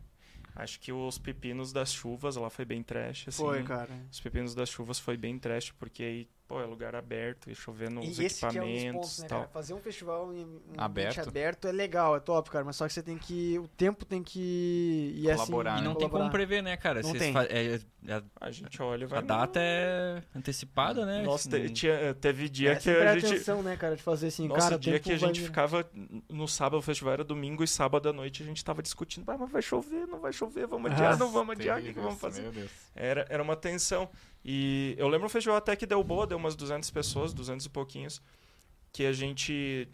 Acho 0.54 0.78
que 0.78 0.92
os 0.92 1.16
pepinos 1.18 1.72
das 1.72 1.92
chuvas 1.92 2.36
lá 2.36 2.50
foi 2.50 2.64
bem 2.66 2.82
trash, 2.82 3.26
assim. 3.28 3.42
Foi, 3.42 3.62
cara. 3.62 3.90
Os 4.10 4.20
pepinos 4.20 4.54
das 4.54 4.68
chuvas 4.68 4.98
foi 4.98 5.16
bem 5.16 5.38
trash, 5.38 5.70
porque 5.78 6.02
aí, 6.02 6.28
pô, 6.52 6.60
é 6.60 6.66
lugar 6.66 6.94
aberto 6.94 7.50
e 7.50 7.54
chovendo 7.54 8.02
E 8.02 8.10
os 8.10 8.18
esse 8.18 8.46
que 8.46 8.58
é 8.58 8.62
um 8.62 8.66
dos 8.66 8.72
equipamentos 8.74 8.92
pontos, 8.92 9.18
né, 9.20 9.28
tal. 9.28 9.38
cara? 9.40 9.50
Fazer 9.52 9.72
um 9.74 9.80
festival 9.80 10.34
em 10.34 10.44
um 10.44 10.60
Aberto. 10.76 11.12
ambiente 11.12 11.28
aberto 11.28 11.66
é 11.68 11.72
legal, 11.72 12.14
é 12.14 12.20
top, 12.20 12.50
cara. 12.50 12.62
Mas 12.64 12.76
só 12.76 12.86
que 12.86 12.92
você 12.92 13.02
tem 13.02 13.16
que. 13.16 13.58
O 13.58 13.66
tempo 13.68 14.04
tem 14.04 14.22
que. 14.22 15.14
E 15.16 15.22
Colaborar, 15.22 15.72
assim, 15.72 15.80
E 15.80 15.82
né? 15.84 15.88
não 15.88 15.96
tem 15.96 16.08
como 16.10 16.30
prever, 16.30 16.62
né, 16.62 16.76
cara? 16.76 17.00
Não 17.00 17.12
tem. 17.14 17.32
fa- 17.32 17.44
é- 17.44 17.76
é- 18.06 18.22
A 18.40 18.50
gente 18.50 18.82
olha 18.82 19.04
e 19.04 19.06
vai. 19.06 19.20
a 19.20 19.22
data 19.22 19.58
é 19.62 20.22
antecipada, 20.34 21.06
né? 21.06 21.22
Nossa, 21.22 21.48
te- 21.48 21.56
Assim, 21.56 21.72
tinha, 21.72 22.14
teve 22.14 22.48
dia 22.50 22.72
É, 22.72 22.76
que 22.76 22.90
a 22.90 23.14
gente. 23.18 23.26
atenção, 23.26 23.62
né, 23.62 23.74
cara, 23.76 23.96
de 23.96 24.02
fazer 24.02 24.26
assim, 24.26 24.46
Nossa, 24.48 24.60
cara, 24.60 24.76
o 24.76 24.78
dia 24.78 25.00
que 25.00 25.10
a 25.12 25.16
vai 25.16 25.28
gente 25.28 25.40
vir. 25.40 25.46
ficava 25.46 25.88
no 26.28 26.46
sábado, 26.46 26.78
o 26.78 26.82
festival 26.82 27.14
era 27.14 27.24
domingo 27.24 27.64
e 27.64 27.68
sábado 27.68 28.08
à 28.08 28.12
noite 28.12 28.42
a 28.42 28.46
gente 28.46 28.62
tava 28.62 28.82
discutindo, 28.82 29.28
ah, 29.30 29.38
mas 29.38 29.50
vai 29.50 29.62
chover, 29.62 30.06
não 30.06 30.18
vai 30.20 30.32
chover, 30.32 30.66
vamos 30.66 30.90
adiar, 30.92 31.14
Ah, 31.14 31.16
não 31.16 31.30
vamos 31.30 31.52
adiar, 31.56 31.78
o 31.78 31.82
que, 31.82 31.94
que 31.94 32.00
vamos 32.00 32.20
fazer? 32.20 32.42
Meu 32.42 32.52
Deus. 32.52 32.70
Era, 32.94 33.24
era 33.30 33.42
uma 33.42 33.56
tensão. 33.56 34.10
E 34.44 34.94
eu 34.98 35.08
lembro 35.08 35.26
um 35.26 35.30
festival 35.30 35.56
até 35.56 35.76
que 35.76 35.86
deu 35.86 36.02
boa, 36.02 36.26
deu 36.26 36.36
umas 36.36 36.56
200 36.56 36.90
pessoas, 36.90 37.32
200 37.32 37.66
e 37.66 37.68
pouquinhos, 37.68 38.20
que 38.92 39.06
a 39.06 39.12
gente 39.12 39.88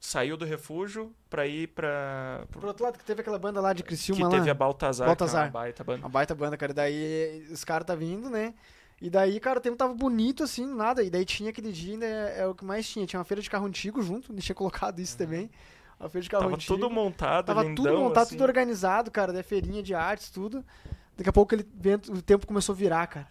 saiu 0.00 0.36
do 0.36 0.44
refúgio 0.44 1.12
pra 1.28 1.46
ir 1.46 1.68
pra... 1.68 2.44
Por 2.52 2.64
outro 2.64 2.84
lado, 2.84 2.98
que 2.98 3.04
teve 3.04 3.20
aquela 3.20 3.38
banda 3.38 3.60
lá 3.60 3.72
de 3.72 3.82
que 3.82 3.88
Criciúma 3.88 4.28
teve 4.30 4.46
lá. 4.46 4.52
a 4.52 4.54
Baltazar, 4.54 5.06
Baltazar. 5.06 5.50
que 5.50 5.56
é 5.56 5.58
uma 5.58 5.64
baita 5.64 5.84
banda. 5.84 5.98
Uma 6.00 6.08
baita 6.08 6.34
banda, 6.34 6.56
cara. 6.56 6.72
E 6.72 6.74
daí 6.74 7.46
os 7.50 7.64
caras 7.64 7.86
tá 7.86 7.94
vindo, 7.94 8.30
né? 8.30 8.54
E 9.00 9.08
daí, 9.08 9.38
cara, 9.40 9.58
o 9.58 9.62
tempo 9.62 9.76
tava 9.76 9.94
bonito 9.94 10.42
assim, 10.42 10.66
nada. 10.66 11.02
E 11.02 11.10
daí 11.10 11.24
tinha 11.24 11.50
aquele 11.50 11.72
dia, 11.72 11.94
ainda 11.94 12.06
é, 12.06 12.40
é 12.40 12.46
o 12.46 12.54
que 12.54 12.64
mais 12.64 12.88
tinha. 12.88 13.06
Tinha 13.06 13.18
uma 13.18 13.24
feira 13.24 13.40
de 13.40 13.48
carro 13.48 13.66
antigo 13.66 14.02
junto, 14.02 14.30
a 14.30 14.34
gente 14.34 14.44
tinha 14.44 14.56
colocado 14.56 15.00
isso 15.00 15.16
também. 15.16 15.50
Uma 15.98 16.08
feira 16.08 16.22
de 16.22 16.30
carro 16.30 16.44
Tava 16.44 16.54
antigo. 16.54 16.74
tudo 16.74 16.90
montado, 16.90 17.46
Tava 17.46 17.62
lindão, 17.62 17.84
tudo 17.84 17.98
montado, 17.98 18.22
assim. 18.24 18.36
tudo 18.36 18.44
organizado, 18.44 19.10
cara, 19.10 19.32
da 19.32 19.42
feirinha 19.42 19.82
de 19.82 19.94
artes, 19.94 20.30
tudo. 20.30 20.64
Daqui 21.16 21.28
a 21.28 21.32
pouco 21.32 21.54
ele, 21.54 21.66
o 22.08 22.22
tempo 22.22 22.46
começou 22.46 22.72
a 22.72 22.76
virar, 22.76 23.06
cara. 23.08 23.26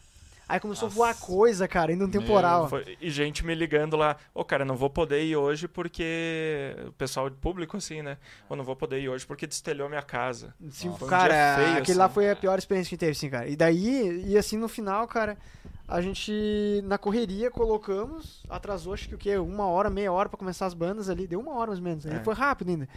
Aí 0.49 0.59
começou 0.59 0.87
a 0.87 0.89
voar 0.89 1.07
Nossa. 1.09 1.25
coisa, 1.25 1.67
cara, 1.67 1.91
ainda 1.91 2.05
um 2.05 2.07
Meu, 2.07 2.21
temporal. 2.21 2.69
Foi- 2.69 2.97
e 3.01 3.09
gente 3.09 3.45
me 3.45 3.53
ligando 3.53 3.97
lá, 3.97 4.15
ô 4.33 4.45
cara, 4.45 4.63
não 4.63 4.75
vou 4.77 4.89
poder 4.89 5.23
ir 5.23 5.35
hoje 5.35 5.67
porque. 5.67 6.73
O 6.87 6.91
pessoal 6.93 7.29
público, 7.29 7.75
assim, 7.75 8.01
né? 8.01 8.17
Ô, 8.49 8.55
não 8.55 8.63
vou 8.63 8.75
poder 8.75 8.99
ir 9.01 9.09
hoje 9.09 9.25
porque 9.25 9.45
destelhou 9.45 9.89
minha 9.89 10.01
casa. 10.01 10.53
Assim, 10.65 10.87
Nossa. 10.87 11.03
Um 11.05 11.07
cara, 11.07 11.33
dia 11.33 11.55
feio, 11.55 11.77
aquele 11.77 11.91
assim. 11.91 11.99
lá 11.99 12.09
foi 12.09 12.29
a 12.31 12.35
pior 12.35 12.57
experiência 12.57 12.89
que 12.89 12.95
a 12.95 12.95
gente 12.95 12.99
teve, 12.99 13.11
assim, 13.11 13.29
cara. 13.29 13.47
E 13.49 13.55
daí, 13.55 14.23
e 14.25 14.37
assim, 14.37 14.57
no 14.57 14.69
final, 14.69 15.05
cara, 15.07 15.37
a 15.85 15.99
gente, 16.01 16.81
na 16.85 16.97
correria, 16.97 17.51
colocamos, 17.51 18.43
atrasou 18.49 18.93
acho 18.93 19.09
que 19.09 19.15
o 19.15 19.17
quê? 19.17 19.37
Uma 19.37 19.67
hora, 19.67 19.89
meia 19.89 20.11
hora 20.13 20.29
pra 20.29 20.37
começar 20.37 20.65
as 20.65 20.73
bandas 20.73 21.09
ali. 21.09 21.27
Deu 21.27 21.39
uma 21.41 21.55
hora 21.55 21.67
mais 21.67 21.79
ou 21.79 21.83
menos. 21.83 22.05
É. 22.05 22.23
foi 22.23 22.33
rápido 22.33 22.69
ainda. 22.69 22.87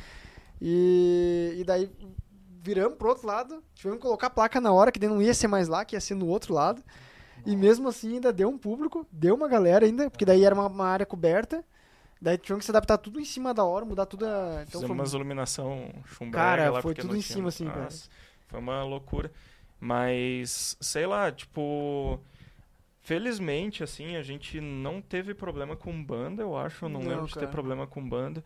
E, 0.63 1.57
e 1.59 1.65
daí 1.65 1.91
viramos 2.63 2.97
pro 2.99 3.09
outro 3.09 3.27
lado, 3.27 3.63
tivemos 3.75 3.99
que 3.99 4.03
colocar 4.03 4.27
a 4.27 4.31
placa 4.31 4.61
na 4.61 4.73
hora, 4.73 4.93
que 4.93 4.99
daí 4.99 5.09
não 5.09 5.23
ia 5.23 5.33
ser 5.33 5.49
mais 5.49 5.67
lá, 5.67 5.85
que 5.85 5.97
ia 5.97 6.01
ser 6.01 6.15
no 6.15 6.27
outro 6.27 6.53
lado. 6.53 6.83
E 7.47 7.57
mesmo 7.57 7.89
assim 7.89 8.15
ainda 8.15 8.33
deu 8.33 8.49
um 8.49 8.59
público, 8.59 9.07
deu 9.11 9.35
uma 9.35 9.49
galera 9.49 9.87
ainda, 9.87 10.11
porque 10.11 10.25
daí 10.25 10.45
era 10.45 10.55
uma, 10.55 10.67
uma 10.67 10.87
área 10.87 11.07
coberta. 11.07 11.65
Daí 12.21 12.37
tivemos 12.37 12.63
que 12.63 12.67
se 12.67 12.71
adaptar 12.71 12.99
tudo 12.99 13.19
em 13.19 13.25
cima 13.25 13.55
da 13.55 13.65
hora, 13.65 13.85
mudar 13.85 14.05
tudo 14.05 14.27
a... 14.27 14.65
Então 14.69 14.83
foi 14.83 14.91
umas 14.91 15.15
iluminação 15.15 15.91
chumbrega 16.05 16.37
Cara, 16.37 16.71
lá 16.71 16.83
foi 16.83 16.95
tudo 16.95 17.17
em 17.17 17.23
cima, 17.23 17.49
assim, 17.49 17.67
cara. 17.67 17.89
Foi 18.47 18.59
uma 18.59 18.83
loucura. 18.85 19.33
Mas, 19.81 20.77
sei 20.81 21.07
lá, 21.07 21.33
tipo. 21.33 22.21
Felizmente, 23.01 23.83
assim, 23.83 24.17
a 24.17 24.23
gente 24.23 24.61
não 24.61 25.01
teve 25.01 25.33
problema 25.33 25.75
com 25.75 26.05
banda, 26.05 26.43
eu 26.43 26.55
acho. 26.57 26.85
Eu 26.85 26.89
não, 26.91 27.01
Não, 27.01 27.09
lembro 27.09 27.27
de 27.27 27.33
ter 27.33 27.41
cara. 27.41 27.53
problema 27.53 27.87
com 27.87 28.07
banda. 28.07 28.45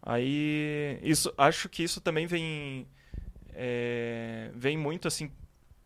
Aí. 0.00 1.00
Isso, 1.02 1.34
acho 1.36 1.68
que 1.68 1.82
isso 1.82 2.00
também 2.00 2.26
vem. 2.26 2.86
é, 3.52 4.52
vem 4.54 4.78
muito, 4.78 5.08
assim. 5.08 5.32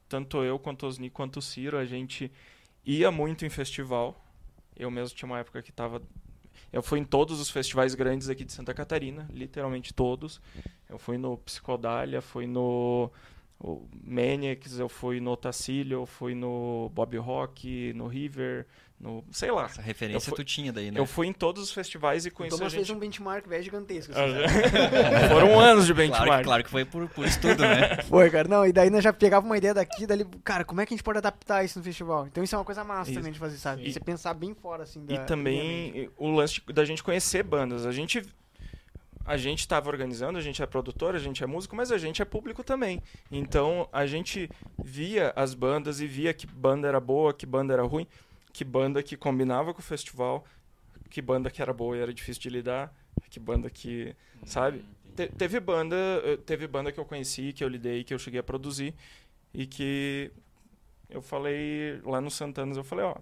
Tanto 0.08 0.42
eu 0.44 0.58
quanto 0.58 0.86
Osni 0.86 1.10
quanto 1.10 1.38
o 1.38 1.42
Ciro, 1.42 1.76
a 1.76 1.84
gente 1.84 2.30
ia 2.84 3.10
muito 3.10 3.44
em 3.44 3.50
festival. 3.50 4.24
Eu 4.76 4.90
mesmo 4.90 5.16
tinha 5.16 5.28
uma 5.28 5.38
época 5.38 5.62
que 5.62 5.72
tava. 5.72 6.02
Eu 6.72 6.82
fui 6.82 6.98
em 6.98 7.04
todos 7.04 7.40
os 7.40 7.50
festivais 7.50 7.94
grandes 7.94 8.28
aqui 8.28 8.44
de 8.44 8.52
Santa 8.52 8.72
Catarina, 8.74 9.28
literalmente 9.32 9.92
todos. 9.92 10.40
Eu 10.88 10.98
fui 10.98 11.18
no 11.18 11.38
Psicodália, 11.38 12.20
fui 12.20 12.46
no 12.46 13.10
Maniacs, 14.04 14.78
eu 14.78 14.88
fui 14.88 15.20
no 15.20 15.32
Otacílio, 15.32 16.00
eu 16.00 16.06
fui 16.06 16.34
no 16.34 16.90
Bob 16.94 17.16
Rock, 17.16 17.92
no 17.94 18.06
River, 18.06 18.66
no. 18.98 19.22
sei 19.30 19.50
lá. 19.50 19.64
Essa 19.66 19.82
referência 19.82 20.28
fui- 20.30 20.36
tu 20.36 20.44
tinha 20.44 20.72
daí, 20.72 20.90
né? 20.90 20.98
Eu 20.98 21.06
fui 21.06 21.26
em 21.26 21.32
todos 21.32 21.62
os 21.62 21.70
festivais 21.72 22.24
e 22.24 22.28
O 22.28 22.32
conheci 22.32 22.56
Thomas 22.56 22.72
a 22.72 22.76
fez 22.76 22.86
gente. 22.86 22.96
um 22.96 22.98
benchmark 23.00 23.46
velho 23.46 23.62
gigantesco. 23.62 24.12
Ah, 24.16 24.24
assim, 24.24 24.34
sabe? 24.34 25.28
Foram 25.28 25.60
anos 25.60 25.86
de 25.86 25.92
Claro, 25.94 26.10
benchmark. 26.12 26.38
que- 26.38 26.44
claro 26.44 26.64
que 26.64 26.70
foi 26.70 26.84
por, 26.84 27.08
por 27.08 27.26
estudo, 27.26 27.62
né? 27.62 28.02
Foi, 28.08 28.30
cara. 28.30 28.48
Não, 28.48 28.66
e 28.66 28.72
daí 28.72 28.88
nós 28.90 29.04
já 29.04 29.12
pegava 29.12 29.44
uma 29.44 29.56
ideia 29.58 29.74
daqui, 29.74 30.06
dali, 30.06 30.24
cara, 30.42 30.64
como 30.64 30.80
é 30.80 30.86
que 30.86 30.94
a 30.94 30.96
gente 30.96 31.04
pode 31.04 31.18
adaptar 31.18 31.64
isso 31.64 31.78
no 31.78 31.84
festival? 31.84 32.26
Então 32.26 32.42
isso 32.42 32.54
é 32.54 32.58
uma 32.58 32.64
coisa 32.64 32.82
massa 32.84 33.10
Isso. 33.10 33.20
também 33.20 33.32
de 33.32 33.38
fazer, 33.38 33.58
sabe? 33.58 33.86
E- 33.86 33.92
Você 33.92 34.00
pensar 34.00 34.32
bem 34.34 34.54
fora, 34.54 34.82
assim, 34.84 35.04
da 35.04 35.14
E 35.14 35.18
também 35.26 36.08
o 36.16 36.30
lance 36.30 36.60
da 36.72 36.84
gente 36.84 37.02
conhecer 37.02 37.42
bandas. 37.42 37.84
A 37.86 37.92
gente 37.92 38.22
a 39.28 39.36
gente 39.36 39.58
estava 39.58 39.88
organizando, 39.90 40.38
a 40.38 40.40
gente 40.40 40.62
é 40.62 40.66
produtor, 40.66 41.16
a 41.16 41.18
gente 41.18 41.42
é 41.42 41.46
músico, 41.48 41.74
mas 41.74 41.90
a 41.90 41.98
gente 41.98 42.22
é 42.22 42.24
público 42.24 42.62
também. 42.62 43.02
Então 43.30 43.88
a 43.92 44.06
gente 44.06 44.48
via 44.78 45.32
as 45.34 45.52
bandas 45.52 46.00
e 46.00 46.06
via 46.06 46.32
que 46.32 46.46
banda 46.46 46.86
era 46.86 47.00
boa, 47.00 47.34
que 47.34 47.44
banda 47.44 47.72
era 47.74 47.82
ruim, 47.82 48.06
que 48.56 48.64
banda 48.64 49.02
que 49.02 49.18
combinava 49.18 49.74
com 49.74 49.80
o 49.80 49.82
festival, 49.82 50.42
que 51.10 51.20
banda 51.20 51.50
que 51.50 51.60
era 51.60 51.74
boa 51.74 51.94
e 51.94 52.00
era 52.00 52.12
difícil 52.14 52.40
de 52.40 52.48
lidar, 52.48 52.90
que 53.28 53.38
banda 53.38 53.68
que, 53.68 54.16
sabe? 54.46 54.82
Te- 55.14 55.28
teve 55.28 55.60
banda, 55.60 55.94
eh, 56.24 56.38
teve 56.38 56.66
banda 56.66 56.90
que 56.90 56.98
eu 56.98 57.04
conheci, 57.04 57.52
que 57.52 57.62
eu 57.62 57.68
lidei, 57.68 58.02
que 58.02 58.14
eu 58.14 58.18
cheguei 58.18 58.40
a 58.40 58.42
produzir 58.42 58.94
e 59.52 59.66
que 59.66 60.32
eu 61.10 61.20
falei 61.20 62.00
lá 62.02 62.18
no 62.18 62.30
Santanas, 62.30 62.78
eu 62.78 62.84
falei, 62.84 63.04
ó, 63.04 63.16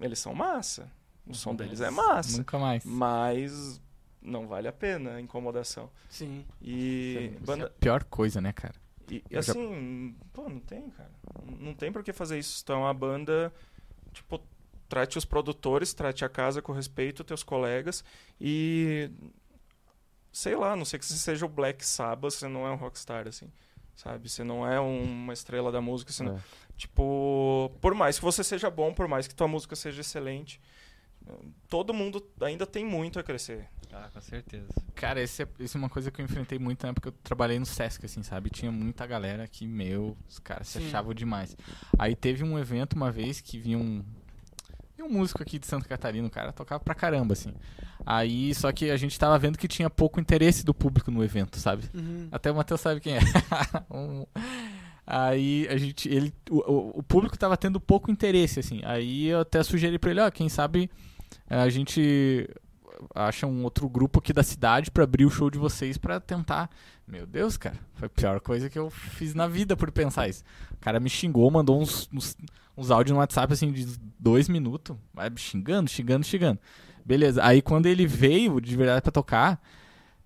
eles 0.00 0.20
são 0.20 0.32
massa. 0.32 0.88
O 1.26 1.34
som 1.34 1.52
deles 1.56 1.80
é 1.80 1.90
massa. 1.90 2.38
Nunca 2.38 2.58
mais. 2.60 2.84
Mas 2.84 3.80
não 4.22 4.46
vale 4.46 4.68
a 4.68 4.72
pena 4.72 5.14
a 5.16 5.20
incomodação. 5.20 5.90
Sim. 6.08 6.44
E, 6.62 7.32
Isso 7.32 7.42
é 7.42 7.44
banda, 7.44 7.66
a 7.66 7.70
pior 7.70 8.04
coisa, 8.04 8.40
né, 8.40 8.52
cara? 8.52 8.74
e, 9.10 9.16
e 9.16 9.22
Eu 9.30 9.42
já- 9.42 9.52
assim, 9.52 10.14
pô, 10.32 10.48
não 10.48 10.60
tem, 10.60 10.90
cara. 10.90 11.10
Não 11.58 11.74
tem 11.74 11.90
por 11.90 12.04
que 12.04 12.12
fazer 12.12 12.38
isso. 12.38 12.60
Então 12.62 12.86
a 12.86 12.94
banda, 12.94 13.52
tipo, 14.16 14.40
trate 14.88 15.18
os 15.18 15.24
produtores, 15.24 15.92
trate 15.94 16.24
a 16.24 16.28
casa 16.28 16.60
com 16.62 16.72
respeito, 16.72 17.22
teus 17.24 17.42
colegas 17.42 18.04
e 18.40 19.10
sei 20.32 20.54
lá, 20.56 20.72
a 20.72 20.76
não 20.76 20.84
sei 20.84 20.98
que 20.98 21.04
você 21.06 21.14
seja 21.14 21.46
o 21.46 21.48
Black 21.48 21.84
Sabbath, 21.84 22.32
você 22.34 22.48
não 22.48 22.66
é 22.66 22.70
um 22.70 22.76
rockstar 22.76 23.26
assim, 23.26 23.50
sabe? 23.94 24.28
Você 24.28 24.44
não 24.44 24.66
é 24.70 24.80
um- 24.80 25.02
uma 25.02 25.32
estrela 25.32 25.72
da 25.72 25.80
música, 25.80 26.12
você 26.12 26.22
não- 26.22 26.36
É. 26.36 26.40
Tipo, 26.76 27.72
por 27.80 27.94
mais 27.94 28.18
que 28.18 28.24
você 28.24 28.44
seja 28.44 28.68
bom, 28.68 28.92
por 28.92 29.08
mais 29.08 29.26
que 29.26 29.34
tua 29.34 29.48
música 29.48 29.74
seja 29.74 30.02
excelente, 30.02 30.60
todo 31.68 31.92
mundo 31.94 32.24
ainda 32.40 32.66
tem 32.66 32.84
muito 32.84 33.18
a 33.18 33.22
crescer. 33.22 33.66
Ah, 33.92 34.08
com 34.12 34.20
certeza. 34.20 34.66
Cara, 34.94 35.20
esse 35.22 35.42
é, 35.42 35.48
isso 35.60 35.76
é 35.76 35.80
uma 35.80 35.88
coisa 35.88 36.10
que 36.10 36.20
eu 36.20 36.24
enfrentei 36.24 36.58
muito 36.58 36.82
na 36.82 36.90
época 36.90 37.10
que 37.10 37.16
eu 37.16 37.20
trabalhei 37.22 37.58
no 37.58 37.64
Sesc, 37.66 38.04
assim, 38.04 38.22
sabe? 38.22 38.50
Tinha 38.50 38.70
muita 38.70 39.06
galera 39.06 39.46
que, 39.48 39.66
meu, 39.66 40.16
os 40.28 40.38
caras 40.38 40.68
se 40.68 40.78
achavam 40.78 41.14
demais. 41.14 41.56
Aí 41.98 42.14
teve 42.14 42.44
um 42.44 42.58
evento 42.58 42.94
uma 42.94 43.10
vez 43.10 43.40
que 43.40 43.58
vinha 43.58 43.78
um. 43.78 44.04
vinha 44.96 45.08
um 45.08 45.10
músico 45.12 45.42
aqui 45.42 45.58
de 45.58 45.66
Santa 45.66 45.88
Catarina, 45.88 46.26
o 46.26 46.30
cara 46.30 46.52
tocava 46.52 46.82
pra 46.82 46.94
caramba, 46.94 47.32
assim. 47.32 47.54
Aí, 48.04 48.54
só 48.54 48.70
que 48.72 48.90
a 48.90 48.96
gente 48.96 49.18
tava 49.18 49.38
vendo 49.38 49.56
que 49.58 49.66
tinha 49.68 49.88
pouco 49.88 50.20
interesse 50.20 50.64
do 50.64 50.74
público 50.74 51.10
no 51.10 51.24
evento, 51.24 51.58
sabe? 51.58 51.88
Uhum. 51.94 52.28
Até 52.30 52.50
o 52.50 52.54
Matheus 52.54 52.80
sabe 52.80 53.00
quem 53.00 53.16
é. 53.16 53.20
Um- 53.90 54.26
Aí 55.06 55.68
a 55.68 55.76
gente, 55.76 56.08
ele, 56.08 56.34
o, 56.50 56.98
o- 56.98 57.02
público 57.02 57.38
tava 57.38 57.56
tendo 57.56 57.78
pouco 57.80 58.10
interesse, 58.10 58.58
assim. 58.58 58.80
Aí 58.84 59.28
eu 59.28 59.40
até 59.40 59.62
sugeri 59.62 59.98
pra 60.00 60.10
ele, 60.10 60.20
ó, 60.20 60.28
quem 60.32 60.48
sabe 60.48 60.90
a 61.48 61.68
gente 61.68 62.48
acha 63.14 63.46
um 63.46 63.62
outro 63.64 63.88
grupo 63.88 64.18
aqui 64.18 64.32
da 64.32 64.42
cidade 64.42 64.90
pra 64.90 65.04
abrir 65.04 65.24
o 65.24 65.30
show 65.30 65.50
de 65.50 65.58
vocês 65.58 65.98
pra 65.98 66.18
tentar. 66.18 66.70
Meu 67.06 67.26
Deus, 67.26 67.56
cara, 67.56 67.76
foi 67.94 68.06
a 68.06 68.10
pior 68.10 68.40
coisa 68.40 68.68
que 68.68 68.78
eu 68.78 68.90
fiz 68.90 69.34
na 69.34 69.46
vida 69.46 69.76
por 69.76 69.90
pensar 69.92 70.28
isso. 70.28 70.42
O 70.72 70.78
cara 70.78 70.98
me 70.98 71.08
xingou, 71.08 71.50
mandou 71.50 71.80
uns, 71.80 72.08
uns, 72.12 72.36
uns 72.76 72.90
áudios 72.90 73.12
no 73.12 73.20
WhatsApp 73.20 73.52
assim 73.52 73.70
de 73.70 73.86
dois 74.18 74.48
minutos, 74.48 74.96
vai 75.14 75.30
xingando, 75.36 75.90
xingando, 75.90 76.24
xingando. 76.24 76.58
Beleza. 77.04 77.44
Aí 77.44 77.62
quando 77.62 77.86
ele 77.86 78.06
veio 78.06 78.60
de 78.60 78.76
verdade 78.76 79.02
pra 79.02 79.12
tocar, 79.12 79.60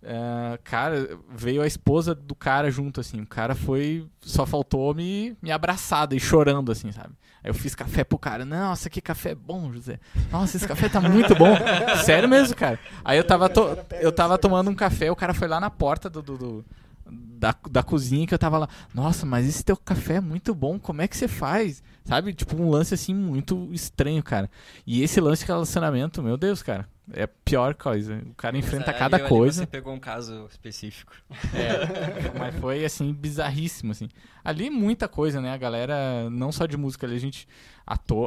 é, 0.02 0.58
cara, 0.64 1.18
veio 1.34 1.62
a 1.62 1.66
esposa 1.66 2.14
do 2.14 2.34
cara 2.34 2.70
junto, 2.70 3.00
assim. 3.00 3.20
O 3.20 3.26
cara 3.26 3.54
foi. 3.54 4.06
Só 4.20 4.46
faltou 4.46 4.94
me, 4.94 5.36
me 5.42 5.50
abraçada 5.50 6.14
e 6.14 6.20
chorando, 6.20 6.72
assim, 6.72 6.90
sabe? 6.92 7.10
Aí 7.42 7.50
eu 7.50 7.54
fiz 7.54 7.74
café 7.74 8.04
pro 8.04 8.18
cara. 8.18 8.44
Nossa, 8.44 8.88
que 8.90 9.00
café 9.00 9.34
bom, 9.34 9.72
José. 9.72 9.98
Nossa, 10.30 10.56
esse 10.56 10.66
café 10.68 10.88
tá 10.88 11.00
muito 11.00 11.34
bom. 11.34 11.54
Sério 12.04 12.28
mesmo, 12.28 12.54
cara. 12.56 12.78
Aí 13.04 13.18
eu 13.18 13.24
tava, 13.24 13.48
to- 13.48 13.76
eu 14.00 14.12
tava 14.12 14.36
tomando 14.38 14.70
um 14.70 14.74
café, 14.74 15.10
o 15.10 15.16
cara 15.16 15.32
foi 15.34 15.48
lá 15.48 15.58
na 15.60 15.70
porta 15.70 16.08
do. 16.10 16.22
do- 16.22 16.38
do- 16.38 16.64
da, 17.12 17.54
da 17.70 17.82
cozinha 17.82 18.26
que 18.26 18.34
eu 18.34 18.38
tava 18.38 18.58
lá, 18.58 18.68
nossa, 18.94 19.24
mas 19.26 19.48
esse 19.48 19.64
teu 19.64 19.76
café 19.76 20.16
é 20.16 20.20
muito 20.20 20.54
bom, 20.54 20.78
como 20.78 21.00
é 21.02 21.08
que 21.08 21.16
você 21.16 21.26
faz? 21.26 21.82
Sabe? 22.04 22.32
Tipo, 22.34 22.54
um 22.62 22.68
lance 22.68 22.92
assim 22.94 23.14
muito 23.14 23.68
estranho, 23.72 24.22
cara. 24.22 24.48
E 24.86 25.02
esse 25.02 25.20
lance 25.20 25.42
de 25.42 25.48
relacionamento, 25.48 26.22
meu 26.22 26.36
Deus, 26.36 26.62
cara, 26.62 26.86
é 27.12 27.24
a 27.24 27.28
pior 27.28 27.74
coisa. 27.74 28.22
O 28.30 28.34
cara 28.34 28.56
enfrenta 28.56 28.92
cada 28.92 29.16
ali- 29.16 29.24
ali 29.24 29.28
coisa. 29.28 29.60
Você 29.62 29.66
pegou 29.66 29.92
um 29.94 29.98
caso 30.00 30.46
específico. 30.50 31.12
É, 31.54 32.38
mas 32.38 32.54
foi 32.56 32.84
assim, 32.84 33.12
bizarríssimo, 33.12 33.92
assim. 33.92 34.08
Ali 34.44 34.70
muita 34.70 35.08
coisa, 35.08 35.40
né? 35.40 35.52
A 35.52 35.56
galera, 35.56 36.28
não 36.30 36.50
só 36.52 36.66
de 36.66 36.76
música, 36.76 37.06
ali 37.06 37.16
a 37.16 37.20
gente. 37.20 37.46
Ato, 37.86 38.26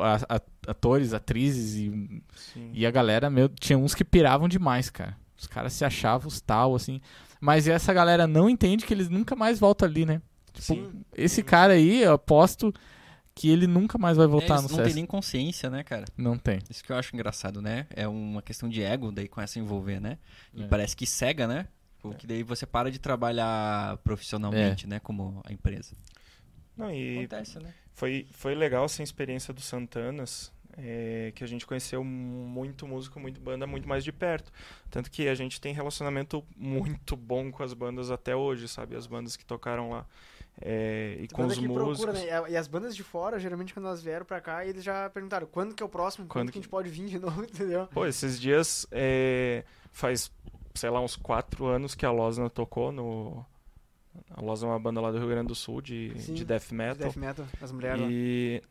atores, 0.68 1.14
atrizes 1.14 1.76
e, 1.76 2.22
Sim. 2.36 2.72
e 2.74 2.86
a 2.86 2.92
galera, 2.92 3.30
meu, 3.30 3.48
tinha 3.48 3.78
uns 3.78 3.96
que 3.96 4.04
piravam 4.04 4.48
demais, 4.48 4.90
cara. 4.90 5.16
Os 5.38 5.48
caras 5.48 5.74
se 5.74 5.86
achavam 5.86 6.28
os 6.28 6.42
tal, 6.42 6.76
assim. 6.76 7.00
Mas 7.40 7.68
essa 7.68 7.94
galera 7.94 8.28
não 8.28 8.50
entende 8.50 8.86
que 8.86 8.94
eles 8.94 9.10
nunca 9.10 9.36
mais 9.36 9.60
voltam 9.60 9.88
ali, 9.88 10.06
né? 10.06 10.22
Tipo, 10.54 10.66
Sim. 10.66 10.92
esse 11.16 11.42
cara 11.42 11.74
aí, 11.74 12.04
eu 12.04 12.14
aposto 12.14 12.74
que 13.36 13.50
ele 13.50 13.66
nunca 13.68 13.98
mais 13.98 14.16
vai 14.18 14.26
É, 14.26 14.30
voltar 14.30 14.56
eles 14.60 14.64
no 14.64 14.70
não 14.70 14.76
tem 14.78 14.86
SESC. 14.86 14.96
nem 14.96 15.06
consciência, 15.06 15.70
né, 15.70 15.84
cara? 15.84 16.06
Não 16.18 16.38
tem. 16.38 16.60
Isso 16.70 16.84
que 16.84 16.92
eu 16.92 16.96
acho 16.96 17.16
engraçado, 17.16 17.62
né? 17.62 17.88
É 17.90 18.08
uma 18.08 18.42
questão 18.42 18.70
de 18.70 18.82
ego, 18.84 19.12
daí 19.12 19.28
começa 19.28 19.58
a 19.58 19.62
envolver, 19.62 20.00
né? 20.00 20.18
E 20.54 20.64
É. 20.64 20.68
parece 20.68 20.96
que 20.96 21.06
cega, 21.06 21.48
né? 21.48 21.68
Porque 22.02 22.28
daí 22.28 22.44
você 22.44 22.66
para 22.66 22.92
de 22.92 23.00
trabalhar 23.00 23.98
profissionalmente, 23.98 24.86
né? 24.88 25.00
Como 25.00 25.42
a 25.46 25.54
empresa. 25.54 25.96
Não, 26.78 26.92
e 26.92 27.20
Acontece, 27.20 27.60
né? 27.60 27.74
foi, 27.94 28.28
foi 28.32 28.56
legal 28.56 28.86
essa 28.86 29.02
experiência 29.04 29.54
do 29.54 29.62
Santanas, 29.62 30.52
é, 30.76 31.32
que 31.36 31.44
a 31.44 31.48
gente 31.48 31.66
conheceu 31.68 32.04
muito 32.04 32.88
músico, 32.88 33.20
muito 33.20 33.40
banda, 33.40 33.66
muito 33.68 33.88
mais 33.88 34.04
de 34.04 34.12
perto. 34.12 34.52
Tanto 34.90 35.10
que 35.12 35.28
a 35.28 35.36
gente 35.36 35.62
tem 35.62 35.74
relacionamento 35.74 36.44
muito 36.58 37.16
bom 37.16 37.52
com 37.52 37.62
as 37.64 37.74
bandas 37.74 38.10
até 38.12 38.36
hoje, 38.36 38.68
sabe? 38.68 38.96
As 38.96 39.06
bandas 39.08 39.36
que 39.38 39.46
tocaram 39.46 39.90
lá. 39.92 40.06
É, 40.62 41.18
e 41.20 41.28
com 41.28 41.46
os 41.46 41.58
músicos. 41.58 42.00
procura, 42.00 42.14
né? 42.14 42.26
E 42.50 42.56
a- 42.56 42.60
as 42.60 42.68
bandas 42.68 42.96
de 42.96 43.04
fora, 43.04 43.40
geralmente, 43.40 43.74
quando 43.74 43.88
elas 43.88 44.02
vieram 44.04 44.26
pra 44.26 44.40
cá, 44.40 44.66
eles 44.66 44.84
já 44.84 45.10
perguntaram 45.10 45.48
quando 45.48 45.74
que 45.74 45.82
é 45.82 45.86
o 45.86 45.90
próximo, 45.90 46.26
quando, 46.28 46.32
Quando 46.46 46.46
que 46.48 46.52
a 46.52 46.54
que- 46.54 46.60
gente 46.64 46.70
pode 46.70 46.90
vir 46.90 47.06
de 47.08 47.20
novo, 47.20 47.44
entendeu? 47.44 47.88
Pô, 47.88 48.06
esses 48.06 48.40
dias 48.40 48.86
é, 48.92 49.64
faz, 49.92 50.32
sei 50.76 50.90
lá, 50.90 51.02
uns 51.02 51.16
quatro 51.16 51.66
anos 51.66 51.96
que 51.96 52.06
a 52.06 52.12
Losna 52.12 52.50
tocou 52.50 52.92
no. 52.92 53.46
A 54.30 54.42
Losna 54.42 54.68
é 54.68 54.72
uma 54.72 54.80
banda 54.80 55.02
lá 55.02 55.12
do 55.12 55.18
Rio 55.18 55.28
Grande 55.28 55.48
do 55.48 55.56
Sul 55.56 55.82
de, 55.82 56.14
Sim, 56.20 56.36
de 56.36 56.46
death 56.46 56.68
De 56.68 56.76
metal. 56.76 56.96
Death 57.08 57.16
Metal, 57.18 57.46
as 57.60 57.72
mulheres 57.72 58.02
lá. 58.02 58.08
E 58.12 58.62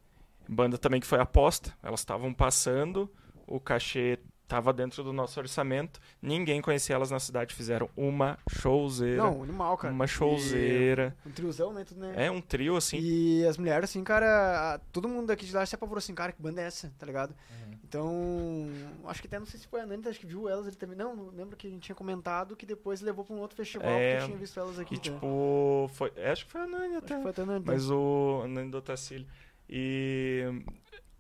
banda 0.49 0.79
também 0.79 1.01
que 1.01 1.07
foi 1.07 1.19
aposta. 1.19 1.75
Elas 1.83 1.99
estavam 2.01 2.33
passando, 2.33 3.11
o 3.45 3.59
cachê 3.59 4.21
tava 4.53 4.73
dentro 4.73 5.03
do 5.03 5.13
nosso 5.13 5.41
orçamento. 5.41 5.99
Ninguém 6.21 6.61
conhecia 6.61 6.95
elas 6.95 7.11
na 7.11 7.19
cidade. 7.19 7.55
Fizeram 7.55 7.89
uma 7.97 8.39
showzeira. 8.51 9.23
Não, 9.23 9.43
animal, 9.43 9.77
cara. 9.79 9.95
uma 9.95 10.07
showzeira. 10.07 11.17
E 11.25 11.29
um 11.29 11.33
triozão, 11.33 11.73
né? 11.73 11.85
Tudo, 11.85 12.01
né? 12.01 12.27
É 12.27 12.31
um 12.31 12.41
trio 12.41 12.77
assim. 12.77 12.99
E 13.01 13.47
as 13.47 13.57
mulheres, 13.57 13.89
assim, 13.89 14.05
cara, 14.05 14.75
a- 14.75 14.79
todo 14.93 15.09
mundo 15.09 15.29
daqui 15.29 15.47
de 15.47 15.55
lá 15.55 15.65
se 15.65 15.75
apavorou 15.75 15.99
assim, 15.99 16.15
cara, 16.15 16.33
que 16.33 16.43
banda 16.43 16.61
é 16.61 16.65
essa, 16.67 16.93
tá 16.99 17.07
ligado? 17.07 17.31
Uhum. 17.31 17.73
Então, 17.85 18.69
acho 19.07 19.21
que 19.21 19.27
até 19.27 19.39
não 19.39 19.47
sei 19.47 19.61
se 19.61 19.67
foi 19.67 19.81
a 19.81 19.87
Nani, 19.87 20.03
acho 20.07 20.19
que 20.21 20.27
viu 20.27 20.49
elas 20.49 20.67
ele 20.67 20.77
também. 20.77 20.97
Não, 20.97 21.15
não 21.17 21.29
lembro 21.31 21.57
que 21.57 21.67
a 21.67 21.71
gente 21.71 21.83
tinha 21.83 21.95
comentado 21.97 22.55
que 22.57 22.65
depois 22.67 23.01
levou 23.01 23.25
pra 23.25 23.35
um 23.35 23.39
outro 23.41 23.57
festival 23.57 23.89
É, 23.89 24.13
porque 24.17 24.27
tinha 24.27 24.39
visto 24.39 24.59
elas 24.61 24.79
aqui. 24.79 24.95
E 24.95 24.97
né? 24.97 25.03
tipo, 25.03 25.91
foi, 25.95 26.13
é, 26.17 26.31
acho 26.31 26.45
que 26.47 26.53
foi 26.53 26.61
a 26.63 26.67
Nani 26.67 26.87
acho 26.97 26.99
até. 27.05 27.17
que 27.17 27.23
foi 27.23 27.31
até 27.31 27.43
a 27.43 27.47
Nani. 27.47 27.65
Mas 27.67 27.91
o 27.91 28.47
Nani 28.49 28.71
do 28.71 28.79
Otacílio. 28.79 29.27
E 29.69 30.45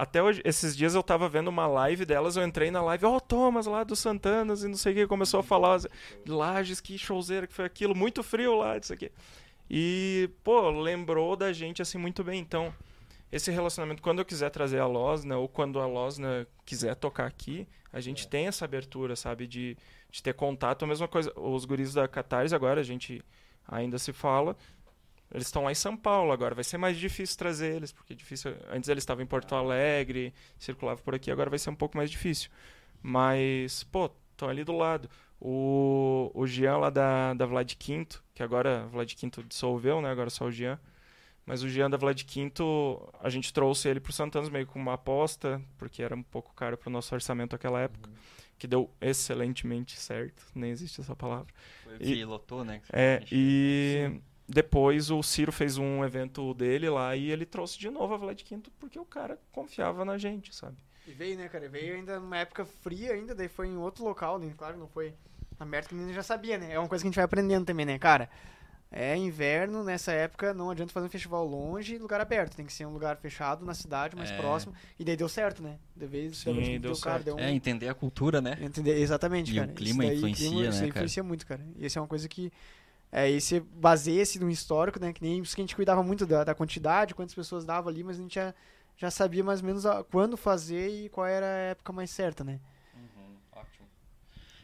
até 0.02 0.20
hoje, 0.20 0.42
esses 0.44 0.76
dias 0.76 0.96
eu 0.96 1.02
tava 1.02 1.28
vendo 1.28 1.46
uma 1.46 1.68
live 1.68 2.04
delas, 2.04 2.36
eu 2.36 2.44
entrei 2.44 2.72
na 2.72 2.82
live, 2.82 3.06
ó, 3.06 3.20
Thomas 3.20 3.66
lá 3.66 3.84
do 3.84 3.94
Santanas 3.94 4.64
e 4.64 4.68
não 4.68 4.74
sei 4.74 4.92
o 4.92 4.96
que, 4.96 5.06
começou 5.06 5.38
a 5.38 5.44
falar 5.44 5.78
de 5.78 6.32
Lages, 6.32 6.80
que 6.80 6.98
showzeira 6.98 7.46
que 7.46 7.54
foi 7.54 7.64
aquilo, 7.64 7.94
muito 7.94 8.20
frio 8.20 8.56
lá, 8.56 8.76
isso 8.76 8.92
aqui. 8.92 9.12
E, 9.70 10.28
pô, 10.42 10.70
lembrou 10.70 11.36
da 11.36 11.52
gente 11.52 11.80
assim 11.80 11.98
muito 11.98 12.24
bem. 12.24 12.40
Então, 12.40 12.74
esse 13.30 13.52
relacionamento, 13.52 14.02
quando 14.02 14.18
eu 14.18 14.24
quiser 14.24 14.50
trazer 14.50 14.80
a 14.80 14.86
Losna, 14.88 15.38
ou 15.38 15.48
quando 15.48 15.78
a 15.78 15.86
Losna 15.86 16.48
quiser 16.66 16.96
tocar 16.96 17.26
aqui, 17.26 17.68
a 17.92 18.00
gente 18.00 18.26
tem 18.26 18.48
essa 18.48 18.64
abertura, 18.64 19.14
sabe, 19.14 19.46
de, 19.46 19.76
de 20.10 20.20
ter 20.20 20.34
contato. 20.34 20.84
A 20.84 20.88
mesma 20.88 21.06
coisa, 21.06 21.32
os 21.38 21.64
guris 21.64 21.94
da 21.94 22.08
Catarse 22.08 22.56
agora, 22.56 22.80
a 22.80 22.84
gente 22.84 23.22
ainda 23.68 24.00
se 24.00 24.12
fala. 24.12 24.56
Eles 25.32 25.46
estão 25.46 25.64
lá 25.64 25.72
em 25.72 25.74
São 25.74 25.96
Paulo 25.96 26.30
agora. 26.32 26.54
Vai 26.54 26.64
ser 26.64 26.76
mais 26.78 26.96
difícil 26.98 27.36
trazer 27.38 27.74
eles, 27.74 27.90
porque 27.92 28.12
é 28.12 28.16
difícil. 28.16 28.54
Antes 28.70 28.88
eles 28.88 29.02
estavam 29.02 29.22
em 29.22 29.26
Porto 29.26 29.54
Alegre, 29.54 30.32
circulavam 30.58 31.02
por 31.02 31.14
aqui, 31.14 31.30
agora 31.30 31.48
vai 31.48 31.58
ser 31.58 31.70
um 31.70 31.74
pouco 31.74 31.96
mais 31.96 32.10
difícil. 32.10 32.50
Mas, 33.02 33.82
pô, 33.84 34.10
estão 34.32 34.48
ali 34.48 34.62
do 34.64 34.72
lado. 34.76 35.08
O, 35.40 36.30
o 36.34 36.46
Jean 36.46 36.76
lá 36.76 36.90
da, 36.90 37.34
da 37.34 37.46
Vlad 37.46 37.72
Quinto, 37.74 38.22
que 38.34 38.42
agora 38.42 38.86
Vlad 38.92 39.12
Quinto 39.14 39.42
dissolveu, 39.42 40.00
né? 40.00 40.10
Agora 40.10 40.30
só 40.30 40.44
o 40.46 40.50
Jean. 40.52 40.78
Mas 41.44 41.64
o 41.64 41.68
Jean 41.68 41.90
da 41.90 41.96
Vlad 41.96 42.22
Quinto, 42.22 43.02
a 43.20 43.28
gente 43.28 43.52
trouxe 43.52 43.88
ele 43.88 43.98
pro 43.98 44.12
Santanos 44.12 44.48
meio 44.48 44.66
com 44.66 44.78
uma 44.78 44.94
aposta, 44.94 45.60
porque 45.76 46.00
era 46.02 46.14
um 46.14 46.22
pouco 46.22 46.54
caro 46.54 46.76
pro 46.78 46.88
nosso 46.90 47.12
orçamento 47.14 47.52
naquela 47.54 47.80
época, 47.80 48.08
Uhum. 48.08 48.14
que 48.56 48.68
deu 48.68 48.88
excelentemente 49.00 49.98
certo, 49.98 50.46
nem 50.54 50.70
existe 50.70 51.00
essa 51.00 51.16
palavra. 51.16 51.52
Foi 51.82 51.96
E- 51.98 52.14
que 52.14 52.24
lotou, 52.24 52.64
né? 52.64 52.80
que 52.86 52.90
É, 52.92 53.24
e 53.32 54.20
depois 54.52 55.10
o 55.10 55.22
Ciro 55.22 55.50
fez 55.52 55.78
um 55.78 56.04
evento 56.04 56.52
dele 56.54 56.88
lá 56.90 57.16
e 57.16 57.30
ele 57.30 57.46
trouxe 57.46 57.78
de 57.78 57.90
novo 57.90 58.14
a 58.14 58.16
Vlad 58.16 58.40
Quinto 58.42 58.70
porque 58.78 58.98
o 58.98 59.04
cara 59.04 59.38
confiava 59.50 60.04
na 60.04 60.18
gente, 60.18 60.54
sabe? 60.54 60.76
E 61.06 61.12
veio, 61.12 61.36
né, 61.36 61.48
cara? 61.48 61.68
Veio 61.68 61.94
ainda 61.94 62.20
numa 62.20 62.36
época 62.38 62.64
fria 62.64 63.12
ainda, 63.12 63.34
daí 63.34 63.48
foi 63.48 63.66
em 63.66 63.76
outro 63.76 64.04
local, 64.04 64.38
né? 64.38 64.52
Claro, 64.56 64.76
não 64.78 64.86
foi 64.88 65.14
na 65.58 65.66
merda 65.66 65.88
que 65.88 65.94
a 65.94 65.98
gente 65.98 66.14
já 66.14 66.22
sabia, 66.22 66.58
né? 66.58 66.72
É 66.72 66.78
uma 66.78 66.88
coisa 66.88 67.02
que 67.02 67.08
a 67.08 67.10
gente 67.10 67.16
vai 67.16 67.24
aprendendo 67.24 67.64
também, 67.64 67.84
né, 67.86 67.98
cara? 67.98 68.28
É 68.94 69.16
inverno, 69.16 69.82
nessa 69.82 70.12
época 70.12 70.52
não 70.52 70.70
adianta 70.70 70.92
fazer 70.92 71.06
um 71.06 71.10
festival 71.10 71.46
longe 71.46 71.94
e 71.94 71.98
lugar 71.98 72.20
aberto. 72.20 72.54
Tem 72.54 72.66
que 72.66 72.72
ser 72.72 72.84
um 72.84 72.92
lugar 72.92 73.16
fechado 73.16 73.64
na 73.64 73.72
cidade, 73.72 74.14
mais 74.14 74.30
É. 74.30 74.36
próximo. 74.36 74.74
E 74.98 75.04
daí 75.04 75.16
deu 75.16 75.30
certo, 75.30 75.62
né? 75.62 75.78
De 75.96 76.06
vez, 76.06 76.36
Sim, 76.36 76.52
deu, 76.78 76.92
deu 76.92 76.96
cara, 77.00 77.14
certo. 77.16 77.24
deu 77.24 77.36
um, 77.36 77.38
É, 77.40 77.50
entender 77.50 77.88
a 77.88 77.94
cultura, 77.94 78.42
né? 78.42 78.58
Entender, 78.60 78.98
exatamente, 78.98 79.50
E 79.50 79.56
o 79.58 79.60
cara. 79.62 79.72
clima 79.72 80.04
Isso 80.04 80.08
daí, 80.12 80.16
influencia, 80.18 80.46
clima, 80.48 80.62
né, 80.62 80.68
Isso 80.68 80.78
cara? 80.78 80.88
influencia 80.90 81.22
muito, 81.22 81.46
cara. 81.46 81.66
E 81.74 81.86
isso 81.86 81.98
é 81.98 82.02
uma 82.02 82.08
coisa 82.08 82.28
que. 82.28 82.52
É, 83.12 83.30
e 83.30 83.40
você 83.40 83.60
baseia-se 83.60 84.38
no 84.40 84.48
histórico, 84.50 84.98
né? 84.98 85.12
Que 85.12 85.22
nem 85.22 85.38
isso 85.40 85.54
que 85.54 85.60
a 85.60 85.64
gente 85.64 85.76
cuidava 85.76 86.02
muito 86.02 86.24
da, 86.26 86.44
da 86.44 86.54
quantidade, 86.54 87.14
quantas 87.14 87.34
pessoas 87.34 87.64
dava 87.64 87.90
ali, 87.90 88.02
mas 88.02 88.18
a 88.18 88.22
gente 88.22 88.34
já, 88.36 88.54
já 88.96 89.10
sabia 89.10 89.44
mais 89.44 89.60
ou 89.60 89.66
menos 89.66 89.84
a- 89.84 90.02
quando 90.02 90.36
fazer 90.36 90.88
e 90.88 91.08
qual 91.10 91.26
era 91.26 91.44
a 91.44 91.58
época 91.72 91.92
mais 91.92 92.10
certa, 92.10 92.42
né? 92.42 92.58
ótimo. 93.54 93.86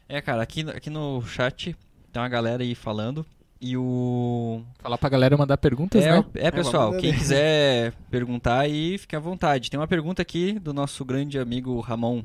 É, 0.09 0.21
cara, 0.23 0.43
aqui, 0.43 0.63
aqui 0.71 0.89
no 0.89 1.21
chat 1.23 1.77
tem 2.13 2.23
uma 2.23 2.29
galera 2.29 2.63
aí 2.63 2.75
falando. 2.75 3.25
E 3.61 3.77
o. 3.77 4.63
Falar 4.79 4.97
pra 4.97 5.09
galera 5.09 5.37
mandar 5.37 5.59
perguntas, 5.59 6.03
É, 6.05 6.13
né? 6.13 6.25
é, 6.35 6.51
pessoal, 6.51 6.87
vamos 6.87 7.01
quem 7.03 7.13
quiser 7.13 7.93
perguntar 8.09 8.61
aí, 8.61 8.97
fique 8.97 9.17
à 9.17 9.19
vontade. 9.19 9.69
Tem 9.69 9.79
uma 9.79 9.89
pergunta 9.89 10.23
aqui 10.23 10.59
do 10.61 10.73
nosso 10.73 11.05
grande 11.05 11.39
amigo 11.41 11.81
Ramon, 11.81 12.23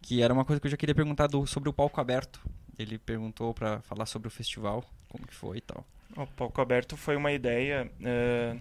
que 0.00 0.22
era 0.22 0.32
uma 0.32 0.44
coisa 0.44 0.60
que 0.60 0.68
eu 0.68 0.70
já 0.70 0.76
queria 0.76 0.94
perguntar 0.94 1.26
do- 1.26 1.44
sobre 1.44 1.68
o 1.68 1.72
palco 1.72 2.00
aberto. 2.00 2.40
Ele 2.80 2.98
perguntou 2.98 3.52
pra 3.52 3.80
falar 3.82 4.06
sobre 4.06 4.28
o 4.28 4.30
festival, 4.30 4.84
como 5.08 5.26
que 5.26 5.34
foi 5.34 5.58
e 5.58 5.60
tal. 5.60 5.84
O 6.16 6.26
palco 6.26 6.60
aberto 6.60 6.96
foi 6.96 7.16
uma 7.16 7.30
ideia. 7.32 7.90
é, 8.02 8.56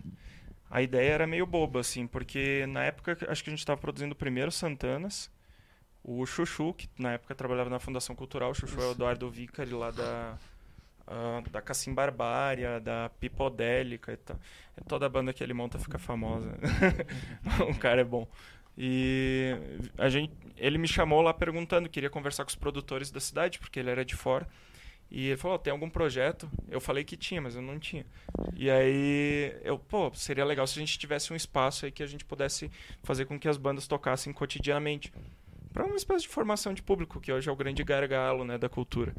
a 0.70 0.82
ideia 0.82 1.11
era 1.11 1.28
meio 1.28 1.45
boba, 1.47 1.80
assim, 1.80 2.05
porque 2.05 2.65
na 2.67 2.84
época 2.84 3.17
acho 3.28 3.43
que 3.43 3.49
a 3.49 3.53
gente 3.53 3.59
estava 3.59 3.80
produzindo 3.80 4.13
o 4.13 4.17
primeiro 4.17 4.51
Santanas. 4.51 5.32
O 6.03 6.26
Chuchu, 6.26 6.74
que 6.74 6.88
na 6.97 7.13
época 7.13 7.34
trabalhava 7.36 7.70
na 7.70 7.80
Fundação 7.80 8.15
Cultural, 8.15 8.51
o 8.51 8.53
Chuchu 8.53 8.80
é 8.82 8.86
o 8.88 8.91
Eduardo 8.91 9.30
Vicari 9.30 9.72
lá 9.72 9.91
da, 9.91 10.38
ah, 11.07 11.41
da 11.51 11.61
Cassim 11.61 11.93
Barbária, 11.93 12.80
da 12.80 13.09
Pipodélica 13.20 14.13
e 14.13 14.17
tal. 14.17 14.38
Toda 14.88 15.07
a 15.07 15.09
banda 15.09 15.34
que 15.34 15.43
ele 15.43 15.53
monta 15.53 15.80
fica 15.80 15.97
famosa. 15.97 16.51
o 17.67 17.78
cara 17.80 18.01
é 18.01 18.03
bom. 18.03 18.28
E 18.82 19.57
a 19.97 20.07
gente, 20.07 20.32
ele 20.55 20.77
me 20.77 20.88
chamou 20.88 21.21
lá 21.21 21.34
perguntando, 21.34 21.89
queria 21.89 22.09
conversar 22.09 22.45
com 22.45 22.49
os 22.49 22.55
produtores 22.55 23.11
da 23.11 23.19
cidade, 23.19 23.59
porque 23.59 23.77
ele 23.77 23.89
era 23.89 24.05
de 24.05 24.15
fora. 24.15 24.47
E 25.11 25.27
ele 25.27 25.38
falou, 25.38 25.59
tem 25.59 25.71
algum 25.71 25.89
projeto? 25.89 26.49
Eu 26.69 26.80
falei 26.80 27.03
que 27.03 27.17
tinha, 27.17 27.41
mas 27.41 27.57
eu 27.57 27.61
não 27.61 27.77
tinha. 27.77 28.05
E 28.55 28.71
aí, 28.71 29.53
eu, 29.63 29.77
pô, 29.77 30.09
seria 30.13 30.45
legal 30.45 30.65
se 30.65 30.80
a 30.80 30.82
gente 30.82 30.97
tivesse 30.97 31.34
um 31.34 31.36
espaço 31.36 31.86
aí 31.86 31.91
que 31.91 32.01
a 32.01 32.07
gente 32.07 32.23
pudesse 32.23 32.71
fazer 33.03 33.25
com 33.25 33.38
que 33.38 33.49
as 33.49 33.57
bandas 33.57 33.86
tocassem 33.86 34.32
cotidianamente. 34.32 35.11
Para 35.73 35.86
uma 35.86 35.97
espécie 35.97 36.21
de 36.21 36.30
formação 36.30 36.73
de 36.73 36.82
público, 36.82 37.19
que 37.19 37.34
hoje 37.34 37.49
é 37.49 37.51
o 37.51 37.57
grande 37.57 37.84
gargalo, 37.84 38.45
né, 38.45 38.57
da 38.57 38.69
cultura. 38.69 39.13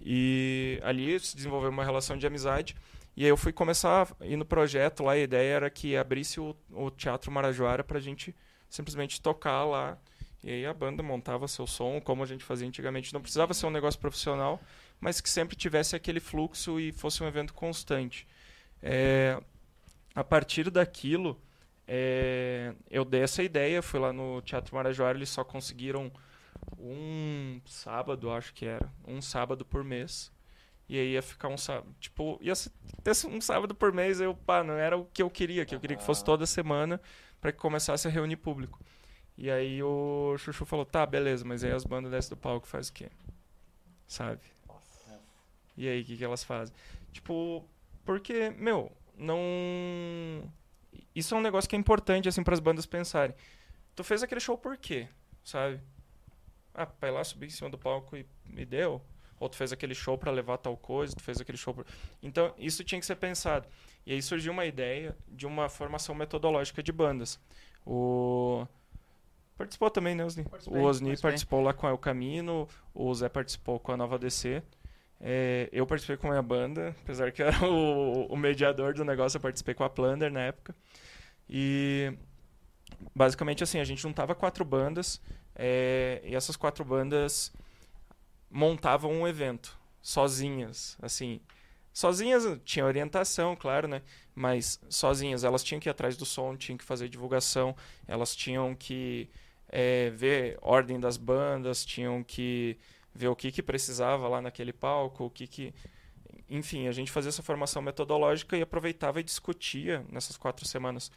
E 0.00 0.80
ali 0.82 1.20
se 1.20 1.36
desenvolveu 1.36 1.68
uma 1.68 1.84
relação 1.84 2.16
de 2.16 2.26
amizade. 2.26 2.74
E 3.14 3.24
aí 3.24 3.28
eu 3.28 3.36
fui 3.36 3.52
começar 3.52 4.08
a 4.18 4.26
ir 4.26 4.36
no 4.36 4.46
projeto 4.46 5.02
lá, 5.02 5.12
a 5.12 5.18
ideia 5.18 5.56
era 5.56 5.70
que 5.70 5.94
abrisse 5.94 6.40
o, 6.40 6.56
o 6.70 6.90
Teatro 6.90 7.30
Marajoara 7.30 7.84
pra 7.84 8.00
gente 8.00 8.34
simplesmente 8.74 9.20
tocar 9.20 9.64
lá. 9.64 9.96
E 10.42 10.50
aí 10.50 10.66
a 10.66 10.74
banda 10.74 11.02
montava 11.02 11.48
seu 11.48 11.66
som, 11.66 12.00
como 12.00 12.22
a 12.22 12.26
gente 12.26 12.44
fazia 12.44 12.66
antigamente. 12.66 13.14
Não 13.14 13.20
precisava 13.20 13.54
ser 13.54 13.66
um 13.66 13.70
negócio 13.70 13.98
profissional, 13.98 14.60
mas 15.00 15.20
que 15.20 15.30
sempre 15.30 15.56
tivesse 15.56 15.96
aquele 15.96 16.20
fluxo 16.20 16.78
e 16.78 16.92
fosse 16.92 17.22
um 17.22 17.26
evento 17.26 17.54
constante. 17.54 18.26
É, 18.82 19.40
a 20.14 20.24
partir 20.24 20.70
daquilo, 20.70 21.40
é, 21.86 22.74
eu 22.90 23.04
dei 23.04 23.22
essa 23.22 23.42
ideia, 23.42 23.80
fui 23.80 24.00
lá 24.00 24.12
no 24.12 24.42
Teatro 24.42 24.74
Marajoara, 24.74 25.16
eles 25.16 25.30
só 25.30 25.44
conseguiram 25.44 26.12
um 26.78 27.60
sábado, 27.64 28.30
acho 28.30 28.52
que 28.52 28.66
era, 28.66 28.92
um 29.06 29.22
sábado 29.22 29.64
por 29.64 29.84
mês. 29.84 30.32
E 30.86 30.98
aí 30.98 31.12
ia 31.12 31.22
ficar 31.22 31.48
um 31.48 31.56
sábado, 31.56 31.94
tipo, 31.98 32.38
ia 32.42 32.52
ter 33.02 33.26
um 33.26 33.40
sábado 33.40 33.74
por 33.74 33.90
mês, 33.90 34.20
eu, 34.20 34.34
pá, 34.34 34.62
não 34.62 34.74
era 34.74 34.98
o 34.98 35.06
que 35.06 35.22
eu 35.22 35.30
queria, 35.30 35.64
que 35.64 35.74
eu 35.74 35.80
queria 35.80 35.96
que 35.96 36.04
fosse 36.04 36.22
toda 36.22 36.44
semana 36.44 37.00
para 37.44 37.52
que 37.52 37.58
começasse 37.58 38.08
a 38.08 38.10
reunir 38.10 38.36
público. 38.36 38.80
E 39.36 39.50
aí 39.50 39.82
o 39.82 40.34
Chuchu 40.38 40.64
falou, 40.64 40.86
tá, 40.86 41.04
beleza, 41.04 41.44
mas 41.44 41.62
aí 41.62 41.72
as 41.72 41.84
bandas 41.84 42.10
descem 42.10 42.30
do 42.30 42.38
palco 42.38 42.66
faz 42.66 42.88
o 42.88 42.92
quê? 42.94 43.10
Sabe? 44.08 44.40
E 45.76 45.86
aí, 45.86 46.00
o 46.00 46.04
que, 46.06 46.16
que 46.16 46.24
elas 46.24 46.42
fazem? 46.42 46.74
Tipo, 47.12 47.62
porque, 48.02 48.48
meu, 48.56 48.90
não. 49.18 50.50
Isso 51.14 51.34
é 51.34 51.36
um 51.36 51.42
negócio 51.42 51.68
que 51.68 51.76
é 51.76 51.78
importante, 51.78 52.30
assim, 52.30 52.42
para 52.42 52.54
as 52.54 52.60
bandas 52.60 52.86
pensarem. 52.86 53.36
Tu 53.94 54.02
fez 54.02 54.22
aquele 54.22 54.40
show 54.40 54.56
por 54.56 54.78
quê? 54.78 55.06
Sabe? 55.44 55.82
Ah, 56.72 56.86
pra 56.86 57.10
ir 57.10 57.12
lá 57.12 57.22
subir 57.22 57.48
em 57.48 57.50
cima 57.50 57.68
do 57.68 57.76
palco 57.76 58.16
e 58.16 58.24
me 58.46 58.64
deu? 58.64 59.02
Ou 59.38 59.50
tu 59.50 59.56
fez 59.56 59.70
aquele 59.70 59.94
show 59.94 60.16
para 60.16 60.30
levar 60.30 60.56
tal 60.56 60.78
coisa, 60.78 61.14
tu 61.14 61.22
fez 61.22 61.42
aquele 61.42 61.58
show. 61.58 61.76
Então, 62.22 62.54
isso 62.56 62.82
tinha 62.84 62.98
que 62.98 63.04
ser 63.04 63.16
pensado. 63.16 63.68
E 64.06 64.12
aí 64.12 64.22
surgiu 64.22 64.52
uma 64.52 64.66
ideia 64.66 65.16
de 65.28 65.46
uma 65.46 65.68
formação 65.68 66.14
metodológica 66.14 66.82
de 66.82 66.92
bandas. 66.92 67.40
O... 67.86 68.66
Participou 69.56 69.90
também, 69.90 70.14
né, 70.14 70.24
Osni? 70.24 70.44
Participei, 70.44 70.80
O 70.80 70.84
Osni 70.84 71.16
participou 71.16 71.62
lá 71.62 71.72
com 71.72 71.86
a 71.86 71.90
El 71.90 71.98
Camino, 71.98 72.68
o 72.92 73.14
Zé 73.14 73.28
participou 73.28 73.78
com 73.78 73.92
a 73.92 73.96
Nova 73.96 74.18
DC. 74.18 74.62
É, 75.20 75.68
eu 75.72 75.86
participei 75.86 76.16
com 76.16 76.26
a 76.26 76.30
minha 76.30 76.42
banda, 76.42 76.94
apesar 77.02 77.32
que 77.32 77.40
eu 77.40 77.46
era 77.46 77.64
o, 77.66 78.26
o 78.26 78.36
mediador 78.36 78.92
do 78.94 79.04
negócio, 79.04 79.36
eu 79.36 79.40
participei 79.40 79.74
com 79.74 79.84
a 79.84 79.88
Plunder 79.88 80.30
na 80.30 80.40
época. 80.40 80.74
E 81.48 82.12
basicamente 83.14 83.62
assim, 83.62 83.78
a 83.78 83.84
gente 83.84 84.02
juntava 84.02 84.34
quatro 84.34 84.64
bandas 84.64 85.20
é, 85.54 86.20
e 86.24 86.34
essas 86.34 86.56
quatro 86.56 86.84
bandas 86.84 87.52
montavam 88.50 89.12
um 89.12 89.26
evento 89.26 89.78
sozinhas, 90.02 90.98
assim. 91.00 91.40
Sozinhas 91.94 92.44
tinha 92.64 92.84
orientação, 92.84 93.56
claro, 93.56 93.88
né? 93.88 94.02
Mas 94.34 94.80
sozinhas, 94.90 95.44
elas 95.44 95.62
tinham 95.62 95.80
que 95.80 95.88
ir 95.88 95.90
atrás 95.90 96.16
do 96.16 96.26
som, 96.26 96.56
tinham 96.56 96.76
que 96.76 96.84
fazer 96.84 97.08
divulgação, 97.08 97.74
elas 98.06 98.34
tinham 98.34 98.74
que 98.74 99.30
é, 99.68 100.10
ver 100.10 100.58
ordem 100.60 100.98
das 100.98 101.16
bandas, 101.16 101.84
tinham 101.84 102.22
que 102.24 102.76
ver 103.14 103.28
o 103.28 103.36
que, 103.36 103.52
que 103.52 103.62
precisava 103.62 104.26
lá 104.26 104.42
naquele 104.42 104.72
palco, 104.72 105.24
o 105.24 105.30
que 105.30 105.46
que... 105.46 105.74
Enfim, 106.50 106.88
a 106.88 106.92
gente 106.92 107.12
fazia 107.12 107.28
essa 107.28 107.42
formação 107.42 107.80
metodológica 107.80 108.56
e 108.56 108.62
aproveitava 108.62 109.20
e 109.20 109.22
discutia 109.22 110.04
nessas 110.10 110.36
quatro 110.36 110.66
semanas 110.66 111.10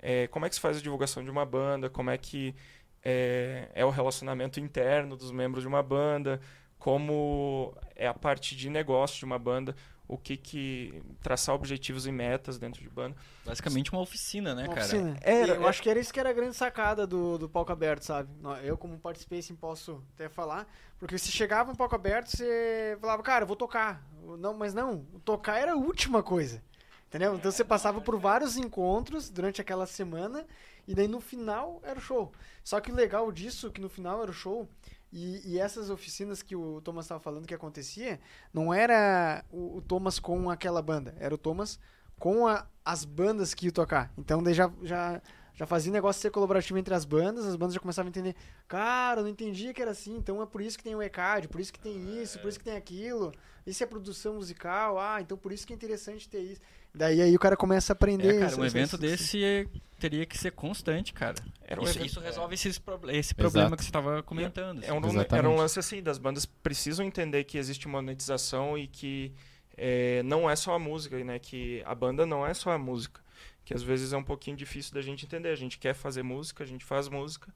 é, 0.00 0.26
como 0.28 0.46
é 0.46 0.48
que 0.48 0.54
se 0.54 0.60
faz 0.60 0.76
a 0.76 0.80
divulgação 0.80 1.22
de 1.22 1.30
uma 1.30 1.46
banda, 1.46 1.88
como 1.88 2.10
é 2.10 2.18
que 2.18 2.54
é, 3.02 3.68
é 3.74 3.84
o 3.84 3.90
relacionamento 3.90 4.60
interno 4.60 5.16
dos 5.16 5.30
membros 5.30 5.62
de 5.62 5.68
uma 5.68 5.82
banda, 5.82 6.40
como 6.78 7.74
é 7.96 8.06
a 8.06 8.14
parte 8.14 8.56
de 8.56 8.68
negócio 8.68 9.18
de 9.18 9.24
uma 9.24 9.38
banda, 9.38 9.74
o 10.06 10.18
que 10.18 10.36
que 10.36 11.02
traçar 11.22 11.54
objetivos 11.54 12.06
e 12.06 12.12
metas 12.12 12.58
dentro 12.58 12.82
de 12.82 12.88
banda. 12.90 13.16
Basicamente 13.44 13.90
uma 13.92 14.02
oficina, 14.02 14.54
né, 14.54 14.64
Uma 14.64 14.74
cara? 14.74 14.86
oficina. 14.86 15.16
Era- 15.22 15.54
eu 15.54 15.66
acho 15.66 15.82
que 15.82 15.88
era 15.88 15.98
isso 15.98 16.12
que 16.12 16.20
era 16.20 16.30
a 16.30 16.32
grande 16.32 16.54
sacada 16.54 17.06
do, 17.06 17.38
do 17.38 17.48
palco 17.48 17.72
aberto, 17.72 18.02
sabe? 18.02 18.28
Eu, 18.62 18.76
como 18.76 18.98
participei, 18.98 19.38
assim, 19.38 19.54
posso 19.54 20.02
até 20.14 20.28
falar. 20.28 20.66
Porque 20.98 21.16
se 21.18 21.32
chegava 21.32 21.70
no 21.72 21.76
palco 21.76 21.94
aberto, 21.94 22.28
você 22.28 22.96
falava, 23.00 23.22
cara, 23.22 23.44
eu 23.44 23.46
vou 23.48 23.56
tocar. 23.56 24.02
Não, 24.38 24.54
mas 24.54 24.74
não, 24.74 25.04
tocar 25.24 25.58
era 25.58 25.72
a 25.72 25.76
última 25.76 26.22
coisa. 26.22 26.62
Entendeu? 27.08 27.36
Então 27.36 27.50
você 27.50 27.62
passava 27.64 28.00
por 28.00 28.18
vários 28.18 28.56
encontros 28.56 29.30
durante 29.30 29.60
aquela 29.60 29.86
semana 29.86 30.44
e 30.86 30.94
daí 30.96 31.06
no 31.06 31.20
final 31.20 31.80
era 31.84 31.98
o 31.98 32.02
show. 32.02 32.32
Só 32.64 32.80
que 32.80 32.90
o 32.90 32.94
legal 32.94 33.30
disso, 33.30 33.70
que 33.70 33.80
no 33.80 33.88
final 33.88 34.20
era 34.20 34.30
o 34.30 34.34
show, 34.34 34.68
e, 35.14 35.52
e 35.54 35.58
essas 35.58 35.88
oficinas 35.90 36.42
que 36.42 36.56
o 36.56 36.80
Thomas 36.82 37.04
estava 37.06 37.20
falando 37.20 37.46
que 37.46 37.54
acontecia, 37.54 38.20
não 38.52 38.74
era 38.74 39.44
o, 39.50 39.76
o 39.78 39.82
Thomas 39.82 40.18
com 40.18 40.50
aquela 40.50 40.82
banda, 40.82 41.14
era 41.18 41.34
o 41.34 41.38
Thomas 41.38 41.78
com 42.18 42.46
a- 42.46 42.66
as 42.84 43.04
bandas 43.04 43.54
que 43.54 43.66
ia 43.66 43.72
tocar. 43.72 44.12
Então 44.18 44.42
daí 44.42 44.52
já, 44.54 44.70
já 44.82 45.22
já 45.56 45.66
fazia 45.68 45.92
negócio 45.92 46.20
ser 46.20 46.30
colaborativo 46.32 46.76
entre 46.78 46.92
as 46.94 47.04
bandas, 47.04 47.46
as 47.46 47.54
bandas 47.54 47.74
já 47.74 47.80
começavam 47.80 48.08
a 48.08 48.10
entender, 48.10 48.34
cara, 48.66 49.20
eu 49.20 49.22
não 49.24 49.30
entendia 49.30 49.72
que 49.72 49.80
era 49.80 49.92
assim, 49.92 50.16
então 50.16 50.42
é 50.42 50.46
por 50.46 50.60
isso 50.60 50.76
que 50.76 50.82
tem 50.82 50.96
o 50.96 51.00
ECAD, 51.02 51.46
por 51.46 51.60
isso 51.60 51.72
que 51.72 51.78
tem 51.78 52.20
isso, 52.20 52.40
por 52.40 52.48
isso 52.48 52.58
que 52.58 52.64
tem 52.64 52.76
aquilo, 52.76 53.32
isso 53.66 53.82
é 53.82 53.86
produção 53.86 54.34
musical, 54.34 54.98
ah, 54.98 55.20
então 55.20 55.36
por 55.36 55.52
isso 55.52 55.66
que 55.66 55.72
é 55.72 55.76
interessante 55.76 56.28
ter 56.28 56.40
isso. 56.40 56.60
Daí 56.94 57.20
aí 57.20 57.34
o 57.34 57.38
cara 57.40 57.56
começa 57.56 57.92
a 57.92 57.94
aprender. 57.94 58.36
É, 58.36 58.40
cara, 58.40 58.56
um 58.56 58.64
evento 58.64 58.84
essa- 58.94 58.98
desse 58.98 59.42
é- 59.42 59.66
teria 59.98 60.24
que 60.24 60.38
ser 60.38 60.52
constante, 60.52 61.12
cara. 61.12 61.34
Era 61.62 61.80
um 61.80 61.84
isso, 61.84 61.94
evento- 61.98 62.06
isso 62.06 62.20
resolve 62.20 62.54
esses 62.54 62.78
proble 62.78 63.16
esse 63.16 63.34
problema 63.34 63.66
Exato. 63.68 63.76
que 63.78 63.82
você 63.84 63.88
estava 63.88 64.22
comentando. 64.22 64.82
É 64.84 64.92
um, 64.92 64.98
assim. 65.04 65.18
Era 65.32 65.48
um 65.50 65.56
lance 65.56 65.78
assim, 65.78 66.00
das 66.02 66.18
bandas 66.18 66.46
precisam 66.46 67.04
entender 67.04 67.42
que 67.44 67.58
existe 67.58 67.88
monetização 67.88 68.78
e 68.78 68.86
que 68.86 69.32
é, 69.76 70.22
não 70.22 70.48
é 70.48 70.54
só 70.54 70.74
a 70.74 70.78
música, 70.78 71.18
né? 71.24 71.38
Que 71.40 71.82
a 71.84 71.94
banda 71.96 72.24
não 72.24 72.46
é 72.46 72.54
só 72.54 72.70
a 72.70 72.78
música. 72.78 73.20
Que 73.64 73.74
às 73.74 73.82
vezes 73.82 74.12
é 74.12 74.16
um 74.16 74.22
pouquinho 74.22 74.56
difícil 74.56 74.94
da 74.94 75.02
gente 75.02 75.24
entender. 75.26 75.48
A 75.48 75.56
gente 75.56 75.78
quer 75.78 75.94
fazer 75.94 76.22
música, 76.22 76.62
a 76.62 76.66
gente 76.66 76.84
faz 76.84 77.08
música, 77.08 77.52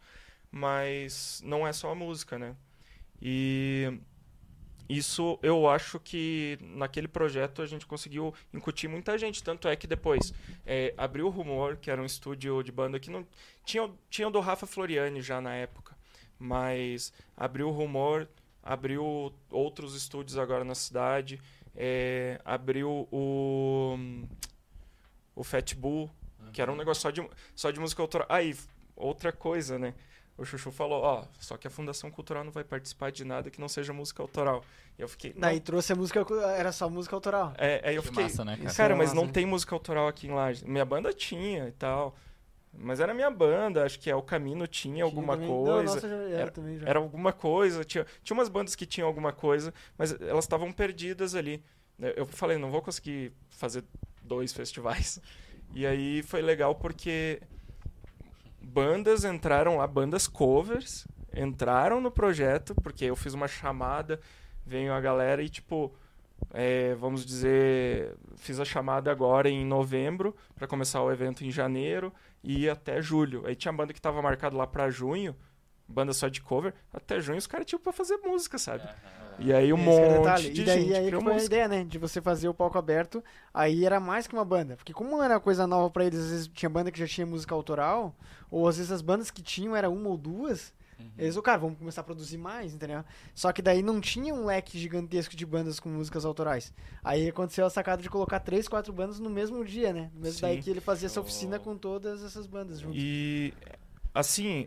mas 0.51 1.41
não 1.45 1.65
é 1.67 1.73
só 1.73 1.93
a 1.93 1.95
música, 1.95 2.39
né? 2.39 2.57
E 3.23 3.99
isso 4.89 5.39
eu 5.43 5.69
acho 5.69 6.01
que 6.01 6.59
naquele 6.63 7.07
projeto 7.07 7.61
a 7.61 7.67
gente 7.67 7.87
conseguiu 7.87 8.33
incutir 8.55 8.89
muita 8.89 9.19
gente. 9.19 9.43
Tanto 9.43 9.69
é 9.69 9.77
que 9.77 9.87
depois 9.87 10.33
é, 10.65 10.95
abriu 10.97 11.27
o 11.27 11.31
Rumor, 11.31 11.77
que 11.77 11.91
era 11.91 12.01
um 12.01 12.07
estúdio 12.07 12.63
de 12.63 12.73
banda 12.73 12.99
que 12.99 13.11
não. 13.11 13.27
Tinha, 13.65 13.91
tinha 14.09 14.29
o 14.29 14.31
do 14.31 14.41
Rafa 14.41 14.67
Floriani 14.67 15.21
já 15.21 15.41
na 15.41 15.55
época. 15.55 15.97
Mas 16.39 17.13
abriu 17.37 17.69
o 17.69 17.73
Rumor, 17.73 18.27
abriu 18.63 19.35
outros 19.51 19.95
estúdios 19.95 20.39
agora 20.39 20.65
na 20.65 20.75
cidade. 20.75 21.41
é, 21.77 22.41
abriu 22.45 23.09
o. 23.13 23.97
O 25.37 25.45
Fat 25.45 25.73
Bull, 25.75 26.11
que 26.53 26.61
era 26.61 26.73
um 26.73 26.77
negócio 26.77 27.01
só 27.01 27.11
de, 27.11 27.25
só 27.55 27.71
de 27.71 27.79
música 27.79 28.03
autoral. 28.03 28.27
Aí, 28.29 28.57
outra 28.97 29.31
coisa, 29.31 29.79
né? 29.79 29.95
O 30.39 30.45
Chuchu 30.45 30.71
falou, 30.71 31.03
ó, 31.03 31.25
só 31.41 31.57
que 31.57 31.67
a 31.67 31.71
Fundação 31.71 32.11
Cultural 32.13 32.45
não 32.45 32.53
vai 32.53 32.63
participar 32.63 33.11
de 33.11 33.25
nada 33.25 33.51
que 33.51 33.61
não 33.61 33.69
seja 33.69 33.93
música 33.93 34.23
autoral. 34.23 34.65
E 34.97 35.03
eu 35.03 35.09
fiquei. 35.09 35.33
não, 35.35 35.41
Daí 35.41 35.59
trouxe 35.61 35.93
a 35.93 35.97
música, 35.97 36.25
era 36.57 36.71
só 36.73 36.89
música 36.89 37.15
autoral. 37.17 37.53
é, 37.59 37.83
aí 37.85 37.97
eu 37.97 38.03
Que 38.03 38.09
fiquei. 38.09 38.23
massa, 38.23 38.45
né, 38.45 38.57
cara? 38.57 38.75
Cara, 38.75 38.95
é 38.95 38.97
mas 38.97 39.09
massa, 39.09 39.21
não 39.21 39.27
né? 39.27 39.33
tem 39.33 39.45
música 39.45 39.75
autoral 39.75 40.07
aqui 40.07 40.29
em 40.29 40.31
Lages. 40.31 40.63
Minha 40.63 40.85
banda 40.85 41.13
tinha 41.13 41.67
e 41.69 41.73
tal. 41.73 42.15
Mas 42.73 43.01
era 43.01 43.13
minha 43.13 43.31
banda, 43.31 43.85
acho 43.85 43.99
que 43.99 44.09
é 44.11 44.15
o 44.15 44.23
Camino 44.23 44.67
tinha 44.69 45.03
alguma 45.03 45.35
também. 45.35 45.49
Não, 45.49 45.65
coisa. 45.65 45.95
nossa, 45.95 46.09
já 46.09 46.17
era, 46.39 46.51
também 46.53 46.79
já. 46.79 46.87
Era 46.87 46.99
alguma 47.01 47.33
coisa. 47.33 47.83
Tinha, 47.85 48.07
tinha 48.23 48.37
umas 48.37 48.49
bandas 48.49 48.77
que 48.77 48.87
tinham 48.87 49.09
alguma 49.09 49.33
coisa, 49.33 49.75
mas 49.97 50.13
elas 50.21 50.45
estavam 50.45 50.71
perdidas 50.71 51.35
ali. 51.35 51.65
Eu 52.15 52.27
falei, 52.27 52.59
não 52.59 52.71
vou 52.71 52.81
conseguir 52.81 53.33
fazer 53.51 53.83
dois 54.23 54.53
festivais. 54.53 55.21
E 55.75 55.85
aí 55.85 56.23
foi 56.23 56.41
legal 56.43 56.75
porque 56.77 57.41
bandas 58.69 59.25
entraram 59.25 59.79
lá, 59.79 59.87
bandas 59.87 60.27
covers, 60.29 61.07
entraram 61.35 62.01
no 62.01 62.11
projeto, 62.11 62.75
porque 62.75 63.05
eu 63.07 63.17
fiz 63.17 63.35
uma 63.35 63.49
chamada, 63.49 64.21
veio 64.67 64.93
a 64.93 65.01
galera 65.01 65.43
e 65.43 65.49
tipo. 65.49 65.95
é, 66.53 66.95
vamos 66.97 67.25
dizer, 67.25 68.17
fiz 68.37 68.61
a 68.61 68.65
chamada 68.65 69.11
agora 69.11 69.49
em 69.49 69.65
novembro 69.65 70.37
para 70.55 70.69
começar 70.69 71.03
o 71.03 71.11
evento 71.11 71.45
em 71.45 71.51
janeiro 71.51 72.13
e 72.43 72.69
até 72.69 73.01
julho. 73.03 73.47
Aí 73.47 73.57
tinha 73.57 73.73
banda 73.73 73.93
que 73.93 74.01
tava 74.01 74.23
marcado 74.23 74.57
lá 74.57 74.67
para 74.67 74.91
junho, 74.91 75.35
banda 75.89 76.13
só 76.13 76.29
de 76.29 76.41
cover, 76.41 76.75
até 76.93 77.21
junho 77.21 77.39
os 77.39 77.47
caras 77.47 77.67
tinham 77.67 77.81
pra 77.81 77.93
fazer 77.93 78.17
música, 78.19 78.59
sabe? 78.59 78.85
E 79.41 79.53
aí 79.53 79.73
um 79.73 79.79
Esse 79.89 80.01
que 80.01 80.05
é 80.05 80.19
o 80.19 80.23
monte 80.23 80.53
de 80.53 80.61
e 80.63 80.65
daí 80.65 80.83
gente 80.85 80.95
aí 80.95 81.03
que 81.03 81.07
criou 81.07 81.23
foi 81.23 81.33
a 81.33 81.45
ideia, 81.45 81.69
né? 81.69 81.85
De 81.85 81.97
você 81.99 82.21
fazer 82.21 82.49
o 82.49 82.55
palco 82.55 82.77
aberto, 82.77 83.23
aí 83.55 83.85
era 83.85 84.01
mais 84.01 84.27
que 84.27 84.35
uma 84.35 84.45
banda. 84.45 84.77
Porque 84.77 84.93
como 84.93 85.23
era 85.23 85.39
coisa 85.39 85.67
nova 85.67 85.89
pra 85.91 86.05
eles, 86.05 86.19
às 86.19 86.31
vezes 86.31 86.49
tinha 86.49 86.69
banda 86.69 86.91
que 86.91 86.99
já 86.99 87.07
tinha 87.07 87.27
música 87.27 87.55
autoral, 87.55 88.15
ou 88.51 88.67
às 88.67 88.77
vezes 88.77 88.91
as 88.91 89.01
bandas 89.01 89.31
que 89.31 89.41
tinham 89.41 89.75
era 89.77 89.89
uma 89.89 90.09
ou 90.09 90.17
duas, 90.17 90.77
Uhum. 90.99 91.07
eles, 91.17 91.37
o 91.37 91.43
cara, 91.43 91.59
vamos 91.59 91.79
começar 91.79 92.01
a 92.01 92.05
produzir 92.05 92.37
mais, 92.39 92.75
entendeu? 92.75 93.05
Só 93.33 93.53
que 93.53 93.63
daí 93.63 93.83
não 93.83 94.01
tinha 94.01 94.35
um 94.35 94.47
leque 94.47 94.77
gigantesco 94.77 95.37
de 95.37 95.47
bandas 95.47 95.79
com 95.79 95.89
músicas 95.89 96.25
autorais. 96.25 96.73
Aí 97.05 97.29
aconteceu 97.29 97.65
a 97.65 97.71
sacada 97.71 98.03
de 98.03 98.11
colocar 98.11 98.41
três, 98.41 98.67
quatro 98.67 98.93
bandas 98.93 99.21
no 99.21 99.31
mesmo 99.31 99.65
dia, 99.65 99.93
né? 99.93 100.11
No 100.13 100.23
mesmo 100.23 100.41
Sim. 100.41 100.41
daí 100.41 100.61
que 100.61 100.69
ele 100.69 100.81
fazia 100.81 101.07
essa 101.07 101.21
oficina 101.21 101.57
com 101.61 101.77
todas 101.77 102.25
essas 102.25 102.49
bandas 102.49 102.81
juntas. 102.81 102.99
E 103.01 103.55
assim, 104.13 104.67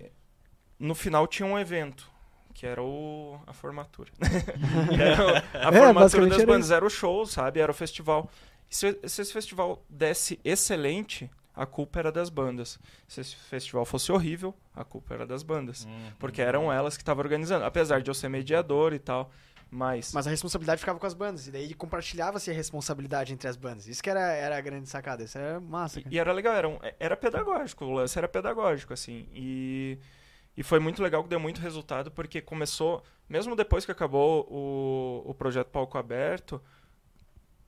no 0.81 0.95
final 0.95 1.27
tinha 1.27 1.45
um 1.47 1.57
evento, 1.57 2.09
que 2.53 2.65
era 2.65 2.81
o 2.81 3.39
a 3.47 3.53
formatura. 3.53 4.11
Era 4.91 5.69
a 5.69 5.69
É, 5.69 5.71
formatura 5.79 6.27
das 6.27 6.43
bandas, 6.45 6.71
era 6.71 6.85
o 6.85 6.89
show, 6.89 7.25
sabe? 7.25 7.59
Era 7.59 7.71
o 7.71 7.75
festival. 7.75 8.29
E 8.69 8.75
se, 8.75 8.99
se 9.07 9.21
esse 9.21 9.33
festival 9.33 9.83
desse 9.89 10.39
excelente, 10.43 11.29
a 11.53 11.65
culpa 11.65 11.99
era 11.99 12.11
das 12.11 12.29
bandas. 12.29 12.79
Se 13.07 13.19
esse 13.21 13.35
festival 13.35 13.85
fosse 13.85 14.11
horrível, 14.11 14.53
a 14.73 14.83
culpa 14.83 15.13
era 15.13 15.25
das 15.27 15.43
bandas. 15.43 15.85
Uhum. 15.85 16.11
Porque 16.17 16.41
eram 16.41 16.71
elas 16.71 16.95
que 16.95 17.03
estavam 17.03 17.21
organizando. 17.23 17.65
Apesar 17.65 18.01
de 18.01 18.09
eu 18.09 18.13
ser 18.13 18.29
mediador 18.29 18.93
e 18.93 18.99
tal. 18.99 19.29
Mas, 19.73 20.11
Mas 20.13 20.27
a 20.27 20.29
responsabilidade 20.29 20.79
ficava 20.79 20.99
com 20.99 21.05
as 21.07 21.13
bandas. 21.13 21.47
E 21.47 21.51
daí 21.51 21.73
compartilhava-se 21.73 22.49
a 22.51 22.53
responsabilidade 22.53 23.33
entre 23.33 23.47
as 23.47 23.55
bandas. 23.55 23.87
Isso 23.87 24.01
que 24.03 24.09
era, 24.09 24.19
era 24.33 24.57
a 24.57 24.61
grande 24.61 24.87
sacada. 24.89 25.23
Isso 25.23 25.37
era 25.37 25.59
massa, 25.61 26.01
cara. 26.01 26.13
E 26.13 26.19
era 26.19 26.31
legal, 26.33 26.53
era, 26.55 26.67
um- 26.69 26.79
era 26.99 27.15
pedagógico, 27.15 27.85
o 27.85 27.93
lance 27.93 28.17
era 28.17 28.27
pedagógico, 28.27 28.93
assim. 28.93 29.27
E, 29.33 29.97
e 30.55 30.63
foi 30.63 30.79
muito 30.79 31.01
legal 31.01 31.23
que 31.23 31.29
deu 31.29 31.39
muito 31.39 31.61
resultado, 31.61 32.11
porque 32.11 32.41
começou, 32.41 33.03
mesmo 33.29 33.55
depois 33.55 33.85
que 33.85 33.91
acabou 33.91 34.47
o, 34.49 35.29
o 35.29 35.33
projeto 35.33 35.67
Palco 35.67 35.97
Aberto, 35.97 36.61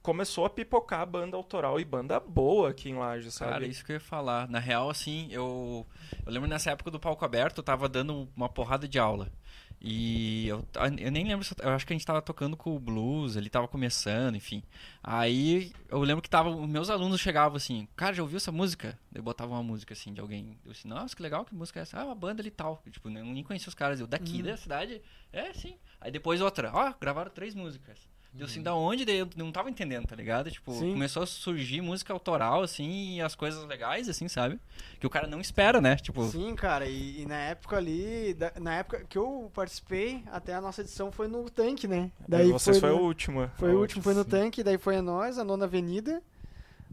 começou 0.01 0.45
a 0.45 0.49
pipocar 0.49 0.99
a 0.99 1.05
banda 1.05 1.37
autoral 1.37 1.79
e 1.79 1.85
banda 1.85 2.19
boa 2.19 2.69
aqui 2.69 2.89
em 2.89 2.95
Lages, 2.95 3.35
sabe? 3.35 3.51
Cara, 3.51 3.65
isso 3.65 3.85
que 3.85 3.93
eu 3.93 3.95
ia 3.95 3.99
falar. 4.01 4.49
Na 4.49 4.59
real, 4.59 4.89
assim, 4.89 5.29
eu, 5.31 5.87
eu 6.25 6.31
lembro 6.31 6.49
nessa 6.49 6.71
época 6.71 6.91
do 6.91 6.99
palco 6.99 7.23
aberto, 7.23 7.59
eu 7.59 7.63
tava 7.63 7.87
dando 7.87 8.29
uma 8.35 8.49
porrada 8.49 8.85
de 8.85 8.99
aula. 8.99 9.31
E 9.85 10.47
eu, 10.47 10.65
eu 10.97 11.11
nem 11.11 11.27
lembro, 11.27 11.43
se 11.43 11.53
eu, 11.59 11.67
eu 11.67 11.71
acho 11.71 11.85
que 11.85 11.91
a 11.91 11.95
gente 11.95 12.05
tava 12.05 12.21
tocando 12.21 12.55
com 12.55 12.73
o 12.73 12.79
blues, 12.79 13.35
ele 13.35 13.49
tava 13.49 13.67
começando, 13.67 14.35
enfim. 14.35 14.63
Aí 15.03 15.73
eu 15.89 15.99
lembro 15.99 16.21
que 16.21 16.29
tava, 16.29 16.49
os 16.49 16.69
meus 16.69 16.89
alunos 16.89 17.19
chegavam 17.19 17.57
assim, 17.57 17.85
cara, 17.93 18.13
já 18.13 18.23
ouviu 18.23 18.37
essa 18.37 18.49
música? 18.49 18.97
Eu 19.13 19.21
botava 19.21 19.51
uma 19.51 19.61
música 19.61 19.93
assim 19.93 20.13
de 20.13 20.21
alguém. 20.21 20.57
Eu 20.63 20.71
assim, 20.71 20.87
nossa, 20.87 21.13
que 21.13 21.21
legal, 21.21 21.43
que 21.43 21.53
música 21.53 21.81
é 21.81 21.83
essa? 21.83 21.99
Ah, 21.99 22.05
uma 22.05 22.15
banda 22.15 22.41
ali 22.41 22.47
e 22.47 22.51
tal. 22.51 22.81
Eu, 22.85 22.91
tipo, 22.93 23.09
eu 23.09 23.25
nem 23.25 23.43
conhecia 23.43 23.67
os 23.67 23.75
caras. 23.75 23.99
Eu, 23.99 24.07
daqui 24.07 24.41
da 24.41 24.55
cidade? 24.55 25.01
É, 25.33 25.51
sim. 25.53 25.75
Aí 25.99 26.09
depois 26.09 26.39
outra, 26.39 26.71
ó, 26.73 26.93
gravaram 26.97 27.29
três 27.29 27.53
músicas. 27.53 28.07
Deu 28.33 28.47
assim, 28.47 28.63
da 28.63 28.73
onde? 28.73 29.05
Eu 29.11 29.29
não 29.35 29.51
tava 29.51 29.69
entendendo, 29.69 30.07
tá 30.07 30.15
ligado? 30.15 30.49
Tipo, 30.49 30.73
Sim. 30.73 30.93
começou 30.93 31.21
a 31.21 31.25
surgir 31.27 31.81
música 31.81 32.11
autoral, 32.11 32.63
assim, 32.63 33.17
e 33.17 33.21
as 33.21 33.35
coisas 33.35 33.63
legais, 33.65 34.09
assim, 34.09 34.27
sabe? 34.27 34.59
Que 34.99 35.05
o 35.05 35.09
cara 35.09 35.27
não 35.27 35.39
espera, 35.39 35.79
né? 35.79 35.95
Tipo, 35.97 36.25
Sim, 36.25 36.55
cara, 36.55 36.87
e, 36.87 37.21
e 37.21 37.25
na 37.27 37.35
época 37.37 37.77
ali, 37.77 38.33
da- 38.33 38.51
na 38.59 38.73
época 38.75 39.05
que 39.07 39.17
eu 39.19 39.51
participei, 39.53 40.23
até 40.31 40.55
a 40.55 40.59
nossa 40.61 40.81
edição 40.81 41.11
foi 41.11 41.27
no 41.27 41.47
tanque, 41.47 41.87
né? 41.87 42.09
Daí 42.27 42.51
vocês 42.51 42.79
foi, 42.79 42.89
no- 42.89 42.97
o 42.97 43.03
último. 43.03 43.51
Foi 43.55 43.71
o 43.71 43.79
último, 43.79 44.01
foi 44.01 44.15
no 44.15 44.23
sim. 44.23 44.29
tanque, 44.31 44.63
daí 44.63 44.79
foi 44.79 44.95
a 44.97 45.01
nós, 45.03 45.37
a 45.37 45.43
Nona 45.43 45.65
Avenida, 45.65 46.19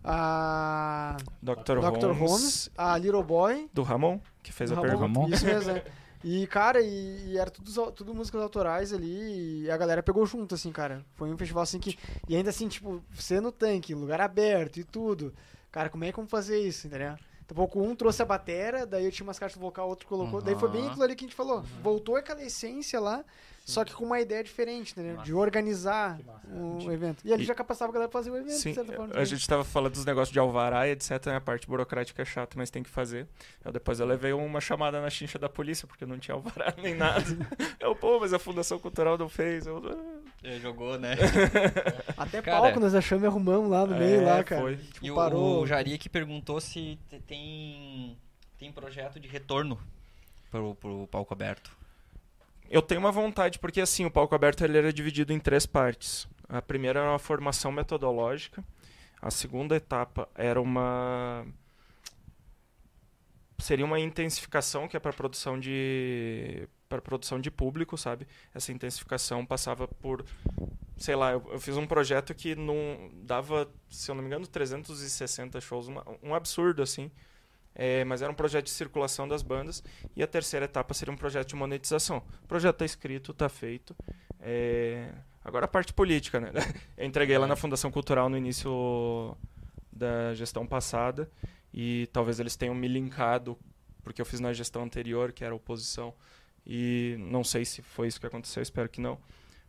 a 0.04 1.16
Dr. 1.42 1.78
Dr. 1.80 2.06
Holmes, 2.12 2.18
Holmes, 2.18 2.70
a 2.76 2.98
Little 2.98 3.22
Boy, 3.22 3.68
do 3.72 3.82
Ramon, 3.82 4.20
que 4.42 4.52
fez 4.52 4.70
a 4.72 4.74
Ramon, 4.74 4.88
pergunta. 4.88 5.06
Ramon. 5.20 5.28
Isso 5.34 5.46
mesmo, 5.46 5.70
é. 5.70 5.84
E, 6.22 6.46
cara, 6.46 6.80
e, 6.80 7.30
e 7.32 7.38
era 7.38 7.50
tudo, 7.50 7.92
tudo 7.92 8.14
músicas 8.14 8.42
autorais 8.42 8.92
ali, 8.92 9.62
e 9.62 9.70
a 9.70 9.76
galera 9.76 10.02
pegou 10.02 10.26
junto, 10.26 10.54
assim, 10.54 10.70
cara. 10.70 11.04
Foi 11.14 11.32
um 11.32 11.38
festival 11.38 11.62
assim 11.62 11.78
que. 11.78 11.98
E 12.28 12.36
ainda 12.36 12.50
assim, 12.50 12.68
tipo, 12.68 13.02
ser 13.14 13.40
no 13.40 13.50
tanque, 13.50 13.94
lugar 13.94 14.20
aberto 14.20 14.78
e 14.78 14.84
tudo. 14.84 15.32
Cara, 15.72 15.88
como 15.88 16.04
é 16.04 16.10
que 16.10 16.16
vamos 16.16 16.30
fazer 16.30 16.58
isso, 16.60 16.86
entendeu? 16.86 17.12
Daqui 17.12 17.52
a 17.52 17.54
pouco 17.54 17.80
um 17.82 17.94
trouxe 17.94 18.22
a 18.22 18.24
batera, 18.24 18.86
daí 18.86 19.04
eu 19.04 19.10
tinha 19.10 19.26
umas 19.26 19.38
caixas 19.38 19.58
vocal, 19.58 19.88
outro 19.88 20.06
colocou. 20.06 20.40
Daí 20.42 20.54
foi 20.54 20.68
bem 20.68 20.86
aquilo 20.86 21.02
ali 21.02 21.16
que 21.16 21.24
a 21.24 21.28
gente 21.28 21.36
falou. 21.36 21.62
Voltou 21.82 22.16
aquela 22.16 22.42
essência 22.42 23.00
lá, 23.00 23.24
só 23.64 23.84
que 23.84 23.94
com 23.94 24.04
uma 24.04 24.20
ideia 24.20 24.42
diferente, 24.42 24.92
entendeu? 24.92 25.18
De 25.22 25.32
organizar 25.32 26.18
o 26.48 26.90
evento. 26.90 27.22
E 27.24 27.32
ali 27.32 27.42
E- 27.44 27.46
já 27.46 27.54
capacitava 27.54 27.90
a 27.90 27.94
galera 27.94 28.10
pra 28.10 28.18
fazer 28.20 28.30
o 28.30 28.36
evento, 28.36 28.54
Sim, 28.58 28.70
de 28.70 28.74
certa 28.74 28.92
forma. 28.92 29.14
a 29.14 29.24
gente 29.24 29.46
tava 29.46 29.62
falando 29.62 29.92
dos 29.92 30.04
negócios 30.04 30.32
de 30.32 30.38
alvará 30.40 30.88
e 30.88 30.92
etc. 30.92 31.26
né? 31.26 31.36
A 31.36 31.40
parte 31.40 31.66
burocrática 31.68 32.20
é 32.22 32.24
chata, 32.24 32.56
mas 32.58 32.68
tem 32.70 32.82
que 32.82 32.90
fazer. 32.90 33.28
Eu, 33.64 33.70
depois 33.70 34.00
eu 34.00 34.06
levei 34.06 34.32
uma 34.32 34.60
chamada 34.60 35.00
na 35.00 35.08
chincha 35.08 35.38
da 35.38 35.48
polícia, 35.48 35.86
porque 35.86 36.04
não 36.04 36.18
tinha 36.18 36.34
alvará 36.34 36.74
nem 36.82 36.94
nada. 36.94 37.24
eu, 37.78 37.94
pô, 37.94 38.18
mas 38.18 38.32
a 38.32 38.38
Fundação 38.38 38.78
Cultural 38.78 39.16
não 39.16 39.28
fez. 39.28 39.66
Eu, 39.66 39.80
"Ah". 40.44 40.58
jogou, 40.58 40.98
né? 40.98 41.14
Até 42.16 42.42
Cara, 42.42 42.60
palco 42.62 42.80
nós 42.80 42.94
achamos 42.94 43.22
e 43.22 43.26
arrumamos 43.26 43.70
lá 43.70 43.86
no 43.86 43.96
meio, 43.96 44.22
É, 44.22 44.24
lá, 44.24 44.42
cara. 44.44 44.62
foi. 44.62 44.76
Tipo, 44.76 45.06
E 45.06 45.10
o, 45.10 45.14
parou. 45.14 45.62
o 45.62 45.66
Jari 45.66 45.96
que 45.98 46.08
perguntou 46.08 46.60
se 46.60 46.98
te- 47.08 47.20
tem, 47.20 48.16
tem 48.58 48.72
projeto 48.72 49.20
de 49.20 49.28
retorno 49.28 49.78
pro, 50.50 50.74
pro 50.74 51.06
palco 51.08 51.32
aberto. 51.32 51.70
Eu 52.70 52.80
tenho 52.82 53.00
uma 53.00 53.12
vontade, 53.12 53.58
porque 53.58 53.80
assim, 53.80 54.04
o 54.04 54.10
palco 54.10 54.34
aberto 54.34 54.64
ele 54.64 54.78
era 54.78 54.92
dividido 54.92 55.32
em 55.32 55.38
três 55.40 55.66
partes. 55.66 56.28
A 56.48 56.62
primeira 56.62 57.00
era 57.00 57.10
uma 57.10 57.18
formação 57.18 57.72
metodológica. 57.72 58.64
A 59.20 59.30
segunda 59.30 59.76
etapa 59.76 60.28
era 60.34 60.60
uma 60.60 61.44
seria 63.58 63.84
uma 63.84 64.00
intensificação 64.00 64.88
que 64.88 64.96
é 64.96 65.00
para 65.00 65.12
produção 65.12 65.58
de 65.58 66.66
para 66.88 67.00
produção 67.00 67.40
de 67.40 67.50
público, 67.52 67.96
sabe? 67.96 68.26
Essa 68.52 68.72
intensificação 68.72 69.46
passava 69.46 69.86
por 69.86 70.24
sei 70.96 71.14
lá, 71.16 71.32
eu, 71.32 71.46
eu 71.52 71.60
fiz 71.60 71.76
um 71.76 71.86
projeto 71.86 72.34
que 72.34 72.54
não 72.56 73.10
dava, 73.24 73.70
se 73.88 74.10
eu 74.10 74.14
não 74.14 74.22
me 74.22 74.28
engano, 74.28 74.46
360 74.46 75.60
shows, 75.60 75.88
uma- 75.88 76.04
um 76.22 76.34
absurdo 76.34 76.82
assim. 76.82 77.10
É, 77.82 78.04
mas 78.04 78.20
era 78.20 78.30
um 78.30 78.34
projeto 78.34 78.66
de 78.66 78.72
circulação 78.72 79.26
das 79.26 79.42
bandas. 79.42 79.82
E 80.14 80.22
a 80.22 80.26
terceira 80.26 80.66
etapa 80.66 80.92
seria 80.92 81.14
um 81.14 81.16
projeto 81.16 81.48
de 81.48 81.56
monetização. 81.56 82.22
O 82.44 82.46
projeto 82.46 82.74
está 82.74 82.84
escrito, 82.84 83.32
está 83.32 83.48
feito. 83.48 83.96
É, 84.38 85.10
agora 85.42 85.64
a 85.64 85.68
parte 85.68 85.94
política, 85.94 86.38
né? 86.38 86.50
Eu 86.94 87.06
entreguei 87.06 87.38
lá 87.38 87.46
na 87.46 87.56
Fundação 87.56 87.90
Cultural 87.90 88.28
no 88.28 88.36
início 88.36 89.34
da 89.90 90.34
gestão 90.34 90.66
passada 90.66 91.30
e 91.72 92.06
talvez 92.12 92.38
eles 92.38 92.54
tenham 92.54 92.74
me 92.74 92.86
linkado 92.86 93.56
porque 94.02 94.20
eu 94.20 94.26
fiz 94.26 94.40
na 94.40 94.52
gestão 94.52 94.82
anterior, 94.82 95.32
que 95.32 95.44
era 95.44 95.54
oposição, 95.54 96.12
e 96.66 97.16
não 97.18 97.44
sei 97.44 97.64
se 97.64 97.80
foi 97.80 98.08
isso 98.08 98.20
que 98.20 98.26
aconteceu, 98.26 98.62
espero 98.62 98.88
que 98.88 99.00
não. 99.00 99.18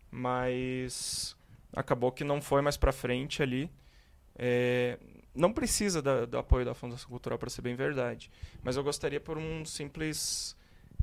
Mas 0.09 1.35
acabou 1.73 2.11
que 2.11 2.23
não 2.23 2.41
foi 2.41 2.61
mais 2.61 2.75
para 2.75 2.91
frente 2.91 3.41
ali. 3.43 3.69
É, 4.35 4.97
não 5.33 5.51
precisa 5.51 6.01
da, 6.01 6.25
do 6.25 6.37
apoio 6.37 6.65
da 6.65 6.73
Fundação 6.73 7.09
Cultural 7.09 7.39
para 7.39 7.49
ser 7.49 7.61
bem 7.61 7.75
verdade, 7.75 8.29
mas 8.63 8.75
eu 8.75 8.83
gostaria 8.83 9.19
por 9.19 9.37
um 9.37 9.65
simples 9.65 10.55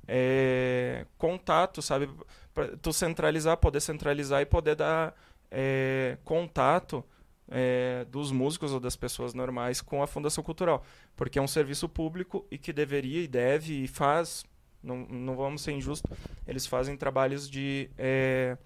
é, 0.06 1.06
contato, 1.16 1.82
sabe, 1.82 2.08
para 2.54 2.76
tu 2.76 2.92
centralizar, 2.92 3.56
poder 3.56 3.80
centralizar 3.80 4.40
e 4.40 4.46
poder 4.46 4.76
dar 4.76 5.14
é, 5.50 6.18
contato 6.24 7.04
é, 7.50 8.06
dos 8.10 8.30
músicos 8.30 8.72
ou 8.72 8.80
das 8.80 8.96
pessoas 8.96 9.34
normais 9.34 9.80
com 9.80 10.02
a 10.02 10.06
Fundação 10.06 10.44
Cultural, 10.44 10.84
porque 11.16 11.38
é 11.38 11.42
um 11.42 11.48
serviço 11.48 11.88
público 11.88 12.46
e 12.50 12.58
que 12.58 12.72
deveria 12.72 13.22
e 13.22 13.28
deve 13.28 13.84
e 13.84 13.88
faz, 13.88 14.44
não, 14.82 14.98
não 15.06 15.36
vamos 15.36 15.62
ser 15.62 15.72
injustos, 15.72 16.10
eles 16.46 16.66
fazem 16.66 16.96
trabalhos 16.96 17.48
de 17.48 17.90
é, 17.96 18.56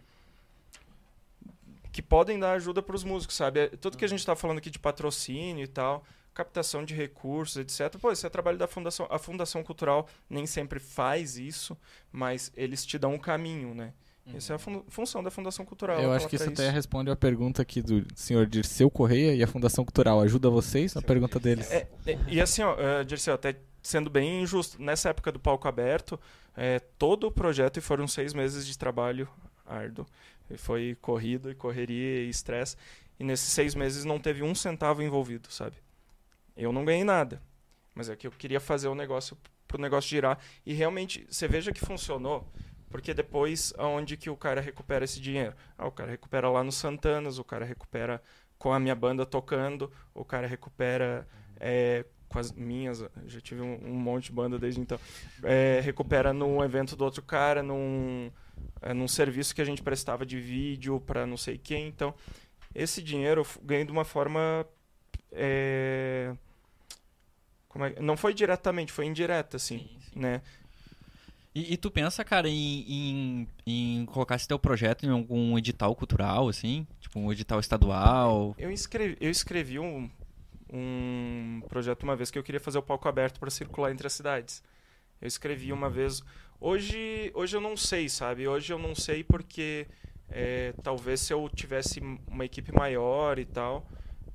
que 1.92 2.00
podem 2.00 2.38
dar 2.38 2.52
ajuda 2.52 2.82
para 2.82 2.96
os 2.96 3.04
músicos, 3.04 3.36
sabe? 3.36 3.60
É, 3.60 3.68
tudo 3.68 3.98
que 3.98 4.04
a 4.04 4.08
gente 4.08 4.20
está 4.20 4.34
falando 4.34 4.58
aqui 4.58 4.70
de 4.70 4.78
patrocínio 4.78 5.62
e 5.62 5.68
tal, 5.68 6.02
captação 6.32 6.84
de 6.84 6.94
recursos, 6.94 7.58
etc. 7.58 8.00
Pô, 8.00 8.10
esse 8.10 8.26
é 8.26 8.30
trabalho 8.30 8.56
da 8.56 8.66
Fundação. 8.66 9.06
A 9.10 9.18
Fundação 9.18 9.62
Cultural 9.62 10.08
nem 10.28 10.46
sempre 10.46 10.80
faz 10.80 11.36
isso, 11.36 11.76
mas 12.10 12.50
eles 12.56 12.86
te 12.86 12.98
dão 12.98 13.14
um 13.14 13.18
caminho, 13.18 13.74
né? 13.74 13.92
Uhum. 14.26 14.36
Essa 14.36 14.54
é 14.54 14.56
a 14.56 14.58
fun 14.58 14.82
função 14.88 15.22
da 15.22 15.30
Fundação 15.30 15.64
Cultural. 15.64 16.00
Eu 16.00 16.12
acho 16.12 16.28
que 16.28 16.36
isso, 16.36 16.44
isso 16.44 16.52
até 16.52 16.70
responde 16.70 17.10
a 17.10 17.16
pergunta 17.16 17.60
aqui 17.60 17.82
do 17.82 18.06
senhor 18.14 18.46
Dirceu 18.46 18.90
Correia 18.90 19.34
e 19.34 19.42
a 19.42 19.46
Fundação 19.46 19.84
Cultural 19.84 20.20
ajuda 20.20 20.48
vocês? 20.48 20.96
A 20.96 21.02
pergunta 21.02 21.38
deles. 21.38 21.70
É, 21.70 21.88
é, 22.06 22.18
e 22.28 22.40
assim, 22.40 22.62
ó, 22.62 22.74
uh, 22.74 23.04
Dirceu, 23.04 23.34
até 23.34 23.56
sendo 23.82 24.08
bem 24.08 24.42
injusto, 24.42 24.80
nessa 24.80 25.10
época 25.10 25.32
do 25.32 25.40
palco 25.40 25.66
aberto, 25.66 26.18
é, 26.56 26.78
todo 26.78 27.26
o 27.26 27.32
projeto, 27.32 27.78
e 27.78 27.80
foram 27.80 28.06
seis 28.06 28.32
meses 28.32 28.64
de 28.64 28.78
trabalho 28.78 29.28
árduo, 29.66 30.06
foi 30.56 30.96
corrido 31.00 31.50
e 31.50 31.54
correria 31.54 32.22
e 32.22 32.28
estresse. 32.28 32.76
E 33.18 33.24
nesses 33.24 33.48
seis 33.48 33.74
meses 33.74 34.04
não 34.04 34.18
teve 34.18 34.42
um 34.42 34.54
centavo 34.54 35.02
envolvido, 35.02 35.50
sabe? 35.50 35.76
Eu 36.56 36.72
não 36.72 36.84
ganhei 36.84 37.04
nada. 37.04 37.40
Mas 37.94 38.08
é 38.08 38.16
que 38.16 38.26
eu 38.26 38.30
queria 38.32 38.60
fazer 38.60 38.88
o 38.88 38.94
negócio 38.94 39.36
pro 39.68 39.80
negócio 39.80 40.10
girar. 40.10 40.38
E 40.66 40.72
realmente, 40.72 41.26
você 41.30 41.46
veja 41.48 41.72
que 41.72 41.80
funcionou. 41.80 42.46
Porque 42.90 43.14
depois, 43.14 43.72
aonde 43.78 44.18
que 44.18 44.28
o 44.28 44.36
cara 44.36 44.60
recupera 44.60 45.04
esse 45.04 45.18
dinheiro? 45.18 45.54
Ah, 45.78 45.86
o 45.86 45.90
cara 45.90 46.10
recupera 46.10 46.50
lá 46.50 46.62
no 46.62 46.70
Santanas, 46.70 47.38
o 47.38 47.44
cara 47.44 47.64
recupera 47.64 48.22
com 48.58 48.72
a 48.72 48.78
minha 48.78 48.94
banda 48.94 49.24
tocando, 49.24 49.90
o 50.14 50.24
cara 50.24 50.46
recupera 50.46 51.26
é, 51.58 52.04
com 52.28 52.38
as 52.38 52.52
minhas, 52.52 53.04
já 53.26 53.40
tive 53.40 53.62
um, 53.62 53.78
um, 53.82 53.94
monte 53.94 54.26
de 54.26 54.32
banda 54.32 54.58
desde 54.58 54.80
então, 54.80 55.00
é, 55.42 55.80
recupera 55.82 56.32
num 56.32 56.62
evento 56.62 56.94
do 56.94 57.04
outro 57.04 57.22
cara, 57.22 57.62
num, 57.62 58.30
é, 58.80 58.92
num 58.92 59.08
serviço 59.08 59.54
que 59.54 59.62
a 59.62 59.64
gente 59.64 59.82
prestava 59.82 60.26
de 60.26 60.40
vídeo 60.40 61.00
para 61.00 61.26
não 61.26 61.36
sei 61.36 61.58
quem. 61.58 61.88
Então, 61.88 62.14
esse 62.74 63.02
dinheiro 63.02 63.42
eu 63.42 63.62
ganhei 63.62 63.84
de 63.84 63.92
uma 63.92 64.04
forma. 64.04 64.66
É... 65.30 66.34
É? 67.74 68.00
Não 68.00 68.16
foi 68.16 68.34
diretamente, 68.34 68.92
foi 68.92 69.06
indireta, 69.06 69.56
assim, 69.56 69.78
sim, 69.78 69.88
sim. 70.12 70.18
né? 70.20 70.42
E, 71.54 71.74
e, 71.74 71.76
tu 71.76 71.90
pensa, 71.90 72.24
cara, 72.24 72.48
em, 72.48 72.84
em, 72.88 73.48
em, 73.66 74.06
colocar 74.06 74.36
esse 74.36 74.48
teu 74.48 74.58
projeto 74.58 75.04
em 75.04 75.10
algum 75.10 75.56
edital 75.58 75.94
cultural, 75.94 76.48
assim? 76.48 76.86
Tipo, 76.98 77.20
um 77.20 77.30
edital 77.30 77.60
estadual? 77.60 78.54
Eu 78.58 78.70
escrevi, 78.70 79.16
eu 79.20 79.30
escrevi 79.30 79.78
um, 79.78 80.10
um 80.72 81.62
projeto 81.68 82.04
uma 82.04 82.16
vez 82.16 82.30
que 82.30 82.38
eu 82.38 82.42
queria 82.42 82.60
fazer 82.60 82.78
o 82.78 82.82
palco 82.82 83.06
aberto 83.06 83.38
para 83.38 83.50
circular 83.50 83.92
entre 83.92 84.06
as 84.06 84.14
cidades. 84.14 84.62
Eu 85.20 85.28
escrevi 85.28 85.72
uma 85.72 85.90
vez 85.90 86.22
Hoje, 86.64 87.32
hoje 87.34 87.56
eu 87.56 87.60
não 87.60 87.76
sei, 87.76 88.08
sabe? 88.08 88.46
Hoje 88.46 88.72
eu 88.72 88.78
não 88.78 88.94
sei 88.94 89.24
porque 89.24 89.88
é, 90.30 90.72
talvez 90.80 91.18
se 91.18 91.32
eu 91.32 91.48
tivesse 91.48 91.98
uma 92.28 92.44
equipe 92.44 92.72
maior 92.72 93.36
e 93.40 93.44
tal, 93.44 93.84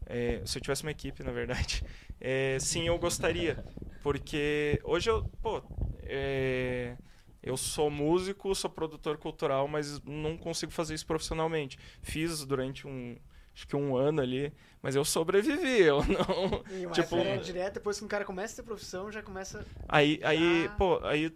é, 0.05 0.41
se 0.45 0.57
eu 0.57 0.61
tivesse 0.61 0.83
uma 0.83 0.91
equipe, 0.91 1.23
na 1.23 1.31
verdade, 1.31 1.85
é, 2.19 2.57
sim, 2.59 2.85
eu 2.85 2.99
gostaria. 2.99 3.63
Porque 4.03 4.77
hoje 4.83 5.09
eu, 5.09 5.23
pô, 5.41 5.63
é, 6.03 6.97
eu 7.41 7.55
sou 7.55 7.89
músico, 7.89 8.53
sou 8.53 8.69
produtor 8.69 9.17
cultural, 9.17 9.65
mas 9.65 10.01
não 10.03 10.37
consigo 10.37 10.73
fazer 10.73 10.95
isso 10.95 11.07
profissionalmente. 11.07 11.79
Fiz 12.01 12.45
durante 12.45 12.85
um, 12.85 13.15
acho 13.55 13.65
que 13.65 13.75
um 13.77 13.95
ano 13.95 14.21
ali, 14.21 14.51
mas 14.81 14.97
eu 14.97 15.05
sobrevivi, 15.05 15.79
eu 15.87 16.03
não. 16.03 16.61
E 16.69 16.91
tipo, 16.91 17.15
é 17.15 17.37
direto, 17.37 17.75
depois 17.75 17.97
que 17.97 18.03
um 18.03 18.09
cara 18.09 18.25
começa 18.25 18.53
a 18.53 18.55
ter 18.57 18.63
profissão, 18.63 19.09
já 19.09 19.23
começa. 19.23 19.65
Aí, 19.87 20.19
aí, 20.23 20.69
pô, 20.77 20.99
aí 21.05 21.33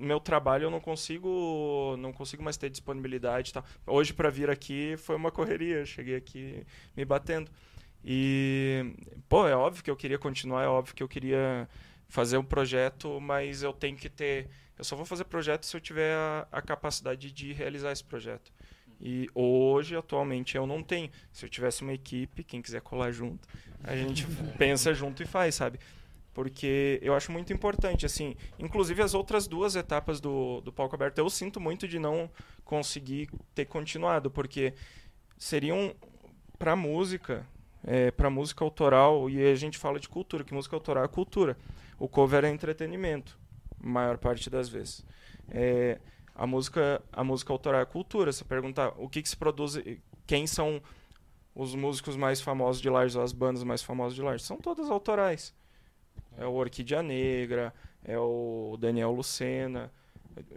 meu 0.00 0.18
trabalho 0.18 0.64
eu 0.64 0.70
não 0.70 0.80
consigo 0.80 1.96
não 1.98 2.12
consigo 2.12 2.42
mais 2.42 2.56
ter 2.56 2.70
disponibilidade 2.70 3.52
tá 3.52 3.62
hoje 3.86 4.12
para 4.12 4.30
vir 4.30 4.50
aqui 4.50 4.96
foi 4.96 5.16
uma 5.16 5.30
correria. 5.30 5.84
Cheguei 5.84 6.16
aqui 6.16 6.66
me 6.96 7.04
batendo. 7.04 7.50
E 8.04 8.94
pô 9.28 9.46
é 9.46 9.54
óbvio 9.54 9.84
que 9.84 9.90
eu 9.90 9.96
queria 9.96 10.18
continuar 10.18 10.64
é 10.64 10.68
óbvio 10.68 10.94
que 10.94 11.02
eu 11.02 11.08
queria 11.08 11.68
fazer 12.08 12.38
um 12.38 12.44
projeto 12.44 13.20
mas 13.20 13.62
eu 13.62 13.72
tenho 13.72 13.96
que 13.96 14.08
ter 14.08 14.48
eu 14.78 14.84
só 14.84 14.96
vou 14.96 15.04
fazer 15.04 15.24
projeto 15.24 15.66
se 15.66 15.76
eu 15.76 15.80
tiver 15.80 16.14
a, 16.14 16.48
a 16.50 16.62
capacidade 16.62 17.30
de 17.30 17.52
realizar 17.52 17.92
esse 17.92 18.02
projeto. 18.02 18.50
E 18.98 19.28
hoje 19.34 19.94
atualmente 19.94 20.56
eu 20.56 20.66
não 20.66 20.82
tenho. 20.82 21.10
Se 21.32 21.44
eu 21.44 21.48
tivesse 21.50 21.82
uma 21.82 21.92
equipe 21.92 22.42
quem 22.42 22.62
quiser 22.62 22.80
colar 22.80 23.12
junto 23.12 23.46
a 23.82 23.96
gente 23.96 24.26
pensa 24.58 24.92
junto 24.92 25.22
e 25.22 25.26
faz 25.26 25.54
sabe 25.54 25.78
porque 26.32 26.98
eu 27.02 27.14
acho 27.14 27.32
muito 27.32 27.52
importante, 27.52 28.06
assim, 28.06 28.36
inclusive 28.58 29.02
as 29.02 29.14
outras 29.14 29.46
duas 29.46 29.74
etapas 29.74 30.20
do, 30.20 30.60
do 30.60 30.72
palco 30.72 30.94
aberto, 30.94 31.18
eu 31.18 31.28
sinto 31.28 31.60
muito 31.60 31.88
de 31.88 31.98
não 31.98 32.30
conseguir 32.64 33.28
ter 33.54 33.64
continuado, 33.64 34.30
porque 34.30 34.74
seriam 35.36 35.94
para 36.58 36.76
música, 36.76 37.46
é, 37.84 38.10
para 38.10 38.30
música 38.30 38.64
autoral, 38.64 39.28
e 39.28 39.44
a 39.44 39.54
gente 39.54 39.78
fala 39.78 39.98
de 39.98 40.08
cultura, 40.08 40.44
que 40.44 40.54
música 40.54 40.76
autoral 40.76 41.04
é 41.04 41.08
cultura. 41.08 41.56
O 41.98 42.08
cover 42.08 42.44
é 42.44 42.48
entretenimento, 42.48 43.38
maior 43.78 44.16
parte 44.16 44.48
das 44.48 44.68
vezes. 44.68 45.04
É, 45.50 45.98
a 46.34 46.46
música 46.46 47.02
a 47.12 47.24
música 47.24 47.52
autoral 47.52 47.80
é 47.80 47.84
cultura. 47.84 48.32
Você 48.32 48.44
perguntar 48.44 48.94
o 48.96 49.08
que, 49.08 49.20
que 49.20 49.28
se 49.28 49.36
produz, 49.36 49.78
quem 50.26 50.46
são 50.46 50.80
os 51.54 51.74
músicos 51.74 52.16
mais 52.16 52.40
famosos 52.40 52.80
de 52.80 52.88
Lages, 52.88 53.16
ou 53.16 53.22
as 53.22 53.32
bandas 53.32 53.64
mais 53.64 53.82
famosas 53.82 54.14
de 54.14 54.22
Lages, 54.22 54.46
são 54.46 54.56
todas 54.56 54.88
autorais 54.88 55.52
é 56.36 56.46
o 56.46 56.52
Orquídea 56.52 57.02
Negra, 57.02 57.72
é 58.04 58.18
o 58.18 58.76
Daniel 58.78 59.12
Lucena. 59.12 59.90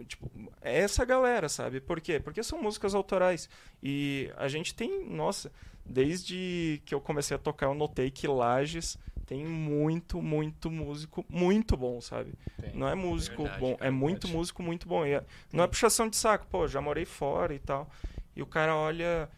Tipo, 0.06 0.30
é 0.62 0.78
essa 0.78 1.04
galera, 1.04 1.48
sabe? 1.48 1.80
Por 1.80 2.00
quê? 2.00 2.20
Porque 2.20 2.42
são 2.42 2.62
músicas 2.62 2.94
autorais. 2.94 3.48
E 3.82 4.30
a 4.36 4.48
gente 4.48 4.74
tem, 4.74 5.04
nossa, 5.04 5.52
desde 5.84 6.80
que 6.84 6.94
eu 6.94 7.00
comecei 7.00 7.34
a 7.34 7.38
tocar, 7.38 7.66
eu 7.66 7.74
notei 7.74 8.10
que 8.10 8.26
Lages 8.26 8.98
tem 9.26 9.44
muito, 9.44 10.20
muito 10.22 10.70
músico 10.70 11.24
muito 11.28 11.76
bom, 11.76 12.00
sabe? 12.00 12.34
Tem, 12.60 12.74
não 12.74 12.88
é 12.88 12.94
músico 12.94 13.42
é 13.42 13.44
verdade, 13.44 13.60
bom, 13.60 13.76
é, 13.80 13.86
é 13.88 13.90
muito 13.90 14.28
músico 14.28 14.62
muito 14.62 14.86
bom. 14.86 15.04
É, 15.04 15.22
não 15.52 15.64
é 15.64 15.66
puxação 15.66 16.08
de 16.08 16.16
saco, 16.16 16.46
pô, 16.50 16.68
já 16.68 16.80
morei 16.80 17.04
fora 17.04 17.54
e 17.54 17.58
tal. 17.58 17.90
E 18.36 18.42
o 18.42 18.46
cara 18.46 18.74
olha 18.74 19.28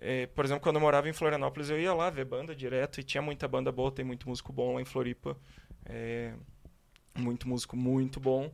é, 0.00 0.26
por 0.26 0.44
exemplo, 0.44 0.62
quando 0.62 0.76
eu 0.76 0.80
morava 0.80 1.08
em 1.08 1.12
Florianópolis, 1.12 1.68
eu 1.68 1.78
ia 1.78 1.92
lá 1.92 2.08
ver 2.08 2.24
banda 2.24 2.54
direto 2.54 2.98
e 3.00 3.02
tinha 3.02 3.20
muita 3.20 3.46
banda 3.46 3.70
boa, 3.70 3.92
tem 3.92 4.04
muito 4.04 4.28
músico 4.28 4.52
bom 4.52 4.74
lá 4.74 4.80
em 4.80 4.84
Floripa. 4.84 5.36
É, 5.84 6.32
muito 7.14 7.46
músico 7.46 7.76
muito 7.76 8.18
bom. 8.18 8.50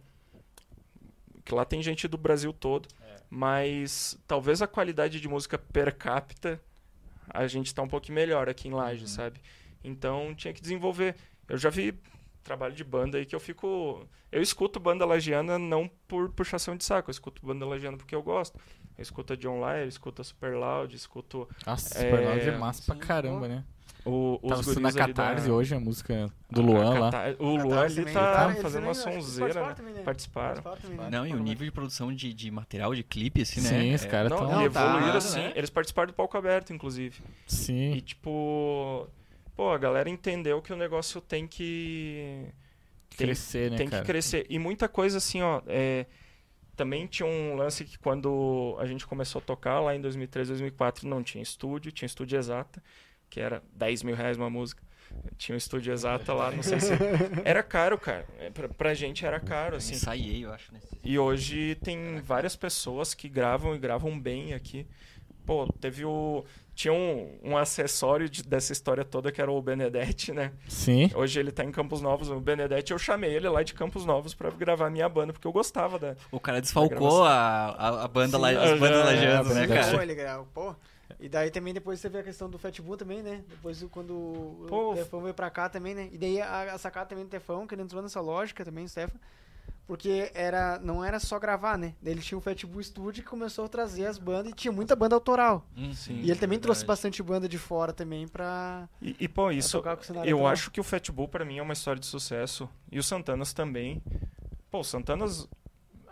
Que 1.45 1.55
lá 1.55 1.65
tem 1.65 1.81
gente 1.83 2.09
do 2.09 2.19
Brasil 2.19 2.53
todo. 2.53 2.89
É. 3.01 3.17
Mas 3.31 4.19
talvez 4.27 4.61
a 4.61 4.67
qualidade 4.67 5.21
de 5.21 5.29
música 5.29 5.57
per 5.57 5.95
capita 5.95 6.61
a 7.29 7.47
gente 7.47 7.67
está 7.67 7.83
um 7.83 7.89
pouquinho 7.89 8.15
melhor 8.15 8.49
aqui 8.49 8.69
em 8.69 8.73
Laje, 8.73 9.03
uhum. 9.03 9.09
sabe? 9.09 9.41
Então 9.83 10.35
tinha 10.35 10.53
que 10.53 10.61
desenvolver. 10.61 11.15
Eu 11.49 11.57
já 11.57 11.71
vi 11.71 11.95
trabalho 12.43 12.75
de 12.75 12.85
banda 12.85 13.19
aí 13.19 13.27
que 13.27 13.35
eu 13.35 13.41
fico. 13.41 14.07
Eu 14.31 14.43
escuto 14.43 14.81
banda 14.81 15.05
lagiana 15.05 15.59
não 15.59 15.89
por 16.09 16.31
puxação 16.31 16.77
de 16.77 16.85
saco, 16.85 17.11
eu 17.11 17.13
escuto 17.13 17.45
banda 17.45 17.67
lagiana 17.67 17.97
porque 17.97 18.15
eu 18.15 18.23
gosto. 18.23 18.59
Eu 18.99 19.03
escuto 19.03 19.33
a 19.35 19.37
John 19.37 19.61
escuto 19.87 20.23
a 20.23 20.25
Super 20.25 20.57
Loud, 20.57 20.95
escuto. 20.95 21.49
Nossa, 21.67 21.99
é... 21.99 22.03
Super 22.03 22.27
Loud 22.27 22.49
é 22.49 22.59
massa 22.59 22.83
pra 22.95 22.97
caramba, 22.97 23.47
né? 23.49 23.65
O, 24.07 24.39
os 24.41 24.65
Tava 24.65 24.81
na 24.81 24.93
Catarse 24.93 25.49
da... 25.49 25.53
hoje 25.53 25.75
a 25.75 25.81
música 25.81 26.33
do 26.49 26.63
Luan 26.63 26.97
lá. 26.97 27.11
O 27.41 27.57
Luan 27.57 27.87
ele 27.87 28.05
tá 28.05 28.55
fazendo 28.63 28.85
uma 28.85 28.95
sonzeira, 28.95 29.67
né? 29.67 30.03
Participaram. 30.05 30.63
Não, 31.11 31.27
e 31.27 31.33
o 31.33 31.41
nível 31.41 31.67
de 31.67 31.73
produção 31.73 32.15
de, 32.15 32.33
de 32.33 32.49
material, 32.51 32.95
de 32.95 33.03
clipe, 33.03 33.43
assim, 33.43 33.61
né? 33.61 33.69
Sim, 33.69 33.95
os 33.95 34.05
é... 34.05 34.09
caras 34.09 34.31
estão... 34.31 34.63
evoluíram, 34.63 35.11
tá, 35.11 35.19
assim. 35.19 35.41
Né? 35.41 35.53
Eles 35.57 35.71
participaram 35.71 36.07
do 36.07 36.13
palco 36.15 36.39
aberto, 36.39 36.73
inclusive. 36.73 37.21
Sim. 37.49 37.95
E, 37.95 38.01
tipo... 38.01 39.09
pô, 39.57 39.73
a 39.73 39.79
galera 39.79 40.09
entendeu 40.09 40.63
que 40.63 40.73
o 40.73 40.77
negócio 40.77 41.21
tem 41.21 41.49
que. 41.49 42.47
Tem- 43.17 43.27
Crescer, 43.27 43.73
né, 43.73 43.77
tem 43.77 43.89
cara? 43.89 44.03
que 44.03 44.07
crescer. 44.07 44.47
E 44.49 44.57
muita 44.57 44.89
coisa 44.89 45.19
assim, 45.19 45.43
ó. 45.43 45.63
é, 45.67 46.07
também 46.77 47.07
tinha 47.07 47.27
um 47.27 47.57
lance 47.57 47.85
que 47.85 47.99
quando 47.99 48.77
a 48.79 48.87
gente 48.87 49.07
começou 49.07 49.41
a 49.41 49.43
tocar 49.43 49.81
lá 49.81 49.95
em 49.95 50.01
2003, 50.01 50.49
2004, 50.49 51.09
não 51.09 51.23
tinha 51.23 51.43
estúdio, 51.43 51.91
tinha 51.91 52.07
estúdio 52.07 52.39
exata, 52.39 52.83
que 53.31 53.41
era 53.41 53.63
10 53.75 54.03
mil 54.03 54.15
reais 54.15 54.37
uma 54.37 54.51
música. 54.51 54.83
Tinha 55.39 55.55
um 55.55 55.59
estúdio 55.59 55.93
exata 55.93 56.35
lá, 56.35 56.51
não 56.51 56.63
sei 56.63 56.81
se. 56.81 56.93
Era 57.45 57.63
caro, 57.63 57.97
cara. 57.99 58.27
É, 58.39 58.51
Pra, 58.51 58.69
pra 58.69 58.93
gente 58.93 59.25
era 59.25 59.39
caro, 59.39 59.77
assim. 59.77 59.95
Ensaiei, 59.95 60.45
eu 60.45 60.53
acho, 60.53 60.73
nesse. 60.73 60.99
E 61.05 61.17
hoje 61.17 61.77
tem 61.77 62.21
várias 62.21 62.57
pessoas 62.57 63.15
que 63.15 63.29
gravam 63.29 63.75
e 63.75 63.79
gravam 63.79 64.19
bem 64.19 64.53
aqui. 64.53 64.85
Pô, 65.47 65.67
teve 65.81 66.05
o. 66.05 66.45
Tinha 66.77 66.93
um, 66.93 67.39
um 67.43 67.57
acessório 67.57 68.29
de- 68.29 68.43
dessa 68.43 68.71
história 68.71 69.03
toda 69.03 69.33
que 69.33 69.41
era 69.41 69.51
o 69.51 69.63
Benedetti, 69.63 70.31
né? 70.31 70.53
Sim. 70.69 71.11
Hoje 71.15 71.41
ele 71.41 71.51
tá 71.51 71.65
em 71.65 71.73
Campos 71.73 72.03
Novos. 72.03 72.29
O 72.31 72.39
Benedetti, 72.39 72.93
eu 72.93 72.99
chamei 72.99 73.35
ele 73.35 73.49
lá 73.49 73.63
de 73.63 73.73
Campos 73.73 74.05
Novos 74.05 74.35
pra 74.35 74.51
gravar 74.51 74.91
minha 74.91 75.09
banda, 75.09 75.33
porque 75.33 75.49
eu 75.49 75.53
gostava 75.53 75.99
da. 75.99 76.15
O 76.31 76.39
cara 76.39 76.61
desfalcou 76.61 77.25
a, 77.25 77.69
a, 77.71 78.05
a 78.05 78.09
banda 78.09 78.37
lá, 78.37 78.51
as 78.51 78.79
bandas 78.79 79.05
lajeanas, 79.07 79.57
é, 79.57 79.67
né, 79.67 79.67
cara? 79.75 80.03
Ele 80.03 80.15
grava, 80.15 80.45
pô. 80.53 80.77
E 81.19 81.31
daí 81.31 81.51
também 81.51 81.73
depois 81.73 81.99
teve 81.99 82.19
a 82.19 82.23
questão 82.23 82.51
do 82.51 82.59
Fatbull 82.59 82.99
também, 82.99 83.23
né? 83.23 83.43
Depois 83.49 83.81
do- 83.81 83.89
quando 83.89 84.11
o 84.13 84.67
Pô, 84.69 84.93
Tefão 84.95 85.23
veio 85.23 85.33
pra 85.33 85.49
cá 85.49 85.71
também, 85.71 85.95
né? 85.95 86.11
E 86.13 86.19
daí 86.19 86.43
a, 86.43 86.75
a 86.75 86.79
sacada 86.79 87.07
também 87.07 87.25
do 87.25 87.31
Tefão, 87.31 87.67
que 87.67 87.75
ele 87.75 87.81
entrou 87.83 88.03
nessa 88.03 88.21
lógica 88.21 88.63
também, 88.67 88.85
o 88.85 88.89
Stefan. 88.89 89.19
Porque 89.87 90.33
era, 90.35 90.81
não 90.81 91.05
era 91.05 91.21
só 91.21 91.39
gravar, 91.39 91.79
né? 91.79 91.95
Ele 92.05 92.21
tinha 92.21 92.37
o 92.37 92.41
Fatbull 92.41 92.83
Studio 92.83 93.23
que 93.23 93.29
começou 93.31 93.67
a 93.67 93.69
trazer 93.69 94.07
as 94.07 94.19
bandas 94.19 94.51
e 94.51 94.55
tinha 94.55 94.73
muita 94.73 94.97
banda 94.97 95.15
autoral. 95.15 95.65
Hum, 95.77 95.93
Sim. 95.95 96.15
e 96.23 96.31
ele 96.31 96.41
também 96.41 96.59
trouxe 96.59 96.81
verdade. 96.81 96.89
bastante 96.89 97.23
banda 97.23 97.49
de 97.49 97.57
fora 97.57 97.93
também 97.93 98.27
pra, 98.27 98.89
E, 99.01 99.15
e, 99.21 99.29
pô, 99.29 99.51
isso. 99.53 99.79
tocar 99.79 99.95
com 99.97 100.03
o 100.03 100.05
cenário 100.05 100.29
Eu 100.29 100.39
autoral. 100.39 100.53
acho 100.53 100.71
que 100.73 100.81
o 100.81 100.85
Fatbull 100.85 101.29
pra 101.29 101.45
mim 101.45 101.59
é 101.59 101.63
uma 101.63 101.73
história 101.73 102.01
de 102.01 102.07
sucesso. 102.07 102.69
E 102.91 102.99
o 102.99 103.03
Santanas 103.03 103.53
também. 103.53 104.03
Pô, 104.71 104.81
o 104.81 104.85
Santanas. 104.85 105.49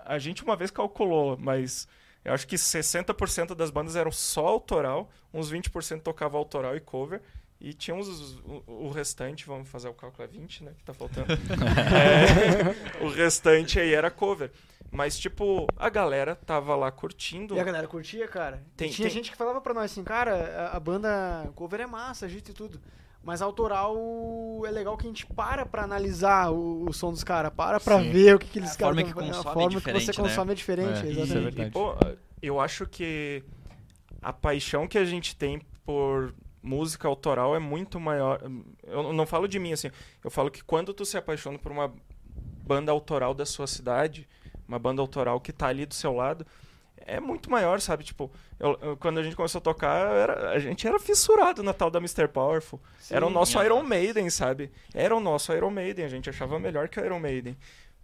A 0.04 0.18
gente 0.20 0.44
uma 0.44 0.54
vez 0.54 0.70
calculou, 0.70 1.36
mas 1.36 1.88
eu 2.24 2.32
acho 2.32 2.46
que 2.46 2.56
60% 2.56 3.54
das 3.56 3.70
bandas 3.70 3.96
eram 3.96 4.12
só 4.12 4.46
autoral, 4.46 5.10
uns 5.32 5.50
20% 5.50 6.00
tocava 6.00 6.36
autoral 6.38 6.76
e 6.76 6.80
cover. 6.80 7.20
E 7.66 7.72
tinha 7.72 7.96
uns, 7.96 8.34
o, 8.44 8.62
o 8.66 8.90
restante, 8.90 9.46
vamos 9.46 9.68
fazer 9.70 9.88
o 9.88 9.94
cálculo, 9.94 10.22
é 10.22 10.26
20, 10.26 10.64
né? 10.64 10.72
Que 10.76 10.84
tá 10.84 10.92
faltando. 10.92 11.28
É, 13.00 13.04
o 13.04 13.08
restante 13.08 13.80
aí 13.80 13.94
era 13.94 14.10
cover. 14.10 14.50
Mas, 14.90 15.18
tipo, 15.18 15.66
a 15.76 15.88
galera 15.88 16.36
tava 16.36 16.76
lá 16.76 16.90
curtindo. 16.92 17.56
E 17.56 17.60
a 17.60 17.64
galera 17.64 17.86
curtia, 17.88 18.28
cara. 18.28 18.62
Tem- 18.76 18.90
Tinha 18.90 19.08
tem- 19.08 19.14
gente 19.14 19.30
que 19.30 19.36
falava 19.36 19.60
pra 19.62 19.72
nós 19.74 19.90
assim, 19.90 20.04
cara, 20.04 20.70
a, 20.72 20.76
a 20.76 20.80
banda 20.80 21.50
cover 21.54 21.80
é 21.80 21.86
massa, 21.86 22.26
agita 22.26 22.50
e 22.50 22.54
tudo. 22.54 22.80
Mas 23.22 23.40
autoral 23.40 23.96
é 24.66 24.70
legal 24.70 24.96
que 24.98 25.06
a 25.06 25.08
gente 25.08 25.24
para 25.26 25.64
pra 25.64 25.82
analisar 25.84 26.50
o, 26.52 26.84
o 26.86 26.92
som 26.92 27.10
dos 27.10 27.24
caras, 27.24 27.50
para 27.56 27.80
pra 27.80 27.98
Sim. 27.98 28.10
ver 28.12 28.34
o 28.34 28.38
que, 28.38 28.46
que 28.46 28.58
eles 28.58 28.72
A 28.72 28.76
caras 28.78 28.94
forma 28.94 29.00
tão 29.02 29.08
que 29.08 29.14
fazendo. 29.14 29.30
consome 29.34 29.48
A 29.48 29.50
é 29.50 29.54
forma 29.54 29.80
que 29.80 29.92
você 30.04 30.10
né? 30.22 30.28
consome 30.28 30.52
é 30.52 30.54
diferente, 30.54 30.88
É, 30.88 31.10
exatamente. 31.10 31.22
isso 31.24 31.32
é 31.34 31.38
E, 31.38 31.42
verdade. 31.42 31.68
e, 31.68 31.72
pô, 31.72 31.94
eu 32.42 32.60
acho 32.60 32.86
que 32.86 33.42
a 34.20 34.32
paixão 34.34 34.86
que 34.86 34.98
a 34.98 35.04
gente 35.06 35.34
tem 35.34 35.60
por 35.86 36.34
música 36.64 37.06
autoral 37.06 37.54
é 37.54 37.58
muito 37.58 38.00
maior. 38.00 38.40
Eu 38.84 39.12
não 39.12 39.26
falo 39.26 39.46
de 39.46 39.58
mim 39.58 39.72
assim, 39.72 39.90
eu 40.24 40.30
falo 40.30 40.50
que 40.50 40.64
quando 40.64 40.92
tu 40.94 41.04
se 41.04 41.16
apaixona 41.16 41.58
por 41.58 41.70
uma 41.70 41.92
banda 42.66 42.90
autoral 42.90 43.34
da 43.34 43.44
sua 43.44 43.66
cidade, 43.66 44.26
uma 44.66 44.78
banda 44.78 45.02
autoral 45.02 45.40
que 45.40 45.52
tá 45.52 45.66
ali 45.68 45.84
do 45.84 45.94
seu 45.94 46.12
lado, 46.14 46.46
é 47.06 47.20
muito 47.20 47.50
maior, 47.50 47.80
sabe? 47.82 48.02
Tipo, 48.02 48.30
eu- 48.58 48.78
eu- 48.80 48.96
quando 48.96 49.18
a 49.18 49.22
gente 49.22 49.36
começou 49.36 49.58
a 49.58 49.62
tocar, 49.62 50.10
era- 50.16 50.50
a 50.52 50.58
gente 50.58 50.86
era 50.88 50.98
fissurado 50.98 51.62
na 51.62 51.74
tal 51.74 51.90
da 51.90 51.98
Mr. 51.98 52.26
Powerful. 52.28 52.80
era 53.10 53.26
o 53.26 53.28
Sim. 53.28 53.34
nosso 53.34 53.58
Aham. 53.58 53.66
Iron 53.66 53.82
Maiden, 53.82 54.30
sabe? 54.30 54.72
Era 54.94 55.14
o 55.14 55.20
nosso 55.20 55.52
Iron 55.52 55.68
Maiden, 55.70 56.06
a 56.06 56.08
gente 56.08 56.30
achava 56.30 56.58
melhor 56.58 56.88
que 56.88 56.98
o 56.98 57.04
Iron 57.04 57.20
Maiden. 57.20 57.54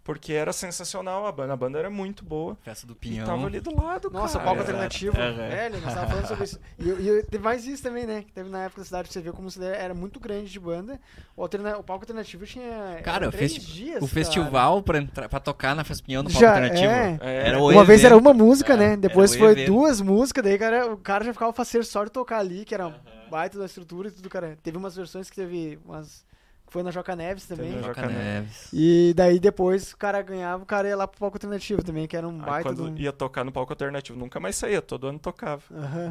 Porque 0.03 0.33
era 0.33 0.51
sensacional 0.51 1.27
a 1.27 1.31
banda, 1.31 1.53
a 1.53 1.55
banda 1.55 1.77
era 1.77 1.89
muito 1.89 2.25
boa. 2.25 2.57
Festa 2.63 2.87
do 2.87 2.93
E 2.93 2.95
Pinhão. 2.95 3.23
tava 3.27 3.45
ali 3.45 3.59
do 3.59 3.75
lado, 3.79 4.09
Nossa, 4.09 4.33
cara. 4.39 4.45
palco 4.45 4.61
alternativo. 4.61 5.15
Aham. 5.15 5.47
Velho, 5.47 5.79
nós 5.79 5.93
tava 5.93 6.07
falando 6.07 6.27
sobre 6.27 6.43
isso. 6.43 6.59
E, 6.79 6.89
e 6.89 7.23
teve 7.23 7.43
mais 7.43 7.67
isso 7.67 7.83
também, 7.83 8.07
né? 8.07 8.23
Que 8.23 8.31
teve 8.31 8.49
na 8.49 8.63
época 8.63 8.81
da 8.81 8.85
cidade 8.85 9.13
você 9.13 9.21
ver 9.21 9.31
como 9.31 9.47
a 9.47 9.51
cidade 9.51 9.75
era 9.77 9.93
muito 9.93 10.19
grande 10.19 10.49
de 10.51 10.59
banda. 10.59 10.99
O, 11.37 11.43
alterna- 11.43 11.77
o 11.77 11.83
palco 11.83 12.01
alternativo 12.03 12.47
tinha. 12.47 12.99
Cara, 13.03 13.27
o, 13.27 13.31
três 13.31 13.53
festi- 13.53 13.71
dias, 13.73 13.97
o 13.97 13.99
cara. 13.99 14.11
festival 14.11 14.81
pra, 14.81 14.97
entrar, 14.97 15.29
pra 15.29 15.39
tocar 15.39 15.75
na 15.75 15.83
Festa 15.83 16.03
Pinhão 16.03 16.23
no 16.23 16.29
palco 16.29 16.41
Já, 16.41 16.49
alternativo. 16.55 16.91
é. 16.91 17.19
É, 17.21 17.47
Era 17.49 17.59
o 17.59 17.69
Uma 17.69 17.85
vez 17.85 18.03
era 18.03 18.17
uma 18.17 18.33
música, 18.33 18.73
É, 18.73 18.77
né? 18.77 18.97
Depois 18.97 19.33
era 19.33 19.39
o 19.39 19.43
foi 19.45 19.51
evento. 19.51 19.67
duas 19.67 20.01
músicas, 20.01 20.43
daí 20.43 20.57
cara, 20.57 20.91
o 20.91 20.97
cara 20.97 21.23
já 21.23 21.31
ficava 21.31 21.53
faceiro 21.53 21.85
só 21.85 22.03
de 22.03 22.09
tocar 22.09 22.39
ali, 22.39 22.65
que 22.65 22.73
era 22.73 22.89
baita 23.29 23.59
da 23.59 23.65
estrutura 23.67 24.07
e 24.07 24.11
tudo, 24.11 24.29
cara. 24.29 24.57
Teve 24.63 24.77
umas 24.77 24.95
versões 24.95 25.29
que 25.29 25.35
teve 25.35 25.77
umas. 25.85 26.25
Foi 26.71 26.81
na 26.83 26.89
Joca 26.89 27.17
Neves 27.17 27.45
também. 27.45 27.73
Na 27.73 27.81
Joca 27.81 28.07
Neves. 28.07 28.69
E 28.71 29.11
daí 29.13 29.41
depois 29.41 29.91
o 29.91 29.97
cara 29.97 30.21
ganhava, 30.21 30.63
o 30.63 30.65
cara 30.65 30.87
ia 30.87 30.95
lá 30.95 31.05
pro 31.05 31.19
palco 31.19 31.35
alternativo 31.35 31.83
também, 31.83 32.07
que 32.07 32.15
era 32.15 32.25
um 32.25 32.39
Aí 32.39 32.45
baita 32.45 32.69
quando 32.69 32.85
um. 32.85 32.95
ia 32.97 33.11
tocar 33.11 33.43
no 33.43 33.51
palco 33.51 33.73
alternativo, 33.73 34.17
nunca 34.17 34.39
mais 34.39 34.55
saía, 34.55 34.81
todo 34.81 35.05
ano 35.07 35.19
tocava. 35.19 35.61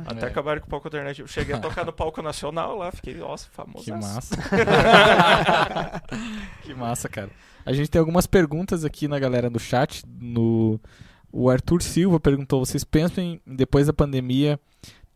Até 0.06 0.26
É. 0.26 0.28
acabaram 0.28 0.60
com 0.60 0.66
o 0.66 0.70
palco 0.70 0.86
alternativo. 0.86 1.26
Cheguei 1.26 1.54
a 1.54 1.58
tocar 1.64 1.86
no 1.86 1.94
palco 1.94 2.20
nacional 2.20 2.76
lá, 2.76 2.92
fiquei, 2.92 3.14
nossa, 3.14 3.48
famoso. 3.50 3.86
Que 3.86 3.92
massa. 3.92 4.36
que 6.62 6.74
massa, 6.74 7.08
cara. 7.08 7.30
A 7.64 7.72
gente 7.72 7.90
tem 7.90 7.98
algumas 7.98 8.26
perguntas 8.26 8.84
aqui 8.84 9.08
na 9.08 9.18
galera 9.18 9.50
do 9.50 9.58
chat. 9.58 10.04
No... 10.20 10.80
O 11.32 11.48
Arthur 11.48 11.82
Silva 11.82 12.18
perguntou: 12.18 12.64
vocês 12.64 12.84
pensam 12.84 13.22
em, 13.22 13.40
depois 13.46 13.86
da 13.86 13.92
pandemia, 13.92 14.58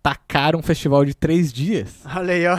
tacar 0.04 0.54
um 0.54 0.62
festival 0.62 1.02
de 1.02 1.14
três 1.14 1.50
dias? 1.50 2.02
Olha 2.14 2.34
aí, 2.34 2.46
ó. 2.46 2.58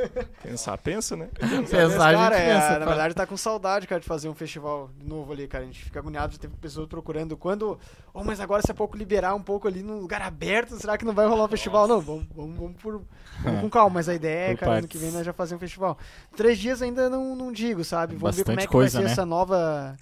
Pensar, 0.42 0.78
pensa, 0.78 1.14
né? 1.14 1.28
Pensar, 1.38 2.06
a 2.06 2.12
gente 2.12 2.18
cara, 2.18 2.38
é, 2.38 2.54
pensa, 2.54 2.78
na 2.78 2.86
pá. 2.86 2.90
verdade 2.92 3.14
tá 3.14 3.26
com 3.26 3.36
saudade, 3.36 3.86
cara, 3.86 4.00
de 4.00 4.06
fazer 4.06 4.30
um 4.30 4.34
festival 4.34 4.88
de 4.98 5.06
novo 5.06 5.30
ali, 5.30 5.46
cara. 5.46 5.64
A 5.64 5.66
gente 5.66 5.84
fica 5.84 5.98
agoniado, 5.98 6.32
já 6.32 6.38
teve 6.38 6.56
pessoas 6.56 6.88
procurando. 6.88 7.36
Quando. 7.36 7.78
Oh, 8.14 8.24
mas 8.24 8.40
agora 8.40 8.62
se 8.62 8.70
é 8.70 8.74
pouco 8.74 8.96
liberar 8.96 9.34
um 9.34 9.42
pouco 9.42 9.68
ali 9.68 9.82
num 9.82 10.00
lugar 10.00 10.22
aberto, 10.22 10.74
será 10.76 10.96
que 10.96 11.04
não 11.04 11.12
vai 11.12 11.26
rolar 11.26 11.44
um 11.44 11.48
festival? 11.48 11.86
Não, 11.86 12.00
vamos, 12.00 12.26
vamos, 12.34 12.58
vamos, 12.58 12.76
por, 12.80 13.04
vamos 13.44 13.60
com 13.60 13.68
calma. 13.68 13.96
Mas 13.96 14.08
a 14.08 14.14
ideia 14.14 14.52
é, 14.52 14.56
cara, 14.56 14.78
ano 14.78 14.88
que 14.88 14.96
vem 14.96 15.10
nós 15.10 15.26
já 15.26 15.34
fazer 15.34 15.54
um 15.54 15.58
festival. 15.58 15.98
Três 16.34 16.56
dias 16.58 16.80
ainda 16.80 17.10
não, 17.10 17.36
não 17.36 17.52
digo, 17.52 17.84
sabe? 17.84 18.16
Vamos 18.16 18.36
ver 18.36 18.44
como 18.44 18.54
é 18.54 18.56
Bastante 18.56 18.68
que 18.68 18.72
coisa, 18.72 18.94
vai 18.94 19.02
ser 19.02 19.06
né? 19.08 19.12
essa 19.12 19.26
nova. 19.26 19.96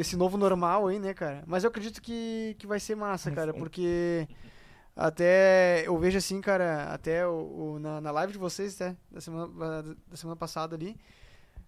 Esse 0.00 0.16
novo 0.16 0.36
normal 0.36 0.88
aí, 0.88 0.98
né, 0.98 1.14
cara? 1.14 1.44
Mas 1.46 1.62
eu 1.62 1.68
acredito 1.68 2.02
que, 2.02 2.56
que 2.58 2.66
vai 2.66 2.80
ser 2.80 2.96
massa, 2.96 3.30
cara, 3.30 3.54
porque. 3.54 4.26
Até 4.96 5.86
eu 5.86 5.98
vejo 5.98 6.18
assim, 6.18 6.40
cara, 6.40 6.84
até 6.92 7.26
o, 7.26 7.74
o- 7.74 7.78
na, 7.78 8.00
na 8.00 8.10
live 8.12 8.32
de 8.32 8.38
vocês, 8.38 8.74
até, 8.80 8.96
da 9.10 9.20
semana, 9.20 9.82
da 10.08 10.16
semana 10.16 10.36
passada 10.36 10.74
ali. 10.76 10.98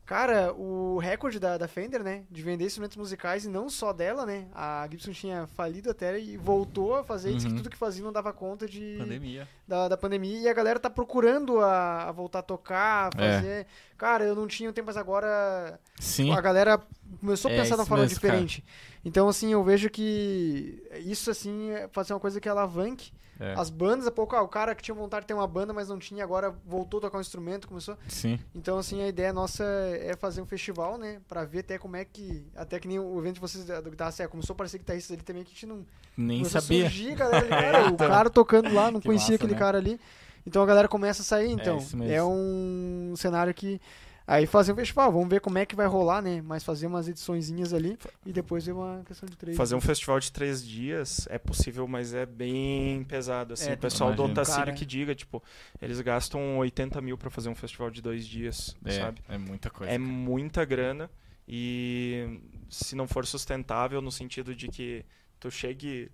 Cara, 0.09 0.55
o 0.55 0.97
recorde 0.97 1.39
da, 1.39 1.59
da 1.59 1.69
Fender, 1.69 2.03
né? 2.03 2.23
De 2.31 2.41
vender 2.41 2.65
instrumentos 2.65 2.97
musicais 2.97 3.45
e 3.45 3.49
não 3.51 3.69
só 3.69 3.93
dela, 3.93 4.25
né? 4.25 4.47
A 4.55 4.89
Gibson 4.91 5.13
tinha 5.13 5.47
falido 5.49 5.91
até 5.91 6.19
e 6.19 6.35
voltou 6.39 6.95
a 6.97 7.05
fazer 7.05 7.31
isso, 7.31 7.45
que 7.45 7.53
Uhum. 7.53 7.59
tudo 7.59 7.69
que 7.69 7.77
fazia 7.77 8.03
não 8.03 8.11
dava 8.11 8.33
conta 8.33 8.67
de, 8.67 8.97
Pandemia. 8.99 9.47
da, 9.69 9.87
da 9.87 9.99
pandemia. 9.99 10.39
E 10.41 10.49
a 10.49 10.55
galera 10.55 10.81
tá 10.81 10.89
procurando 10.89 11.61
a, 11.61 12.05
a 12.09 12.13
voltar 12.13 12.39
a 12.39 12.43
tocar, 12.43 13.11
a 13.15 13.23
É. 13.23 13.35
fazer. 13.35 13.67
Cara, 13.99 14.25
eu 14.25 14.35
não 14.35 14.47
tinha 14.47 14.73
tempo, 14.73 14.87
mas 14.87 14.97
agora 14.97 15.79
Sim. 16.01 16.33
a 16.33 16.41
galera 16.41 16.81
começou 17.21 17.51
a 17.51 17.55
É 17.55 17.59
pensar 17.59 17.75
de 17.75 17.81
uma 17.83 17.87
forma 17.87 18.05
mesmo, 18.05 18.19
cara. 18.19 18.33
diferente. 18.33 18.65
Então, 19.05 19.29
assim, 19.29 19.53
eu 19.53 19.63
vejo 19.63 19.91
que 19.91 20.83
isso, 21.05 21.31
assim, 21.31 21.71
é- 21.73 21.87
pode 21.87 22.07
ser 22.07 22.15
uma 22.15 22.21
coisa 22.21 22.41
que 22.41 22.49
alavanque 22.49 23.13
É, 23.41 23.55
as 23.57 23.71
bandas. 23.71 24.07
A 24.07 24.11
pouco, 24.11 24.35
ah, 24.35 24.43
o 24.43 24.49
cara 24.49 24.75
que 24.75 24.83
tinha 24.83 24.95
vontade 24.95 25.23
de 25.23 25.29
ter 25.29 25.35
uma 25.35 25.47
banda, 25.47 25.73
mas 25.73 25.89
não 25.89 25.99
tinha, 25.99 26.25
agora 26.25 26.55
voltou 26.67 26.99
a 26.99 27.01
tocar 27.03 27.19
um 27.19 27.21
instrumento, 27.21 27.69
começou. 27.69 27.97
Sim. 28.09 28.39
Então, 28.55 28.79
assim, 28.79 29.03
a 29.03 29.09
ideia 29.09 29.33
nossa 29.33 29.65
é 29.65 30.15
fazer 30.17 30.41
um 30.41 30.47
festival, 30.47 30.99
né? 30.99 31.21
Pra 31.29 31.45
ver 31.45 31.61
até 31.61 31.79
como 31.79 31.97
é 31.97 32.05
que. 32.05 32.47
Até 32.57 32.81
que 32.81 32.89
nem 32.89 32.99
o 32.99 33.19
evento 33.19 33.35
de 33.35 33.41
vocês 33.41 33.65
do 33.65 33.91
Guitarra 33.91 34.11
Serra 34.11 34.29
começou 34.29 34.53
a 34.53 34.55
aparecer 34.55 34.79
guitarristas 34.79 35.15
ali 35.15 35.23
também 35.23 35.45
que 35.45 35.51
a 35.51 35.55
gente 35.55 35.67
não. 35.67 35.87
Nem 36.17 36.45
sabia. 36.45 36.87
A 36.87 36.91
surgir, 36.91 37.15
galera, 37.15 37.47
cara, 37.49 37.91
o 37.93 37.97
cara 37.97 38.31
tocando 38.31 38.73
lá, 38.75 38.91
não 38.91 39.01
Que 39.01 39.07
conhecia 39.07 39.33
massa, 39.33 39.37
aquele 39.37 39.53
né? 39.53 39.59
cara 39.59 39.79
ali. 39.79 40.01
Então 40.47 40.63
a 40.63 40.67
galera 40.67 40.89
começa 40.89 41.23
a 41.23 41.25
sair, 41.25 41.51
então. 41.51 41.79
isso 41.79 41.97
mesmo. 41.97 42.13
É, 42.13 42.23
um 42.25 43.15
cenário 43.17 43.53
que. 43.55 43.81
Aí 44.31 44.47
fazer 44.47 44.75
um 44.75 44.77
festival, 44.77 45.11
vamos 45.11 45.29
ver 45.31 45.41
como 45.41 45.57
é 45.57 45.65
que 45.65 45.75
vai 45.75 45.87
rolar, 45.87 46.21
né? 46.21 46.43
Mas 46.43 46.63
fazer 46.63 46.87
umas 46.87 47.09
ediçõezinhas 47.09 47.73
ali 47.73 47.99
e 48.27 48.31
depois 48.33 48.67
ver 48.67 48.73
uma 48.73 49.03
questão 49.07 49.27
de 49.27 49.35
três. 49.35 49.57
Fazer 49.57 49.75
um 49.75 49.81
festival 49.81 50.21
de 50.21 50.31
três 50.31 50.63
dias 50.63 51.27
é 51.31 51.39
possível, 51.39 51.89
mas 51.89 52.13
é 52.13 52.27
bem 52.27 53.05
pesado. 53.05 53.55
Assim, 53.55 53.71
É, 53.71 53.73
o 53.75 53.79
pessoal 53.79 54.13
do. 54.15 54.23
Otacílio 54.25 54.67
Cara. 54.67 54.77
que 54.77 54.85
diga, 54.85 55.15
tipo, 55.15 55.43
eles 55.81 55.99
gastam 56.03 56.59
80 56.59 57.01
mil 57.01 57.17
pra 57.17 57.31
fazer 57.31 57.49
um 57.49 57.55
festival 57.55 57.91
de 57.91 58.03
dois 58.03 58.27
dias, 58.27 58.77
É, 58.85 58.91
sabe? 59.01 59.23
é 59.31 59.39
muita 59.39 59.71
coisa. 59.71 59.91
É 59.91 59.97
muita 59.97 60.63
grana 60.63 61.11
e 61.49 62.39
se 62.69 62.95
não 62.95 63.09
for 63.09 63.25
sustentável 63.27 64.03
no 64.03 64.13
sentido 64.13 64.55
de 64.55 64.69
que 64.69 65.07
tu 65.41 65.51
chegue 65.51 66.11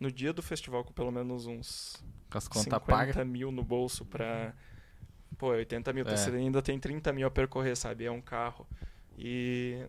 no 0.00 0.10
dia 0.10 0.32
do 0.32 0.42
festival 0.42 0.82
com 0.82 0.92
pelo 0.92 1.12
menos 1.12 1.46
uns 1.46 2.02
as 2.28 2.48
contas 2.48 2.64
50 2.64 2.80
pagas. 2.80 3.24
mil 3.26 3.52
no 3.52 3.62
bolso 3.62 4.04
pra. 4.04 4.52
Pô, 5.38 5.48
80 5.48 5.92
mil, 5.92 6.06
É. 6.06 6.16
você 6.16 6.30
ainda 6.30 6.60
tem 6.62 6.78
30 6.78 7.12
mil 7.12 7.26
a 7.26 7.30
percorrer, 7.30 7.76
sabe? 7.76 8.04
É 8.04 8.10
um 8.10 8.20
carro. 8.20 8.66
E 9.18 9.84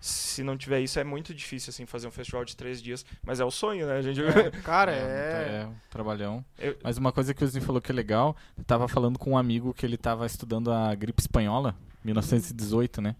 se 0.00 0.42
não 0.42 0.56
tiver 0.56 0.80
isso, 0.80 0.98
é 1.00 1.04
muito 1.04 1.34
difícil, 1.34 1.70
assim, 1.70 1.84
fazer 1.86 2.06
um 2.06 2.10
festival 2.10 2.44
de 2.44 2.56
três 2.56 2.80
dias. 2.82 3.04
Mas 3.24 3.40
é 3.40 3.44
o 3.44 3.50
sonho, 3.50 3.86
né? 3.86 3.94
A 3.96 4.02
gente... 4.02 4.20
Cara, 4.62 4.92
É, 4.92 4.96
é. 4.96 5.62
é 5.62 5.66
um 5.66 5.74
trabalhão. 5.90 6.44
Eu- 6.58 6.76
Mas 6.82 6.98
uma 6.98 7.10
coisa 7.12 7.34
que 7.34 7.42
o 7.42 7.46
Zin 7.46 7.60
falou 7.60 7.80
que 7.80 7.90
é 7.90 7.94
legal, 7.94 8.36
eu 8.56 8.64
tava 8.64 8.86
falando 8.88 9.18
com 9.18 9.32
um 9.32 9.38
amigo 9.38 9.74
que 9.74 9.84
ele 9.84 9.96
tava 9.96 10.24
estudando 10.26 10.70
a 10.72 10.94
gripe 10.94 11.20
espanhola, 11.20 11.74
1918, 12.04 13.00
né? 13.00 13.16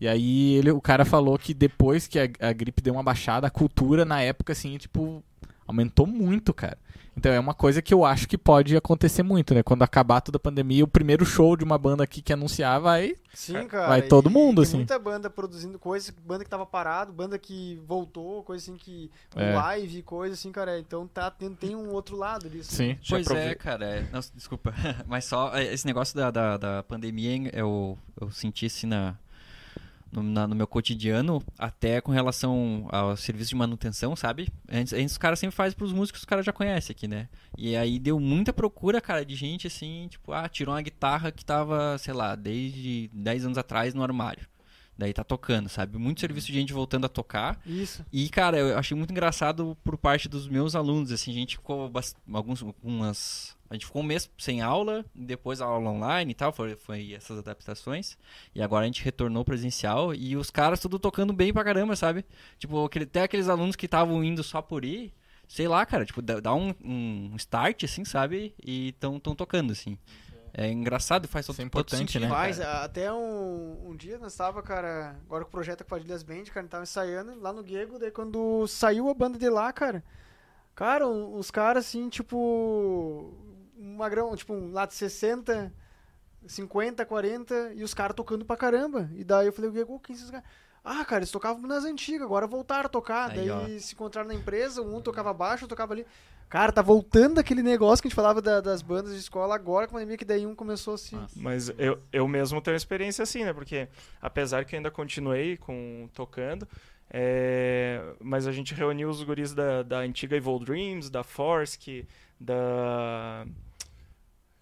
E 0.00 0.08
aí 0.08 0.54
ele, 0.54 0.70
o 0.72 0.80
cara 0.80 1.04
falou 1.04 1.38
que 1.38 1.54
depois 1.54 2.06
que 2.08 2.18
a, 2.18 2.28
a 2.40 2.52
gripe 2.52 2.82
deu 2.82 2.92
uma 2.94 3.02
baixada, 3.02 3.46
a 3.46 3.50
cultura 3.50 4.04
na 4.04 4.20
época, 4.20 4.52
assim, 4.52 4.76
tipo, 4.76 5.22
aumentou 5.66 6.06
muito, 6.06 6.52
cara. 6.52 6.76
Então 7.16 7.30
é 7.30 7.38
uma 7.38 7.52
coisa 7.54 7.82
que 7.82 7.92
eu 7.92 8.04
acho 8.04 8.26
que 8.26 8.38
pode 8.38 8.76
acontecer 8.76 9.22
muito, 9.22 9.54
né? 9.54 9.62
Quando 9.62 9.82
acabar 9.82 10.20
toda 10.20 10.36
a 10.36 10.40
pandemia, 10.40 10.82
o 10.82 10.88
primeiro 10.88 11.24
show 11.26 11.56
de 11.56 11.62
uma 11.62 11.76
banda 11.76 12.02
aqui 12.02 12.22
que 12.22 12.32
anunciar 12.32 12.80
vai. 12.80 13.14
Sim, 13.34 13.66
cara. 13.66 13.88
Vai 13.88 14.02
todo 14.02 14.28
e 14.30 14.32
mundo, 14.32 14.56
tem 14.62 14.68
assim. 14.68 14.76
muita 14.78 14.98
banda 14.98 15.28
produzindo 15.28 15.78
coisas, 15.78 16.10
banda 16.10 16.42
que 16.44 16.50
tava 16.50 16.64
parado, 16.66 17.12
banda 17.12 17.38
que 17.38 17.80
voltou, 17.86 18.42
coisa 18.42 18.62
assim 18.64 18.76
que. 18.76 19.10
É. 19.36 19.54
Live, 19.54 20.02
coisa 20.02 20.34
assim, 20.34 20.50
cara. 20.50 20.78
Então 20.78 21.06
tá, 21.06 21.30
tem, 21.30 21.54
tem 21.54 21.76
um 21.76 21.90
outro 21.90 22.16
lado 22.16 22.48
disso. 22.48 22.72
Sim. 22.74 22.96
Já 23.02 23.16
Pois 23.16 23.26
provei. 23.26 23.44
é, 23.44 23.54
cara. 23.54 23.84
é- 23.84 24.06
Nossa, 24.10 24.30
desculpa. 24.34 24.74
Mas 25.06 25.24
só 25.26 25.54
é, 25.56 25.72
esse 25.72 25.86
negócio 25.86 26.16
da, 26.16 26.30
da, 26.30 26.56
da 26.56 26.82
pandemia, 26.82 27.30
hein, 27.30 27.50
eu, 27.52 27.98
eu 28.20 28.30
senti 28.30 28.66
assim 28.66 28.86
na, 28.86 29.14
no, 30.12 30.22
na- 30.22 30.46
no 30.46 30.54
meu 30.54 30.66
cotidiano, 30.66 31.42
até 31.58 32.00
com 32.00 32.12
relação 32.12 32.86
ao 32.90 33.16
serviço 33.16 33.48
de 33.50 33.56
manutenção, 33.56 34.14
sabe? 34.14 34.48
Antes, 34.70 34.92
antes 34.92 35.12
os 35.12 35.18
caras 35.18 35.38
sempre 35.38 35.56
fazem 35.56 35.76
pros 35.76 35.92
músicos 35.92 36.20
que 36.20 36.24
os 36.24 36.28
caras 36.28 36.44
já 36.44 36.52
conhecem 36.52 36.92
aqui, 36.94 37.08
né? 37.08 37.28
E 37.56 37.74
aí 37.74 37.98
deu 37.98 38.20
muita 38.20 38.52
procura, 38.52 39.00
cara, 39.00 39.24
de 39.24 39.34
gente 39.34 39.66
assim, 39.66 40.06
tipo, 40.10 40.32
ah, 40.32 40.48
tirou 40.48 40.74
uma 40.74 40.82
guitarra 40.82 41.32
que 41.32 41.44
tava, 41.44 41.96
sei 41.98 42.12
lá, 42.14 42.34
desde 42.36 43.10
10 43.12 43.46
anos 43.46 43.58
atrás 43.58 43.94
no 43.94 44.02
armário. 44.02 44.46
Daí 44.98 45.12
tá 45.14 45.24
tocando, 45.24 45.70
sabe? 45.70 45.96
Muito 45.96 46.20
serviço 46.20 46.48
de 46.48 46.52
gente 46.52 46.72
voltando 46.72 47.06
a 47.06 47.08
tocar. 47.08 47.58
Isso. 47.66 48.04
E, 48.12 48.28
cara, 48.28 48.58
eu 48.58 48.78
achei 48.78 48.94
muito 48.96 49.10
engraçado 49.10 49.76
por 49.82 49.96
parte 49.96 50.28
dos 50.28 50.46
meus 50.46 50.76
alunos, 50.76 51.10
assim, 51.10 51.30
a 51.30 51.34
gente 51.34 51.56
ficou 51.56 51.90
alguns, 52.32 52.62
algumas... 52.62 53.56
A 53.72 53.74
gente 53.74 53.86
ficou 53.86 54.02
um 54.02 54.04
mês 54.04 54.30
sem 54.36 54.60
aula, 54.60 55.02
depois 55.14 55.62
a 55.62 55.64
aula 55.64 55.88
online 55.88 56.32
e 56.32 56.34
tal, 56.34 56.52
foi, 56.52 56.76
foi 56.76 57.14
essas 57.14 57.38
adaptações. 57.38 58.18
E 58.54 58.60
agora 58.60 58.82
a 58.82 58.86
gente 58.86 59.02
retornou 59.02 59.46
presencial 59.46 60.14
e 60.14 60.36
os 60.36 60.50
caras 60.50 60.78
tudo 60.78 60.98
tocando 60.98 61.32
bem 61.32 61.54
pra 61.54 61.64
caramba, 61.64 61.96
sabe? 61.96 62.22
Tipo, 62.58 62.84
aquele, 62.84 63.06
até 63.06 63.22
aqueles 63.22 63.48
alunos 63.48 63.74
que 63.74 63.86
estavam 63.86 64.22
indo 64.22 64.44
só 64.44 64.60
por 64.60 64.84
ir, 64.84 65.10
sei 65.48 65.66
lá, 65.68 65.86
cara, 65.86 66.04
tipo, 66.04 66.20
dá, 66.20 66.38
dá 66.38 66.54
um, 66.54 66.74
um 66.84 67.34
start, 67.36 67.84
assim, 67.84 68.04
sabe? 68.04 68.54
E 68.62 68.92
tão, 69.00 69.18
tão 69.18 69.34
tocando, 69.34 69.72
assim. 69.72 69.96
É 70.52 70.70
engraçado 70.70 71.24
e 71.24 71.28
faz 71.28 71.46
todo, 71.46 71.54
Isso 71.54 71.62
é 71.62 71.64
todo 71.64 71.66
importante, 71.66 72.18
né? 72.20 72.28
Faz, 72.28 72.58
cara. 72.58 72.84
até 72.84 73.10
um, 73.10 73.88
um 73.88 73.96
dia 73.96 74.18
nós 74.18 74.36
tava, 74.36 74.62
cara, 74.62 75.16
agora 75.24 75.44
com 75.44 75.48
o 75.48 75.50
projeto 75.50 75.78
com 75.82 75.94
a 75.94 75.96
Padilhas 75.96 76.22
Band, 76.22 76.44
cara, 76.52 76.66
tava 76.68 76.82
ensaiando 76.82 77.40
lá 77.40 77.54
no 77.54 77.62
Guego, 77.62 77.98
daí 77.98 78.10
quando 78.10 78.66
saiu 78.68 79.08
a 79.08 79.14
banda 79.14 79.38
de 79.38 79.48
lá, 79.48 79.72
cara, 79.72 80.04
cara, 80.74 81.08
um- 81.08 81.38
os 81.38 81.50
caras 81.50 81.86
assim, 81.86 82.10
tipo, 82.10 83.32
um 83.82 83.96
magrão, 83.96 84.34
tipo, 84.36 84.52
um 84.54 84.72
lá 84.72 84.86
de 84.86 84.94
60, 84.94 85.72
50, 86.46 87.04
40, 87.04 87.72
e 87.74 87.82
os 87.82 87.92
caras 87.92 88.14
tocando 88.14 88.44
pra 88.44 88.56
caramba. 88.56 89.10
E 89.14 89.24
daí 89.24 89.46
eu 89.46 89.52
falei, 89.52 89.70
o 89.70 89.98
quem 90.00 90.14
são 90.14 90.24
esses 90.24 90.30
caras? 90.30 90.46
Ah, 90.84 91.04
cara, 91.04 91.20
eles 91.20 91.30
tocavam 91.30 91.62
nas 91.62 91.84
antigas, 91.84 92.22
agora 92.22 92.46
voltaram 92.46 92.86
a 92.86 92.88
tocar. 92.88 93.30
Aí, 93.30 93.36
daí 93.36 93.50
ó. 93.50 93.78
se 93.78 93.94
encontraram 93.94 94.28
na 94.28 94.34
empresa, 94.34 94.82
um 94.82 95.00
tocava 95.00 95.32
baixo, 95.32 95.64
outro 95.64 95.76
tocava 95.76 95.92
ali. 95.94 96.04
Cara, 96.48 96.72
tá 96.72 96.82
voltando 96.82 97.38
aquele 97.38 97.62
negócio 97.62 98.02
que 98.02 98.08
a 98.08 98.10
gente 98.10 98.16
falava 98.16 98.42
da- 98.42 98.60
das 98.60 98.82
bandas 98.82 99.12
de 99.14 99.20
escola 99.20 99.54
agora 99.54 99.86
com 99.86 99.96
a 99.96 100.00
pandemia, 100.00 100.18
que 100.18 100.24
daí 100.24 100.44
um 100.44 100.54
começou 100.54 100.94
a 100.94 100.98
se... 100.98 101.16
Mas 101.36 101.72
eu, 101.78 101.98
eu 102.12 102.28
mesmo 102.28 102.60
tenho 102.60 102.76
experiência 102.76 103.22
assim, 103.22 103.44
né? 103.44 103.52
Porque 103.52 103.88
apesar 104.20 104.64
que 104.64 104.74
eu 104.74 104.78
ainda 104.78 104.90
continuei 104.90 105.56
com 105.56 106.10
tocando, 106.12 106.68
é, 107.08 108.02
mas 108.20 108.46
a 108.46 108.52
gente 108.52 108.74
reuniu 108.74 109.08
os 109.08 109.22
guris 109.22 109.54
da, 109.54 109.82
da 109.82 109.98
antiga 109.98 110.36
Evil 110.36 110.58
Dreams, 110.58 111.08
da 111.08 111.22
Forsk, 111.22 112.04
da... 112.38 113.46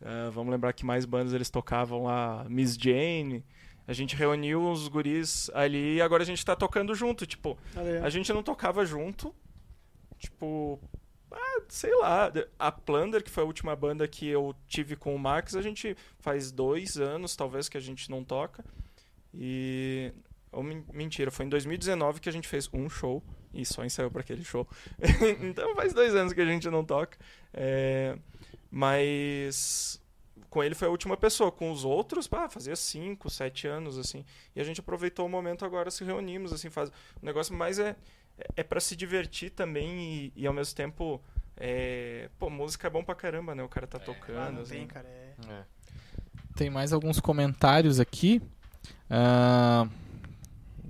ah, 0.03 0.31
vamos 0.33 0.51
lembrar 0.53 0.73
que 0.73 0.85
mais 0.85 1.05
bandas 1.05 1.33
eles 1.33 1.51
tocavam 1.51 2.05
lá, 2.05 2.45
Miss 2.49 2.77
Jane. 2.77 3.45
A 3.87 3.93
gente 3.93 4.15
reuniu 4.15 4.71
os 4.71 4.87
guris 4.89 5.51
ali 5.53 5.97
e 5.97 6.03
agora 6.03 6.23
a 6.23 6.27
gente 6.27 6.45
tá 6.45 6.55
tocando 6.55 6.95
junto. 6.95 7.27
Tipo, 7.27 7.59
a 8.05 8.11
gente 8.11 8.33
não 8.33 8.43
tocava 8.43 8.85
junto. 8.87 9.35
Tipo, 10.19 10.79
ah, 11.33 11.61
sei 11.69 11.93
lá. 11.97 12.31
A 12.59 12.71
Plunder, 12.71 13.23
que 13.23 13.31
foi 13.31 13.43
a 13.43 13.47
última 13.47 13.75
banda 13.75 14.07
que 14.07 14.29
eu 14.29 14.55
tive 14.69 14.95
com 14.97 15.15
o 15.15 15.19
Max, 15.19 15.57
a 15.57 15.63
gente 15.63 15.97
faz 16.21 16.53
dois 16.53 16.99
anos, 16.99 17.35
talvez, 17.35 17.69
que 17.69 17.77
a 17.77 17.81
gente 17.81 18.09
não 18.11 18.23
toca. 18.23 18.65
E. 19.35 20.13
Ou 20.53 20.63
men- 20.63 20.85
mentira, 20.93 21.31
foi 21.31 21.47
em 21.47 21.49
2019 21.49 22.21
que 22.21 22.29
a 22.29 22.33
gente 22.33 22.49
fez 22.49 22.69
um 22.73 22.89
show 22.89 23.23
e 23.55 23.65
só 23.65 23.85
ensaiou 23.85 24.11
pra 24.11 24.21
aquele 24.21 24.45
show. 24.45 24.69
então 25.43 25.75
faz 25.77 25.93
dois 25.93 26.15
anos 26.15 26.33
que 26.33 26.41
a 26.41 26.47
gente 26.47 26.69
não 26.69 26.85
toca. 26.85 27.17
É, 27.53 28.17
mas 28.71 30.01
com 30.49 30.63
ele 30.63 30.75
foi 30.75 30.89
a 30.89 30.91
última 30.91 31.17
pessoa. 31.17 31.51
Com 31.51 31.71
os 31.71 31.85
outros, 31.85 32.27
pá, 32.27 32.49
fazia 32.49 32.77
cinco, 32.77 33.31
sete 33.31 33.67
anos, 33.67 33.99
assim. 33.99 34.25
E 34.55 34.61
a 34.61 34.65
gente 34.65 34.81
aproveitou 34.81 35.27
o 35.27 35.29
momento 35.29 35.65
agora, 35.65 35.91
se 35.91 36.05
reunimos, 36.05 36.53
assim, 36.53 36.71
faz. 36.71 36.91
O 37.21 37.25
negócio 37.27 37.55
mais 37.55 37.79
é, 37.79 37.97
é 38.57 38.63
para 38.63 38.81
se 38.81 38.95
divertir 38.97 39.51
também 39.51 40.01
e, 40.01 40.33
e 40.37 40.47
ao 40.47 40.53
mesmo 40.53 40.75
tempo. 40.75 41.21
É, 41.57 42.31
pô, 42.39 42.49
música 42.49 42.87
é 42.87 42.91
bom 42.91 43.05
pra 43.05 43.15
caramba, 43.15 43.55
né? 43.55 43.63
O 43.63 43.69
cara 43.69 43.87
tá 43.87 43.99
tocando. 43.99 44.39
Ah, 44.39 44.51
não 44.51 44.63
assim. 44.63 44.75
tem, 44.75 44.87
cara. 44.87 45.07
É... 45.07 45.65
Tem 46.57 46.71
mais 46.71 46.93
alguns 46.93 47.21
comentários 47.21 48.01
aqui. 48.01 48.41
Ah, 49.09 49.87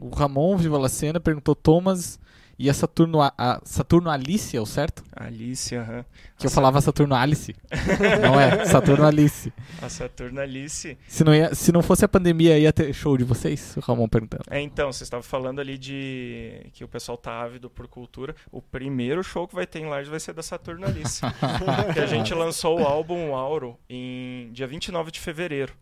o 0.00 0.08
Ramon 0.10 0.56
Viva 0.56 0.78
La 0.78 0.88
Cena 0.88 1.18
perguntou: 1.18 1.54
Thomas 1.54 2.20
e 2.62 2.68
a 2.68 2.74
Saturno, 2.74 3.22
a, 3.22 3.32
a 3.38 3.58
Saturno 3.64 4.10
Alice, 4.10 4.54
é 4.54 4.60
o 4.60 4.66
certo? 4.66 5.02
Alice, 5.16 5.74
aham. 5.74 6.04
Que 6.36 6.44
eu 6.44 6.50
A 6.50 6.52
falava 6.52 6.78
Saturno 6.82 7.14
Alice. 7.14 7.56
não 8.20 8.38
é, 8.38 8.66
Saturno 8.66 9.06
Alice. 9.06 9.50
A 9.80 9.88
Saturno 9.88 10.42
Alice. 10.42 10.98
Se 11.08 11.24
não, 11.24 11.34
ia, 11.34 11.54
se 11.54 11.72
não 11.72 11.82
fosse 11.82 12.04
a 12.04 12.08
pandemia, 12.08 12.58
ia 12.58 12.70
ter 12.70 12.92
show 12.92 13.16
de 13.16 13.24
vocês? 13.24 13.74
O 13.78 13.80
Ramon 13.80 14.06
perguntando. 14.06 14.44
É, 14.50 14.60
então, 14.60 14.92
você 14.92 15.04
estava 15.04 15.22
falando 15.22 15.58
ali 15.58 15.78
de 15.78 16.66
que 16.74 16.84
o 16.84 16.88
pessoal 16.88 17.16
tá 17.16 17.40
ávido 17.40 17.70
por 17.70 17.88
cultura. 17.88 18.36
O 18.52 18.60
primeiro 18.60 19.24
show 19.24 19.48
que 19.48 19.54
vai 19.54 19.66
ter 19.66 19.78
em 19.78 19.86
Lages 19.86 20.10
vai 20.10 20.20
ser 20.20 20.34
da 20.34 20.42
Saturno 20.42 20.84
Alice. 20.84 21.22
que 21.94 21.98
a 21.98 22.04
gente 22.04 22.34
lançou 22.34 22.78
o 22.78 22.84
álbum 22.84 23.34
Auro 23.34 23.78
em 23.88 24.52
dia 24.52 24.66
29 24.66 25.10
de 25.10 25.18
fevereiro. 25.18 25.72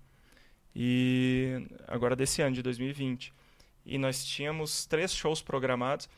E 0.77 1.67
agora 1.89 2.15
desse 2.15 2.41
ano, 2.41 2.55
de 2.55 2.63
2020. 2.63 3.33
E 3.85 3.99
nós 3.99 4.25
tínhamos 4.25 4.87
três 4.87 5.13
shows 5.13 5.43
programados. 5.43 6.09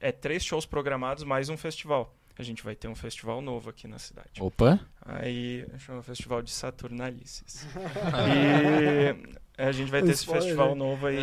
É, 0.00 0.12
três 0.12 0.44
shows 0.44 0.66
programados 0.66 1.24
mais 1.24 1.48
um 1.48 1.56
festival. 1.56 2.14
A 2.38 2.42
gente 2.42 2.62
vai 2.62 2.76
ter 2.76 2.86
um 2.86 2.94
festival 2.94 3.40
novo 3.40 3.68
aqui 3.68 3.88
na 3.88 3.98
cidade. 3.98 4.40
Opa! 4.40 4.78
Aí 5.04 5.66
chama 5.78 6.02
Festival 6.04 6.40
de 6.40 6.52
Saturnalices. 6.52 7.66
e 9.58 9.60
a 9.60 9.72
gente 9.72 9.90
vai 9.90 10.02
ter 10.02 10.10
esse 10.10 10.20
Spoiler, 10.20 10.44
festival 10.44 10.68
né? 10.68 10.74
novo 10.76 11.06
aí. 11.08 11.18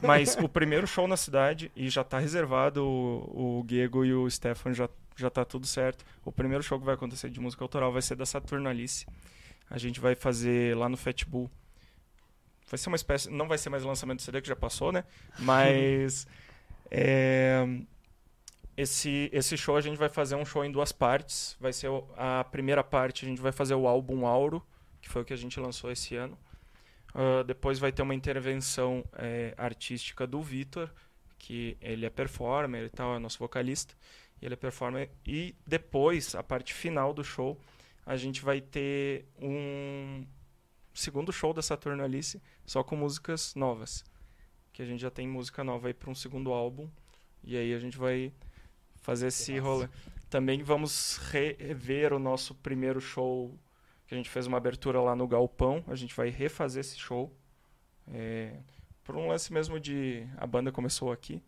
Mas 0.00 0.36
o 0.36 0.48
primeiro 0.48 0.86
show 0.86 1.06
na 1.06 1.16
cidade, 1.18 1.70
e 1.76 1.90
já 1.90 2.02
tá 2.02 2.18
reservado, 2.18 2.82
o, 2.82 3.60
o 3.60 3.64
Diego 3.66 4.02
e 4.02 4.14
o 4.14 4.30
Stefan 4.30 4.72
já, 4.72 4.88
já 5.14 5.28
tá 5.28 5.44
tudo 5.44 5.66
certo. 5.66 6.06
O 6.24 6.32
primeiro 6.32 6.64
show 6.64 6.78
que 6.78 6.86
vai 6.86 6.94
acontecer 6.94 7.28
de 7.28 7.38
música 7.38 7.62
autoral 7.62 7.92
vai 7.92 8.00
ser 8.00 8.16
da 8.16 8.24
Saturnalice. 8.24 9.06
A 9.68 9.76
gente 9.76 10.00
vai 10.00 10.14
fazer 10.14 10.74
lá 10.74 10.88
no 10.88 10.96
Fatbull. 10.96 11.50
Vai 12.70 12.78
ser 12.78 12.88
uma 12.88 12.96
espécie. 12.96 13.28
Não 13.28 13.46
vai 13.46 13.58
ser 13.58 13.68
mais 13.68 13.84
o 13.84 13.88
lançamento 13.88 14.20
do 14.20 14.22
CD 14.22 14.40
que 14.40 14.48
já 14.48 14.56
passou, 14.56 14.90
né? 14.90 15.04
Mas. 15.40 16.26
É, 16.90 17.64
esse, 18.76 19.30
esse 19.32 19.56
show 19.56 19.76
a 19.76 19.80
gente 19.80 19.96
vai 19.96 20.08
fazer 20.08 20.34
um 20.34 20.44
show 20.44 20.64
em 20.64 20.72
duas 20.72 20.92
partes. 20.92 21.56
Vai 21.60 21.72
ser 21.72 21.90
a 22.16 22.44
primeira 22.44 22.82
parte, 22.82 23.24
a 23.24 23.28
gente 23.28 23.40
vai 23.40 23.52
fazer 23.52 23.74
o 23.74 23.86
álbum 23.86 24.26
Auro, 24.26 24.62
que 25.00 25.08
foi 25.08 25.22
o 25.22 25.24
que 25.24 25.32
a 25.32 25.36
gente 25.36 25.60
lançou 25.60 25.90
esse 25.90 26.16
ano. 26.16 26.38
Ah, 27.14 27.42
depois 27.42 27.78
vai 27.78 27.92
ter 27.92 28.02
uma 28.02 28.14
intervenção 28.14 29.04
é, 29.14 29.54
artística 29.56 30.26
do 30.26 30.42
Vitor, 30.42 30.90
que 31.38 31.76
ele 31.80 32.06
é 32.06 32.10
performer 32.10 32.84
e 32.84 32.90
tal, 32.90 33.16
é 33.16 33.18
nosso 33.18 33.38
vocalista. 33.38 33.94
E 34.40 34.46
ele 34.46 34.54
é 34.54 34.56
performer. 34.56 35.10
E 35.26 35.54
depois, 35.66 36.34
a 36.34 36.42
parte 36.42 36.72
final 36.72 37.12
do 37.12 37.22
show, 37.22 37.58
a 38.06 38.16
gente 38.16 38.42
vai 38.42 38.60
ter 38.60 39.26
um 39.40 40.24
segundo 40.94 41.32
show 41.32 41.52
da 41.52 41.62
Saturno 41.62 42.02
Alice, 42.02 42.40
só 42.66 42.82
com 42.82 42.96
músicas 42.96 43.54
novas. 43.54 44.04
Que 44.72 44.82
a 44.82 44.84
gente 44.84 45.00
já 45.00 45.10
tem 45.10 45.26
música 45.26 45.64
nova 45.64 45.88
aí 45.88 45.94
para 45.94 46.10
um 46.10 46.14
segundo 46.14 46.52
álbum. 46.52 46.88
E 47.42 47.56
aí 47.56 47.74
a 47.74 47.78
gente 47.78 47.96
vai 47.96 48.32
fazer 49.02 49.28
esse 49.28 49.58
rolê. 49.58 49.88
Também 50.28 50.62
vamos 50.62 51.18
rever 51.32 52.12
o 52.12 52.18
nosso 52.18 52.54
primeiro 52.54 53.00
show, 53.00 53.58
que 54.06 54.14
a 54.14 54.16
gente 54.16 54.30
fez 54.30 54.46
uma 54.46 54.58
abertura 54.58 55.00
lá 55.00 55.16
no 55.16 55.26
Galpão. 55.26 55.82
A 55.88 55.94
gente 55.94 56.14
vai 56.14 56.28
refazer 56.28 56.80
esse 56.80 56.98
show. 56.98 57.34
É, 58.12 58.56
por 59.02 59.16
um 59.16 59.28
lance 59.28 59.52
mesmo 59.52 59.80
de. 59.80 60.26
A 60.36 60.46
banda 60.46 60.70
começou 60.70 61.10
aqui, 61.10 61.42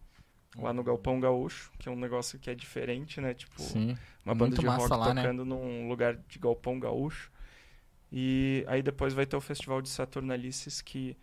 lá 0.57 0.73
no 0.73 0.83
Galpão 0.83 1.21
Gaúcho, 1.21 1.71
que 1.79 1.89
é 1.89 1.93
um 1.93 1.97
negócio 1.97 2.39
que 2.39 2.51
é 2.51 2.55
diferente, 2.55 3.21
né? 3.21 3.35
Tipo, 3.35 3.63
Sim. 3.63 3.97
uma 4.25 4.35
banda 4.35 4.57
Muito 4.57 4.61
de 4.61 4.67
rock 4.67 4.91
lá, 4.91 5.15
né? 5.15 5.23
tocando 5.23 5.45
num 5.45 5.89
lugar 5.89 6.17
de 6.17 6.39
galpão 6.39 6.81
gaúcho. 6.81 7.31
E 8.11 8.65
aí 8.67 8.83
depois 8.83 9.15
vai 9.15 9.25
ter 9.25 9.37
o 9.37 9.41
festival 9.41 9.81
de 9.81 9.89
Saturnalices, 9.89 10.83
que 10.83 11.17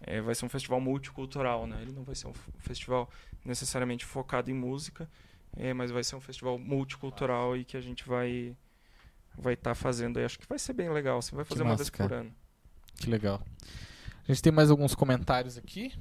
é, 0.00 0.20
vai 0.20 0.34
ser 0.34 0.46
um 0.46 0.48
festival 0.48 0.80
multicultural, 0.80 1.66
né? 1.66 1.78
Ele 1.82 1.92
não 1.92 2.02
vai 2.02 2.14
ser 2.14 2.26
um 2.26 2.32
festival 2.58 3.08
necessariamente 3.44 4.04
focado 4.04 4.50
em 4.50 4.54
música, 4.54 5.08
é, 5.56 5.72
mas 5.74 5.90
vai 5.90 6.02
ser 6.02 6.16
um 6.16 6.20
festival 6.20 6.58
multicultural 6.58 7.56
e 7.56 7.64
que 7.64 7.76
a 7.76 7.80
gente 7.80 8.06
vai 8.06 8.56
vai 9.36 9.54
estar 9.54 9.70
tá 9.70 9.74
fazendo 9.74 10.18
aí. 10.18 10.24
Acho 10.24 10.38
que 10.38 10.48
vai 10.48 10.58
ser 10.58 10.72
bem 10.72 10.90
legal. 10.90 11.20
Você 11.20 11.34
vai 11.34 11.44
fazer 11.44 11.62
massa, 11.62 11.70
uma 11.70 11.76
vez 11.76 11.90
cara. 11.90 12.08
por 12.08 12.14
ano. 12.16 12.32
Que 12.96 13.10
legal. 13.10 13.42
A 14.28 14.32
gente 14.32 14.42
tem 14.42 14.52
mais 14.52 14.70
alguns 14.70 14.94
comentários 14.94 15.56
aqui. 15.56 15.92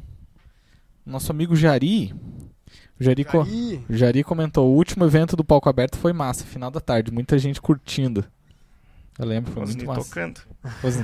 Nosso 1.05 1.31
amigo 1.31 1.55
Jari. 1.55 2.13
O 2.99 3.03
Jari, 3.03 3.23
Jari. 3.23 3.25
Co 3.25 3.45
Jari 3.89 4.23
comentou: 4.23 4.69
o 4.69 4.75
último 4.75 5.05
evento 5.05 5.35
do 5.35 5.43
palco 5.43 5.69
aberto 5.69 5.97
foi 5.97 6.13
massa, 6.13 6.45
final 6.45 6.69
da 6.69 6.79
tarde, 6.79 7.11
muita 7.11 7.37
gente 7.37 7.61
curtindo. 7.61 8.25
Eu 9.17 9.25
lembro, 9.25 9.51
foi 9.51 9.65
muito 9.65 9.85
massa. 9.85 10.03
tocando. 10.03 10.41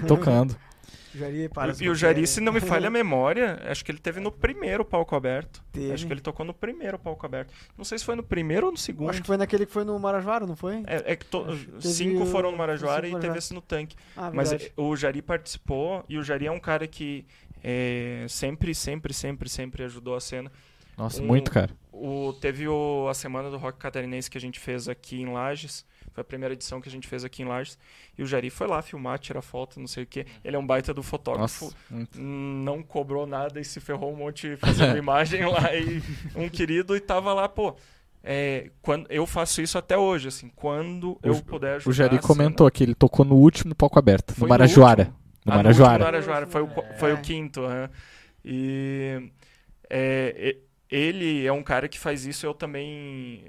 tocando. 0.08 0.56
Jari, 1.16 1.50
para 1.50 1.74
e, 1.74 1.84
e 1.84 1.90
o 1.90 1.96
Jari, 1.96 2.28
se 2.28 2.42
não 2.42 2.52
me 2.52 2.60
falha 2.60 2.88
a 2.88 2.92
memória, 2.92 3.62
acho 3.66 3.84
que 3.84 3.92
ele 3.92 4.00
teve 4.00 4.20
no 4.20 4.32
primeiro 4.32 4.84
palco 4.84 5.16
aberto. 5.16 5.64
Teve. 5.72 5.94
Acho 5.94 6.06
que 6.06 6.14
ele 6.14 6.22
tocou 6.22 6.46
no 6.46 6.54
primeiro 6.54 7.00
palco 7.00 7.26
aberto. 7.26 7.54
Não 7.78 7.86
sei 7.86 7.98
se 7.98 8.06
foi 8.06 8.16
no 8.16 8.24
primeiro 8.24 8.68
ou 8.68 8.72
no 8.72 8.78
segundo. 8.78 9.10
Acho 9.10 9.22
que 9.22 9.28
foi 9.28 9.38
naquele 9.38 9.66
que 9.66 9.72
foi 9.72 9.84
no 9.84 9.98
Marajoara, 9.98 10.46
não 10.46 10.56
foi? 10.56 10.84
É, 10.88 11.14
é 11.14 11.16
que 11.16 11.26
to... 11.26 11.46
cinco 11.80 12.26
foram 12.26 12.52
no 12.52 12.58
Marajoara 12.58 13.08
e 13.08 13.20
teve 13.20 13.38
esse 13.38 13.54
no 13.54 13.62
tanque. 13.62 13.96
Ah, 14.16 14.32
Mas 14.34 14.52
o 14.76 14.96
Jari 14.96 15.22
participou 15.22 16.04
e 16.10 16.18
o 16.18 16.24
Jari 16.24 16.48
é 16.48 16.52
um 16.52 16.60
cara 16.60 16.88
que 16.88 17.26
é, 17.64 18.26
sempre, 18.30 18.76
sempre, 18.76 19.14
sempre, 19.14 19.50
sempre 19.50 19.84
ajudou 19.84 20.16
a 20.16 20.22
cena. 20.22 20.52
Nossa, 20.98 21.22
um, 21.22 21.26
muito, 21.26 21.52
cara. 21.52 21.72
O, 21.92 22.34
teve 22.34 22.68
o, 22.68 23.08
a 23.10 23.14
semana 23.14 23.50
do 23.50 23.58
rock 23.58 23.80
catarinense 23.80 24.30
que 24.30 24.38
a 24.38 24.42
gente 24.42 24.60
fez 24.60 24.88
aqui 24.88 25.22
em 25.22 25.32
Lages. 25.32 25.86
Foi 26.16 26.22
a 26.22 26.24
primeira 26.24 26.54
edição 26.54 26.80
que 26.80 26.88
a 26.88 26.92
gente 26.92 27.10
fez 27.10 27.26
aqui 27.26 27.44
em 27.44 27.46
Lages. 27.46 27.78
E 28.18 28.24
o 28.24 28.26
Jari 28.26 28.50
foi 28.50 28.68
lá 28.68 28.82
filmar, 28.82 29.20
tirar 29.20 29.42
foto, 29.42 29.82
não 29.82 29.88
sei 29.88 30.06
o 30.06 30.08
quê. 30.08 30.26
Ele 30.46 30.56
é 30.56 30.60
um 30.60 30.66
baita 30.66 30.94
do 30.94 31.04
fotógrafo. 31.04 31.66
Nossa, 31.92 32.08
não 32.18 32.82
cobrou 32.82 33.28
nada 33.28 33.60
e 33.60 33.66
se 33.66 33.82
ferrou 33.82 34.14
um 34.14 34.16
monte 34.16 34.56
fazendo 34.56 34.96
imagem 34.98 35.46
lá. 35.46 35.76
E 35.76 36.02
um 36.34 36.48
querido 36.48 36.96
e 36.96 37.02
tava 37.02 37.34
lá, 37.34 37.50
pô. 37.50 37.76
É, 38.24 38.72
quando, 38.82 39.12
eu 39.12 39.28
faço 39.28 39.62
isso 39.62 39.78
até 39.78 39.98
hoje, 39.98 40.30
assim, 40.30 40.50
quando 40.56 41.12
o, 41.12 41.20
eu 41.22 41.36
puder 41.44 41.76
ajudar. 41.76 41.90
O 41.90 41.94
Jari 41.94 42.20
comentou 42.20 42.72
que 42.72 42.82
ele 42.82 42.96
tocou 42.96 43.26
no 43.26 43.36
último 43.36 43.76
palco 43.76 44.00
aberto, 44.00 44.34
no 44.40 44.48
Marajoara. 44.48 45.14
No, 45.46 45.52
ah, 45.52 45.56
Marajoara. 45.58 46.00
No 46.00 46.06
Marajoara, 46.06 46.48
foi 46.48 46.62
o, 46.62 46.70
foi 46.98 47.14
o 47.14 47.18
quinto. 47.18 47.60
Uhum. 47.60 47.90
E 48.46 49.32
é, 49.90 50.56
ele 50.90 51.46
é 51.46 51.52
um 51.52 51.62
cara 51.62 51.90
que 51.90 52.00
faz 52.00 52.26
isso, 52.26 52.46
eu 52.46 52.54
também 52.54 53.44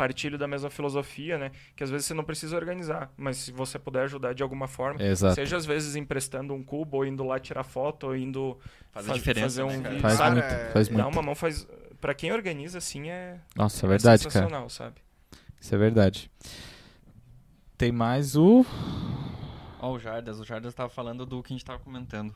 partilho 0.00 0.38
da 0.38 0.48
mesma 0.48 0.70
filosofia, 0.70 1.36
né? 1.36 1.50
Que 1.76 1.84
às 1.84 1.90
vezes 1.90 2.06
você 2.06 2.14
não 2.14 2.24
precisa 2.24 2.56
organizar, 2.56 3.12
mas 3.18 3.36
se 3.36 3.52
você 3.52 3.78
puder 3.78 4.04
ajudar 4.04 4.32
de 4.32 4.42
alguma 4.42 4.66
forma, 4.66 5.02
Exato. 5.02 5.34
seja 5.34 5.58
às 5.58 5.66
vezes 5.66 5.94
emprestando 5.94 6.54
um 6.54 6.64
cubo, 6.64 6.96
ou 6.96 7.04
indo 7.04 7.22
lá 7.22 7.38
tirar 7.38 7.64
foto, 7.64 8.06
ou 8.06 8.16
indo 8.16 8.58
faz, 8.90 9.04
faz 9.04 9.18
diferença, 9.18 9.46
fazer 9.46 9.62
um 9.62 9.82
né, 9.82 9.90
vídeo, 9.90 10.00
faz 10.00 10.14
sabe? 10.14 10.40
Muito, 10.40 10.72
faz 10.72 10.88
Dá 10.88 11.06
uma 11.06 11.20
mão, 11.20 11.34
faz. 11.34 11.68
Para 12.00 12.14
quem 12.14 12.32
organiza, 12.32 12.78
assim, 12.78 13.10
é. 13.10 13.38
Nossa, 13.54 13.84
é 13.84 13.88
verdade, 13.90 14.22
sensacional, 14.22 14.60
cara. 14.60 14.70
sabe? 14.70 14.96
Isso 15.60 15.74
é 15.74 15.78
verdade. 15.78 16.30
Tem 17.76 17.92
mais 17.92 18.36
o. 18.36 18.64
Ó, 19.80 19.90
oh, 19.90 19.92
o 19.96 19.98
Jardas. 19.98 20.40
O 20.40 20.44
Jardas 20.44 20.72
estava 20.72 20.88
falando 20.88 21.26
do 21.26 21.42
que 21.42 21.52
a 21.52 21.54
gente 21.54 21.62
estava 21.62 21.78
comentando. 21.78 22.34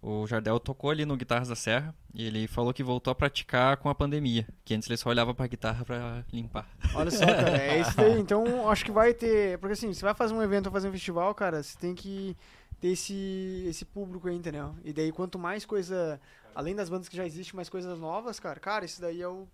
O 0.00 0.26
Jardel 0.26 0.60
tocou 0.60 0.90
ali 0.90 1.04
no 1.04 1.16
Guitarras 1.16 1.48
da 1.48 1.56
Serra 1.56 1.94
e 2.14 2.26
ele 2.26 2.46
falou 2.46 2.72
que 2.72 2.82
voltou 2.82 3.10
a 3.10 3.14
praticar 3.14 3.76
com 3.76 3.88
a 3.88 3.94
pandemia, 3.94 4.46
que 4.64 4.74
antes 4.74 4.88
ele 4.88 4.96
só 4.96 5.08
olhava 5.08 5.34
para 5.34 5.46
a 5.46 5.48
guitarra 5.48 5.84
para 5.84 6.24
limpar. 6.32 6.68
Olha 6.94 7.10
só, 7.10 7.26
cara, 7.26 7.56
é 7.56 7.80
isso 7.82 8.00
aí. 8.00 8.20
Então, 8.20 8.68
acho 8.68 8.84
que 8.84 8.92
vai 8.92 9.12
ter, 9.12 9.58
porque 9.58 9.72
assim, 9.72 9.92
você 9.92 10.04
vai 10.04 10.14
fazer 10.14 10.34
um 10.34 10.42
evento 10.42 10.66
ou 10.66 10.72
fazer 10.72 10.88
um 10.88 10.92
festival, 10.92 11.34
cara, 11.34 11.62
você 11.62 11.76
tem 11.78 11.94
que 11.94 12.36
ter 12.80 12.88
esse 12.88 13.64
esse 13.68 13.84
público 13.84 14.28
aí, 14.28 14.36
entendeu? 14.36 14.74
E 14.84 14.92
daí 14.92 15.10
quanto 15.10 15.38
mais 15.38 15.64
coisa, 15.64 16.20
além 16.54 16.74
das 16.74 16.88
bandas 16.88 17.08
que 17.08 17.16
já 17.16 17.26
existem, 17.26 17.56
mais 17.56 17.68
coisas 17.68 17.98
novas, 17.98 18.38
cara, 18.38 18.60
cara, 18.60 18.84
isso 18.84 19.00
daí 19.00 19.20
é 19.20 19.28
o 19.28 19.48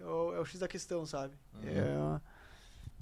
é 0.00 0.04
o, 0.04 0.34
é 0.34 0.40
o 0.40 0.44
X 0.44 0.60
da 0.60 0.68
questão, 0.68 1.04
sabe? 1.04 1.34
Uhum. 1.54 2.20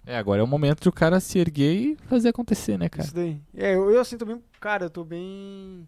É... 0.04 0.12
é, 0.14 0.18
agora 0.18 0.40
é 0.40 0.44
o 0.44 0.46
momento 0.46 0.82
de 0.82 0.88
o 0.88 0.92
cara 0.92 1.20
se 1.20 1.38
erguer 1.38 1.74
e 1.74 1.96
fazer 2.06 2.30
acontecer, 2.30 2.78
né, 2.78 2.88
cara? 2.88 3.04
Isso 3.04 3.14
daí. 3.14 3.40
É, 3.54 3.74
eu, 3.74 3.90
eu 3.90 4.00
assim, 4.00 4.18
tô 4.18 4.24
bem, 4.24 4.42
cara, 4.60 4.86
eu 4.86 4.90
tô 4.90 5.04
bem 5.04 5.86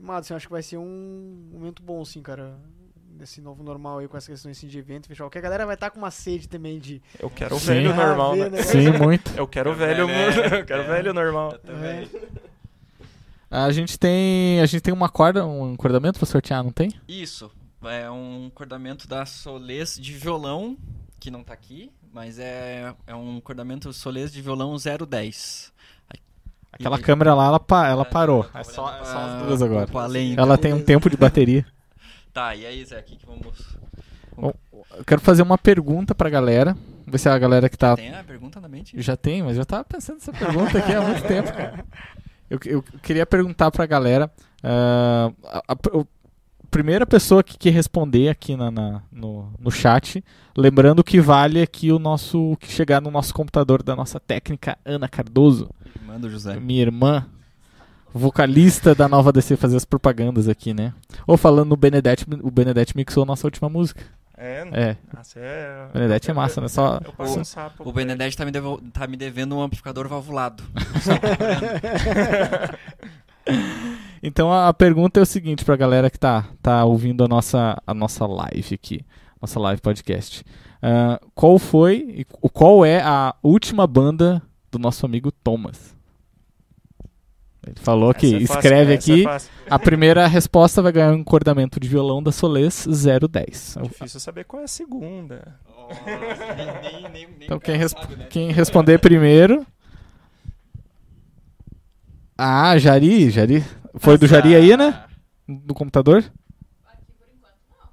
animado, 0.00 0.20
assim, 0.20 0.34
acho 0.34 0.46
que 0.46 0.52
vai 0.52 0.62
ser 0.62 0.78
um 0.78 1.48
momento 1.52 1.82
bom, 1.82 2.02
assim, 2.02 2.22
cara. 2.22 2.58
Nesse 3.18 3.42
novo 3.42 3.62
normal 3.62 3.98
aí, 3.98 4.08
com 4.08 4.16
essa 4.16 4.30
questão 4.30 4.50
assim, 4.50 4.66
de 4.66 4.78
evento, 4.78 5.06
festival. 5.06 5.28
Que 5.28 5.36
a 5.36 5.42
galera 5.42 5.66
vai 5.66 5.74
estar 5.74 5.88
tá 5.88 5.90
com 5.90 5.98
uma 5.98 6.10
sede 6.10 6.48
também 6.48 6.78
de. 6.78 7.02
Eu 7.18 7.28
quero 7.28 7.54
o 7.54 7.58
velho 7.58 7.94
normal, 7.94 8.34
né? 8.34 8.48
né? 8.48 8.62
Sim, 8.62 8.90
muito. 8.92 9.30
Eu 9.36 9.46
quero 9.46 9.72
o 9.72 9.74
velho, 9.74 10.08
eu 10.08 10.64
quero 10.64 10.82
é, 10.82 10.86
velho 10.86 11.12
normal. 11.12 11.54
É. 11.66 12.08
A 13.50 13.70
gente 13.72 13.98
tem. 13.98 14.58
A 14.62 14.66
gente 14.66 14.80
tem 14.80 14.94
uma 14.94 15.10
corda, 15.10 15.46
um 15.46 15.74
acordamento 15.74 16.18
pra 16.18 16.26
sortear, 16.26 16.64
não 16.64 16.72
tem? 16.72 16.94
Isso. 17.06 17.50
É 17.82 18.10
um 18.10 18.46
acordamento 18.46 19.06
da 19.06 19.26
Solês 19.26 19.98
de 20.00 20.14
violão, 20.14 20.78
que 21.18 21.30
não 21.30 21.44
tá 21.44 21.52
aqui, 21.52 21.92
mas 22.12 22.38
é, 22.38 22.94
é 23.06 23.14
um 23.14 23.36
acordamento 23.38 23.92
Solês 23.92 24.32
de 24.32 24.40
violão 24.40 24.76
010. 24.76 25.72
Aquela 26.80 26.98
e... 26.98 27.02
câmera 27.02 27.34
lá, 27.34 27.46
ela, 27.46 27.60
pa 27.60 27.86
ela 27.88 28.02
é, 28.02 28.04
parou. 28.06 28.46
É 28.54 28.64
só, 28.64 28.92
é 28.98 29.04
só 29.04 29.18
as 29.18 29.42
duas 29.42 29.62
agora. 29.62 29.86
Além, 29.94 30.34
ela 30.36 30.56
tem 30.56 30.72
um 30.72 30.82
tempo 30.82 31.10
de 31.10 31.16
bateria. 31.16 31.64
tá, 32.32 32.56
e 32.56 32.64
aí, 32.64 32.82
Zé, 32.84 32.98
aqui 32.98 33.16
que 33.16 33.26
vamos. 33.26 33.76
Bom, 34.34 34.52
eu 34.96 35.04
quero 35.04 35.20
fazer 35.20 35.42
uma 35.42 35.58
pergunta 35.58 36.14
pra 36.14 36.30
galera. 36.30 36.76
Ver 37.06 37.18
se 37.18 37.28
a 37.28 37.38
galera 37.38 37.68
que 37.68 37.76
tá. 37.76 37.96
Tem 37.96 38.14
a 38.14 38.24
pergunta 38.24 38.60
na 38.60 38.68
mente? 38.68 39.00
Já 39.00 39.16
tem, 39.16 39.42
mas 39.42 39.58
eu 39.58 39.66
tava 39.66 39.84
pensando 39.84 40.16
nessa 40.16 40.32
pergunta 40.32 40.78
aqui 40.78 40.92
há 40.92 41.02
muito 41.02 41.22
tempo, 41.22 41.52
cara. 41.52 41.84
Eu, 42.48 42.58
eu 42.64 42.82
queria 43.02 43.26
perguntar 43.26 43.70
pra 43.70 43.84
galera. 43.84 44.30
Uh, 44.64 45.34
a, 45.44 45.58
a, 45.68 45.72
a, 45.72 46.04
primeira 46.70 47.04
pessoa 47.04 47.42
que, 47.42 47.58
que 47.58 47.68
responder 47.68 48.28
aqui 48.28 48.56
na, 48.56 48.70
na, 48.70 49.02
no, 49.12 49.52
no 49.58 49.70
chat, 49.70 50.24
lembrando 50.56 51.04
que 51.04 51.20
vale 51.20 51.60
aqui 51.60 51.92
o 51.92 51.98
nosso. 51.98 52.56
que 52.60 52.70
chegar 52.70 53.00
no 53.00 53.10
nosso 53.10 53.34
computador 53.34 53.82
da 53.82 53.96
nossa 53.96 54.20
técnica 54.20 54.78
Ana 54.84 55.08
Cardoso. 55.08 55.68
Irmã 55.96 56.18
do 56.18 56.30
José. 56.30 56.58
Minha 56.58 56.82
irmã, 56.82 57.26
vocalista 58.14 58.94
da 58.94 59.08
Nova 59.08 59.32
DC, 59.32 59.56
fazer 59.56 59.76
as 59.76 59.84
propagandas 59.84 60.48
aqui, 60.48 60.72
né? 60.72 60.94
Ou 61.26 61.36
falando 61.36 61.70
no 61.70 61.76
Benedetti, 61.76 62.24
o 62.42 62.50
Benedetti 62.50 62.96
mixou 62.96 63.24
a 63.24 63.26
nossa 63.26 63.46
última 63.46 63.68
música. 63.68 64.02
É, 64.36 64.66
é. 64.72 64.96
Nossa, 65.14 65.38
é... 65.38 65.88
Benedetti 65.92 66.30
é 66.30 66.34
massa, 66.34 66.62
né? 66.62 66.68
Só... 66.68 66.98
O, 67.18 67.44
sapo, 67.44 67.86
o 67.86 67.92
Benedetti 67.92 68.34
tá 68.34 68.44
me, 68.46 68.50
devo... 68.50 68.80
tá 68.90 69.06
me 69.06 69.14
devendo 69.16 69.54
um 69.54 69.62
amplificador 69.62 70.08
valvulado. 70.08 70.64
então 74.22 74.52
a 74.52 74.72
pergunta 74.72 75.20
é 75.20 75.22
o 75.22 75.26
seguinte 75.26 75.64
pra 75.64 75.76
galera 75.76 76.10
que 76.10 76.18
tá, 76.18 76.46
tá 76.62 76.84
ouvindo 76.84 77.24
a 77.24 77.28
nossa, 77.28 77.80
a 77.86 77.94
nossa 77.94 78.26
live 78.26 78.74
aqui, 78.74 79.04
nossa 79.40 79.58
live 79.58 79.80
podcast. 79.80 80.44
Uh, 80.82 81.30
qual 81.34 81.58
foi, 81.58 82.26
qual 82.52 82.84
é 82.84 83.02
a 83.02 83.34
última 83.42 83.86
banda 83.86 84.42
do 84.70 84.78
nosso 84.78 85.04
amigo 85.04 85.32
Thomas. 85.32 85.96
Ele 87.66 87.76
falou 87.78 88.14
que 88.14 88.34
é 88.34 88.38
escreve 88.38 88.96
fácil, 88.96 89.14
aqui. 89.14 89.48
É 89.66 89.74
a 89.74 89.78
primeira 89.78 90.26
resposta 90.26 90.80
vai 90.80 90.92
ganhar 90.92 91.12
um 91.12 91.18
encordamento 91.18 91.78
de 91.78 91.88
violão 91.88 92.22
da 92.22 92.32
Soles 92.32 92.86
010. 92.86 93.76
É 93.76 93.82
difícil 93.82 94.18
saber 94.18 94.44
qual 94.44 94.62
é 94.62 94.64
a 94.64 94.68
segunda. 94.68 95.58
Oh, 95.68 95.88
nem, 96.56 97.02
nem, 97.02 97.10
nem 97.10 97.28
então 97.42 97.58
quem, 97.58 97.76
resp 97.76 97.98
sabe, 97.98 98.16
né? 98.16 98.26
quem 98.30 98.50
responder 98.50 98.98
primeiro. 98.98 99.66
Ah, 102.38 102.78
Jari, 102.78 103.28
Jari. 103.28 103.62
Foi 103.96 104.16
do 104.16 104.26
Jari 104.26 104.54
aí, 104.54 104.76
né? 104.76 105.02
Do 105.48 105.74
computador? 105.74 106.18
Aqui 106.18 106.30
por 107.18 107.26
enquanto 107.34 107.58
não. 107.70 107.88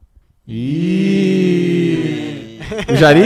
E... 0.47 2.59
O 2.91 2.95
Jari? 2.95 3.25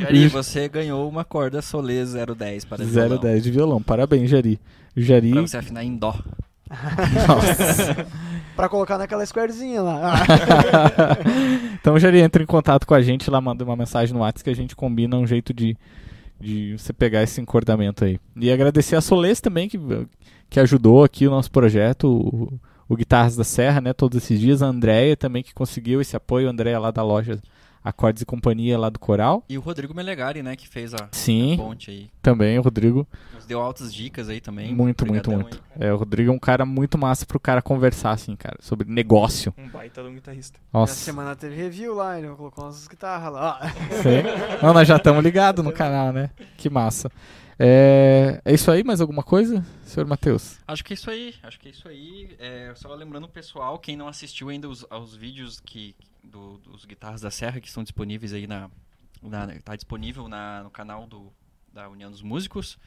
Jari, 0.00 0.28
você 0.28 0.68
ganhou 0.68 1.08
uma 1.08 1.24
corda 1.24 1.60
Solê 1.60 2.04
010 2.04 2.64
para 2.64 2.84
010 2.84 3.42
de 3.42 3.50
violão. 3.50 3.82
Parabéns, 3.82 4.30
Jari. 4.30 4.60
Jari... 4.96 5.32
Pra 5.32 5.42
você 5.42 5.56
afinar 5.56 5.84
em 5.84 5.96
dó. 5.96 6.14
Nossa. 7.28 8.06
pra 8.56 8.68
colocar 8.68 8.98
naquela 8.98 9.24
squarezinha 9.24 9.82
lá. 9.82 10.14
então, 11.80 11.98
Jari, 11.98 12.20
entra 12.20 12.42
em 12.42 12.46
contato 12.46 12.86
com 12.86 12.94
a 12.94 13.02
gente 13.02 13.30
lá, 13.30 13.40
manda 13.40 13.64
uma 13.64 13.76
mensagem 13.76 14.14
no 14.14 14.20
WhatsApp 14.20 14.44
que 14.44 14.50
a 14.50 14.56
gente 14.56 14.74
combina 14.74 15.16
um 15.16 15.26
jeito 15.26 15.54
de, 15.54 15.76
de 16.40 16.76
você 16.78 16.92
pegar 16.92 17.22
esse 17.22 17.40
encordamento 17.40 18.04
aí. 18.04 18.18
E 18.36 18.50
agradecer 18.50 18.96
a 18.96 19.00
Solês 19.00 19.40
também, 19.40 19.68
que, 19.68 19.78
que 20.48 20.60
ajudou 20.60 21.04
aqui 21.04 21.26
o 21.26 21.30
nosso 21.30 21.50
projeto, 21.50 22.08
o, 22.08 22.60
o 22.88 22.96
Guitarras 22.96 23.36
da 23.36 23.44
Serra, 23.44 23.80
né, 23.80 23.92
todos 23.92 24.22
esses 24.22 24.38
dias. 24.38 24.62
A 24.62 24.66
Andrea 24.66 25.16
também, 25.16 25.42
que 25.42 25.54
conseguiu 25.54 26.00
esse 26.00 26.16
apoio, 26.16 26.48
a 26.48 26.50
Andrea 26.50 26.78
lá 26.78 26.90
da 26.90 27.02
loja 27.02 27.38
Acordes 27.88 28.22
e 28.22 28.26
Companhia 28.26 28.76
lá 28.76 28.90
do 28.90 28.98
Coral. 28.98 29.44
E 29.48 29.56
o 29.56 29.60
Rodrigo 29.60 29.94
Melegari, 29.94 30.42
né, 30.42 30.56
que 30.56 30.66
fez 30.66 30.92
a, 30.92 31.08
Sim, 31.12 31.54
a 31.54 31.56
ponte 31.58 31.90
aí. 31.90 32.10
também 32.20 32.58
o 32.58 32.62
Rodrigo. 32.62 33.06
Nos 33.32 33.46
deu 33.46 33.60
altas 33.60 33.94
dicas 33.94 34.28
aí 34.28 34.40
também. 34.40 34.74
Muito, 34.74 35.06
muito, 35.06 35.30
Obrigadão 35.30 35.40
muito. 35.40 35.62
aí. 35.78 35.86
É, 35.88 35.92
o 35.92 35.96
Rodrigo 35.96 36.32
é 36.32 36.34
um 36.34 36.38
cara 36.38 36.66
muito 36.66 36.98
massa 36.98 37.24
pro 37.24 37.38
cara 37.38 37.62
conversar, 37.62 38.10
assim, 38.10 38.34
cara, 38.34 38.56
sobre 38.60 38.90
negócio. 38.90 39.54
Um 39.56 39.68
baita 39.68 40.02
de 40.02 40.08
um 40.08 40.14
guitarrista. 40.14 40.58
Essa 40.58 40.78
Nossa. 40.78 40.94
semana 40.94 41.36
teve 41.36 41.54
review 41.54 41.94
lá, 41.94 42.18
ele 42.18 42.28
colocou 42.34 42.64
umas 42.64 42.88
guitarras 42.88 43.32
lá. 43.32 43.60
Sim. 44.02 44.22
Não, 44.60 44.74
nós 44.74 44.88
já 44.88 44.96
estamos 44.96 45.22
ligados 45.22 45.64
no 45.64 45.72
canal, 45.72 46.12
né? 46.12 46.30
Que 46.56 46.68
massa. 46.68 47.08
É, 47.58 48.40
é 48.44 48.52
isso 48.52 48.70
aí, 48.70 48.84
mais 48.84 49.00
alguma 49.00 49.22
coisa, 49.22 49.64
senhor 49.82 50.06
Matheus? 50.06 50.58
Acho 50.68 50.84
que 50.84 50.92
é 50.92 50.94
isso 50.94 51.10
aí, 51.10 51.34
acho 51.42 51.58
que 51.58 51.68
é 51.68 51.70
isso 51.70 51.88
aí. 51.88 52.36
É, 52.38 52.72
só 52.74 52.92
lembrando 52.94 53.24
o 53.24 53.28
pessoal, 53.28 53.78
quem 53.78 53.96
não 53.96 54.08
assistiu 54.08 54.50
ainda 54.50 54.68
os, 54.68 54.84
aos 54.90 55.14
vídeos 55.16 55.58
que, 55.60 55.94
do- 56.26 56.58
dos 56.58 56.84
Guitarras 56.84 57.20
da 57.20 57.30
Serra 57.30 57.60
que 57.60 57.68
estão 57.68 57.82
disponíveis 57.82 58.32
aí 58.32 58.46
na. 58.46 58.70
na 59.22 59.46
tá 59.60 59.74
disponível 59.76 60.28
na, 60.28 60.62
no 60.64 60.70
canal 60.70 61.06
do, 61.06 61.32
da 61.72 61.88
União 61.88 62.10
dos 62.10 62.22
Músicos. 62.22 62.78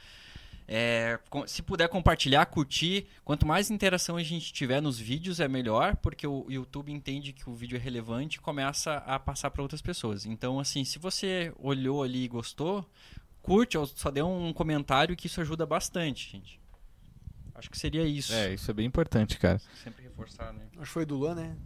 É, 0.71 1.19
se 1.47 1.63
puder 1.63 1.89
compartilhar, 1.89 2.45
curtir, 2.45 3.07
quanto 3.25 3.43
mais 3.43 3.71
interação 3.71 4.17
a 4.17 4.21
gente 4.21 4.53
tiver 4.53 4.79
nos 4.79 4.99
vídeos 4.99 5.39
é 5.39 5.47
melhor, 5.47 5.95
porque 5.95 6.27
o 6.27 6.45
YouTube 6.47 6.91
entende 6.91 7.33
que 7.33 7.49
o 7.49 7.55
vídeo 7.55 7.75
é 7.75 7.79
relevante 7.79 8.37
e 8.37 8.39
começa 8.39 8.97
a 8.97 9.17
passar 9.17 9.49
para 9.49 9.63
outras 9.63 9.81
pessoas. 9.81 10.27
Então, 10.27 10.59
assim, 10.59 10.85
se 10.85 10.99
você 10.99 11.51
olhou 11.57 12.03
ali 12.03 12.23
e 12.25 12.27
gostou, 12.27 12.87
curte 13.41 13.79
ou 13.79 13.87
só 13.87 14.11
dê 14.11 14.21
um 14.21 14.53
comentário 14.53 15.15
que 15.15 15.25
isso 15.25 15.41
ajuda 15.41 15.65
bastante, 15.65 16.29
gente. 16.33 16.59
Acho 17.55 17.69
que 17.71 17.77
seria 17.77 18.05
isso. 18.05 18.31
É, 18.31 18.53
isso 18.53 18.69
é 18.69 18.73
bem 18.73 18.85
importante, 18.85 19.39
cara. 19.39 19.59
Sempre 19.83 20.03
reforçar, 20.03 20.53
né? 20.53 20.67
Acho 20.73 20.81
que 20.81 20.85
foi 20.87 21.05
do 21.05 21.15
Luan, 21.17 21.33
né? 21.33 21.57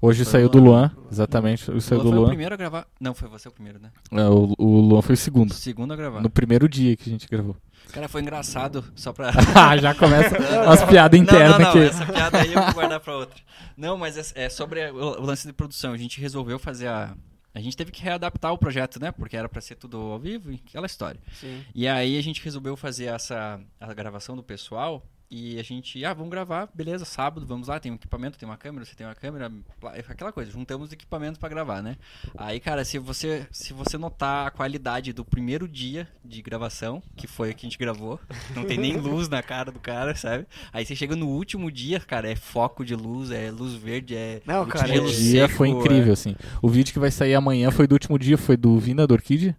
Hoje... 0.00 0.24
Saiu 0.24 0.46
o 0.46 0.48
do 0.48 0.58
Luan. 0.58 0.92
Luan, 0.94 1.08
exatamente. 1.10 1.70
O 1.70 1.80
Saiu 1.80 1.98
Luan 2.00 2.04
do 2.04 2.10
foi 2.10 2.18
o 2.18 2.20
Luan. 2.20 2.28
primeiro 2.28 2.54
a 2.54 2.56
gravar. 2.56 2.86
Não, 3.00 3.14
foi 3.14 3.28
você 3.28 3.48
o 3.48 3.52
primeiro, 3.52 3.78
né? 3.78 3.90
É, 4.12 4.22
o, 4.28 4.54
o 4.58 4.80
Luan 4.80 5.02
foi 5.02 5.12
o 5.12 5.14
O 5.14 5.16
segundo. 5.16 5.52
segundo 5.54 5.92
a 5.92 5.96
gravar. 5.96 6.20
No 6.20 6.30
primeiro 6.30 6.68
dia 6.68 6.96
que 6.96 7.08
a 7.08 7.12
gente 7.12 7.28
gravou. 7.28 7.56
Cara, 7.92 8.08
foi 8.08 8.22
engraçado, 8.22 8.84
só 8.94 9.12
pra. 9.12 9.30
ah, 9.54 9.76
já 9.76 9.94
começa 9.94 10.36
as 10.70 10.84
piadas 10.84 11.18
internas 11.18 11.58
não, 11.58 11.58
não, 11.58 11.64
não, 11.64 11.70
aqui. 11.70 11.78
essa 11.80 12.06
piada 12.06 12.38
aí 12.40 12.52
eu 12.52 12.62
vou 12.62 12.72
guardar 12.74 13.00
pra 13.00 13.16
outra. 13.16 13.40
Não, 13.76 13.96
mas 13.96 14.16
é, 14.16 14.44
é 14.44 14.48
sobre 14.48 14.90
o, 14.90 14.96
o 14.96 15.22
lance 15.22 15.46
de 15.46 15.52
produção. 15.52 15.92
A 15.92 15.96
gente 15.96 16.20
resolveu 16.20 16.58
fazer 16.58 16.86
a. 16.88 17.14
A 17.52 17.60
gente 17.60 17.76
teve 17.76 17.90
que 17.90 18.00
readaptar 18.00 18.52
o 18.52 18.58
projeto, 18.58 19.00
né? 19.00 19.10
Porque 19.10 19.36
era 19.36 19.48
pra 19.48 19.60
ser 19.60 19.74
tudo 19.74 19.96
ao 19.98 20.20
vivo 20.20 20.52
e 20.52 20.62
aquela 20.66 20.86
história. 20.86 21.20
Sim. 21.32 21.64
E 21.74 21.88
aí 21.88 22.16
a 22.16 22.22
gente 22.22 22.42
resolveu 22.44 22.76
fazer 22.76 23.06
essa 23.06 23.60
a 23.80 23.92
gravação 23.92 24.36
do 24.36 24.42
pessoal 24.42 25.04
e 25.30 25.60
a 25.60 25.62
gente, 25.62 26.04
ah, 26.04 26.12
vamos 26.12 26.30
gravar, 26.30 26.68
beleza, 26.74 27.04
sábado, 27.04 27.46
vamos 27.46 27.68
lá, 27.68 27.78
tem 27.78 27.92
um 27.92 27.94
equipamento, 27.94 28.36
tem 28.36 28.48
uma 28.48 28.56
câmera, 28.56 28.84
você 28.84 28.96
tem 28.96 29.06
uma 29.06 29.14
câmera, 29.14 29.52
aquela 30.08 30.32
coisa, 30.32 30.50
juntamos 30.50 30.92
equipamentos 30.92 31.38
pra 31.38 31.48
gravar, 31.48 31.80
né? 31.82 31.96
Aí, 32.36 32.58
cara, 32.58 32.84
se 32.84 32.98
você 32.98 33.46
se 33.52 33.72
você 33.72 33.96
notar 33.96 34.48
a 34.48 34.50
qualidade 34.50 35.12
do 35.12 35.24
primeiro 35.24 35.68
dia 35.68 36.08
de 36.24 36.42
gravação, 36.42 37.00
que 37.16 37.28
foi 37.28 37.50
o 37.50 37.54
que 37.54 37.64
a 37.64 37.68
gente 37.68 37.78
gravou, 37.78 38.18
não 38.56 38.64
tem 38.64 38.76
nem 38.76 38.96
luz 38.98 39.28
na 39.28 39.40
cara 39.40 39.70
do 39.70 39.78
cara, 39.78 40.16
sabe? 40.16 40.46
Aí 40.72 40.84
você 40.84 40.96
chega 40.96 41.14
no 41.14 41.28
último 41.28 41.70
dia, 41.70 42.00
cara, 42.00 42.28
é 42.28 42.34
foco 42.34 42.84
de 42.84 42.96
luz, 42.96 43.30
é 43.30 43.52
luz 43.52 43.74
verde, 43.74 44.16
é 44.16 44.42
Não, 44.44 44.66
cara, 44.66 44.92
O 45.00 45.06
dia 45.06 45.46
seco, 45.46 45.54
foi 45.54 45.68
incrível, 45.68 46.12
assim. 46.12 46.34
O 46.60 46.68
vídeo 46.68 46.92
que 46.92 46.98
vai 46.98 47.10
sair 47.10 47.34
amanhã 47.34 47.70
foi 47.70 47.86
do 47.86 47.92
último 47.92 48.18
dia, 48.18 48.36
foi 48.36 48.56
do 48.56 48.76
Vina 48.78 49.06
do 49.06 49.14
Orquídea. 49.14 49.56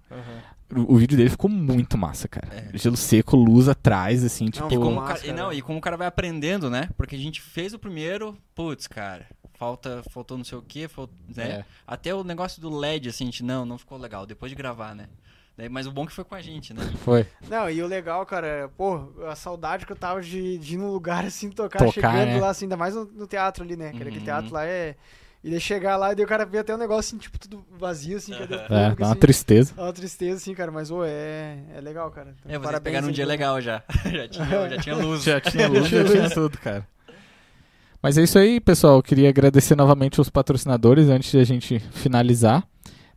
O, 0.75 0.93
o 0.93 0.97
vídeo 0.97 1.17
dele 1.17 1.29
ficou 1.29 1.49
muito 1.49 1.97
massa, 1.97 2.27
cara. 2.27 2.47
É. 2.73 2.77
Gelo 2.77 2.97
seco, 2.97 3.35
luz 3.35 3.67
atrás, 3.67 4.23
assim, 4.23 4.45
tipo. 4.45 4.71
E 4.71 4.77
como, 4.77 4.95
massa, 4.95 5.13
cara, 5.13 5.19
e 5.25 5.29
cara. 5.29 5.41
não, 5.41 5.53
e 5.53 5.61
como 5.61 5.77
o 5.79 5.81
cara 5.81 5.97
vai 5.97 6.07
aprendendo, 6.07 6.69
né? 6.69 6.89
Porque 6.97 7.15
a 7.15 7.19
gente 7.19 7.41
fez 7.41 7.73
o 7.73 7.79
primeiro, 7.79 8.37
putz, 8.55 8.87
cara, 8.87 9.25
falta, 9.53 10.03
faltou 10.09 10.37
não 10.37 10.45
sei 10.45 10.57
o 10.57 10.61
que, 10.61 10.87
né? 11.35 11.43
É. 11.43 11.65
Até 11.85 12.13
o 12.15 12.23
negócio 12.23 12.61
do 12.61 12.69
LED, 12.75 13.09
assim, 13.09 13.25
a 13.25 13.27
gente, 13.27 13.43
não, 13.43 13.65
não 13.65 13.77
ficou 13.77 13.97
legal, 13.97 14.25
depois 14.25 14.49
de 14.49 14.55
gravar, 14.55 14.95
né? 14.95 15.07
Mas 15.69 15.85
o 15.85 15.91
bom 15.91 16.07
que 16.07 16.13
foi 16.13 16.23
com 16.23 16.33
a 16.33 16.41
gente, 16.41 16.73
né? 16.73 16.81
Foi. 17.03 17.27
Não, 17.47 17.69
e 17.69 17.83
o 17.83 17.87
legal, 17.87 18.25
cara, 18.25 18.47
é, 18.47 18.67
pô, 18.67 19.11
a 19.29 19.35
saudade 19.35 19.85
que 19.85 19.91
eu 19.91 19.95
tava 19.95 20.19
de, 20.21 20.57
de 20.57 20.73
ir 20.73 20.77
num 20.77 20.89
lugar 20.89 21.23
assim, 21.25 21.51
tocar, 21.51 21.77
Tocar, 21.77 21.91
chegando 21.91 22.29
né? 22.33 22.39
lá, 22.39 22.49
assim, 22.49 22.65
ainda 22.65 22.77
mais 22.77 22.95
no, 22.95 23.05
no 23.05 23.27
teatro 23.27 23.63
ali, 23.63 23.75
né? 23.75 23.91
Que 23.91 23.97
aquele 23.97 24.17
Uhum. 24.17 24.23
teatro 24.23 24.51
lá 24.53 24.65
é. 24.65 24.95
E 25.43 25.49
daí 25.49 25.59
chegar 25.59 25.97
lá 25.97 26.11
e 26.11 26.15
daí 26.15 26.23
o 26.23 26.27
cara 26.27 26.45
vê 26.45 26.59
até 26.59 26.73
um 26.73 26.77
negócio 26.77 26.99
assim, 27.09 27.17
tipo, 27.17 27.39
tudo 27.39 27.65
vazio, 27.79 28.17
assim, 28.17 28.31
cadê 28.31 28.53
o 28.55 28.59
É, 28.59 28.63
É, 28.63 28.67
dá 28.67 28.95
uma 29.05 29.11
assim. 29.11 29.19
tristeza. 29.19 29.73
Dá 29.75 29.83
uma 29.83 29.93
tristeza, 29.93 30.35
assim, 30.37 30.53
cara, 30.53 30.71
mas, 30.71 30.91
ô, 30.91 31.03
é, 31.03 31.57
é 31.75 31.81
legal, 31.81 32.11
cara. 32.11 32.35
Então, 32.39 32.51
É, 32.51 32.53
vocês 32.53 32.63
parabéns 32.63 32.83
pegaram 32.83 33.07
um 33.07 33.11
dia 33.11 33.23
pelo- 33.25 33.31
legal 33.31 33.59
já. 33.61 33.81
já, 34.05 34.27
tinha, 34.27 34.69
já 34.69 34.77
tinha 34.77 34.95
luz. 34.95 35.23
Já 35.23 35.41
tinha 35.41 35.67
luz, 35.67 35.87
já 35.89 36.03
tinha 36.03 36.29
tudo, 36.29 36.57
cara. 36.59 36.87
Mas 38.03 38.17
é 38.17 38.23
isso 38.23 38.37
aí, 38.37 38.59
pessoal. 38.59 38.97
Eu 38.97 39.03
queria 39.03 39.29
agradecer 39.29 39.75
novamente 39.75 40.21
os 40.21 40.29
patrocinadores 40.29 41.07
antes 41.09 41.31
de 41.31 41.39
a 41.39 41.43
gente 41.43 41.79
finalizar. 41.91 42.63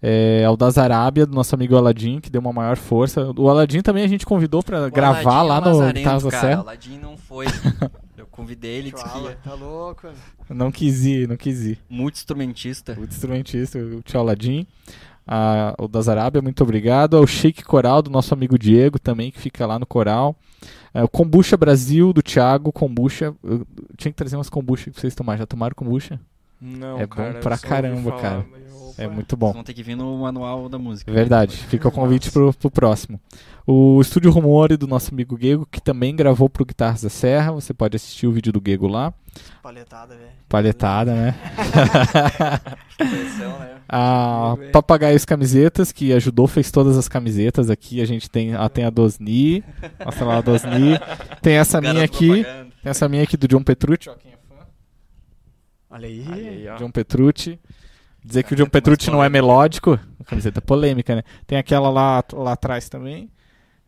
É, 0.03 0.45
ao 0.45 0.55
das 0.57 0.77
Arábia, 0.77 1.25
do 1.25 1.35
nosso 1.35 1.55
amigo 1.55 1.75
Aladim, 1.77 2.21
que 2.21 2.29
deu 2.31 2.39
uma 2.41 2.53
maior 2.53 2.77
força. 2.77 3.33
O 3.39 3.49
Aladim 3.49 3.81
também 3.81 4.05
a 4.05 4.09
gente 4.09 4.27
convidou 4.27 4.63
pra 4.63 4.87
O 4.87 4.91
gravar 4.91 5.37
Aladim 5.37 5.49
lá 5.49 5.57
é 5.57 5.59
um 5.75 5.93
no 5.93 6.31
cara, 6.31 6.41
Serra. 6.41 6.57
O 6.59 6.61
Aladim 6.61 6.99
não 6.99 7.17
foi. 7.17 7.47
Convidei 8.35 8.79
ele, 8.79 8.91
disse 8.91 9.09
que 9.09 9.19
ia. 9.19 9.39
tá 9.45 9.55
louco. 9.55 10.09
Não 10.51 10.73
quis 10.73 11.05
ir, 11.05 11.29
não 11.29 11.37
quis 11.37 11.61
ir. 11.63 11.79
Muito 11.89 12.17
instrumentista. 12.17 12.97
O 12.99 13.05
instrumentista, 13.05 13.79
o 13.79 14.03
tio 14.03 14.19
Aladim. 14.19 14.67
Ah, 15.25 15.73
o 15.79 15.87
das 15.87 16.09
Arábia, 16.09 16.43
muito 16.43 16.61
obrigado. 16.65 17.17
Ao 17.17 17.25
Shake 17.29 17.63
Coral, 17.63 18.03
do 18.03 18.11
nosso 18.11 18.35
amigo 18.35 18.59
Diego, 18.59 18.99
também, 18.99 19.31
que 19.31 19.39
fica 19.39 19.65
lá 19.65 19.79
no 19.79 19.87
Coral. 19.87 20.35
É, 20.93 21.01
o 21.05 21.09
Kombucha 21.09 21.57
Brasil, 21.57 22.13
do 22.13 22.23
Thiago. 22.23 22.73
Kombucha. 22.73 23.33
Eu 23.41 23.65
tinha 23.97 24.11
que 24.11 24.17
trazer 24.17 24.37
umas 24.37 24.51
kombucha 24.51 24.91
pra 24.91 25.01
vocês 25.01 25.15
tomarem. 25.15 25.39
Já 25.39 25.47
tomaram 25.47 25.75
kombucha? 25.77 26.19
Não, 26.65 26.99
É 26.99 27.07
bom 27.07 27.15
cara, 27.17 27.35
eu 27.35 27.41
pra 27.41 27.59
caramba, 27.59 28.11
falar, 28.11 28.23
cara. 28.23 28.47
mas 28.51 28.99
É 28.99 29.07
muito 29.07 29.37
bom. 29.37 29.49
Vocês 29.49 29.55
vão 29.57 29.65
ter 29.65 29.75
que 29.75 29.83
vir 29.83 29.95
no 29.95 30.17
manual 30.19 30.67
da 30.67 30.79
música. 30.79 31.13
Verdade, 31.13 31.57
fica 31.57 31.89
o 31.89 31.93
convite 31.93 32.31
pro, 32.31 32.55
pro 32.55 32.71
próximo. 32.71 33.21
O 33.67 34.01
Estúdio 34.01 34.31
Rumore 34.31 34.79
do 34.79 34.87
nosso 34.87 35.13
amigo 35.13 35.39
Gego, 35.39 35.67
que 35.71 35.81
também 35.81 36.17
gravou 36.17 36.49
pro 36.49 36.65
Guitarras 36.65 37.03
da 37.03 37.11
Serra. 37.11 37.53
Você 37.53 37.75
pode 37.75 37.97
assistir 37.97 38.27
o 38.27 38.33
vídeo 38.33 38.51
do 38.53 38.63
Gego 38.65 38.87
lá. 38.87 39.13
Paletada, 39.63 40.15
velho. 40.15 40.31
Palhetada, 40.49 41.15
né? 41.15 41.35
Né? 41.35 42.61
A 43.89 44.57
é. 44.59 44.71
Papagaios 44.71 45.25
Camisetas, 45.25 45.93
que 45.93 46.13
ajudou, 46.13 46.47
fez 46.47 46.71
todas 46.71 46.97
as 46.97 47.09
camisetas 47.09 47.69
aqui. 47.69 48.01
A 48.01 48.07
gente 48.07 48.31
tem, 48.31 48.55
ah, 48.55 48.69
tem 48.69 48.85
a 48.85 48.91
Dosni. 48.91 49.63
Mostra 50.05 50.25
lá 50.25 50.39
a 50.39 50.41
Dosni. 50.41 50.99
Tem 51.43 51.55
essa 51.55 51.81
minha 51.81 51.93
Garoto 51.95 52.15
aqui. 52.15 52.45
Tem 52.45 52.91
essa 52.91 53.09
minha 53.09 53.23
aqui 53.23 53.37
do 53.37 53.47
John 53.49 53.63
Petrucci. 53.63 54.09
Ó, 54.09 54.15
quem 54.15 54.33
é? 54.33 54.35
Olha 55.95 56.09
aí. 56.09 56.27
Aí. 56.29 56.67
John 56.77 56.91
Petrucci. 56.91 57.57
Dizer 58.25 58.43
que 58.43 58.53
o 58.53 58.57
John 58.57 58.67
Petrucci 58.67 59.13
não 59.13 59.23
é 59.23 59.29
melódico. 59.29 59.91
Uma 60.19 60.25
camiseta 60.27 60.61
polêmica, 60.61 61.15
né? 61.15 61.23
Tem 61.47 61.57
aquela 61.57 61.89
lá, 61.89 62.25
lá 62.33 62.53
atrás 62.53 62.89
também. 62.89 63.31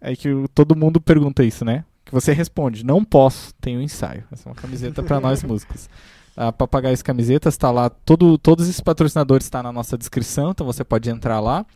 Aí 0.00 0.16
que 0.16 0.28
todo 0.54 0.76
mundo 0.76 1.00
pergunta 1.00 1.42
isso, 1.42 1.64
né? 1.64 1.84
Que 2.04 2.12
você 2.12 2.32
responde, 2.32 2.84
não 2.84 3.02
posso, 3.04 3.52
tenho 3.60 3.82
ensaio. 3.82 4.22
Essa 4.30 4.48
é 4.48 4.52
uma 4.52 4.54
camiseta 4.54 5.02
pra 5.02 5.18
nós 5.18 5.42
músicos. 5.44 5.88
A 6.36 6.52
Papagaios 6.52 7.02
Camisetas 7.02 7.56
tá 7.56 7.72
lá, 7.72 7.88
todo, 7.90 8.38
todos 8.38 8.68
esses 8.68 8.80
patrocinadores 8.80 9.46
estão 9.46 9.62
na 9.62 9.72
nossa 9.72 9.96
descrição, 9.98 10.50
então 10.50 10.66
você 10.66 10.84
pode 10.84 11.10
entrar 11.10 11.40
lá. 11.40 11.66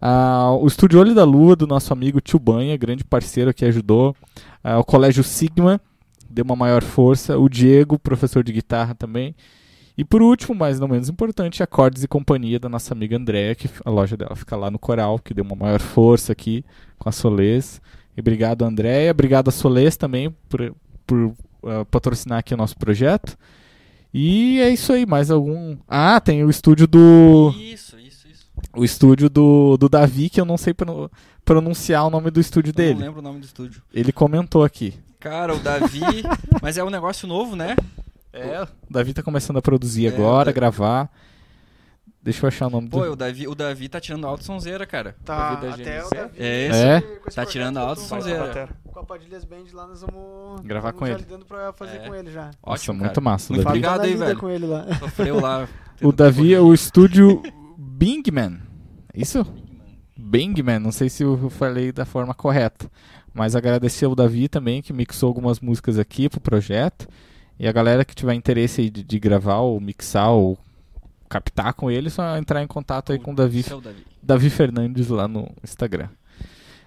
Ah, 0.00 0.52
o 0.52 0.66
Estúdio 0.66 1.00
Olho 1.00 1.14
da 1.14 1.24
Lua, 1.24 1.56
do 1.56 1.66
nosso 1.66 1.92
amigo 1.92 2.20
Tio 2.20 2.38
Banha, 2.38 2.76
grande 2.76 3.04
parceiro 3.04 3.52
que 3.52 3.64
ajudou. 3.64 4.16
Ah, 4.62 4.78
o 4.78 4.84
Colégio 4.84 5.24
Sigma, 5.24 5.78
deu 6.30 6.44
uma 6.44 6.56
maior 6.56 6.82
força. 6.82 7.36
O 7.36 7.48
Diego, 7.48 7.98
professor 7.98 8.42
de 8.44 8.52
guitarra 8.52 8.94
também. 8.94 9.34
E 9.96 10.04
por 10.04 10.20
último, 10.22 10.54
mas 10.56 10.80
não 10.80 10.88
menos 10.88 11.08
importante, 11.08 11.62
Acordes 11.62 12.02
e 12.02 12.08
Companhia 12.08 12.58
da 12.58 12.68
nossa 12.68 12.92
amiga 12.92 13.16
Andréa, 13.16 13.54
que 13.54 13.70
a 13.84 13.90
loja 13.90 14.16
dela 14.16 14.34
fica 14.34 14.56
lá 14.56 14.68
no 14.70 14.78
Coral, 14.78 15.18
que 15.20 15.32
deu 15.32 15.44
uma 15.44 15.54
maior 15.54 15.80
força 15.80 16.32
aqui 16.32 16.64
com 16.98 17.08
a 17.08 17.12
Solês. 17.12 17.80
E 18.16 18.20
obrigado, 18.20 18.62
Andréia. 18.64 19.10
Obrigado 19.12 19.48
a 19.48 19.52
Solês 19.52 19.96
também 19.96 20.34
por, 20.48 20.74
por 21.06 21.32
ah, 21.64 21.84
patrocinar 21.84 22.38
aqui 22.40 22.52
o 22.54 22.56
nosso 22.56 22.76
projeto. 22.76 23.36
E 24.12 24.60
é 24.60 24.70
isso 24.70 24.92
aí, 24.92 25.06
mais 25.06 25.30
algum. 25.30 25.76
Ah, 25.88 26.20
tem 26.20 26.44
o 26.44 26.50
estúdio 26.50 26.86
do. 26.86 27.52
Isso, 27.56 27.98
isso, 27.98 28.28
isso. 28.28 28.46
O 28.76 28.84
estúdio 28.84 29.28
do, 29.28 29.76
do 29.76 29.88
Davi, 29.88 30.28
que 30.28 30.40
eu 30.40 30.44
não 30.44 30.56
sei 30.56 30.72
pro- 30.74 31.10
pronunciar 31.44 32.06
o 32.06 32.10
nome 32.10 32.30
do 32.30 32.40
estúdio 32.40 32.70
Eu 32.70 32.72
não 32.72 32.84
dele. 32.94 33.00
lembro 33.06 33.20
o 33.20 33.22
nome 33.22 33.40
do 33.40 33.44
estúdio. 33.44 33.82
Ele 33.92 34.12
comentou 34.12 34.62
aqui. 34.64 34.94
Cara, 35.20 35.54
o 35.54 35.58
Davi. 35.58 36.00
mas 36.62 36.78
é 36.78 36.84
um 36.84 36.90
negócio 36.90 37.26
novo, 37.26 37.56
né? 37.56 37.74
É, 38.34 38.62
o 38.62 38.92
Davi 38.92 39.14
tá 39.14 39.22
começando 39.22 39.58
a 39.58 39.62
produzir 39.62 40.06
É, 40.06 40.08
agora, 40.08 40.42
o 40.42 40.44
Davi- 40.46 40.54
gravar. 40.54 41.10
Deixa 42.22 42.44
eu 42.44 42.48
achar 42.48 42.66
o 42.68 42.70
nome 42.70 42.88
Pô, 42.88 43.04
do. 43.04 43.12
o 43.12 43.16
Davi, 43.16 43.46
o 43.46 43.54
Davi 43.54 43.86
tá 43.86 44.00
tirando 44.00 44.26
alto 44.26 44.42
sonzeira, 44.44 44.86
cara. 44.86 45.14
Tá, 45.24 45.56
Davi 45.56 45.66
da 45.66 45.74
até 45.74 46.04
o. 46.04 46.10
Davi. 46.10 46.30
É 46.38 46.66
esse? 46.68 46.78
É? 46.82 46.96
esse 47.26 47.36
Tá 47.36 47.44
tirando 47.44 47.76
alto 47.76 48.00
sonzeira. 48.00 48.68
Com 48.90 48.98
a 49.00 49.04
Padilhas 49.04 49.44
Band 49.44 49.64
lá, 49.74 49.86
nós 49.86 50.00
vamos. 50.00 50.62
Gravar 50.62 50.88
vamos 50.92 50.98
com 51.00 51.06
ele. 51.06 51.18
lidando 51.18 51.44
pra 51.44 51.72
fazer 51.74 51.96
É. 51.98 52.08
com 52.08 52.14
ele 52.14 52.30
já. 52.32 52.46
Nossa, 52.46 52.56
Ótimo, 52.62 52.98
muito 52.98 53.10
cara. 53.14 53.20
massa. 53.20 53.52
O 53.52 53.56
Muito 53.56 53.64
Davi, 53.66 53.78
obrigado 53.78 54.00
aí, 54.02 54.14
velho. 54.16 54.38
com 54.38 54.48
ele 54.48 54.66
lá. 54.66 54.86
Sofreu 54.98 55.38
lá. 55.38 55.68
o 56.02 56.12
Davi 56.12 56.54
é 56.54 56.60
o 56.60 56.72
estúdio 56.72 57.42
Bingman. 57.76 58.58
Isso? 59.14 59.46
Bingman, 60.16 60.78
não 60.78 60.92
sei 60.92 61.10
se 61.10 61.22
eu 61.22 61.50
falei 61.50 61.92
da 61.92 62.06
forma 62.06 62.32
correta. 62.32 62.90
Mas 63.34 63.54
agradecer 63.54 64.06
ao 64.06 64.14
Davi 64.14 64.48
também, 64.48 64.80
que 64.80 64.92
mixou 64.94 65.26
algumas 65.26 65.60
músicas 65.60 65.98
aqui 65.98 66.28
pro 66.28 66.40
projeto. 66.40 67.06
E 67.58 67.68
a 67.68 67.72
galera 67.72 68.04
que 68.04 68.14
tiver 68.14 68.34
interesse 68.34 68.80
aí 68.80 68.90
de, 68.90 69.02
de 69.02 69.18
gravar 69.18 69.58
ou 69.58 69.80
mixar 69.80 70.30
ou 70.30 70.58
captar 71.28 71.74
com 71.74 71.90
ele, 71.90 72.10
só 72.10 72.36
entrar 72.36 72.62
em 72.62 72.66
contato 72.66 73.12
aí 73.12 73.18
com 73.18 73.32
o 73.32 73.34
Davi, 73.34 73.62
Davi. 73.62 74.06
Davi 74.22 74.50
Fernandes 74.50 75.08
lá 75.08 75.26
no 75.26 75.50
Instagram. 75.62 76.08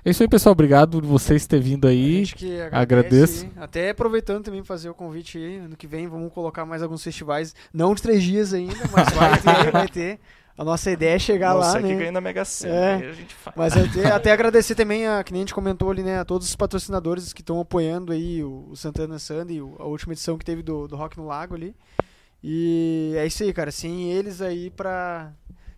É 0.06 0.10
isso 0.12 0.24
aí, 0.24 0.30
pessoal. 0.30 0.54
Obrigado 0.54 1.02
por 1.02 1.06
vocês 1.06 1.46
terem 1.46 1.66
vindo 1.72 1.86
A 1.86 1.90
aí. 1.90 2.24
gente 2.24 2.36
que 2.36 2.62
agradece 2.62 3.46
agradeço. 3.46 3.48
Até 3.58 3.90
aproveitando 3.90 4.44
também 4.46 4.64
fazer 4.64 4.90
o 4.90 4.94
convite 4.94 5.38
aí, 5.38 5.58
ano 5.58 5.76
que 5.76 5.86
vem 5.88 6.08
vamos 6.08 6.32
colocar 6.32 6.66
mais 6.66 6.82
alguns 6.82 7.04
festivais, 7.04 7.54
não 7.74 7.94
de 7.94 8.02
três 8.02 8.24
dias 8.24 8.54
ainda, 8.54 8.76
mas 8.94 9.10
vai 9.14 9.42
ter, 9.42 9.72
vai 9.72 9.88
ter. 9.88 10.20
A 10.58 10.64
nossa 10.64 10.90
ideia 10.90 11.16
é 11.16 11.20
chegar 11.20 11.52
Não 11.52 11.60
lá, 11.60 11.72
sei 11.74 11.82
né? 11.82 11.88
que 11.90 11.96
ganha 11.96 12.12
na 12.12 12.20
Mega 12.20 12.44
Sena. 12.44 12.74
É. 12.74 12.96
Aí 12.96 13.08
a 13.10 13.14
gente 13.14 13.36
faz. 13.36 13.56
Mas 13.56 13.78
até, 13.78 14.08
até 14.12 14.32
agradecer 14.32 14.74
também 14.74 15.06
a, 15.08 15.24
que 15.24 15.32
nem 15.32 15.42
a 15.42 15.44
gente 15.44 15.54
comentou 15.54 15.92
ali, 15.92 16.02
né, 16.02 16.18
a 16.20 16.26
todos 16.26 16.48
os 16.50 16.56
patrocinadores 16.56 17.32
que 17.32 17.42
estão 17.42 17.60
apoiando 17.60 18.12
aí 18.12 18.44
o, 18.44 18.68
o 18.72 18.76
Santana 18.76 19.20
Sunday, 19.20 19.62
o- 19.62 19.76
a 19.78 19.86
última 19.86 20.14
edição 20.14 20.36
que 20.38 20.44
teve 20.44 20.64
do, 20.64 20.88
do 20.88 20.96
Rock 20.96 21.16
no 21.18 21.28
Lago 21.28 21.54
ali. 21.54 21.76
E 22.44 23.14
é 23.18 23.26
isso 23.26 23.44
aí, 23.44 23.54
cara. 23.54 23.72
Sem 23.72 24.12
eles 24.12 24.42
aí 24.42 24.70
pra. 24.70 25.32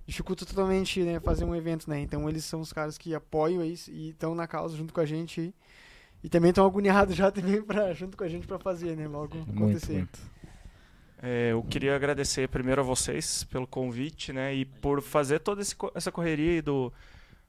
Dificulta 0.08 0.44
totalmente 0.44 1.04
né, 1.04 1.20
fazer 1.20 1.46
um 1.46 1.56
evento, 1.56 1.88
né? 1.88 2.00
Então 2.00 2.28
eles 2.28 2.44
são 2.44 2.62
os 2.62 2.74
caras 2.74 2.98
que 2.98 3.14
apoiam 3.14 3.62
aí 3.62 3.76
e 3.90 4.10
estão 4.10 4.34
na 4.34 4.48
causa 4.48 4.76
junto 4.76 4.92
com 4.94 5.00
a 5.02 5.06
gente. 5.06 5.40
aí. 5.42 5.54
E 6.24 6.28
também 6.30 6.50
estão 6.50 6.66
agoniados 6.66 7.16
já 7.16 7.30
também 7.32 7.62
pra, 7.62 7.94
junto 7.94 8.18
com 8.18 8.24
a 8.24 8.28
gente 8.28 8.48
pra 8.48 8.58
fazer, 8.58 8.96
né? 8.98 9.08
Logo 9.08 9.36
Muito, 9.36 9.52
acontecer. 9.52 9.94
muito. 9.94 10.20
É, 11.22 11.52
eu 11.52 11.62
queria 11.64 11.96
agradecer 11.96 12.48
primeiro 12.48 12.82
a 12.82 12.84
vocês 12.84 13.44
pelo 13.44 13.68
convite, 13.68 14.32
né? 14.32 14.54
E 14.56 14.66
por 14.66 15.02
fazer 15.02 15.40
toda 15.40 15.62
esse 15.62 15.76
essa 15.94 16.12
correria 16.12 16.62
do, 16.62 16.94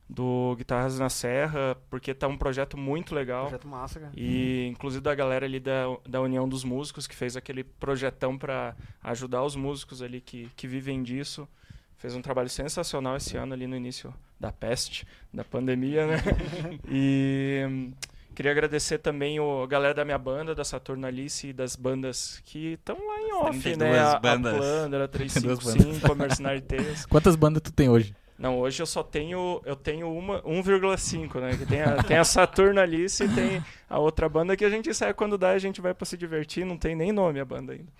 do 0.08 0.56
Guitarras 0.56 0.98
na 0.98 1.08
Serra, 1.08 1.76
porque 1.88 2.12
tá 2.12 2.26
um 2.26 2.36
projeto 2.36 2.76
muito 2.76 3.14
legal. 3.14 3.44
Projeto 3.44 3.68
massa, 3.68 4.00
cara. 4.00 4.12
E 4.16 4.66
inclusive 4.66 5.00
da 5.00 5.14
galera 5.14 5.46
ali 5.46 5.60
da, 5.60 5.84
da 6.06 6.20
União 6.20 6.48
dos 6.48 6.64
Músicos, 6.64 7.06
que 7.06 7.14
fez 7.14 7.36
aquele 7.36 7.62
projetão 7.62 8.36
para 8.36 8.74
ajudar 9.04 9.44
os 9.44 9.54
músicos 9.54 10.02
ali 10.02 10.20
que, 10.20 10.50
que 10.56 10.66
vivem 10.66 11.02
disso. 11.02 11.48
Fez 11.96 12.16
um 12.16 12.22
trabalho 12.22 12.48
sensacional 12.48 13.16
esse 13.16 13.36
ano 13.36 13.52
ali 13.52 13.66
no 13.66 13.76
início 13.76 14.12
da 14.38 14.50
peste, 14.50 15.06
da 15.32 15.44
pandemia, 15.44 16.06
né? 16.06 16.16
e 16.90 17.62
hum, 17.68 17.92
queria 18.40 18.52
agradecer 18.52 18.96
também 18.96 19.38
o, 19.38 19.62
a 19.62 19.66
galera 19.66 19.92
da 19.92 20.02
minha 20.02 20.16
banda, 20.16 20.54
da 20.54 20.64
Saturno 20.64 21.06
Alice 21.06 21.46
e 21.46 21.52
das 21.52 21.76
bandas 21.76 22.40
que 22.42 22.72
estão 22.72 22.96
lá 22.96 23.20
em 23.20 23.32
off, 23.34 23.60
32 23.60 23.78
né? 23.78 23.98
A, 23.98 24.18
bandas. 24.18 24.54
a 24.54 24.58
Plunder, 24.58 25.00
a 25.02 25.08
32 25.08 25.58
355, 25.58 26.10
a 26.10 26.14
Mercenary 26.14 26.60
Tales. 26.62 27.04
Quantas 27.04 27.36
bandas 27.36 27.60
tu 27.60 27.70
tem 27.70 27.90
hoje? 27.90 28.14
Não, 28.38 28.58
hoje 28.58 28.80
eu 28.80 28.86
só 28.86 29.02
tenho 29.02 29.60
eu 29.66 29.76
tenho 29.76 30.10
uma 30.10 30.40
1,5, 30.40 31.38
né? 31.38 31.54
Que 31.54 31.66
tem 31.66 31.82
a, 31.82 32.02
tem 32.02 32.16
a 32.16 32.24
Saturno 32.24 32.80
Alice 32.80 33.22
e 33.22 33.28
tem 33.28 33.62
a 33.86 33.98
outra 33.98 34.26
banda 34.26 34.56
que 34.56 34.64
a 34.64 34.70
gente 34.70 34.94
sai 34.94 35.12
quando 35.12 35.36
dá, 35.36 35.50
a 35.50 35.58
gente 35.58 35.82
vai 35.82 35.92
pra 35.92 36.06
se 36.06 36.16
divertir, 36.16 36.64
não 36.64 36.78
tem 36.78 36.96
nem 36.96 37.12
nome 37.12 37.40
a 37.40 37.44
banda 37.44 37.74
ainda. 37.74 37.92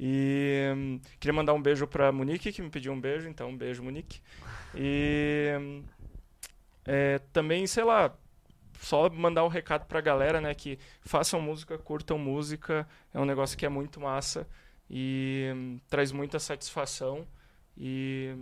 E 0.00 0.72
hum, 0.74 0.98
queria 1.20 1.34
mandar 1.34 1.52
um 1.52 1.60
beijo 1.60 1.86
pra 1.86 2.10
Monique, 2.10 2.52
que 2.52 2.62
me 2.62 2.70
pediu 2.70 2.90
um 2.90 2.98
beijo, 2.98 3.28
então 3.28 3.50
um 3.50 3.56
beijo, 3.56 3.82
Monique. 3.82 4.22
E 4.74 5.52
hum, 5.60 5.82
é, 6.86 7.20
também, 7.34 7.66
sei 7.66 7.84
lá, 7.84 8.16
só 8.80 9.08
mandar 9.10 9.44
um 9.44 9.48
recado 9.48 9.84
pra 9.86 10.00
galera, 10.00 10.40
né, 10.40 10.54
que 10.54 10.78
façam 11.02 11.40
música, 11.40 11.76
curtam 11.78 12.18
música, 12.18 12.86
é 13.12 13.18
um 13.20 13.24
negócio 13.24 13.56
que 13.58 13.66
é 13.66 13.68
muito 13.68 14.00
massa 14.00 14.46
e 14.90 15.50
hum, 15.54 15.78
traz 15.88 16.12
muita 16.12 16.38
satisfação 16.38 17.26
e 17.76 18.34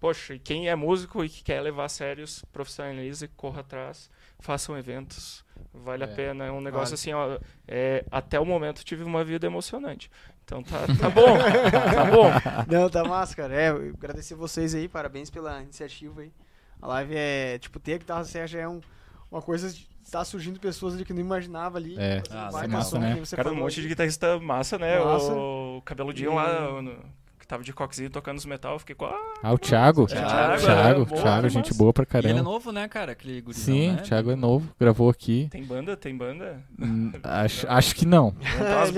poxa, 0.00 0.34
e 0.34 0.38
quem 0.38 0.68
é 0.68 0.76
músico 0.76 1.24
e 1.24 1.28
que 1.28 1.42
quer 1.42 1.60
levar 1.60 1.84
a 1.86 1.88
sério, 1.88 2.24
profissionalize, 2.52 3.26
corra 3.28 3.60
atrás, 3.60 4.08
façam 4.38 4.78
eventos, 4.78 5.44
vale 5.74 6.04
a 6.04 6.06
É. 6.06 6.14
pena, 6.14 6.44
é 6.46 6.50
um 6.52 6.60
negócio 6.60 6.94
Vale. 6.94 6.94
assim, 6.94 7.12
ó, 7.12 7.38
é, 7.66 8.04
até 8.10 8.38
o 8.38 8.44
momento 8.44 8.84
tive 8.84 9.02
uma 9.02 9.24
vida 9.24 9.46
emocionante. 9.46 10.10
Então 10.44 10.62
tá, 10.62 10.78
tá 11.00 11.10
bom, 11.10 11.36
tá 11.36 12.04
bom. 12.04 12.30
Não, 12.72 12.88
tá 12.88 13.04
massa, 13.04 13.34
cara. 13.36 13.54
É, 13.54 13.68
agradecer 13.68 14.34
vocês 14.34 14.74
aí, 14.74 14.88
parabéns 14.88 15.28
pela 15.30 15.60
iniciativa 15.62 16.22
aí. 16.22 16.32
A 16.80 16.86
live 16.86 17.14
é, 17.16 17.58
tipo, 17.58 17.78
ter 17.80 17.94
a 17.94 17.98
guitarra 17.98 18.24
já 18.24 18.60
é 18.60 18.68
um, 18.68 18.80
uma 19.30 19.42
coisa 19.42 19.70
de 19.70 19.86
tá 20.10 20.24
surgindo 20.24 20.58
pessoas 20.58 20.94
ali 20.94 21.04
que 21.04 21.12
não 21.12 21.20
imaginava 21.20 21.76
ali. 21.76 21.94
É. 21.98 22.22
Ah, 22.30 22.48
é 22.64 22.66
massa, 22.66 22.90
som, 22.90 22.98
né? 22.98 23.14
que 23.14 23.20
você 23.20 23.36
Cara, 23.36 23.52
um 23.52 23.56
monte 23.56 23.80
de 23.82 23.88
guitarrista 23.88 24.38
massa, 24.40 24.78
né? 24.78 24.98
Massa. 24.98 25.32
O 25.34 25.82
cabeludinho 25.84 26.32
E- 26.32 26.34
lá, 26.34 26.80
no- 26.80 26.96
que 27.38 27.46
tava 27.46 27.62
de 27.62 27.72
coquezinho 27.74 28.08
tocando 28.10 28.38
os 28.38 28.46
metal, 28.46 28.72
eu 28.74 28.78
fiquei 28.78 28.94
com. 28.94 29.04
Ah, 29.04 29.14
Ah, 29.42 29.52
o 29.52 29.58
Thiago. 29.58 30.06
Thiago, 30.06 30.26
Thiago, 30.28 30.52
é, 30.54 30.56
Thiago, 30.58 31.04
boa, 31.06 31.22
Thiago, 31.22 31.46
é 31.46 31.50
gente 31.50 31.74
boa 31.74 31.92
pra 31.92 32.04
E 32.04 32.06
ele 32.16 32.18
é 32.28 32.30
caramba. 32.32 32.42
novo, 32.42 32.72
né, 32.72 32.88
cara? 32.88 33.12
Aquele 33.12 33.40
gurizão, 33.42 33.74
Sim, 33.74 33.92
né? 33.92 33.98
o 34.00 34.02
Thiago 34.02 34.30
é 34.30 34.36
novo, 34.36 34.68
gravou 34.80 35.10
aqui. 35.10 35.46
tem 35.50 35.62
banda? 35.62 35.94
Tem 35.96 36.16
banda? 36.16 36.60
Hum, 36.80 37.12
acho, 37.22 37.66
acho 37.68 37.94
que 37.94 38.06
não. 38.06 38.34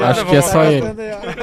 Acho 0.08 0.24
que 0.26 0.36
é 0.36 0.42
só 0.42 0.62
ele. 0.64 0.86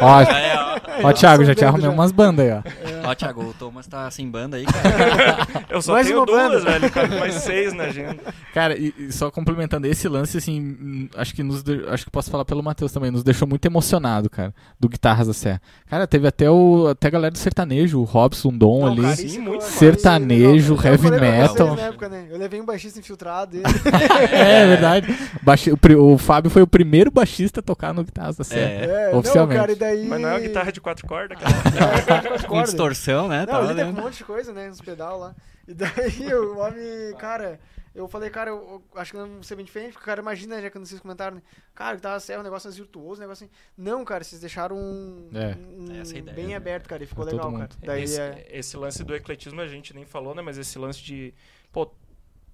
ó. 0.01 1.03
Ó, 1.03 1.09
É, 1.09 1.13
Thiago, 1.13 1.43
já 1.45 1.53
te 1.53 1.63
arrumei 1.65 1.87
umas 1.89 2.11
bandas 2.11 2.45
aí, 2.45 2.51
ó. 2.53 2.61
Ó, 3.09 3.15
Thiago, 3.15 3.41
o 3.43 3.53
Thomas 3.53 3.87
tá 3.87 4.09
sem 4.11 4.29
banda 4.29 4.57
aí, 4.57 4.65
cara. 4.65 5.65
Eu 5.69 5.81
só 5.81 5.93
Mais 5.93 6.07
tenho 6.07 6.25
duas, 6.25 6.63
banda. 6.63 6.71
velho. 6.79 6.91
Cara, 6.91 7.07
mais 7.19 7.33
seis 7.35 7.73
na 7.73 7.85
agenda. 7.85 8.17
Cara, 8.53 8.77
e, 8.77 8.93
e 8.97 9.11
só 9.11 9.29
complementando 9.31 9.87
esse 9.87 10.07
lance, 10.07 10.37
assim, 10.37 11.09
acho 11.15 11.33
que 11.33 11.43
nos 11.43 11.63
acho 11.89 12.05
que 12.05 12.11
posso 12.11 12.29
falar 12.31 12.45
pelo 12.45 12.61
Matheus 12.63 12.91
também, 12.91 13.11
nos 13.11 13.23
deixou 13.23 13.47
muito 13.47 13.65
emocionado, 13.65 14.29
cara, 14.29 14.53
do 14.79 14.89
Guitarras 14.89 15.27
da 15.27 15.33
Serra. 15.33 15.61
Cara, 15.89 16.05
teve 16.07 16.27
até 16.27 16.49
o 16.49 16.87
até 16.87 17.07
a 17.07 17.11
galera 17.11 17.31
do 17.31 17.37
sertanejo, 17.37 17.99
o 17.99 18.03
Robson 18.03 18.51
Dom 18.51 18.81
Não, 18.81 18.91
ali. 18.93 19.01
cara, 19.01 19.15
Sim, 19.15 19.25
isso 19.25 19.41
muito 19.41 19.63
sertanejo, 19.63 20.75
cara. 20.75 20.89
heavy 20.89 21.11
metal. 21.11 21.75
Na 21.75 21.81
época, 21.83 22.09
né? 22.09 22.27
Eu 22.29 22.37
levei 22.37 22.59
um 22.61 22.65
baixista 22.65 22.99
infiltrado 22.99 23.51
dele. 23.51 23.63
É, 24.31 24.67
verdade. 24.67 25.17
Baixi- 25.41 25.71
o, 25.71 26.13
o 26.13 26.17
Fábio 26.17 26.49
foi 26.51 26.61
o 26.61 26.67
primeiro 26.67 27.09
baixista 27.11 27.59
a 27.59 27.63
tocar 27.63 27.93
no 27.93 28.03
Guitarras 28.03 28.35
da 28.37 28.43
Serra. 28.43 28.61
É. 28.71 29.07
É, 29.07 29.11
não, 29.11 29.19
Oficialmente. 29.19 29.59
cara, 29.59 29.71
e 29.71 29.75
daí... 29.75 30.05
Mas 30.07 30.21
não 30.21 30.29
é 30.29 30.33
uma 30.33 30.39
guitarra 30.39 30.71
de 30.71 30.81
quatro 30.81 31.07
cordas, 31.07 31.37
cara. 31.39 32.35
É, 32.35 32.43
Com 32.43 32.61
distorção, 32.63 32.96
né? 33.27 33.39
Não, 33.39 33.45
Tava 33.53 33.65
ali 33.69 33.75
tem 33.75 33.85
um 33.85 33.91
monte 33.93 34.17
de 34.17 34.23
coisa, 34.23 34.51
né? 34.53 34.69
Uns 34.69 34.81
pedal 34.81 35.17
lá. 35.19 35.35
E 35.67 35.73
daí 35.73 35.89
o 36.33 36.57
homem, 36.57 37.15
cara, 37.17 37.59
eu 37.93 38.07
falei, 38.07 38.29
cara, 38.29 38.51
eu, 38.51 38.83
eu 38.93 38.99
acho 39.01 39.11
que 39.11 39.17
não 39.17 39.41
ser 39.43 39.55
bem 39.55 39.65
diferente, 39.65 39.93
porque 39.93 40.03
o 40.03 40.05
cara 40.05 40.21
imagina, 40.21 40.61
já 40.61 40.69
que 40.69 40.77
vocês 40.79 40.99
comentaram, 41.01 41.35
né? 41.37 41.41
Cara, 41.75 41.95
que 41.95 42.01
tava 42.01 42.19
certo, 42.19 42.39
um 42.41 42.43
negócio 42.43 42.67
mais 42.67 42.77
virtuoso, 42.77 43.19
um 43.19 43.23
negócio 43.23 43.45
assim. 43.45 43.53
Não, 43.77 44.05
cara, 44.05 44.23
vocês 44.23 44.39
deixaram 44.41 44.77
um, 44.77 45.29
É. 45.33 45.55
um 45.57 45.99
Essa 46.01 46.15
é 46.15 46.19
ideia, 46.19 46.35
bem 46.35 46.47
né? 46.47 46.55
aberto, 46.55 46.87
cara, 46.87 47.03
e 47.03 47.07
ficou 47.07 47.25
Pra 47.25 47.33
legal, 47.33 47.51
mundo. 47.51 47.59
cara. 47.67 47.71
Daí 47.83 48.03
esse, 48.03 48.19
é. 48.21 48.47
esse 48.51 48.77
lance 48.77 49.03
do 49.03 49.15
ecletismo 49.15 49.59
a 49.61 49.67
gente 49.67 49.93
nem 49.93 50.05
falou, 50.05 50.33
né? 50.35 50.41
Mas 50.41 50.57
esse 50.57 50.77
lance 50.79 51.01
de. 51.03 51.33
Pô, 51.71 51.91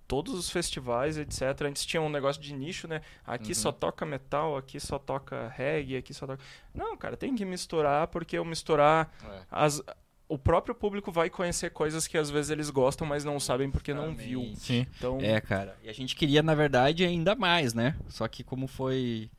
todos 0.07 0.33
os 0.33 0.49
festivais, 0.49 1.17
etc. 1.17 1.41
Antes 1.63 1.85
tinha 1.85 2.01
um 2.01 2.09
negócio 2.09 2.41
de 2.41 2.53
nicho, 2.53 2.87
né? 2.87 3.01
Aqui 3.25 3.49
Uhum. 3.49 3.55
só 3.55 3.71
toca 3.71 4.05
metal, 4.05 4.55
aqui 4.57 4.79
só 4.79 4.97
toca 4.99 5.47
reggae, 5.49 5.97
aqui 5.97 6.13
só 6.13 6.25
toca. 6.27 6.41
Não, 6.73 6.95
cara, 6.97 7.15
tem 7.17 7.35
que 7.35 7.45
misturar, 7.45 8.07
porque 8.07 8.37
o 8.39 8.45
misturar. 8.45 9.11
As... 9.51 9.81
O 10.33 10.37
próprio 10.37 10.73
público 10.73 11.11
vai 11.11 11.29
conhecer 11.29 11.69
coisas 11.71 12.07
que 12.07 12.17
às 12.17 12.29
vezes 12.29 12.49
eles 12.51 12.69
gostam, 12.69 13.05
mas 13.05 13.23
não 13.23 13.39
sabem 13.39 13.69
porque 13.69 13.93
não 13.93 14.15
viu. 14.15 14.51
Sim. 14.55 14.85
Então, 14.97 15.17
É, 15.21 15.39
cara. 15.39 15.77
E 15.83 15.89
a 15.89 15.93
gente 15.93 16.15
queria, 16.15 16.41
na 16.41 16.55
verdade, 16.55 17.03
ainda 17.05 17.35
mais, 17.35 17.73
né? 17.73 17.95
Só 18.09 18.27
que 18.27 18.43
como 18.43 18.67
foi 18.67 19.29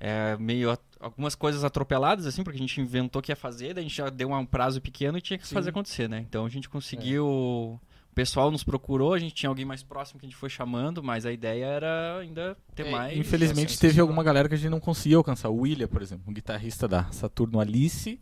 é, 0.00 0.36
meio 0.38 0.70
at- 0.70 0.80
algumas 1.00 1.34
coisas 1.34 1.64
atropeladas, 1.64 2.26
assim, 2.26 2.42
porque 2.44 2.56
a 2.56 2.60
gente 2.60 2.80
inventou 2.80 3.20
que 3.20 3.32
ia 3.32 3.36
fazer, 3.36 3.74
daí 3.74 3.84
a 3.84 3.86
gente 3.88 3.96
já 3.96 4.08
deu 4.10 4.30
um 4.30 4.46
prazo 4.46 4.80
pequeno 4.80 5.18
e 5.18 5.20
tinha 5.20 5.38
que 5.38 5.46
Sim. 5.46 5.54
fazer 5.54 5.70
acontecer, 5.70 6.08
né? 6.08 6.24
Então 6.28 6.46
a 6.46 6.48
gente 6.48 6.68
conseguiu. 6.68 7.26
O 7.26 7.80
pessoal 8.14 8.50
nos 8.50 8.64
procurou, 8.64 9.14
a 9.14 9.18
gente 9.18 9.32
tinha 9.34 9.48
alguém 9.48 9.64
mais 9.64 9.82
próximo 9.84 10.18
que 10.18 10.26
a 10.26 10.28
gente 10.28 10.36
foi 10.38 10.48
chamando, 10.48 11.02
mas 11.02 11.24
a 11.24 11.30
ideia 11.32 11.64
era 11.66 12.18
ainda 12.18 12.56
ter 12.74 12.86
É, 12.86 12.90
mais. 12.90 13.16
Infelizmente 13.16 13.78
teve 13.78 14.00
alguma 14.00 14.24
galera 14.24 14.48
que 14.48 14.54
a 14.54 14.58
gente 14.58 14.70
não 14.70 14.80
conseguia 14.80 15.16
alcançar. 15.16 15.48
O 15.50 15.58
William, 15.60 15.86
por 15.86 16.02
exemplo, 16.02 16.24
um 16.28 16.32
guitarrista 16.32 16.88
da 16.88 17.04
Saturno 17.12 17.60
Alice. 17.60 18.18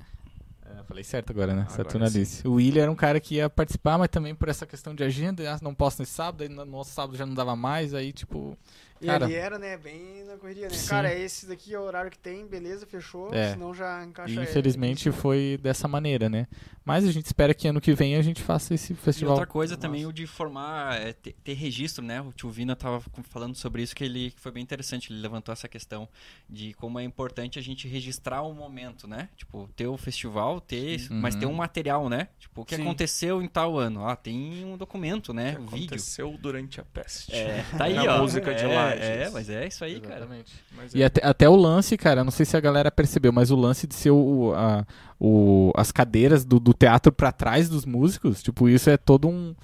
É, 0.77 0.83
falei 0.85 1.03
certo 1.03 1.31
agora, 1.31 1.55
né? 1.55 1.63
Agora 1.63 1.77
Saturno 1.77 2.09
sim. 2.09 2.19
Alice. 2.19 2.47
O 2.47 2.55
William 2.55 2.83
era 2.83 2.93
um 2.93 2.97
cara 2.97 3.19
que 3.19 3.37
ia 3.37 3.49
participar, 3.49 3.97
mas 3.97 4.09
também 4.09 4.35
por 4.35 4.49
essa 4.49 4.67
questão 4.67 4.95
de 4.95 5.03
agenda, 5.03 5.51
ah, 5.51 5.59
não 5.63 5.75
posso 5.75 6.03
nesse 6.03 6.13
sábado, 6.13 6.43
aí 6.43 6.49
no 6.49 6.65
nosso 6.65 6.91
sábado 6.91 7.17
já 7.17 7.25
não 7.25 7.35
dava 7.35 7.57
mais, 7.57 7.95
aí 7.95 8.13
tipo. 8.13 8.57
E 9.01 9.07
Cara. 9.07 9.25
ali 9.27 9.35
era, 9.35 9.59
né, 9.59 9.77
bem 9.77 10.25
na 10.25 10.37
correria, 10.37 10.69
né? 10.69 10.75
Sim. 10.75 10.89
Cara, 10.89 11.13
esse 11.15 11.47
daqui 11.47 11.75
é 11.75 11.79
o 11.79 11.83
horário 11.83 12.11
que 12.11 12.19
tem, 12.19 12.47
beleza, 12.47 12.87
fechou, 12.87 13.33
É. 13.35 13.53
senão 13.53 13.75
já 13.75 14.05
encaixa 14.05 14.33
E 14.33 14.37
ele. 14.39 14.45
infelizmente 14.45 15.11
foi 15.13 15.59
dessa 15.63 15.87
maneira, 15.87 16.29
né? 16.29 16.47
Mas 16.85 17.05
a 17.05 17.11
gente 17.13 17.27
espera 17.27 17.53
que 17.53 17.67
ano 17.69 17.81
que 17.81 17.93
vem 17.95 18.15
a 18.17 18.23
gente 18.23 18.43
faça 18.43 18.73
esse 18.73 18.93
E 18.93 18.97
festival. 18.97 19.33
outra 19.35 19.47
coisa 19.47 19.75
Massa. 19.75 19.83
também, 19.83 20.07
o 20.07 20.13
de 20.13 20.27
formar, 20.27 21.01
é, 21.01 21.13
ter, 21.13 21.35
ter 21.45 21.55
registro, 21.55 22.05
né? 22.05 22.21
O 22.21 22.33
tio 22.33 22.49
Vina 22.49 22.77
tava 22.77 23.03
falando 23.25 23.55
sobre 23.57 23.83
isso, 23.83 23.95
que 23.95 24.05
ele 24.05 24.31
que 24.31 24.41
foi 24.41 24.53
bem 24.53 24.63
interessante. 24.63 25.13
Ele 25.13 25.21
levantou 25.21 25.53
essa 25.53 25.67
questão 25.69 26.09
de 26.49 26.73
como 26.75 26.99
é 26.99 27.05
importante 27.05 27.59
a 27.59 27.63
gente 27.63 27.89
registrar 27.89 28.43
o 28.43 28.55
momento, 28.55 29.07
né? 29.09 29.29
Tipo, 29.37 29.69
ter 29.77 29.87
o 29.89 29.97
festival, 29.97 30.61
ter, 30.61 31.01
Sim. 31.01 31.15
mas 31.15 31.35
Uhum. 31.35 31.41
ter 31.41 31.47
um 31.47 31.55
material, 31.55 32.09
né? 32.09 32.29
Tipo, 32.39 32.61
o 32.63 32.65
que 32.65 32.77
Sim. 32.77 32.83
aconteceu 32.83 33.43
em 33.43 33.49
tal 33.49 33.77
ano. 33.79 34.07
Ah, 34.07 34.15
tem 34.17 34.65
um 34.65 34.77
documento, 34.77 35.35
né? 35.35 35.55
que 35.57 35.61
Um 35.63 35.67
vídeo. 35.67 35.87
aconteceu 35.87 36.39
durante 36.41 36.81
a 36.81 36.85
peste. 36.85 37.35
É, 37.35 37.65
tá 37.77 37.85
aí, 37.87 37.95
Na 37.95 38.17
ó. 38.17 38.23
música 38.23 38.55
de 38.55 38.65
é. 38.95 39.23
É, 39.25 39.31
mas 39.31 39.49
é 39.51 39.67
isso 39.67 39.85
aí, 39.85 40.01
cara. 40.01 40.17
Exatamente. 40.21 40.53
Mas 40.77 40.95
E 40.95 41.03
é- 41.03 41.07
até, 41.07 41.27
até 41.27 41.49
o 41.49 41.57
lance, 41.57 41.97
cara, 41.97 42.23
não 42.25 42.31
sei 42.31 42.45
se 42.47 42.57
a 42.57 42.61
galera 42.61 42.91
percebeu, 42.91 43.33
mas 43.33 43.51
o 43.51 43.57
lance 43.57 43.87
de 43.87 43.95
ser 43.95 44.11
o, 44.11 44.53
a- 44.55 44.85
o- 45.19 45.73
as 45.77 45.91
cadeiras 45.93 46.45
do, 46.45 46.59
do 46.61 46.73
teatro 46.75 47.13
pra 47.13 47.33
trás 47.33 47.69
dos 47.69 47.85
músicos, 47.85 48.43
tipo, 48.43 48.69
isso 48.69 48.89
é 48.91 48.97
todo 48.97 49.29
um. 49.29 49.55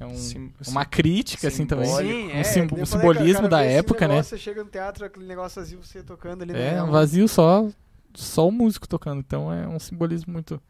É 0.00 0.06
um- 0.06 0.14
sim- 0.16 0.50
uma 0.66 0.84
crítica, 0.84 1.46
assim, 1.46 1.64
também. 1.64 1.86
Sim, 1.88 2.26
Um 2.26 2.30
é, 2.30 2.42
sim- 2.44 2.62
um 2.62 2.66
cara, 2.68 2.86
simbolismo 2.86 3.34
cara, 3.42 3.48
da 3.48 3.62
época, 3.62 4.08
né? 4.08 4.14
negócio, 4.14 4.36
Você 4.36 4.42
chega 4.42 4.64
no 4.64 4.68
teatro, 4.70 5.04
aquele 5.04 5.26
negócio 5.26 5.60
vazio, 5.62 5.78
você 5.82 6.02
tocando 6.02 6.42
ali, 6.42 6.52
né? 6.52 6.74
É 6.76 6.82
um 6.82 6.90
vazio 6.90 7.28
só, 7.28 7.68
só 8.12 8.48
o 8.48 8.50
músico 8.50 8.88
tocando, 8.88 9.20
então 9.20 9.52
é 9.52 9.68
um 9.68 9.78
simbolismo 9.78 10.32
muito. 10.32 10.60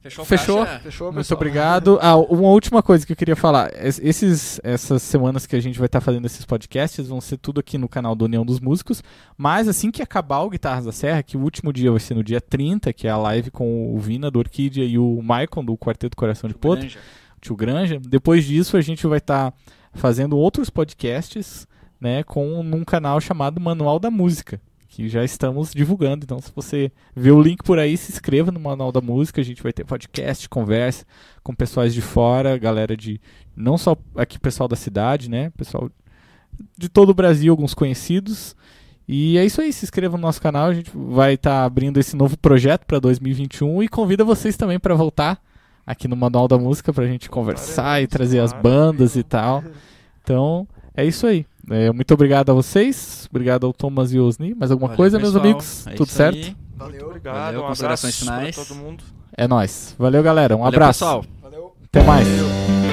Fechou? 0.00 0.24
Fechou? 0.24 0.64
caixa? 0.64 0.78
Fechou, 0.80 1.06
Muito 1.08 1.16
pessoal? 1.18 1.38
obrigado. 1.38 1.98
Ah, 2.00 2.16
uma 2.16 2.48
última 2.50 2.82
coisa 2.82 3.04
que 3.04 3.12
eu 3.12 3.16
queria 3.16 3.34
falar. 3.34 3.70
Es- 3.74 3.98
Esses, 3.98 4.60
essas 4.62 5.02
semanas 5.02 5.44
que 5.44 5.56
a 5.56 5.60
gente 5.60 5.76
vai 5.78 5.86
estar 5.86 6.00
fazendo 6.00 6.24
esses 6.24 6.44
podcasts 6.44 7.08
vão 7.08 7.20
ser 7.20 7.36
tudo 7.36 7.58
aqui 7.58 7.76
no 7.76 7.88
canal 7.88 8.14
do 8.14 8.24
União 8.24 8.46
dos 8.46 8.60
Músicos. 8.60 9.02
Mas 9.36 9.66
assim 9.66 9.90
que 9.90 10.00
acabar 10.00 10.40
o 10.42 10.50
Guitarras 10.50 10.84
da 10.84 10.92
Serra, 10.92 11.22
que 11.22 11.36
o 11.36 11.40
último 11.40 11.72
dia 11.72 11.90
vai 11.90 11.98
ser 12.00 12.14
no 12.14 12.22
dia 12.22 12.40
30, 12.40 12.92
que 12.92 13.08
é 13.08 13.10
a 13.10 13.16
live 13.16 13.50
com 13.50 13.92
o 13.92 13.98
Vina 13.98 14.30
do 14.30 14.38
Orquídea 14.38 14.84
e 14.84 14.96
o 14.98 15.20
Maicon 15.20 15.64
do 15.64 15.76
Quarteto 15.76 16.16
Coração 16.16 16.48
de 16.48 16.54
Potro, 16.54 16.80
Granja. 16.82 16.98
tio 17.40 17.56
Granja. 17.56 18.00
Depois 18.00 18.44
disso, 18.44 18.76
a 18.76 18.80
gente 18.80 19.04
vai 19.06 19.18
estar 19.18 19.52
fazendo 19.92 20.38
outros 20.38 20.70
podcasts, 20.70 21.66
né, 22.00 22.22
com 22.22 22.62
num 22.62 22.84
canal 22.84 23.20
chamado 23.20 23.60
Manual 23.60 23.98
da 23.98 24.10
Música, 24.12 24.60
que 24.98 25.08
já 25.08 25.22
estamos 25.22 25.72
divulgando. 25.72 26.24
Então, 26.24 26.40
se 26.40 26.50
você 26.52 26.90
vê 27.14 27.30
o 27.30 27.40
link 27.40 27.62
por 27.62 27.78
aí, 27.78 27.96
se 27.96 28.10
inscreva 28.10 28.50
no 28.50 28.58
Manual 28.58 28.90
da 28.90 29.00
Música. 29.00 29.40
A 29.40 29.44
gente 29.44 29.62
vai 29.62 29.72
ter 29.72 29.84
podcast, 29.84 30.48
conversa 30.48 31.06
com 31.40 31.54
pessoas 31.54 31.94
de 31.94 32.02
fora, 32.02 32.58
galera 32.58 32.96
de 32.96 33.20
não 33.54 33.78
só 33.78 33.96
aqui 34.16 34.40
pessoal 34.40 34.68
da 34.68 34.74
cidade, 34.74 35.30
né, 35.30 35.50
pessoal 35.50 35.88
de 36.76 36.88
todo 36.88 37.10
o 37.10 37.14
Brasil, 37.14 37.52
alguns 37.52 37.74
conhecidos. 37.74 38.56
E 39.06 39.38
é 39.38 39.44
isso 39.44 39.60
aí, 39.60 39.72
se 39.72 39.84
inscreva 39.84 40.16
no 40.16 40.22
nosso 40.22 40.42
canal, 40.42 40.66
a 40.66 40.74
gente 40.74 40.90
vai 40.92 41.34
estar 41.34 41.64
abrindo 41.64 41.98
esse 42.00 42.16
novo 42.16 42.36
projeto 42.36 42.84
para 42.84 42.98
2021 42.98 43.84
e 43.84 43.88
convida 43.88 44.24
vocês 44.24 44.56
também 44.56 44.80
para 44.80 44.96
voltar 44.96 45.40
aqui 45.86 46.08
no 46.08 46.16
Manual 46.16 46.48
da 46.48 46.58
Música 46.58 46.92
pra 46.92 47.06
gente 47.06 47.30
conversar 47.30 48.02
e 48.02 48.08
trazer 48.08 48.40
as 48.40 48.52
bandas 48.52 49.14
e 49.14 49.22
tal. 49.22 49.62
Então, 50.24 50.66
é 50.92 51.04
isso 51.04 51.24
aí. 51.24 51.46
É, 51.70 51.92
muito 51.92 52.12
obrigado 52.14 52.50
a 52.50 52.54
vocês, 52.54 53.26
obrigado 53.30 53.66
ao 53.66 53.72
Thomas 53.72 54.12
e 54.12 54.18
ao 54.18 54.24
Osni. 54.24 54.54
Mais 54.54 54.70
alguma 54.70 54.88
Valeu, 54.88 54.96
coisa, 54.96 55.18
meus 55.18 55.30
pessoal. 55.32 55.44
amigos? 55.44 55.86
É 55.86 55.90
Tudo 55.94 56.10
certo? 56.10 56.36
aí. 56.36 56.56
Valeu. 56.76 57.06
Obrigado, 57.06 57.34
Valeu, 57.34 57.60
um 57.62 57.66
considerações 57.66 58.18
finais. 58.18 58.56
todo 58.56 58.74
mundo. 58.76 59.02
É 59.36 59.46
nóis. 59.48 59.94
Valeu, 59.98 60.22
galera. 60.22 60.54
Um 60.56 60.60
Valeu, 60.60 60.76
abraço. 60.76 61.00
pessoal. 61.00 61.24
Valeu. 61.42 61.72
Até 61.92 62.02
mais. 62.04 62.26
Valeu. 62.28 62.87